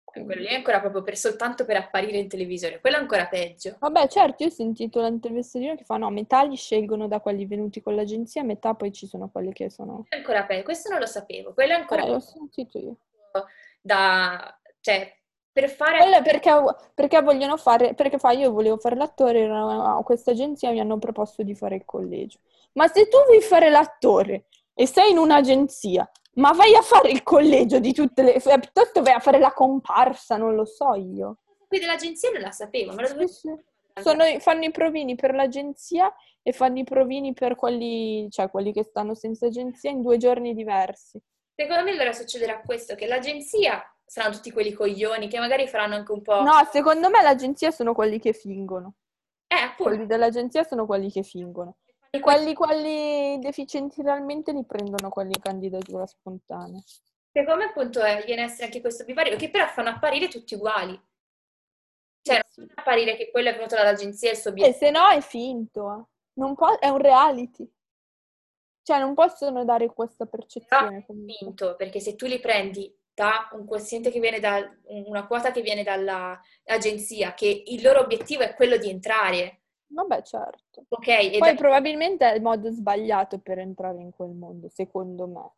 Quello 0.05 0.35
lì 0.35 0.47
è 0.47 0.55
ancora 0.55 0.79
proprio 0.79 1.03
per, 1.03 1.17
soltanto 1.17 1.65
per 1.65 1.79
apparire 1.79 2.19
in 2.19 2.29
televisione, 2.29 2.79
quello 2.79 2.97
è 2.97 3.01
ancora 3.01 3.27
peggio. 3.27 3.75
Vabbè, 3.81 4.07
certo, 4.07 4.45
io 4.45 4.51
ho 4.51 4.53
sentito 4.53 5.01
l'intervistatina 5.01 5.75
che 5.75 5.83
fa, 5.83 5.97
no, 5.97 6.11
metà 6.11 6.45
li 6.45 6.55
scelgono 6.55 7.09
da 7.09 7.19
quelli 7.19 7.45
venuti 7.45 7.81
con 7.81 7.97
l'agenzia, 7.97 8.45
metà 8.45 8.75
poi 8.75 8.93
ci 8.93 9.09
sono 9.09 9.29
quelli 9.31 9.53
che 9.53 9.69
sono... 9.69 10.07
È 10.09 10.15
ancora 10.15 10.45
peggio, 10.45 10.63
questo 10.63 10.91
non 10.91 11.01
lo 11.01 11.07
sapevo, 11.07 11.55
quello 11.55 11.73
è 11.73 11.77
ancora... 11.77 12.05
Eh, 12.05 12.09
l'ho 12.09 12.21
sentito 12.21 12.79
io. 12.79 12.97
Da, 13.81 14.57
cioè, 14.79 15.20
per 15.53 15.69
fare... 15.69 15.99
Quello 15.99 16.23
perché, 16.23 16.51
perché 16.95 17.23
vogliono 17.23 17.57
fare, 17.57 17.95
perché 17.95 18.19
fa, 18.19 18.31
io 18.31 18.51
volevo 18.53 18.77
fare 18.77 18.97
l'attore, 18.97 19.49
a 19.49 20.01
questa 20.05 20.31
agenzia 20.31 20.71
mi 20.71 20.81
hanno 20.81 20.99
proposto 20.99 21.43
di 21.43 21.55
fare 21.55 21.77
il 21.77 21.85
collegio. 21.85 22.39
Ma 22.73 22.87
se 22.89 23.09
tu 23.09 23.19
vuoi 23.27 23.41
fare 23.41 23.71
l'attore 23.71 24.47
e 24.75 24.87
sei 24.87 25.11
in 25.11 25.19
un'agenzia, 25.19 26.11
ma 26.35 26.53
vai 26.53 26.75
a 26.75 26.83
fare 26.83 27.11
il 27.11 27.23
collegio 27.23 27.81
di 27.81 27.93
tutte 27.93 28.23
le... 28.23 28.33
piuttosto 28.41 29.03
vai 29.03 29.15
a 29.15 29.19
fare 29.19 29.39
la 29.39 29.53
comparsa, 29.53 30.37
non 30.37 30.55
lo 30.55 30.65
so 30.65 30.95
io. 30.95 31.39
Qui 31.67 31.79
dell'agenzia 31.79 32.31
non 32.31 32.43
la 32.43 32.53
sapevo, 32.53 32.93
ma 32.95 33.03
lo 33.03 33.09
dovevo... 33.09 33.31
Sono, 34.01 34.25
fanno 34.39 34.65
i 34.65 34.71
provini 34.71 35.15
per 35.15 35.35
l'agenzia 35.35 36.15
e 36.43 36.53
fanno 36.53 36.79
i 36.79 36.85
provini 36.85 37.35
per 37.35 37.57
quelli, 37.57 38.31
cioè 38.31 38.49
quelli 38.49 38.73
che 38.73 38.85
stanno 38.85 39.15
senza 39.15 39.47
agenzia 39.47 39.91
in 39.91 40.01
due 40.01 40.17
giorni 40.17 40.55
diversi. 40.55 41.21
Secondo 41.55 41.83
me 41.83 41.91
allora 41.91 42.13
succederà 42.13 42.61
questo, 42.61 42.95
che 42.95 43.07
l'agenzia 43.07 43.83
saranno 44.11 44.35
tutti 44.35 44.51
quelli 44.51 44.73
coglioni 44.73 45.29
che 45.29 45.39
magari 45.39 45.69
faranno 45.69 45.95
anche 45.95 46.11
un 46.11 46.21
po'... 46.21 46.43
No, 46.43 46.69
secondo 46.73 47.09
me 47.11 47.23
l'agenzia 47.23 47.71
sono 47.71 47.95
quelli 47.95 48.19
che 48.19 48.33
fingono. 48.33 48.95
Eh, 49.47 49.55
appunto. 49.55 49.85
Quelli 49.85 50.07
dell'agenzia 50.07 50.65
sono 50.65 50.85
quelli 50.85 51.13
che 51.13 51.23
fingono. 51.23 51.77
E 52.11 52.19
quelli, 52.19 52.53
quelli 52.53 53.39
deficienti 53.39 54.03
realmente 54.03 54.51
li 54.51 54.65
prendono 54.67 55.11
quelli 55.11 55.31
in 55.37 55.41
candidatura 55.41 56.07
spontanea. 56.07 56.83
Secondo 57.31 57.61
me 57.61 57.69
appunto 57.69 58.01
è, 58.01 58.25
viene 58.27 58.43
a 58.43 58.45
essere 58.47 58.65
anche 58.65 58.81
questo 58.81 59.05
bivario, 59.05 59.37
che 59.37 59.49
però 59.49 59.69
fanno 59.69 59.91
apparire 59.91 60.27
tutti 60.27 60.57
uguali. 60.57 61.01
Cioè, 62.21 62.39
eh 62.39 62.43
non 62.57 62.67
fa 62.67 62.81
apparire 62.81 63.15
che 63.17 63.31
quello 63.31 63.51
è 63.51 63.55
venuto 63.55 63.77
dall'agenzia 63.77 64.31
e 64.31 64.33
il 64.33 64.39
suo 64.39 64.51
obiettivo. 64.51 64.77
E 64.77 64.79
se 64.79 64.91
no 64.91 65.09
è 65.09 65.21
finto, 65.21 65.93
eh. 65.93 66.05
non 66.33 66.57
può, 66.57 66.77
è 66.81 66.89
un 66.89 66.99
reality. 66.99 67.73
Cioè, 68.83 68.99
non 68.99 69.15
possono 69.15 69.65
dare 69.65 69.87
questa 69.87 70.27
percezione. 70.27 71.05
Però 71.07 71.21
è 71.21 71.37
finto, 71.39 71.77
perché 71.77 72.01
se 72.01 72.17
tu 72.17 72.27
li 72.27 72.41
prendi 72.41 72.93
da 73.21 73.51
un 73.53 73.67
quoziente 73.67 74.11
che 74.11 74.19
viene 74.19 74.41
da 74.41 74.67
una 74.87 75.27
quota 75.27 75.51
che 75.51 75.61
viene 75.61 75.83
dall'agenzia, 75.83 77.35
che 77.35 77.65
il 77.67 77.83
loro 77.83 78.01
obiettivo 78.01 78.43
è 78.43 78.55
quello 78.55 78.79
di 78.79 78.89
entrare. 78.89 79.61
Vabbè, 79.89 80.23
certo. 80.23 80.87
Ok. 80.89 81.37
Poi 81.37 81.53
da... 81.53 81.55
probabilmente 81.55 82.31
è 82.31 82.35
il 82.35 82.41
modo 82.41 82.71
sbagliato 82.71 83.39
per 83.41 83.59
entrare 83.59 84.01
in 84.01 84.11
quel 84.11 84.31
mondo, 84.31 84.71
secondo 84.71 85.27
me. 85.27 85.51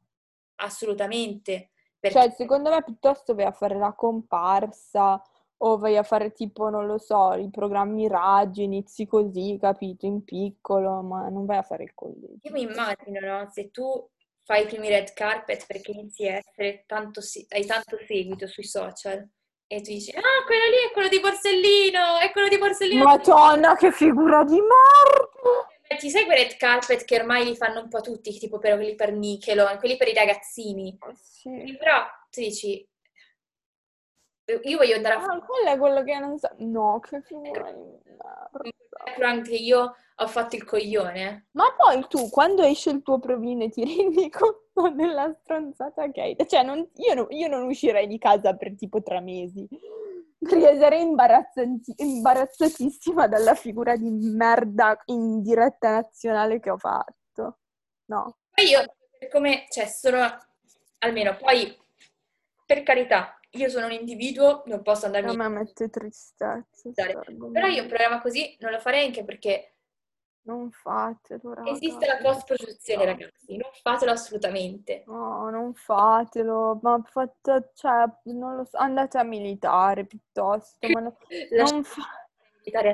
Assolutamente. 0.56 1.70
Perché... 2.00 2.18
Cioè, 2.18 2.30
secondo 2.30 2.70
me 2.70 2.82
piuttosto 2.82 3.36
vai 3.36 3.44
a 3.44 3.52
fare 3.52 3.78
la 3.78 3.92
comparsa 3.92 5.22
o 5.58 5.78
vai 5.78 5.96
a 5.96 6.02
fare 6.02 6.32
tipo, 6.32 6.68
non 6.68 6.86
lo 6.86 6.98
so, 6.98 7.34
i 7.34 7.48
programmi 7.48 8.08
radio, 8.08 8.64
inizi 8.64 9.06
così, 9.06 9.56
capito, 9.60 10.06
in 10.06 10.24
piccolo, 10.24 11.00
ma 11.02 11.28
non 11.28 11.46
vai 11.46 11.58
a 11.58 11.62
fare 11.62 11.84
il 11.84 11.94
collegio. 11.94 12.40
Io 12.40 12.52
mi 12.52 12.62
immagino, 12.62 13.20
no? 13.20 13.48
Se 13.52 13.70
tu 13.70 14.10
fai 14.44 14.62
i 14.62 14.66
primi 14.66 14.88
red 14.88 15.12
carpet 15.12 15.66
perché 15.66 15.92
inizi 15.92 16.28
a 16.28 16.36
essere 16.36 16.84
tanto, 16.86 17.20
hai 17.48 17.66
tanto 17.66 17.98
seguito 18.06 18.46
sui 18.46 18.64
social 18.64 19.26
e 19.66 19.80
tu 19.80 19.90
dici, 19.90 20.10
ah, 20.10 20.44
quello 20.44 20.64
lì 20.66 20.88
è 20.88 20.92
quello 20.92 21.08
di 21.08 21.18
Borsellino, 21.18 22.18
è 22.18 22.30
quello 22.30 22.48
di 22.48 22.58
Borsellino. 22.58 23.04
Madonna, 23.04 23.74
che 23.74 23.90
figura 23.90 24.44
di 24.44 24.58
merda! 24.60 25.96
Ti 25.98 26.10
quei 26.10 26.36
red 26.36 26.56
carpet 26.56 27.04
che 27.04 27.16
ormai 27.16 27.44
li 27.44 27.56
fanno 27.56 27.80
un 27.80 27.88
po' 27.88 28.00
tutti, 28.00 28.36
tipo 28.38 28.58
per 28.58 28.76
quelli 28.76 28.94
per 28.94 29.12
Nickelon, 29.12 29.78
quelli 29.78 29.96
per 29.96 30.08
i 30.08 30.14
ragazzini. 30.14 30.98
Sì. 31.14 31.76
Però 31.78 32.04
tu 32.30 32.40
dici, 32.40 32.86
io 34.64 34.76
voglio 34.78 34.96
andare 34.96 35.14
a 35.14 35.18
Ah, 35.18 35.22
fare 35.22 35.40
quello 35.40 35.68
è 35.70 35.78
quello 35.78 36.02
che 36.02 36.18
non 36.18 36.38
so. 36.38 36.48
No, 36.58 36.98
che 37.00 37.20
figura 37.22 37.70
di 37.72 37.80
merda. 38.04 38.50
un 38.52 38.70
background 39.04 39.44
che 39.46 39.54
io 39.54 39.94
ho 40.16 40.26
fatto 40.26 40.56
il 40.56 40.64
coglione. 40.64 41.46
Ma 41.52 41.64
poi 41.76 42.04
tu, 42.08 42.28
quando 42.28 42.62
esce 42.62 42.90
il 42.90 43.02
tuo 43.02 43.18
provino, 43.18 43.68
ti 43.70 43.82
rendi 43.96 44.28
conto 44.30 44.90
della 44.94 45.32
stronzata 45.42 46.10
che 46.10 46.20
hai? 46.20 46.36
Cioè, 46.46 46.62
non- 46.62 46.88
io, 46.96 47.14
no- 47.14 47.26
io 47.30 47.48
non 47.48 47.64
uscirei 47.66 48.06
di 48.06 48.18
casa 48.18 48.54
per 48.54 48.74
tipo 48.76 49.02
tre 49.02 49.20
mesi. 49.20 49.66
Perché 50.38 50.76
sarei 50.76 51.02
imbarazzatissima 51.96 53.28
dalla 53.28 53.54
figura 53.54 53.94
di 53.96 54.10
merda 54.10 55.00
in 55.06 55.40
diretta 55.40 55.92
nazionale 55.92 56.58
che 56.58 56.70
ho 56.70 56.76
fatto. 56.78 57.58
No. 58.06 58.38
Poi 58.50 58.66
io, 58.68 58.84
per 59.18 59.28
come, 59.28 59.66
cioè, 59.70 59.86
sono, 59.86 60.18
almeno, 60.98 61.36
poi, 61.36 61.78
per 62.66 62.82
carità, 62.82 63.38
io 63.52 63.68
sono 63.68 63.86
un 63.86 63.92
individuo, 63.92 64.62
non 64.66 64.82
posso 64.82 65.04
A 65.04 65.06
andarmi 65.08 65.36
me 65.36 65.48
mette 65.48 65.88
tristezza. 65.90 66.62
Argomento. 66.96 67.50
Però 67.50 67.66
io 67.66 67.82
un 67.82 67.88
programma 67.88 68.20
così 68.20 68.56
non 68.60 68.70
lo 68.70 68.78
farei 68.78 69.06
anche 69.06 69.24
perché 69.24 69.74
Non 70.44 70.70
fatelo, 70.72 71.54
raga. 71.54 71.70
esiste 71.70 72.06
la 72.06 72.16
post-produzione, 72.16 73.04
ragazzi. 73.04 73.56
Non 73.56 73.70
fatelo 73.82 74.10
assolutamente. 74.10 75.04
No, 75.06 75.50
non 75.50 75.72
fatelo, 75.74 76.78
ma 76.82 77.00
fate, 77.04 77.70
cioè, 77.74 78.04
non 78.24 78.56
lo 78.56 78.64
so, 78.64 78.76
andate 78.78 79.18
a 79.18 79.22
militare 79.22 80.04
piuttosto, 80.04 80.88
ma 80.88 81.00
no- 81.00 81.16
non 81.56 81.84
fa- 81.84 82.02
militare 82.02 82.18
a 82.18 82.21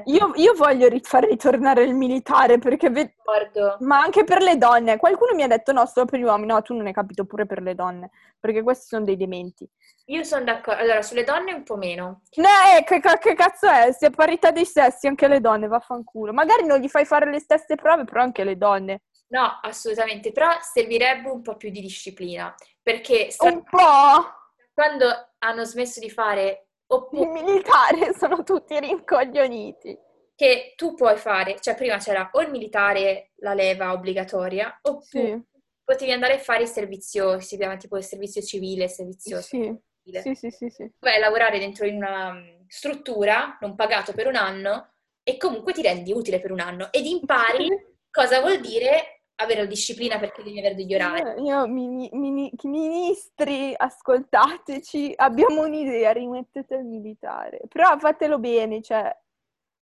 Io, 0.07 0.33
io 0.37 0.55
voglio 0.55 0.89
far 1.03 1.25
ritornare 1.25 1.83
il 1.83 1.95
militare 1.95 2.59
perché, 2.59 2.89
ve- 2.91 3.15
ricordo. 3.17 3.77
ma 3.81 4.01
anche 4.01 4.25
per 4.25 4.41
le 4.43 4.57
donne. 4.57 4.97
Qualcuno 4.97 5.35
mi 5.35 5.43
ha 5.43 5.47
detto 5.47 5.73
no, 5.73 5.85
solo 5.87 6.07
per 6.07 6.19
gli 6.19 6.23
uomini. 6.23 6.53
No, 6.53 6.63
tu 6.63 6.75
non 6.75 6.87
hai 6.87 6.93
capito, 6.93 7.25
pure 7.27 7.45
per 7.47 7.61
le 7.61 7.75
donne, 7.75 8.11
perché 8.41 8.63
questi 8.63 8.87
sono 8.87 9.05
dei 9.05 9.17
dementi. 9.17 9.69
Io 10.07 10.25
sono 10.25 10.45
d'accordo. 10.45 10.81
Allora, 10.81 11.03
sulle 11.03 11.25
donne 11.25 11.53
un 11.53 11.63
po' 11.65 11.77
meno. 11.77 12.23
No, 12.37 12.49
eh, 12.79 12.83
che, 12.85 13.01
che 13.01 13.35
cazzo 13.35 13.69
è? 13.69 13.93
Se 13.93 14.07
è 14.07 14.11
parità 14.11 14.51
dei 14.51 14.65
sessi, 14.65 15.07
anche 15.07 15.29
le 15.29 15.41
donne, 15.41 15.67
vaffanculo. 15.67 16.33
Magari 16.33 16.65
non 16.65 16.79
gli 16.79 16.89
fai 16.89 17.05
fare 17.05 17.31
le 17.31 17.41
stesse 17.41 17.75
prove, 17.75 18.05
però 18.05 18.23
anche 18.23 18.45
le 18.45 18.57
donne. 18.57 19.03
No, 19.29 19.59
assolutamente. 19.63 20.33
Però 20.33 20.49
servirebbe 20.63 21.29
un 21.29 21.43
po' 21.43 21.57
più 21.57 21.69
di 21.71 21.83
disciplina. 21.83 22.55
Perché 22.83 23.31
sta- 23.31 23.49
Un 23.51 23.63
po'! 23.65 24.33
quando 24.73 25.07
hanno 25.39 25.65
smesso 25.65 25.99
di 25.99 26.09
fare, 26.09 26.68
Oppure 26.89 27.33
militari 27.33 28.13
sono 28.19 28.43
tutti 28.43 28.79
rincoglioniti. 28.81 29.99
che 30.35 30.75
tu 30.77 30.95
puoi 30.95 31.17
fare, 31.17 31.59
cioè 31.61 31.75
prima 31.75 31.97
c'era 31.99 32.31
o 32.33 32.41
il 32.43 32.51
militare, 32.51 33.33
la 33.37 33.55
leva 33.55 33.93
obbligatoria, 33.93 34.79
oppure 34.83 35.07
Sì, 35.11 35.43
potevi 35.85 36.13
andare 36.13 36.35
a 36.35 36.39
fare 36.39 36.63
il 36.63 36.69
servizio, 36.69 37.41
si 37.41 37.57
chiama 37.57 37.77
tipo 37.77 37.97
il 37.97 38.05
servizio 38.05 38.41
civile, 38.43 38.85
il 38.85 38.91
servizio 38.91 39.41
sì, 39.41 39.75
civile. 40.03 40.31
sì, 40.35 40.35
sì, 40.35 40.51
sì, 40.51 40.69
sì. 40.71 40.91
vai 41.01 41.17
a 41.17 41.19
lavorare 41.21 41.59
dentro 41.59 41.87
in 41.87 41.97
una 41.97 42.33
mm, 42.33 42.65
struttura 42.69 43.57
non 43.61 43.75
pagato 43.75 44.13
per 44.13 44.27
un 44.27 44.37
anno 44.37 44.93
e 45.23 45.37
comunque 45.37 45.73
ti 45.73 45.83
rendi 45.83 46.13
utile 46.13 46.41
per 46.41 46.53
un 46.53 46.61
anno 46.61 46.93
ed 46.93 47.05
impari 47.07 47.69
cosa 48.11 48.41
vuol 48.41 48.61
dire 48.61 49.18
avere 49.41 49.63
la 49.63 49.67
disciplina 49.67 50.19
perché 50.19 50.43
devi 50.43 50.59
avere 50.59 50.75
degli 50.75 50.95
orari. 50.95 51.21
Eh, 51.21 51.43
Io, 51.43 51.67
mini- 51.67 52.11
mini- 52.13 52.53
ministri, 52.65 53.73
ascoltateci, 53.77 55.13
abbiamo 55.17 55.63
un'idea, 55.65 56.13
rimettete 56.13 56.77
il 56.77 56.85
militare. 56.85 57.61
Però 57.69 57.97
fatelo 57.99 58.39
bene, 58.39 58.83
cioè, 58.83 59.17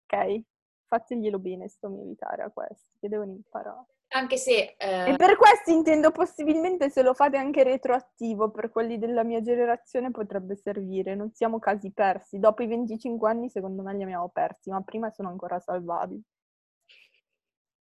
ok? 0.06 0.40
Fateglielo 0.86 1.38
bene 1.38 1.68
sto 1.68 1.88
militare 1.88 2.42
a 2.42 2.50
questi, 2.50 2.98
che 3.00 3.08
devono 3.08 3.30
imparare. 3.32 3.86
Anche 4.08 4.36
se 4.36 4.76
eh, 4.78 5.10
E 5.10 5.16
per 5.16 5.36
questi 5.36 5.72
intendo 5.72 6.12
possibilmente 6.12 6.88
se 6.88 7.02
lo 7.02 7.14
fate 7.14 7.36
anche 7.36 7.64
retroattivo, 7.64 8.50
per 8.50 8.70
quelli 8.70 8.98
della 8.98 9.24
mia 9.24 9.40
generazione 9.40 10.10
potrebbe 10.12 10.56
servire. 10.56 11.14
Non 11.16 11.32
siamo 11.32 11.58
casi 11.58 11.90
persi. 11.92 12.38
Dopo 12.38 12.62
i 12.62 12.66
25 12.68 13.28
anni 13.28 13.48
secondo 13.50 13.82
me 13.82 13.94
li 13.94 14.02
abbiamo 14.02 14.28
persi, 14.28 14.70
ma 14.70 14.80
prima 14.82 15.10
sono 15.10 15.28
ancora 15.30 15.58
salvabili. 15.58 16.22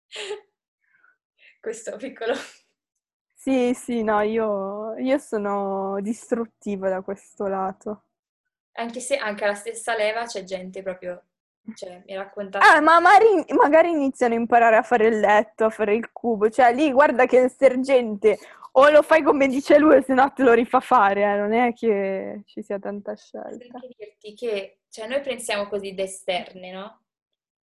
questo 1.68 1.98
piccolo 1.98 2.34
Sì, 3.34 3.74
sì, 3.74 4.04
no, 4.04 4.22
io, 4.22 4.96
io 4.98 5.18
sono 5.20 6.00
distruttiva 6.02 6.90
da 6.90 7.02
questo 7.02 7.48
lato. 7.48 8.04
anche 8.74 9.00
se 9.00 9.18
anche 9.18 9.44
alla 9.44 9.54
stessa 9.56 9.96
leva 9.96 10.26
c'è 10.26 10.44
gente 10.44 10.82
proprio 10.82 11.24
cioè 11.76 12.02
mi 12.06 12.14
ha 12.16 12.24
raccontato 12.24 12.66
Ah, 12.66 12.80
ma 12.80 13.00
magari, 13.02 13.46
magari 13.54 13.90
iniziano 13.92 14.34
a 14.34 14.38
imparare 14.38 14.78
a 14.78 14.84
fare 14.84 15.08
il 15.08 15.20
letto, 15.20 15.66
a 15.66 15.70
fare 15.70 15.96
il 15.96 16.12
cubo. 16.14 16.50
Cioè, 16.50 16.74
lì 16.74 16.92
guarda 16.94 17.26
che 17.26 17.38
il 17.40 17.52
sergente 17.52 18.38
o 18.74 18.90
lo 18.90 19.02
fai 19.02 19.22
come 19.22 19.48
dice 19.48 19.78
lui, 19.78 19.98
o 19.98 20.02
se 20.02 20.14
no 20.14 20.32
te 20.32 20.44
lo 20.44 20.54
rifà 20.54 20.80
fare, 20.80 21.24
eh. 21.24 21.36
Non 21.38 21.52
è 21.54 21.74
che 21.74 22.44
ci 22.46 22.64
sia 22.64 22.80
tanta 22.80 23.16
scelta. 23.16 23.66
anche 23.74 23.96
dirti 23.98 24.34
che 24.34 24.80
cioè, 24.90 25.08
noi 25.08 25.20
pensiamo 25.22 25.68
così 25.68 25.94
da 25.94 26.04
esterne, 26.04 26.72
no? 26.72 27.02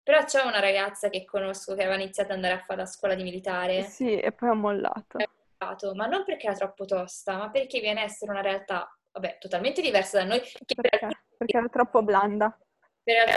Però 0.03 0.23
c'è 0.23 0.41
una 0.41 0.59
ragazza 0.59 1.09
che 1.09 1.25
conosco 1.25 1.75
che 1.75 1.83
aveva 1.83 2.01
iniziato 2.01 2.29
ad 2.31 2.37
andare 2.37 2.55
a 2.55 2.63
fare 2.63 2.79
la 2.79 2.85
scuola 2.85 3.13
di 3.13 3.23
militare, 3.23 3.83
Sì, 3.83 4.19
e 4.19 4.31
poi 4.31 4.49
ho 4.49 4.55
mollato. 4.55 5.19
ma 5.93 6.07
non 6.07 6.23
perché 6.25 6.47
era 6.47 6.55
troppo 6.55 6.85
tosta, 6.85 7.37
ma 7.37 7.49
perché 7.51 7.79
viene 7.79 8.01
a 8.01 8.05
essere 8.05 8.31
una 8.31 8.41
realtà, 8.41 8.97
vabbè, 9.11 9.37
totalmente 9.39 9.81
diversa 9.81 10.17
da 10.19 10.25
noi, 10.25 10.41
Perché? 10.75 11.05
alcuni 11.05 11.15
Perché 11.37 11.57
era 11.57 11.67
troppo 11.69 12.01
blanda. 12.01 12.57
per. 13.03 13.35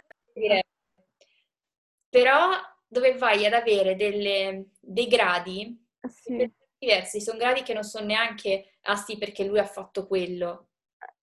Però 2.08 2.50
dove 2.86 3.16
vai 3.16 3.44
ad 3.44 3.52
avere 3.52 3.96
delle- 3.96 4.66
dei 4.80 5.06
gradi 5.06 5.86
Sì. 6.08 6.50
diversi, 6.78 7.20
sono 7.20 7.38
gradi 7.38 7.62
che 7.62 7.74
non 7.74 7.82
sono 7.82 8.06
neanche, 8.06 8.76
ah 8.82 8.96
sì, 8.96 9.18
perché 9.18 9.44
lui 9.44 9.58
ha 9.58 9.66
fatto 9.66 10.06
quello. 10.06 10.68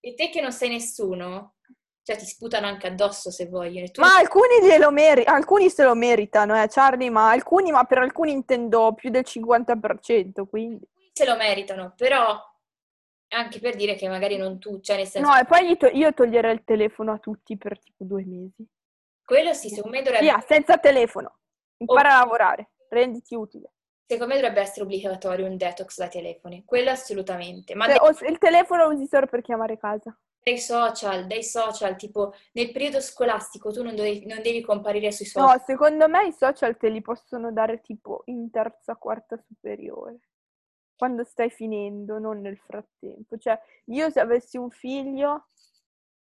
E 0.00 0.14
te 0.14 0.28
che 0.30 0.40
non 0.40 0.52
sei 0.52 0.68
nessuno, 0.68 1.54
cioè 2.02 2.16
ti 2.16 2.24
sputano 2.24 2.66
anche 2.66 2.88
addosso 2.88 3.30
se 3.30 3.46
vogliono. 3.48 3.86
tu 3.88 4.00
Ma 4.00 4.16
alcuni 4.16 4.60
glielo 4.62 4.90
meri- 4.90 5.24
alcuni 5.24 5.70
se 5.70 5.84
lo 5.84 5.94
meritano, 5.94 6.60
eh, 6.60 6.66
Charlie, 6.68 7.10
ma 7.10 7.30
alcuni, 7.30 7.70
ma 7.70 7.84
per 7.84 7.98
alcuni 7.98 8.32
intendo 8.32 8.92
più 8.94 9.10
del 9.10 9.24
50%, 9.24 10.46
quindi... 10.48 10.86
se 11.12 11.24
lo 11.24 11.36
meritano, 11.36 11.92
però 11.96 12.38
anche 13.34 13.60
per 13.60 13.76
dire 13.76 13.94
che 13.94 14.08
magari 14.08 14.36
non 14.36 14.58
tu, 14.58 14.80
cioè 14.80 14.96
nel 14.96 15.06
senso, 15.06 15.30
No, 15.30 15.36
e 15.38 15.44
poi 15.44 15.76
to- 15.76 15.86
io 15.86 16.12
toglierei 16.12 16.52
il 16.52 16.64
telefono 16.64 17.12
a 17.12 17.18
tutti 17.18 17.56
per 17.56 17.78
tipo 17.78 18.04
due 18.04 18.24
mesi. 18.26 18.66
quello 19.24 19.52
sì, 19.54 19.68
secondo 19.70 19.96
me 19.96 20.02
dovrebbe, 20.02 20.24
Via, 20.24 20.44
senza 20.46 20.76
telefono. 20.78 21.38
Impara 21.78 22.16
a 22.16 22.18
lavorare, 22.18 22.72
renditi 22.90 23.34
utile. 23.34 23.72
secondo 24.06 24.34
me 24.34 24.40
dovrebbe 24.40 24.60
essere 24.60 24.82
obbligatorio 24.82 25.46
un 25.46 25.56
detox 25.56 25.96
dai 25.98 26.10
telefoni, 26.10 26.64
quello 26.66 26.90
assolutamente, 26.90 27.74
ma 27.74 27.86
Se- 27.86 27.98
o 28.00 28.12
se 28.12 28.26
il 28.26 28.38
telefono 28.38 28.84
lo 28.88 28.92
usi 28.94 29.06
solo 29.06 29.26
per 29.26 29.40
chiamare 29.40 29.78
casa. 29.78 30.14
Dei 30.42 30.58
social, 30.58 31.26
dei 31.26 31.44
social, 31.44 31.96
tipo 31.96 32.34
nel 32.52 32.72
periodo 32.72 33.00
scolastico 33.00 33.70
tu 33.70 33.82
non 33.82 33.94
devi, 33.94 34.26
non 34.26 34.42
devi 34.42 34.60
comparire 34.60 35.12
sui 35.12 35.30
No, 35.34 35.48
social, 35.48 35.62
secondo 35.64 36.08
me 36.08 36.26
i 36.26 36.32
social 36.32 36.76
te 36.76 36.88
li 36.88 37.00
possono 37.00 37.52
dare 37.52 37.80
tipo 37.80 38.22
in 38.26 38.50
terza, 38.50 38.96
quarta 38.96 39.36
superiore. 39.36 40.18
Quando 40.96 41.24
stai 41.24 41.50
finendo, 41.50 42.18
non 42.18 42.40
nel 42.40 42.58
frattempo. 42.58 43.36
Cioè, 43.38 43.58
io 43.86 44.10
se 44.10 44.20
avessi 44.20 44.56
un 44.56 44.70
figlio... 44.70 45.46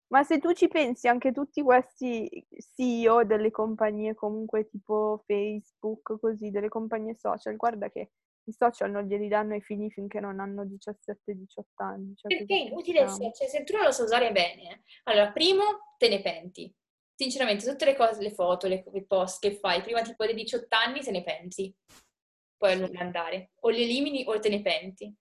Ma 0.07 0.23
se 0.23 0.37
tu 0.37 0.53
ci 0.53 0.67
pensi, 0.67 1.07
anche 1.07 1.31
tutti 1.31 1.63
questi 1.63 2.29
CEO 2.75 3.23
delle 3.23 3.49
compagnie 3.49 4.13
comunque 4.13 4.67
tipo 4.69 5.23
Facebook, 5.25 6.19
così, 6.19 6.51
delle 6.51 6.69
compagnie 6.69 7.15
social, 7.15 7.55
guarda 7.55 7.89
che 7.89 8.11
i 8.45 8.53
social 8.53 8.91
non 8.91 9.05
glieli 9.05 9.27
danno 9.27 9.53
ai 9.53 9.61
figli 9.61 9.89
finché 9.89 10.19
non 10.19 10.39
hanno 10.39 10.63
17-18 10.63 11.63
anni. 11.75 12.15
Cioè, 12.15 12.37
perché 12.37 12.55
è 12.55 12.67
inutile, 12.67 13.07
social, 13.07 13.33
cioè 13.33 13.47
se 13.47 13.63
tu 13.63 13.75
non 13.75 13.85
lo 13.85 13.91
sai 13.91 14.05
usare 14.05 14.31
bene, 14.31 14.83
allora 15.03 15.31
primo 15.31 15.63
te 15.97 16.09
ne 16.09 16.21
penti, 16.21 16.73
sinceramente 17.15 17.65
tutte 17.65 17.85
le 17.85 17.95
cose, 17.95 18.21
le 18.21 18.31
foto, 18.31 18.67
le, 18.67 18.83
i 18.93 19.05
post 19.05 19.41
che 19.41 19.55
fai 19.55 19.81
prima 19.81 20.01
tipo 20.01 20.25
dei 20.25 20.35
18 20.35 20.67
anni 20.75 21.01
te 21.01 21.11
ne 21.11 21.23
penti, 21.23 21.75
poi 22.57 22.73
a 22.73 22.75
lungo 22.75 22.99
andare, 22.99 23.51
o 23.61 23.69
li 23.69 23.83
elimini 23.83 24.23
o 24.27 24.39
te 24.39 24.49
ne 24.49 24.61
penti. 24.61 25.15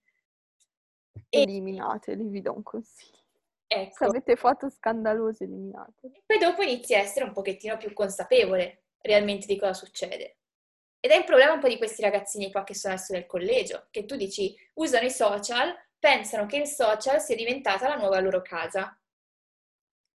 E 1.28 1.40
Eliminateli, 1.40 2.28
vi 2.28 2.40
do 2.40 2.52
un 2.54 2.62
consiglio. 2.62 3.22
Se 3.66 3.80
ecco, 3.80 4.04
avete 4.04 4.36
foto 4.36 4.68
scandalose, 4.68 5.44
eliminateli. 5.44 6.22
poi 6.26 6.38
dopo 6.38 6.62
inizi 6.62 6.94
a 6.94 6.98
essere 6.98 7.24
un 7.24 7.32
pochettino 7.32 7.76
più 7.76 7.92
consapevole 7.92 8.84
realmente 9.00 9.46
di 9.46 9.58
cosa 9.58 9.72
succede. 9.72 10.38
Ed 11.04 11.10
è 11.10 11.16
il 11.16 11.24
problema 11.24 11.52
un 11.52 11.60
po' 11.60 11.68
di 11.68 11.76
questi 11.76 12.00
ragazzini 12.00 12.50
qua 12.50 12.64
che 12.64 12.74
sono 12.74 12.94
adesso 12.94 13.12
nel 13.12 13.26
collegio, 13.26 13.88
che 13.90 14.06
tu 14.06 14.16
dici 14.16 14.56
usano 14.76 15.04
i 15.04 15.10
social, 15.10 15.70
pensano 15.98 16.46
che 16.46 16.56
il 16.56 16.66
social 16.66 17.20
sia 17.20 17.36
diventata 17.36 17.88
la 17.88 17.96
nuova 17.96 18.20
loro 18.20 18.40
casa. 18.40 18.98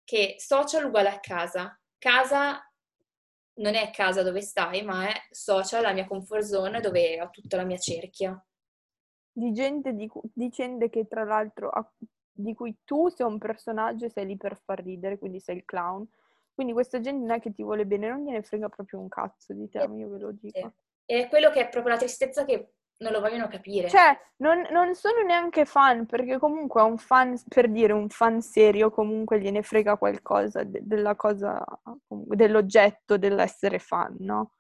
Che 0.06 0.36
social 0.38 0.86
uguale 0.86 1.10
a 1.10 1.20
casa. 1.20 1.78
Casa 1.98 2.66
non 3.56 3.76
è 3.76 3.92
casa 3.92 4.24
dove 4.24 4.40
stai, 4.40 4.82
ma 4.84 5.10
è 5.10 5.28
social, 5.30 5.82
la 5.82 5.92
mia 5.92 6.08
comfort 6.08 6.44
zone 6.46 6.80
dove 6.80 7.22
ho 7.22 7.30
tutta 7.32 7.58
la 7.58 7.66
mia 7.66 7.78
cerchia. 7.78 8.42
Di 9.30 9.52
gente 9.52 9.92
di, 9.92 10.08
cu- 10.08 10.24
di 10.34 10.48
gente 10.48 10.90
che 10.90 11.06
tra 11.06 11.26
l'altro 11.26 11.70
di 12.32 12.54
cui 12.54 12.74
tu 12.86 13.10
sei 13.10 13.26
un 13.26 13.40
personaggio 13.40 14.06
e 14.06 14.10
sei 14.10 14.26
lì 14.26 14.38
per 14.38 14.58
far 14.58 14.82
ridere, 14.82 15.18
quindi 15.18 15.42
sei 15.42 15.58
il 15.58 15.66
clown. 15.66 16.08
Quindi 16.58 16.74
questa 16.74 17.00
gente 17.00 17.24
non 17.24 17.36
è 17.36 17.40
che 17.40 17.54
ti 17.54 17.62
vuole 17.62 17.86
bene, 17.86 18.10
non 18.10 18.24
gliene 18.24 18.42
frega 18.42 18.68
proprio 18.68 19.00
un 19.00 19.08
cazzo 19.10 19.54
di 19.54 19.70
te, 19.70 19.78
io 19.78 20.10
ve 20.10 20.18
lo 20.18 20.32
dico. 20.32 20.74
È 21.06 21.28
quello 21.30 21.52
che 21.52 21.60
è 21.60 21.70
proprio 21.70 21.94
la 21.94 22.00
tristezza 22.00 22.46
che 22.46 22.72
non 22.98 23.12
lo 23.12 23.20
vogliono 23.20 23.48
capire. 23.48 23.88
Cioè, 23.88 24.18
non, 24.38 24.66
non 24.72 24.96
sono 24.96 25.22
neanche 25.22 25.66
fan, 25.66 26.08
perché 26.08 26.40
comunque 26.40 26.82
un 26.82 26.98
fan, 26.98 27.40
per 27.48 27.70
dire 27.70 27.94
un 27.94 28.10
fan 28.10 28.42
serio, 28.42 28.90
comunque 28.90 29.40
gliene 29.40 29.62
frega 29.62 29.98
qualcosa 29.98 30.64
de- 30.64 30.80
della 30.82 31.16
cosa, 31.16 31.64
dell'oggetto 32.08 33.20
dell'essere 33.20 33.78
fan, 33.78 34.16
no? 34.22 34.54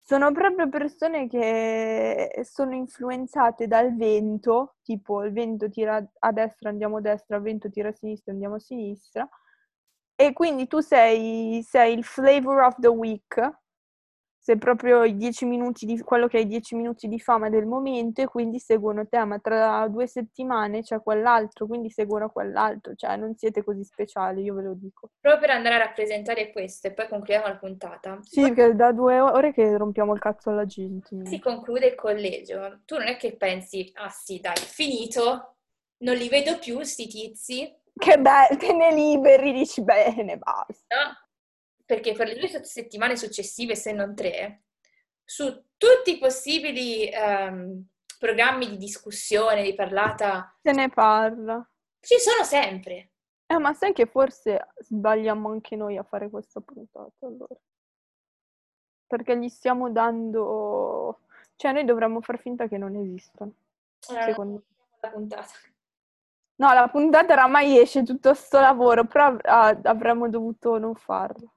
Sono 0.00 0.32
proprio 0.32 0.68
persone 0.68 1.28
che 1.28 2.40
sono 2.42 2.74
influenzate 2.74 3.68
dal 3.68 3.94
vento, 3.94 4.74
tipo 4.82 5.22
il 5.22 5.30
vento 5.32 5.68
tira 5.70 6.04
a 6.18 6.32
destra, 6.32 6.70
andiamo 6.70 6.96
a 6.96 7.00
destra, 7.00 7.36
il 7.36 7.42
vento 7.42 7.70
tira 7.70 7.90
a 7.90 7.92
sinistra, 7.92 8.32
andiamo 8.32 8.56
a 8.56 8.58
sinistra, 8.58 9.28
e 10.14 10.32
quindi 10.32 10.66
tu 10.66 10.80
sei, 10.80 11.64
sei 11.66 11.94
il 11.94 12.04
flavor 12.04 12.62
of 12.62 12.76
the 12.78 12.88
week, 12.88 13.60
sei 14.42 14.58
proprio 14.58 15.04
i 15.04 15.16
dieci 15.16 15.44
minuti 15.44 15.86
di, 15.86 16.00
quello 16.00 16.26
che 16.26 16.38
hai 16.38 16.48
dieci 16.48 16.74
minuti 16.74 17.06
di 17.06 17.20
fama 17.20 17.48
del 17.48 17.64
momento 17.64 18.22
e 18.22 18.26
quindi 18.26 18.58
seguono 18.58 19.06
te, 19.06 19.24
ma 19.24 19.38
tra 19.38 19.86
due 19.86 20.08
settimane 20.08 20.82
c'è 20.82 21.00
quell'altro, 21.00 21.66
quindi 21.66 21.90
seguono 21.90 22.28
quell'altro, 22.28 22.94
cioè 22.96 23.16
non 23.16 23.36
siete 23.36 23.62
così 23.62 23.84
speciali, 23.84 24.42
io 24.42 24.54
ve 24.54 24.62
lo 24.62 24.74
dico. 24.74 25.10
Proprio 25.20 25.40
per 25.40 25.50
andare 25.50 25.76
a 25.76 25.78
rappresentare 25.86 26.50
questo 26.50 26.88
e 26.88 26.92
poi 26.92 27.06
concludiamo 27.06 27.46
la 27.46 27.56
puntata. 27.56 28.18
Sì, 28.22 28.40
perché 28.42 28.74
da 28.74 28.90
due 28.90 29.20
ore 29.20 29.52
che 29.52 29.76
rompiamo 29.76 30.12
il 30.12 30.20
cazzo 30.20 30.50
alla 30.50 30.66
gente. 30.66 31.24
Si 31.24 31.38
conclude 31.38 31.86
il 31.86 31.94
collegio. 31.94 32.80
Tu 32.84 32.96
non 32.96 33.06
è 33.06 33.16
che 33.16 33.36
pensi, 33.36 33.92
ah 33.94 34.10
sì, 34.10 34.40
dai, 34.40 34.56
finito, 34.56 35.54
non 35.98 36.16
li 36.16 36.28
vedo 36.28 36.58
più 36.58 36.82
sti 36.82 37.06
tizi. 37.06 37.80
Che 37.94 38.18
bello, 38.18 38.56
te 38.56 38.72
ne 38.72 38.94
liberi, 38.94 39.52
dici 39.52 39.82
bene, 39.82 40.38
basta. 40.38 41.26
Perché 41.84 42.12
per 42.12 42.28
le 42.28 42.38
due 42.38 42.64
settimane 42.64 43.16
successive, 43.16 43.76
se 43.76 43.92
non 43.92 44.14
tre, 44.14 44.64
su 45.24 45.64
tutti 45.76 46.14
i 46.14 46.18
possibili 46.18 47.10
um, 47.14 47.86
programmi 48.18 48.68
di 48.68 48.76
discussione, 48.76 49.62
di 49.62 49.74
parlata... 49.74 50.56
Se 50.60 50.72
ne 50.72 50.88
parla. 50.88 51.68
Ci 52.00 52.18
sono 52.18 52.44
sempre. 52.44 53.10
Eh, 53.46 53.58
ma 53.58 53.74
sai 53.74 53.92
che 53.92 54.06
forse 54.06 54.68
sbagliamo 54.78 55.50
anche 55.50 55.76
noi 55.76 55.96
a 55.98 56.02
fare 56.02 56.30
questa 56.30 56.60
puntata, 56.60 57.26
allora? 57.26 57.54
Perché 59.06 59.36
gli 59.36 59.48
stiamo 59.48 59.90
dando... 59.90 61.20
Cioè, 61.56 61.72
noi 61.72 61.84
dovremmo 61.84 62.20
far 62.22 62.38
finta 62.40 62.66
che 62.66 62.78
non 62.78 62.96
esistono. 62.96 63.52
Allora, 64.08 64.24
secondo 64.24 64.54
me. 64.54 64.62
La 65.00 65.10
puntata. 65.10 65.52
No, 66.62 66.72
la 66.72 66.86
puntata 66.86 67.32
oramai 67.32 67.76
esce 67.76 68.04
tutto 68.04 68.34
sto 68.34 68.60
lavoro, 68.60 69.04
però 69.04 69.36
ah, 69.42 69.76
avremmo 69.82 70.28
dovuto 70.28 70.78
non 70.78 70.94
farlo. 70.94 71.54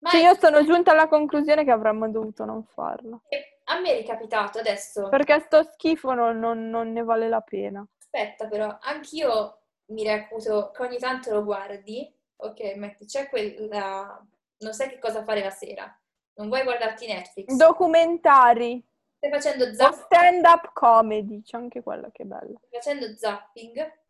Ma 0.00 0.10
cioè, 0.10 0.22
io 0.22 0.34
sono 0.34 0.64
giunta 0.64 0.90
alla 0.90 1.06
conclusione 1.06 1.62
che 1.62 1.70
avremmo 1.70 2.10
dovuto 2.10 2.44
non 2.44 2.64
farlo. 2.64 3.22
A 3.66 3.78
me 3.78 3.92
è 3.92 3.96
ricapitato 3.98 4.58
adesso. 4.58 5.08
Perché 5.08 5.38
sto 5.38 5.62
schifo 5.62 6.14
non, 6.14 6.40
non, 6.40 6.68
non 6.68 6.90
ne 6.90 7.04
vale 7.04 7.28
la 7.28 7.42
pena. 7.42 7.86
Aspetta, 7.96 8.48
però, 8.48 8.76
anch'io 8.80 9.60
mi 9.86 10.02
reputo 10.02 10.72
che 10.72 10.82
ogni 10.82 10.98
tanto 10.98 11.32
lo 11.32 11.44
guardi. 11.44 12.12
Ok, 12.34 12.74
metti, 12.74 13.06
c'è 13.06 13.28
quella. 13.28 14.20
Non 14.58 14.72
sai 14.72 14.88
che 14.88 14.98
cosa 14.98 15.22
fare 15.22 15.44
la 15.44 15.50
sera. 15.50 15.96
Non 16.34 16.48
vuoi 16.48 16.64
guardarti 16.64 17.06
Netflix. 17.06 17.54
Documentari. 17.54 18.84
Stai 19.16 19.30
facendo 19.30 19.72
zapping. 19.72 20.00
O 20.00 20.04
stand-up 20.04 20.72
comedy, 20.72 21.40
c'è 21.42 21.56
anche 21.56 21.82
quella 21.82 22.10
che 22.10 22.24
è 22.24 22.26
bella. 22.26 22.58
Stai 22.66 22.80
facendo 22.80 23.16
zapping. 23.16 24.02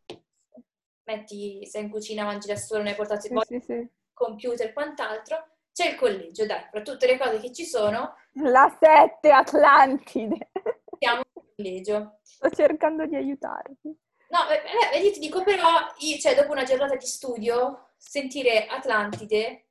Metti, 1.05 1.65
sei 1.65 1.83
in 1.83 1.89
cucina, 1.89 2.25
mangi 2.25 2.47
da 2.47 2.55
solo, 2.55 2.81
ne 2.83 2.89
hai 2.89 2.95
portato 2.95 3.27
i 3.27 3.29
sì, 3.29 3.37
sì, 3.45 3.59
sì. 3.65 3.87
computer 4.13 4.67
e 4.67 4.73
quant'altro 4.73 5.47
c'è 5.71 5.89
il 5.89 5.95
collegio, 5.95 6.45
dai, 6.45 6.65
fra 6.71 6.81
tutte 6.81 7.05
le 7.05 7.17
cose 7.17 7.39
che 7.39 7.51
ci 7.51 7.65
sono... 7.65 8.15
La 8.35 8.73
7 8.79 9.29
Atlantide! 9.29 10.49
Siamo 10.97 11.19
al 11.19 11.43
collegio. 11.55 12.19
Sto 12.21 12.49
cercando 12.49 13.05
di 13.05 13.15
aiutarti. 13.15 13.93
No, 14.29 14.39
eh, 14.49 14.99
io 14.99 15.11
ti 15.11 15.19
dico 15.19 15.43
però, 15.43 15.67
io, 15.97 16.17
cioè, 16.17 16.33
dopo 16.33 16.53
una 16.53 16.63
giornata 16.63 16.95
di 16.95 17.05
studio, 17.05 17.89
sentire 17.97 18.67
Atlantide... 18.67 19.65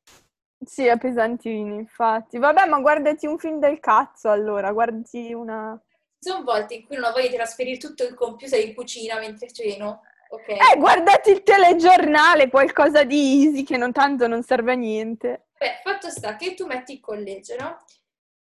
Sì, 0.64 0.84
è 0.86 0.98
pesantino, 0.98 1.74
infatti. 1.74 2.38
Vabbè, 2.38 2.66
ma 2.66 2.80
guardati 2.80 3.26
un 3.26 3.38
film 3.38 3.58
del 3.58 3.80
cazzo, 3.80 4.28
allora, 4.28 4.72
guardi 4.72 5.32
una... 5.32 5.78
Ci 6.18 6.30
sono 6.30 6.44
volte 6.44 6.74
in 6.74 6.86
cui 6.86 6.96
non 6.96 7.10
ho 7.10 7.12
voglia 7.12 7.28
di 7.28 7.34
trasferire 7.34 7.78
tutto 7.78 8.04
il 8.04 8.14
computer 8.14 8.60
in 8.60 8.74
cucina 8.74 9.18
mentre 9.18 9.50
ceno. 9.50 10.02
Okay. 10.34 10.56
Eh, 10.56 10.78
guardati 10.78 11.30
il 11.30 11.42
telegiornale, 11.42 12.50
qualcosa 12.50 13.04
di 13.04 13.44
easy 13.44 13.62
che 13.62 13.76
non 13.76 13.92
tanto 13.92 14.26
non 14.26 14.42
serve 14.42 14.72
a 14.72 14.74
niente. 14.74 15.46
Beh, 15.56 15.80
fatto 15.82 16.10
sta 16.10 16.36
che 16.36 16.54
tu 16.54 16.66
metti 16.66 16.94
il 16.94 17.00
collegio, 17.00 17.54
no? 17.58 17.78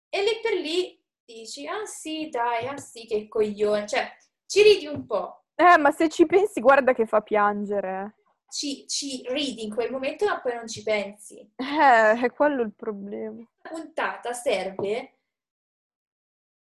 E 0.08 0.22
lì 0.22 0.40
per 0.42 0.54
lì 0.54 0.98
dici, 1.24 1.66
ah 1.66 1.84
sì, 1.84 2.28
dai, 2.30 2.66
ah 2.66 2.76
sì, 2.78 3.06
che 3.06 3.28
coglione. 3.28 3.86
Cioè, 3.86 4.10
ci 4.46 4.62
ridi 4.62 4.86
un 4.86 5.04
po'. 5.04 5.44
Eh, 5.54 5.76
ma 5.78 5.90
se 5.90 6.08
ci 6.08 6.24
pensi, 6.26 6.60
guarda 6.60 6.94
che 6.94 7.06
fa 7.06 7.20
piangere. 7.20 8.14
Ci, 8.48 8.86
ci 8.88 9.24
ridi 9.28 9.64
in 9.64 9.74
quel 9.74 9.90
momento, 9.90 10.24
ma 10.24 10.40
poi 10.40 10.54
non 10.54 10.66
ci 10.66 10.82
pensi. 10.82 11.38
Eh, 11.56 12.20
è 12.20 12.32
quello 12.32 12.62
il 12.62 12.72
problema. 12.72 13.46
La 13.62 13.70
puntata 13.70 14.32
serve 14.32 15.18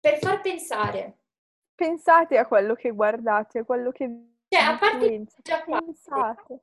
per 0.00 0.18
far 0.18 0.40
pensare. 0.40 1.18
Pensate 1.74 2.36
a 2.36 2.46
quello 2.46 2.74
che 2.74 2.90
guardate, 2.90 3.60
a 3.60 3.64
quello 3.64 3.90
che... 3.92 4.27
Cioè, 4.48 4.62
a 4.62 4.78
parte... 4.78 5.24
Pensate. 5.66 6.60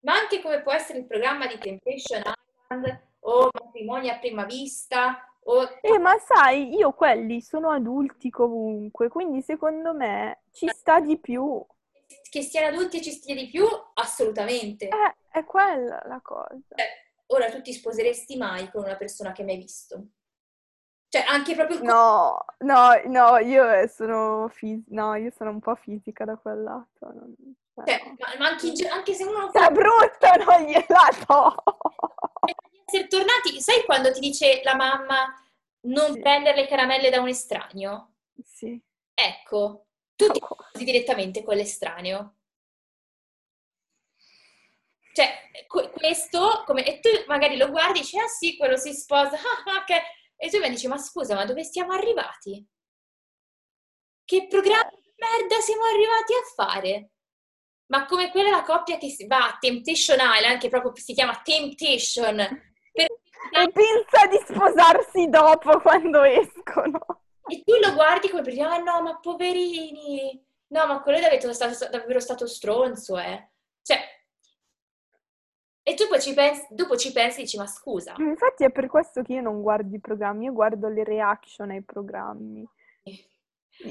Ma 0.00 0.14
anche 0.14 0.40
come 0.40 0.62
può 0.62 0.72
essere 0.72 1.00
il 1.00 1.06
programma 1.06 1.46
di 1.46 1.58
Temptation 1.58 2.22
o 3.20 3.50
matrimoni 3.52 4.08
a 4.08 4.18
prima 4.18 4.44
vista. 4.44 5.24
O... 5.44 5.62
Eh, 5.80 5.98
ma 5.98 6.16
sai, 6.18 6.74
io 6.74 6.92
quelli 6.92 7.40
sono 7.40 7.70
adulti 7.70 8.30
comunque, 8.30 9.08
quindi 9.08 9.42
secondo 9.42 9.92
me 9.92 10.42
ci 10.52 10.68
sta 10.68 11.00
di 11.00 11.18
più. 11.18 11.64
Che 12.30 12.42
siano 12.42 12.68
adulti 12.68 12.98
e 12.98 13.02
ci 13.02 13.10
stia 13.10 13.34
di 13.34 13.48
più? 13.48 13.66
Assolutamente. 13.94 14.88
Eh, 14.88 15.14
è 15.30 15.44
quella 15.44 16.02
la 16.06 16.20
cosa. 16.22 16.74
Eh, 16.76 17.24
ora 17.26 17.50
tu 17.50 17.60
ti 17.60 17.72
sposeresti 17.72 18.36
mai 18.36 18.70
con 18.70 18.82
una 18.82 18.96
persona 18.96 19.32
che 19.32 19.44
mai 19.44 19.56
visto? 19.56 20.06
Cioè, 21.10 21.24
anche 21.26 21.56
proprio... 21.56 21.82
No, 21.82 22.44
no, 22.58 23.00
no, 23.06 23.38
io 23.38 23.88
sono, 23.88 24.48
fis- 24.48 24.86
no, 24.90 25.16
io 25.16 25.32
sono 25.36 25.50
un 25.50 25.58
po' 25.58 25.74
fisica 25.74 26.24
da 26.24 26.36
quel 26.36 26.62
lato. 26.62 27.12
Non... 27.12 27.34
Cioè, 27.84 28.00
ma, 28.16 28.28
ma 28.38 28.48
anche, 28.50 28.72
anche, 28.88 29.14
se 29.14 29.24
uno... 29.24 29.48
Sta 29.48 29.70
brutto, 29.72 30.28
non 30.46 30.62
gliela 30.62 31.08
do! 31.26 31.54
Essere 32.86 33.08
tornati, 33.08 33.60
sai 33.60 33.82
quando 33.84 34.12
ti 34.12 34.20
dice 34.20 34.60
la 34.62 34.76
mamma 34.76 35.34
non 35.88 36.12
sì. 36.12 36.20
prendere 36.20 36.60
le 36.60 36.68
caramelle 36.68 37.10
da 37.10 37.20
un 37.20 37.26
estraneo? 37.26 38.12
Sì. 38.44 38.80
Ecco, 39.12 39.86
tu 40.14 40.30
ti 40.30 40.40
sposi 40.40 40.84
direttamente 40.84 41.42
con 41.42 41.56
l'estraneo. 41.56 42.36
Cioè, 45.12 45.50
questo, 45.66 46.62
come, 46.66 46.86
e 46.86 47.00
tu 47.00 47.08
magari 47.26 47.56
lo 47.56 47.68
guardi 47.68 47.98
e 47.98 48.02
dici, 48.02 48.16
ah 48.16 48.28
sì, 48.28 48.56
quello 48.56 48.76
si 48.76 48.92
sposa, 48.92 49.34
ah, 49.66 49.80
ok. 49.80 50.18
E 50.42 50.48
tu 50.48 50.58
mi 50.58 50.70
dici, 50.70 50.88
ma 50.88 50.96
scusa, 50.96 51.34
ma 51.34 51.44
dove 51.44 51.64
siamo 51.64 51.92
arrivati? 51.92 52.66
Che 54.24 54.46
programma 54.48 54.88
di 54.88 55.12
merda 55.16 55.60
siamo 55.60 55.82
arrivati 55.84 56.32
a 56.32 56.42
fare? 56.54 57.10
Ma 57.88 58.06
come 58.06 58.30
quella 58.30 58.48
la 58.48 58.62
coppia 58.62 58.96
che 58.96 59.14
va 59.26 59.48
a 59.48 59.56
Temptation 59.60 60.16
Island, 60.18 60.58
che 60.58 60.70
proprio 60.70 60.94
si 60.96 61.12
chiama 61.12 61.42
Temptation. 61.44 62.36
Per... 62.36 63.06
E 63.06 63.70
pensa 63.70 64.26
di 64.30 64.40
sposarsi 64.46 65.28
dopo 65.28 65.78
quando 65.80 66.22
escono. 66.22 67.00
E 67.46 67.62
tu 67.62 67.74
lo 67.74 67.92
guardi 67.92 68.30
come 68.30 68.40
per 68.40 68.54
dire, 68.54 68.64
ah 68.64 68.78
no, 68.78 69.02
ma 69.02 69.18
poverini. 69.18 70.42
No, 70.68 70.86
ma 70.86 71.02
quello 71.02 71.18
è 71.18 71.20
davvero 71.20 71.52
stato, 71.52 71.90
davvero 71.90 72.20
stato 72.20 72.46
stronzo, 72.46 73.18
eh. 73.18 73.50
Cioè, 73.82 74.19
e 75.90 75.94
tu 75.94 76.06
poi 76.06 76.20
ci 76.20 76.34
pensi, 76.34 76.66
dopo 76.70 76.96
ci 76.96 77.10
pensi 77.10 77.40
e 77.40 77.42
dici, 77.42 77.56
ma 77.56 77.66
scusa. 77.66 78.14
Infatti 78.18 78.62
è 78.62 78.70
per 78.70 78.86
questo 78.86 79.22
che 79.22 79.32
io 79.32 79.40
non 79.42 79.60
guardo 79.60 79.96
i 79.96 79.98
programmi, 79.98 80.44
io 80.44 80.52
guardo 80.52 80.88
le 80.88 81.02
reaction 81.02 81.70
ai 81.70 81.82
programmi. 81.82 82.64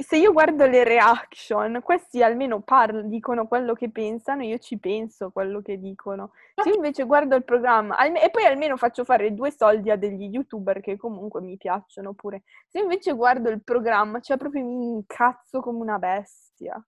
Se 0.02 0.16
io 0.16 0.32
guardo 0.32 0.66
le 0.66 0.84
reaction, 0.86 1.82
questi 1.84 2.24
almeno 2.24 2.62
parlano, 2.62 3.08
dicono 3.10 3.48
quello 3.48 3.74
che 3.74 3.90
pensano, 3.90 4.44
io 4.44 4.60
ci 4.60 4.78
penso 4.78 5.32
quello 5.32 5.62
che 5.62 5.78
dicono. 5.78 6.32
Se 6.56 6.70
io 6.70 6.76
invece 6.76 7.04
guardo 7.04 7.36
il 7.36 7.44
programma, 7.44 7.98
alme- 7.98 8.24
e 8.24 8.30
poi 8.30 8.46
almeno 8.46 8.78
faccio 8.78 9.04
fare 9.04 9.34
due 9.34 9.52
soldi 9.52 9.90
a 9.90 9.98
degli 9.98 10.30
youtuber 10.32 10.80
che 10.80 10.96
comunque 10.96 11.42
mi 11.42 11.58
piacciono 11.58 12.14
pure. 12.14 12.44
Se 12.68 12.80
invece 12.80 13.14
guardo 13.14 13.50
il 13.50 13.62
programma, 13.62 14.22
cioè 14.22 14.38
proprio 14.38 14.64
mi 14.64 14.92
incazzo 14.92 15.60
come 15.60 15.80
una 15.80 15.98
bestia. 15.98 16.82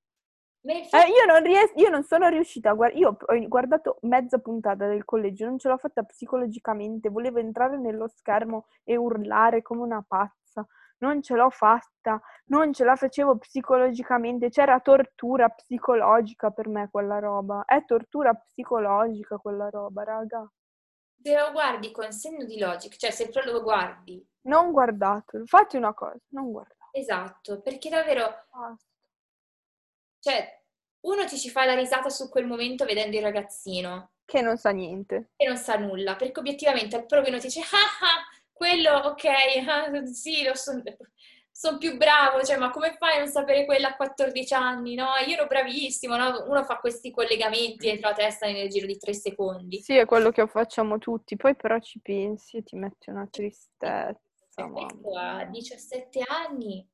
Eh, 0.63 1.09
io, 1.09 1.25
non 1.25 1.41
ries- 1.41 1.73
io 1.75 1.89
non 1.89 2.03
sono 2.03 2.27
riuscita 2.27 2.69
a 2.69 2.73
guardare, 2.73 2.99
io 2.99 3.17
ho 3.19 3.47
guardato 3.47 3.97
mezza 4.01 4.37
puntata 4.37 4.85
del 4.85 5.05
collegio, 5.05 5.45
non 5.45 5.57
ce 5.57 5.69
l'ho 5.69 5.77
fatta 5.77 6.03
psicologicamente, 6.03 7.09
volevo 7.09 7.39
entrare 7.39 7.77
nello 7.77 8.07
schermo 8.07 8.67
e 8.83 8.95
urlare 8.95 9.63
come 9.63 9.81
una 9.81 10.05
pazza, 10.07 10.63
non 10.99 11.23
ce 11.23 11.35
l'ho 11.35 11.49
fatta, 11.49 12.21
non 12.45 12.73
ce 12.73 12.83
la 12.83 12.95
facevo 12.95 13.37
psicologicamente, 13.37 14.49
c'era 14.49 14.79
tortura 14.81 15.49
psicologica 15.49 16.51
per 16.51 16.67
me 16.67 16.89
quella 16.91 17.17
roba, 17.17 17.63
è 17.65 17.83
tortura 17.85 18.35
psicologica 18.35 19.37
quella 19.37 19.67
roba, 19.69 20.03
raga. 20.03 20.47
Se 21.23 21.37
lo 21.37 21.51
guardi 21.51 21.91
con 21.91 22.11
senno 22.11 22.45
di 22.45 22.59
logica, 22.59 22.95
cioè 22.97 23.09
se 23.09 23.31
lo 23.45 23.63
guardi... 23.63 24.23
Non 24.43 24.71
guardatelo, 24.71 25.45
fate 25.45 25.77
una 25.77 25.93
cosa, 25.93 26.19
non 26.29 26.51
guardate. 26.51 26.77
Esatto, 26.91 27.61
perché 27.61 27.89
davvero, 27.89 28.23
cioè, 30.21 30.59
uno 31.01 31.25
ti 31.25 31.37
ci 31.37 31.49
fa 31.49 31.65
la 31.65 31.73
risata 31.73 32.09
su 32.09 32.29
quel 32.29 32.45
momento 32.45 32.85
vedendo 32.85 33.17
il 33.17 33.23
ragazzino. 33.23 34.11
Che 34.23 34.41
non 34.41 34.57
sa 34.57 34.69
niente. 34.69 35.31
Che 35.35 35.47
non 35.47 35.57
sa 35.57 35.75
nulla, 35.75 36.15
perché 36.15 36.39
obiettivamente 36.39 36.95
al 36.95 37.05
primo 37.05 37.23
minuto 37.23 37.45
dice, 37.45 37.61
ah 37.61 37.63
ah, 37.63 38.27
quello, 38.53 38.91
ok, 38.91 39.25
ah, 39.67 40.05
sì, 40.05 40.43
lo 40.43 40.55
so, 40.55 40.81
sono 41.51 41.77
più 41.77 41.97
bravo, 41.97 42.43
cioè, 42.43 42.57
ma 42.57 42.69
come 42.69 42.95
fai 42.97 43.17
a 43.17 43.19
non 43.19 43.27
sapere 43.27 43.65
quella 43.65 43.89
a 43.89 43.95
14 43.95 44.53
anni? 44.53 44.95
No, 44.95 45.07
io 45.27 45.33
ero 45.33 45.47
bravissimo, 45.47 46.15
no? 46.15 46.45
Uno 46.47 46.63
fa 46.63 46.77
questi 46.77 47.11
collegamenti 47.11 47.87
dentro 47.87 48.09
la 48.09 48.15
testa 48.15 48.45
nel 48.45 48.69
giro 48.69 48.85
di 48.85 48.97
tre 48.97 49.13
secondi. 49.13 49.79
Sì, 49.79 49.95
è 49.95 50.05
quello 50.05 50.31
che 50.31 50.47
facciamo 50.47 50.97
tutti, 50.97 51.35
poi 51.35 51.55
però 51.55 51.79
ci 51.79 51.99
pensi 51.99 52.57
e 52.57 52.63
ti 52.63 52.75
metti 52.75 53.09
una 53.09 53.27
tristezza. 53.29 54.17
E 54.55 54.69
questo 54.69 55.17
a 55.17 55.45
17 55.45 56.23
anni. 56.27 56.87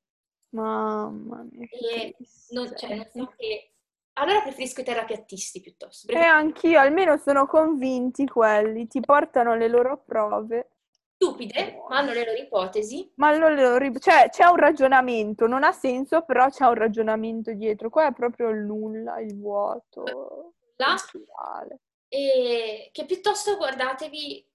Mamma 0.49 1.45
mia. 1.49 1.67
E 1.71 2.15
non, 2.49 2.71
cioè, 2.75 2.95
non 2.95 3.07
so 3.11 3.33
che... 3.37 3.71
Allora 4.13 4.41
preferisco 4.41 4.81
i 4.81 4.83
terapiattisti 4.83 5.61
piuttosto. 5.61 6.11
E 6.11 6.17
anch'io, 6.17 6.79
almeno 6.79 7.17
sono 7.17 7.45
convinti 7.45 8.25
quelli, 8.25 8.87
ti 8.87 8.99
portano 8.99 9.55
le 9.55 9.67
loro 9.67 10.01
prove 10.03 10.71
stupide, 11.17 11.83
ma 11.89 11.97
hanno 11.97 12.13
le 12.13 12.25
loro 12.25 12.37
ipotesi. 12.37 13.11
Ma 13.15 13.29
hanno 13.29 13.49
le 13.49 13.61
loro 13.61 13.99
Cioè, 13.99 14.29
c'è 14.29 14.45
un 14.45 14.55
ragionamento, 14.55 15.47
non 15.47 15.63
ha 15.63 15.71
senso, 15.71 16.21
però 16.21 16.47
c'è 16.49 16.65
un 16.65 16.75
ragionamento 16.75 17.51
dietro. 17.53 17.89
Qua 17.89 18.07
è 18.07 18.13
proprio 18.13 18.49
il 18.49 18.63
nulla, 18.63 19.19
il 19.19 19.35
vuoto. 19.35 20.53
La... 20.75 20.95
E 22.07 22.89
che 22.91 23.05
piuttosto 23.05 23.57
guardatevi... 23.57 24.45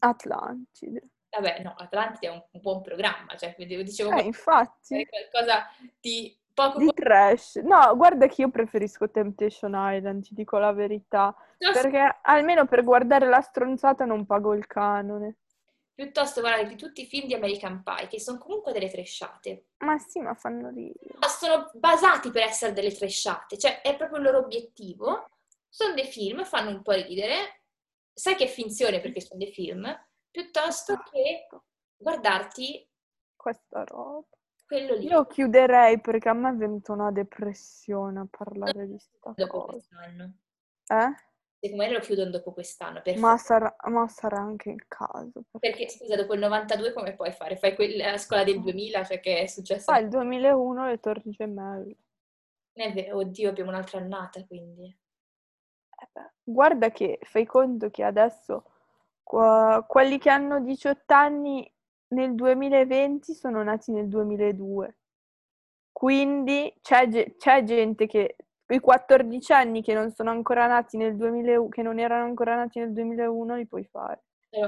Atlantide. 0.00 1.08
Vabbè, 1.30 1.62
no, 1.62 1.74
Atlantide 1.76 2.28
è 2.28 2.30
un, 2.30 2.42
un 2.52 2.60
buon 2.60 2.82
programma, 2.82 3.36
cioè, 3.36 3.54
dicevo... 3.56 4.12
Eh, 4.12 4.22
infatti. 4.22 5.06
Qualcosa 5.06 5.66
di 6.00 6.36
poco... 6.54 6.78
Di 6.78 6.92
trash. 6.94 7.56
No, 7.56 7.94
guarda 7.96 8.26
che 8.26 8.42
io 8.42 8.50
preferisco 8.50 9.10
Temptation 9.10 9.72
Island, 9.74 10.24
ti 10.24 10.34
dico 10.34 10.58
la 10.58 10.72
verità. 10.72 11.34
No, 11.58 11.72
perché 11.72 12.18
almeno 12.22 12.66
per 12.66 12.82
guardare 12.82 13.26
la 13.26 13.40
stronzata 13.40 14.04
non 14.04 14.26
pago 14.26 14.54
il 14.54 14.66
canone 14.66 15.36
piuttosto 15.98 16.40
guardate 16.42 16.76
tutti 16.76 17.00
i 17.00 17.06
film 17.06 17.26
di 17.26 17.34
American 17.34 17.82
Pie, 17.82 18.06
che 18.06 18.20
sono 18.20 18.38
comunque 18.38 18.70
delle 18.70 18.88
tresciate. 18.88 19.70
Ma 19.78 19.98
sì, 19.98 20.20
ma 20.20 20.32
fanno 20.34 20.68
ridere. 20.68 21.16
Ma 21.18 21.26
sono 21.26 21.72
basati 21.74 22.30
per 22.30 22.42
essere 22.42 22.72
delle 22.72 22.94
tresciate, 22.94 23.58
cioè 23.58 23.80
è 23.80 23.96
proprio 23.96 24.18
il 24.18 24.24
loro 24.24 24.38
obiettivo. 24.38 25.28
Sono 25.68 25.94
dei 25.94 26.06
film, 26.06 26.44
fanno 26.44 26.70
un 26.70 26.82
po' 26.82 26.92
ridere, 26.92 27.62
sai 28.14 28.36
che 28.36 28.44
è 28.44 28.46
finzione 28.46 29.00
perché 29.00 29.20
sono 29.20 29.40
dei 29.40 29.52
film, 29.52 29.92
piuttosto 30.30 30.92
esatto. 30.92 31.10
che 31.10 31.48
guardarti 31.96 32.88
questa 33.36 33.84
roba. 33.84 34.26
Quello 34.66 34.94
lì. 34.96 35.06
Io 35.06 35.26
chiuderei 35.26 36.00
perché 36.00 36.28
a 36.28 36.34
me 36.34 36.50
è 36.50 36.54
venuta 36.54 36.92
una 36.92 37.10
depressione 37.10 38.20
a 38.20 38.26
parlare 38.30 38.86
di 38.86 38.98
sta 38.98 39.32
Dopo 39.34 39.60
cosa. 39.60 39.72
quest'anno. 39.72 40.32
Eh? 40.86 41.26
secondo 41.60 41.84
me 41.84 41.90
lo 41.90 41.98
chiudono 42.00 42.30
dopo 42.30 42.52
quest'anno. 42.52 43.02
Ma 43.16 43.36
sarà, 43.36 43.74
ma 43.88 44.06
sarà, 44.06 44.38
anche 44.38 44.70
il 44.70 44.86
caso. 44.86 45.42
Perché... 45.50 45.70
perché 45.70 45.88
scusa, 45.88 46.16
dopo 46.16 46.34
il 46.34 46.40
92 46.40 46.92
come 46.92 47.14
puoi 47.16 47.32
fare? 47.32 47.56
Fai 47.56 47.74
quella 47.74 48.16
scuola 48.16 48.44
del 48.44 48.60
2000, 48.60 49.04
cioè 49.04 49.20
che 49.20 49.40
è 49.40 49.46
successo? 49.46 49.90
Ah, 49.90 49.98
il 49.98 50.08
2001 50.08 50.86
le 50.86 51.00
Torri 51.00 51.30
Gemelle. 51.30 51.96
È 52.72 52.92
vero, 52.92 53.18
oddio, 53.18 53.48
abbiamo 53.48 53.70
un'altra 53.70 53.98
annata 53.98 54.44
quindi. 54.46 54.84
Eh 54.84 56.36
guarda 56.48 56.90
che 56.90 57.18
fai 57.22 57.44
conto 57.44 57.90
che 57.90 58.02
adesso 58.02 58.64
quelli 59.28 60.18
che 60.18 60.30
hanno 60.30 60.60
18 60.60 61.14
anni 61.14 61.70
nel 62.08 62.34
2020 62.34 63.34
sono 63.34 63.62
nati 63.62 63.92
nel 63.92 64.08
2002. 64.08 64.96
Quindi 65.92 66.72
c'è, 66.80 67.08
c'è 67.36 67.62
gente 67.64 68.06
che 68.06 68.36
i 68.68 68.80
14 68.80 69.52
anni 69.52 69.82
che 69.82 69.94
non 69.94 70.12
sono 70.12 70.30
ancora 70.30 70.66
nati 70.66 70.96
nel 70.96 71.16
2001, 71.16 71.68
che 71.68 71.82
non 71.82 71.98
erano 71.98 72.24
ancora 72.24 72.54
nati 72.54 72.78
nel 72.78 72.92
2001, 72.92 73.56
li 73.56 73.66
puoi 73.66 73.84
fare. 73.84 74.24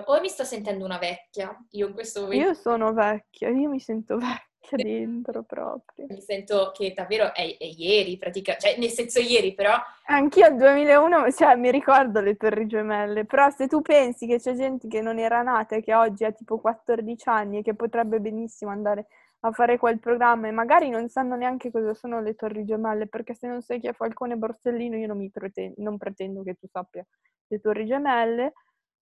O 0.07 0.21
mi 0.21 0.29
sto 0.29 0.45
sentendo 0.45 0.85
una 0.85 0.99
vecchia, 0.99 1.57
io 1.71 1.87
in 1.87 1.95
questo 1.95 2.23
momento. 2.23 2.45
Io 2.45 2.55
sono 2.55 2.93
vecchia, 2.93 3.49
io 3.49 3.69
mi 3.71 3.81
sento 3.81 4.19
vecchia 4.19 4.50
dentro 4.71 5.43
proprio. 5.43 6.07
Mi 6.09 6.21
sento 6.21 6.73
che 6.75 6.93
davvero 6.95 7.35
è, 7.35 7.57
è 7.57 7.65
ieri, 7.65 8.17
praticamente, 8.17 8.69
cioè 8.69 8.79
nel 8.79 8.91
senso 8.91 9.21
ieri 9.21 9.55
però. 9.55 9.75
Anch'io 10.07 10.47
al 10.47 10.57
2001, 10.57 11.33
cioè 11.33 11.55
mi 11.57 11.71
ricordo 11.71 12.21
le 12.21 12.37
torri 12.37 12.67
gemelle, 12.67 13.25
però 13.25 13.49
se 13.51 13.67
tu 13.67 13.81
pensi 13.81 14.27
che 14.27 14.39
c'è 14.39 14.55
gente 14.55 14.89
che 14.89 15.01
non 15.01 15.19
era 15.19 15.43
nata 15.43 15.77
e 15.77 15.83
che 15.83 15.95
oggi 15.95 16.25
ha 16.25 16.33
tipo 16.33 16.59
14 16.59 17.29
anni 17.29 17.59
e 17.59 17.63
che 17.63 17.75
potrebbe 17.75 18.21
benissimo 18.21 18.71
andare 18.71 19.07
a 19.41 19.53
fare 19.53 19.79
quel 19.79 19.99
programma 19.99 20.49
e 20.49 20.51
magari 20.51 20.91
non 20.91 21.09
sanno 21.09 21.35
neanche 21.35 21.71
cosa 21.71 21.95
sono 21.95 22.21
le 22.21 22.35
torri 22.35 22.65
gemelle, 22.65 23.07
perché 23.07 23.35
se 23.35 23.47
non 23.47 23.63
sai 23.63 23.81
chi 23.81 23.87
è 23.89 23.93
Falcone 23.93 24.37
Borsellino 24.37 24.97
io 24.97 25.07
non, 25.07 25.17
mi 25.17 25.31
pretendo, 25.31 25.75
non 25.79 25.97
pretendo 25.97 26.43
che 26.43 26.55
tu 26.55 26.67
sappia 26.71 27.07
le 27.47 27.61
torri 27.61 27.87
gemelle, 27.87 28.53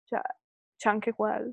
cioè 0.04 0.20
c'è 0.76 0.88
anche 0.88 1.12
quello. 1.12 1.52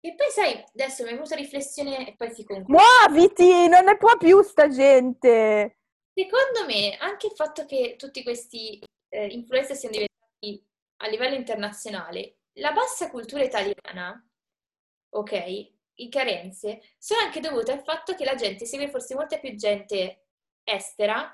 E 0.00 0.14
poi 0.14 0.30
sai, 0.30 0.64
adesso 0.74 1.02
mi 1.02 1.10
è 1.10 1.12
venuta 1.12 1.34
riflessione 1.34 2.08
e 2.08 2.14
poi 2.16 2.30
si 2.30 2.44
conclude. 2.44 2.72
Muoviti, 2.72 3.68
non 3.68 3.84
ne 3.84 3.96
può 3.96 4.16
più 4.16 4.42
sta 4.42 4.68
gente! 4.68 5.78
Secondo 6.12 6.64
me 6.66 6.96
anche 6.96 7.26
il 7.26 7.32
fatto 7.34 7.66
che 7.66 7.96
tutti 7.98 8.22
questi 8.22 8.82
eh, 9.08 9.26
influencer 9.26 9.76
siano 9.76 9.96
diventati 9.96 10.66
a 11.02 11.08
livello 11.08 11.34
internazionale, 11.34 12.38
la 12.54 12.72
bassa 12.72 13.10
cultura 13.10 13.42
italiana, 13.42 14.26
ok, 15.10 15.74
in 15.96 16.10
carenze 16.10 16.80
sono 16.98 17.20
anche 17.20 17.40
dovute 17.40 17.72
al 17.72 17.82
fatto 17.82 18.14
che 18.14 18.24
la 18.24 18.34
gente 18.34 18.64
segue 18.66 18.88
forse 18.88 19.14
molta 19.14 19.38
più 19.38 19.54
gente 19.56 20.28
estera 20.64 21.30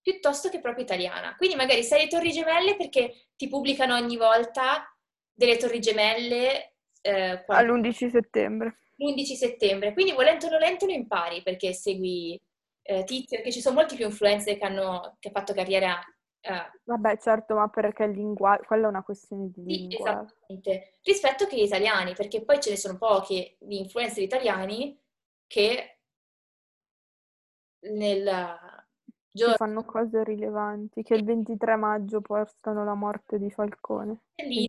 piuttosto 0.00 0.48
che 0.48 0.60
proprio 0.60 0.84
italiana. 0.84 1.34
Quindi 1.36 1.56
magari 1.56 1.82
sai 1.82 2.02
le 2.02 2.08
torri 2.08 2.30
gemelle 2.30 2.76
perché 2.76 3.30
ti 3.34 3.48
pubblicano 3.48 3.96
ogni 3.96 4.16
volta 4.16 4.86
delle 5.32 5.56
torri 5.56 5.80
gemelle 5.80 6.75
eh, 7.06 7.44
all'11 7.46 8.10
settembre. 8.10 8.78
L'11 8.96 9.34
settembre. 9.34 9.92
Quindi 9.92 10.12
volendo 10.12 10.46
o 10.46 10.50
nolento 10.50 10.86
lo 10.86 10.92
impari 10.92 11.42
perché 11.42 11.72
segui 11.72 12.40
eh, 12.82 13.04
Tizio, 13.04 13.42
che 13.42 13.52
ci 13.52 13.60
sono 13.60 13.76
molti 13.76 13.96
più 13.96 14.06
influencer 14.06 14.56
che 14.56 14.64
hanno 14.64 15.16
che 15.18 15.30
fatto 15.30 15.52
carriera 15.52 16.00
eh. 16.46 16.80
Vabbè, 16.84 17.18
certo, 17.18 17.56
ma 17.56 17.68
perché 17.68 18.04
il 18.04 18.12
linguaggio, 18.12 18.62
quella 18.66 18.86
è 18.86 18.88
una 18.88 19.02
questione 19.02 19.50
di 19.52 19.62
sì, 19.62 19.78
lingua. 19.78 20.10
Esattamente. 20.10 20.92
Rispetto 21.02 21.46
che 21.46 21.56
gli 21.56 21.64
italiani, 21.64 22.12
perché 22.14 22.44
poi 22.44 22.60
ce 22.60 22.70
ne 22.70 22.76
sono 22.76 22.96
pochi 22.96 23.56
di 23.58 23.80
influencer 23.80 24.22
italiani 24.22 24.96
che 25.48 25.98
nel 27.80 28.58
giorno... 29.28 29.56
Fanno 29.56 29.84
cose 29.84 30.22
rilevanti, 30.22 31.02
che 31.02 31.14
il 31.14 31.24
23 31.24 31.76
maggio 31.76 32.20
portano 32.20 32.84
la 32.84 32.94
morte 32.94 33.38
di 33.38 33.50
Falcone. 33.50 34.20
Lì 34.36 34.68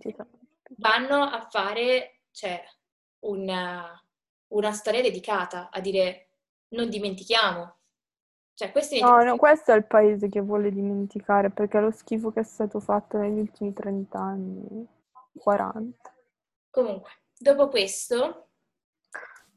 vanno 0.77 1.21
a 1.23 1.47
fare, 1.49 2.16
cioè, 2.37 2.63
una, 3.21 3.99
una 4.49 4.71
storia 4.71 5.01
dedicata 5.01 5.69
a 5.71 5.79
dire 5.79 6.27
non 6.69 6.87
dimentichiamo 6.87 7.77
cioè. 8.53 8.71
No, 9.01 9.23
no, 9.23 9.37
questo 9.37 9.71
è 9.71 9.75
il 9.75 9.85
paese 9.85 10.29
che 10.29 10.41
vuole 10.41 10.71
dimenticare 10.71 11.51
perché 11.51 11.77
è 11.77 11.81
lo 11.81 11.91
schifo 11.91 12.31
che 12.31 12.39
è 12.39 12.43
stato 12.43 12.79
fatto 12.79 13.19
negli 13.19 13.37
ultimi 13.37 13.71
30 13.71 14.19
anni, 14.19 14.87
40. 15.37 16.15
Comunque, 16.71 17.11
dopo 17.37 17.67
questo... 17.69 18.47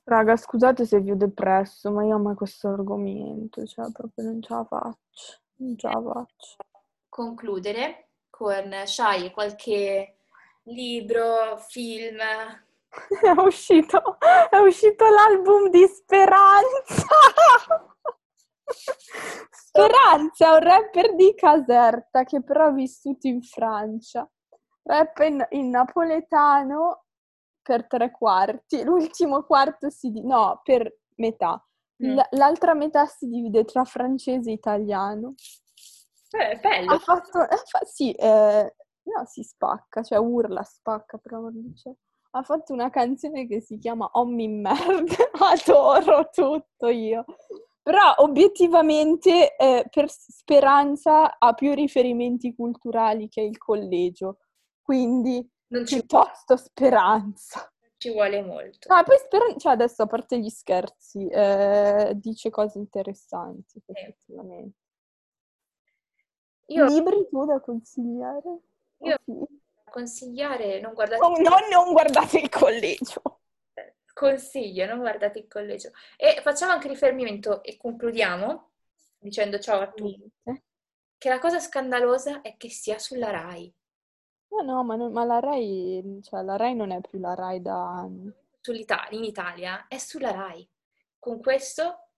Raga, 0.05 0.37
scusate 0.37 0.85
se 0.85 1.01
vi 1.01 1.13
ho 1.13 1.17
depresso, 1.17 1.91
ma 1.91 2.05
io 2.05 2.17
amo 2.17 2.35
questo 2.35 2.69
argomento, 2.69 3.65
cioè 3.65 3.91
proprio 3.91 4.27
non 4.27 4.43
ce 4.43 4.53
la 4.53 4.65
faccio, 4.65 5.39
non 5.57 5.79
ce 5.79 5.87
la 5.87 6.03
faccio. 6.03 6.57
Concludere 7.09 8.09
con 8.29 8.71
Shai 8.85 9.31
qualche 9.31 10.17
libro, 10.65 11.57
film... 11.57 12.19
è 13.23 13.41
uscito, 13.41 14.19
è 14.51 14.57
uscito 14.57 15.05
l'album 15.09 15.69
di 15.71 15.87
Speranza! 15.87 17.07
Speranza, 19.51 20.55
un 20.55 20.61
rapper 20.61 21.15
di 21.15 21.35
Caserta 21.35 22.25
che 22.25 22.43
però 22.43 22.67
ha 22.67 22.73
vissuto 22.73 23.29
in 23.29 23.43
Francia. 23.43 24.29
Rap 24.83 25.19
in, 25.21 25.47
in 25.51 25.71
napoletano 25.71 27.05
per 27.63 27.87
tre 27.87 28.11
quarti. 28.11 28.83
L'ultimo 28.83 29.45
quarto 29.45 29.91
si 29.91 30.11
divide, 30.11 30.33
no, 30.33 30.61
per 30.65 30.93
metà. 31.17 31.65
Mm. 32.05 32.19
L'altra 32.31 32.75
metà 32.75 33.07
si 33.07 33.29
divide 33.29 33.65
tra 33.65 33.85
francese 33.85 34.51
e 34.51 34.55
italiano. 34.55 35.35
Eh, 36.31 36.59
bello. 36.59 36.95
Ha 36.95 36.99
fatto, 36.99 37.49
eh, 37.49 37.57
fa, 37.65 37.85
sì, 37.85 38.13
eh, 38.13 38.75
no, 39.03 39.25
si 39.27 39.43
spacca, 39.43 40.03
cioè 40.03 40.19
urla, 40.19 40.63
spacca, 40.63 41.19
però 41.19 41.49
dice. 41.51 41.97
Ha 42.33 42.43
fatto 42.43 42.73
una 42.73 42.91
canzone 42.91 43.47
che 43.47 43.61
si 43.61 43.79
chiama 43.79 44.09
Ommi 44.13 44.49
Merde. 44.49 45.17
Adoro 45.41 46.29
tutto 46.33 46.89
io. 46.89 47.25
Però 47.83 48.15
obiettivamente 48.19 49.57
eh, 49.57 49.87
per 49.91 50.09
Speranza 50.09 51.39
ha 51.39 51.55
più 51.55 51.75
riferimenti 51.75 52.55
culturali 52.55 53.29
che 53.29 53.41
il 53.41 53.59
collegio, 53.59 54.39
quindi 54.83 55.45
non 55.69 55.87
ci... 55.87 55.97
piuttosto 55.97 56.57
Speranza. 56.57 57.73
ci 57.97 58.13
vuole 58.13 58.43
molto. 58.43 58.93
Ah, 58.93 59.03
poi 59.03 59.17
spero, 59.19 59.57
cioè 59.57 59.73
adesso 59.73 60.03
a 60.03 60.07
parte 60.07 60.39
gli 60.39 60.51
scherzi, 60.51 61.27
eh, 61.27 62.13
dice 62.17 62.51
cose 62.51 62.79
interessanti, 62.79 63.83
effettivamente. 63.87 64.77
Io, 66.67 66.85
Libri 66.85 67.27
tu 67.29 67.45
da 67.47 67.61
consigliare? 67.61 68.59
Io- 68.99 69.19
sì. 69.25 69.59
Consigliare, 69.91 70.81
non 70.81 70.95
guardate 70.95 71.23
Oh, 71.23 71.37
no, 71.39 71.57
non 71.71 71.93
guardate 71.93 72.39
il 72.39 72.49
collegio. 72.49 73.41
consiglio, 74.15 74.87
non 74.87 74.99
guardate 74.99 75.39
il 75.41 75.49
collegio. 75.49 75.91
E 76.17 76.41
facciamo 76.43 76.73
anche 76.73 76.89
riferimento 76.89 77.63
e 77.63 77.77
concludiamo 77.77 78.71
dicendo 79.19 79.59
ciao 79.59 79.81
a 79.81 79.91
tutti. 79.91 80.31
Che 81.19 81.29
la 81.29 81.39
cosa 81.39 81.59
scandalosa 81.61 82.41
è 82.41 82.57
che 82.57 82.71
sia 82.71 82.99
sulla 82.99 83.31
Rai. 83.31 83.73
Ma 84.49 84.63
no, 84.63 84.83
ma, 84.85 84.97
non- 84.97 85.13
ma 85.13 85.25
la 85.25 85.39
Rai, 85.39 86.19
cioè 86.23 86.43
la 86.43 86.57
Rai 86.57 86.75
non 86.75 86.91
è 86.91 87.01
più 87.01 87.19
la 87.19 87.35
Rai 87.35 87.61
da 87.61 87.77
anni. 87.99 88.33
In 89.11 89.25
Italia 89.25 89.87
è 89.89 89.99
sulla 89.99 90.33
Rai. 90.33 90.69
Con 91.19 91.41
questo 91.41 92.09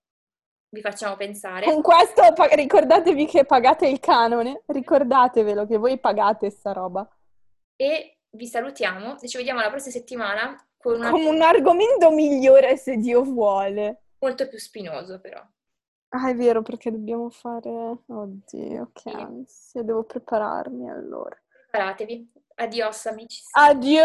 vi 0.70 0.80
facciamo 0.80 1.16
pensare. 1.16 1.66
Con 1.66 1.82
questo 1.82 2.22
ricordatevi 2.54 3.26
che 3.26 3.44
pagate 3.44 3.86
il 3.86 4.00
canone, 4.00 4.62
ricordatevelo 4.66 5.66
che 5.66 5.76
voi 5.76 5.98
pagate 5.98 6.50
sta 6.50 6.72
roba. 6.72 7.08
E 7.82 8.18
vi 8.30 8.46
salutiamo 8.46 9.18
e 9.20 9.28
ci 9.28 9.36
vediamo 9.38 9.60
la 9.60 9.68
prossima 9.70 9.92
settimana 9.92 10.56
con 10.78 11.00
un 11.02 11.10
Come 11.10 11.28
un 11.28 11.42
argomento 11.42 12.10
migliore 12.12 12.76
se 12.76 12.96
Dio 12.96 13.22
vuole. 13.22 14.02
molto 14.20 14.46
più 14.48 14.58
spinoso 14.58 15.20
però. 15.20 15.40
Ah, 16.14 16.28
è 16.28 16.34
vero, 16.34 16.62
perché 16.62 16.90
dobbiamo 16.92 17.28
fare... 17.30 17.70
Oddio, 18.06 18.90
che 18.92 19.10
Sì. 19.10 19.16
ansia, 19.16 19.82
devo 19.82 20.04
prepararmi 20.04 20.88
allora. 20.90 21.34
Preparatevi. 21.70 22.30
Adios 22.56 23.06
amici. 23.06 23.42
Addio! 23.52 24.04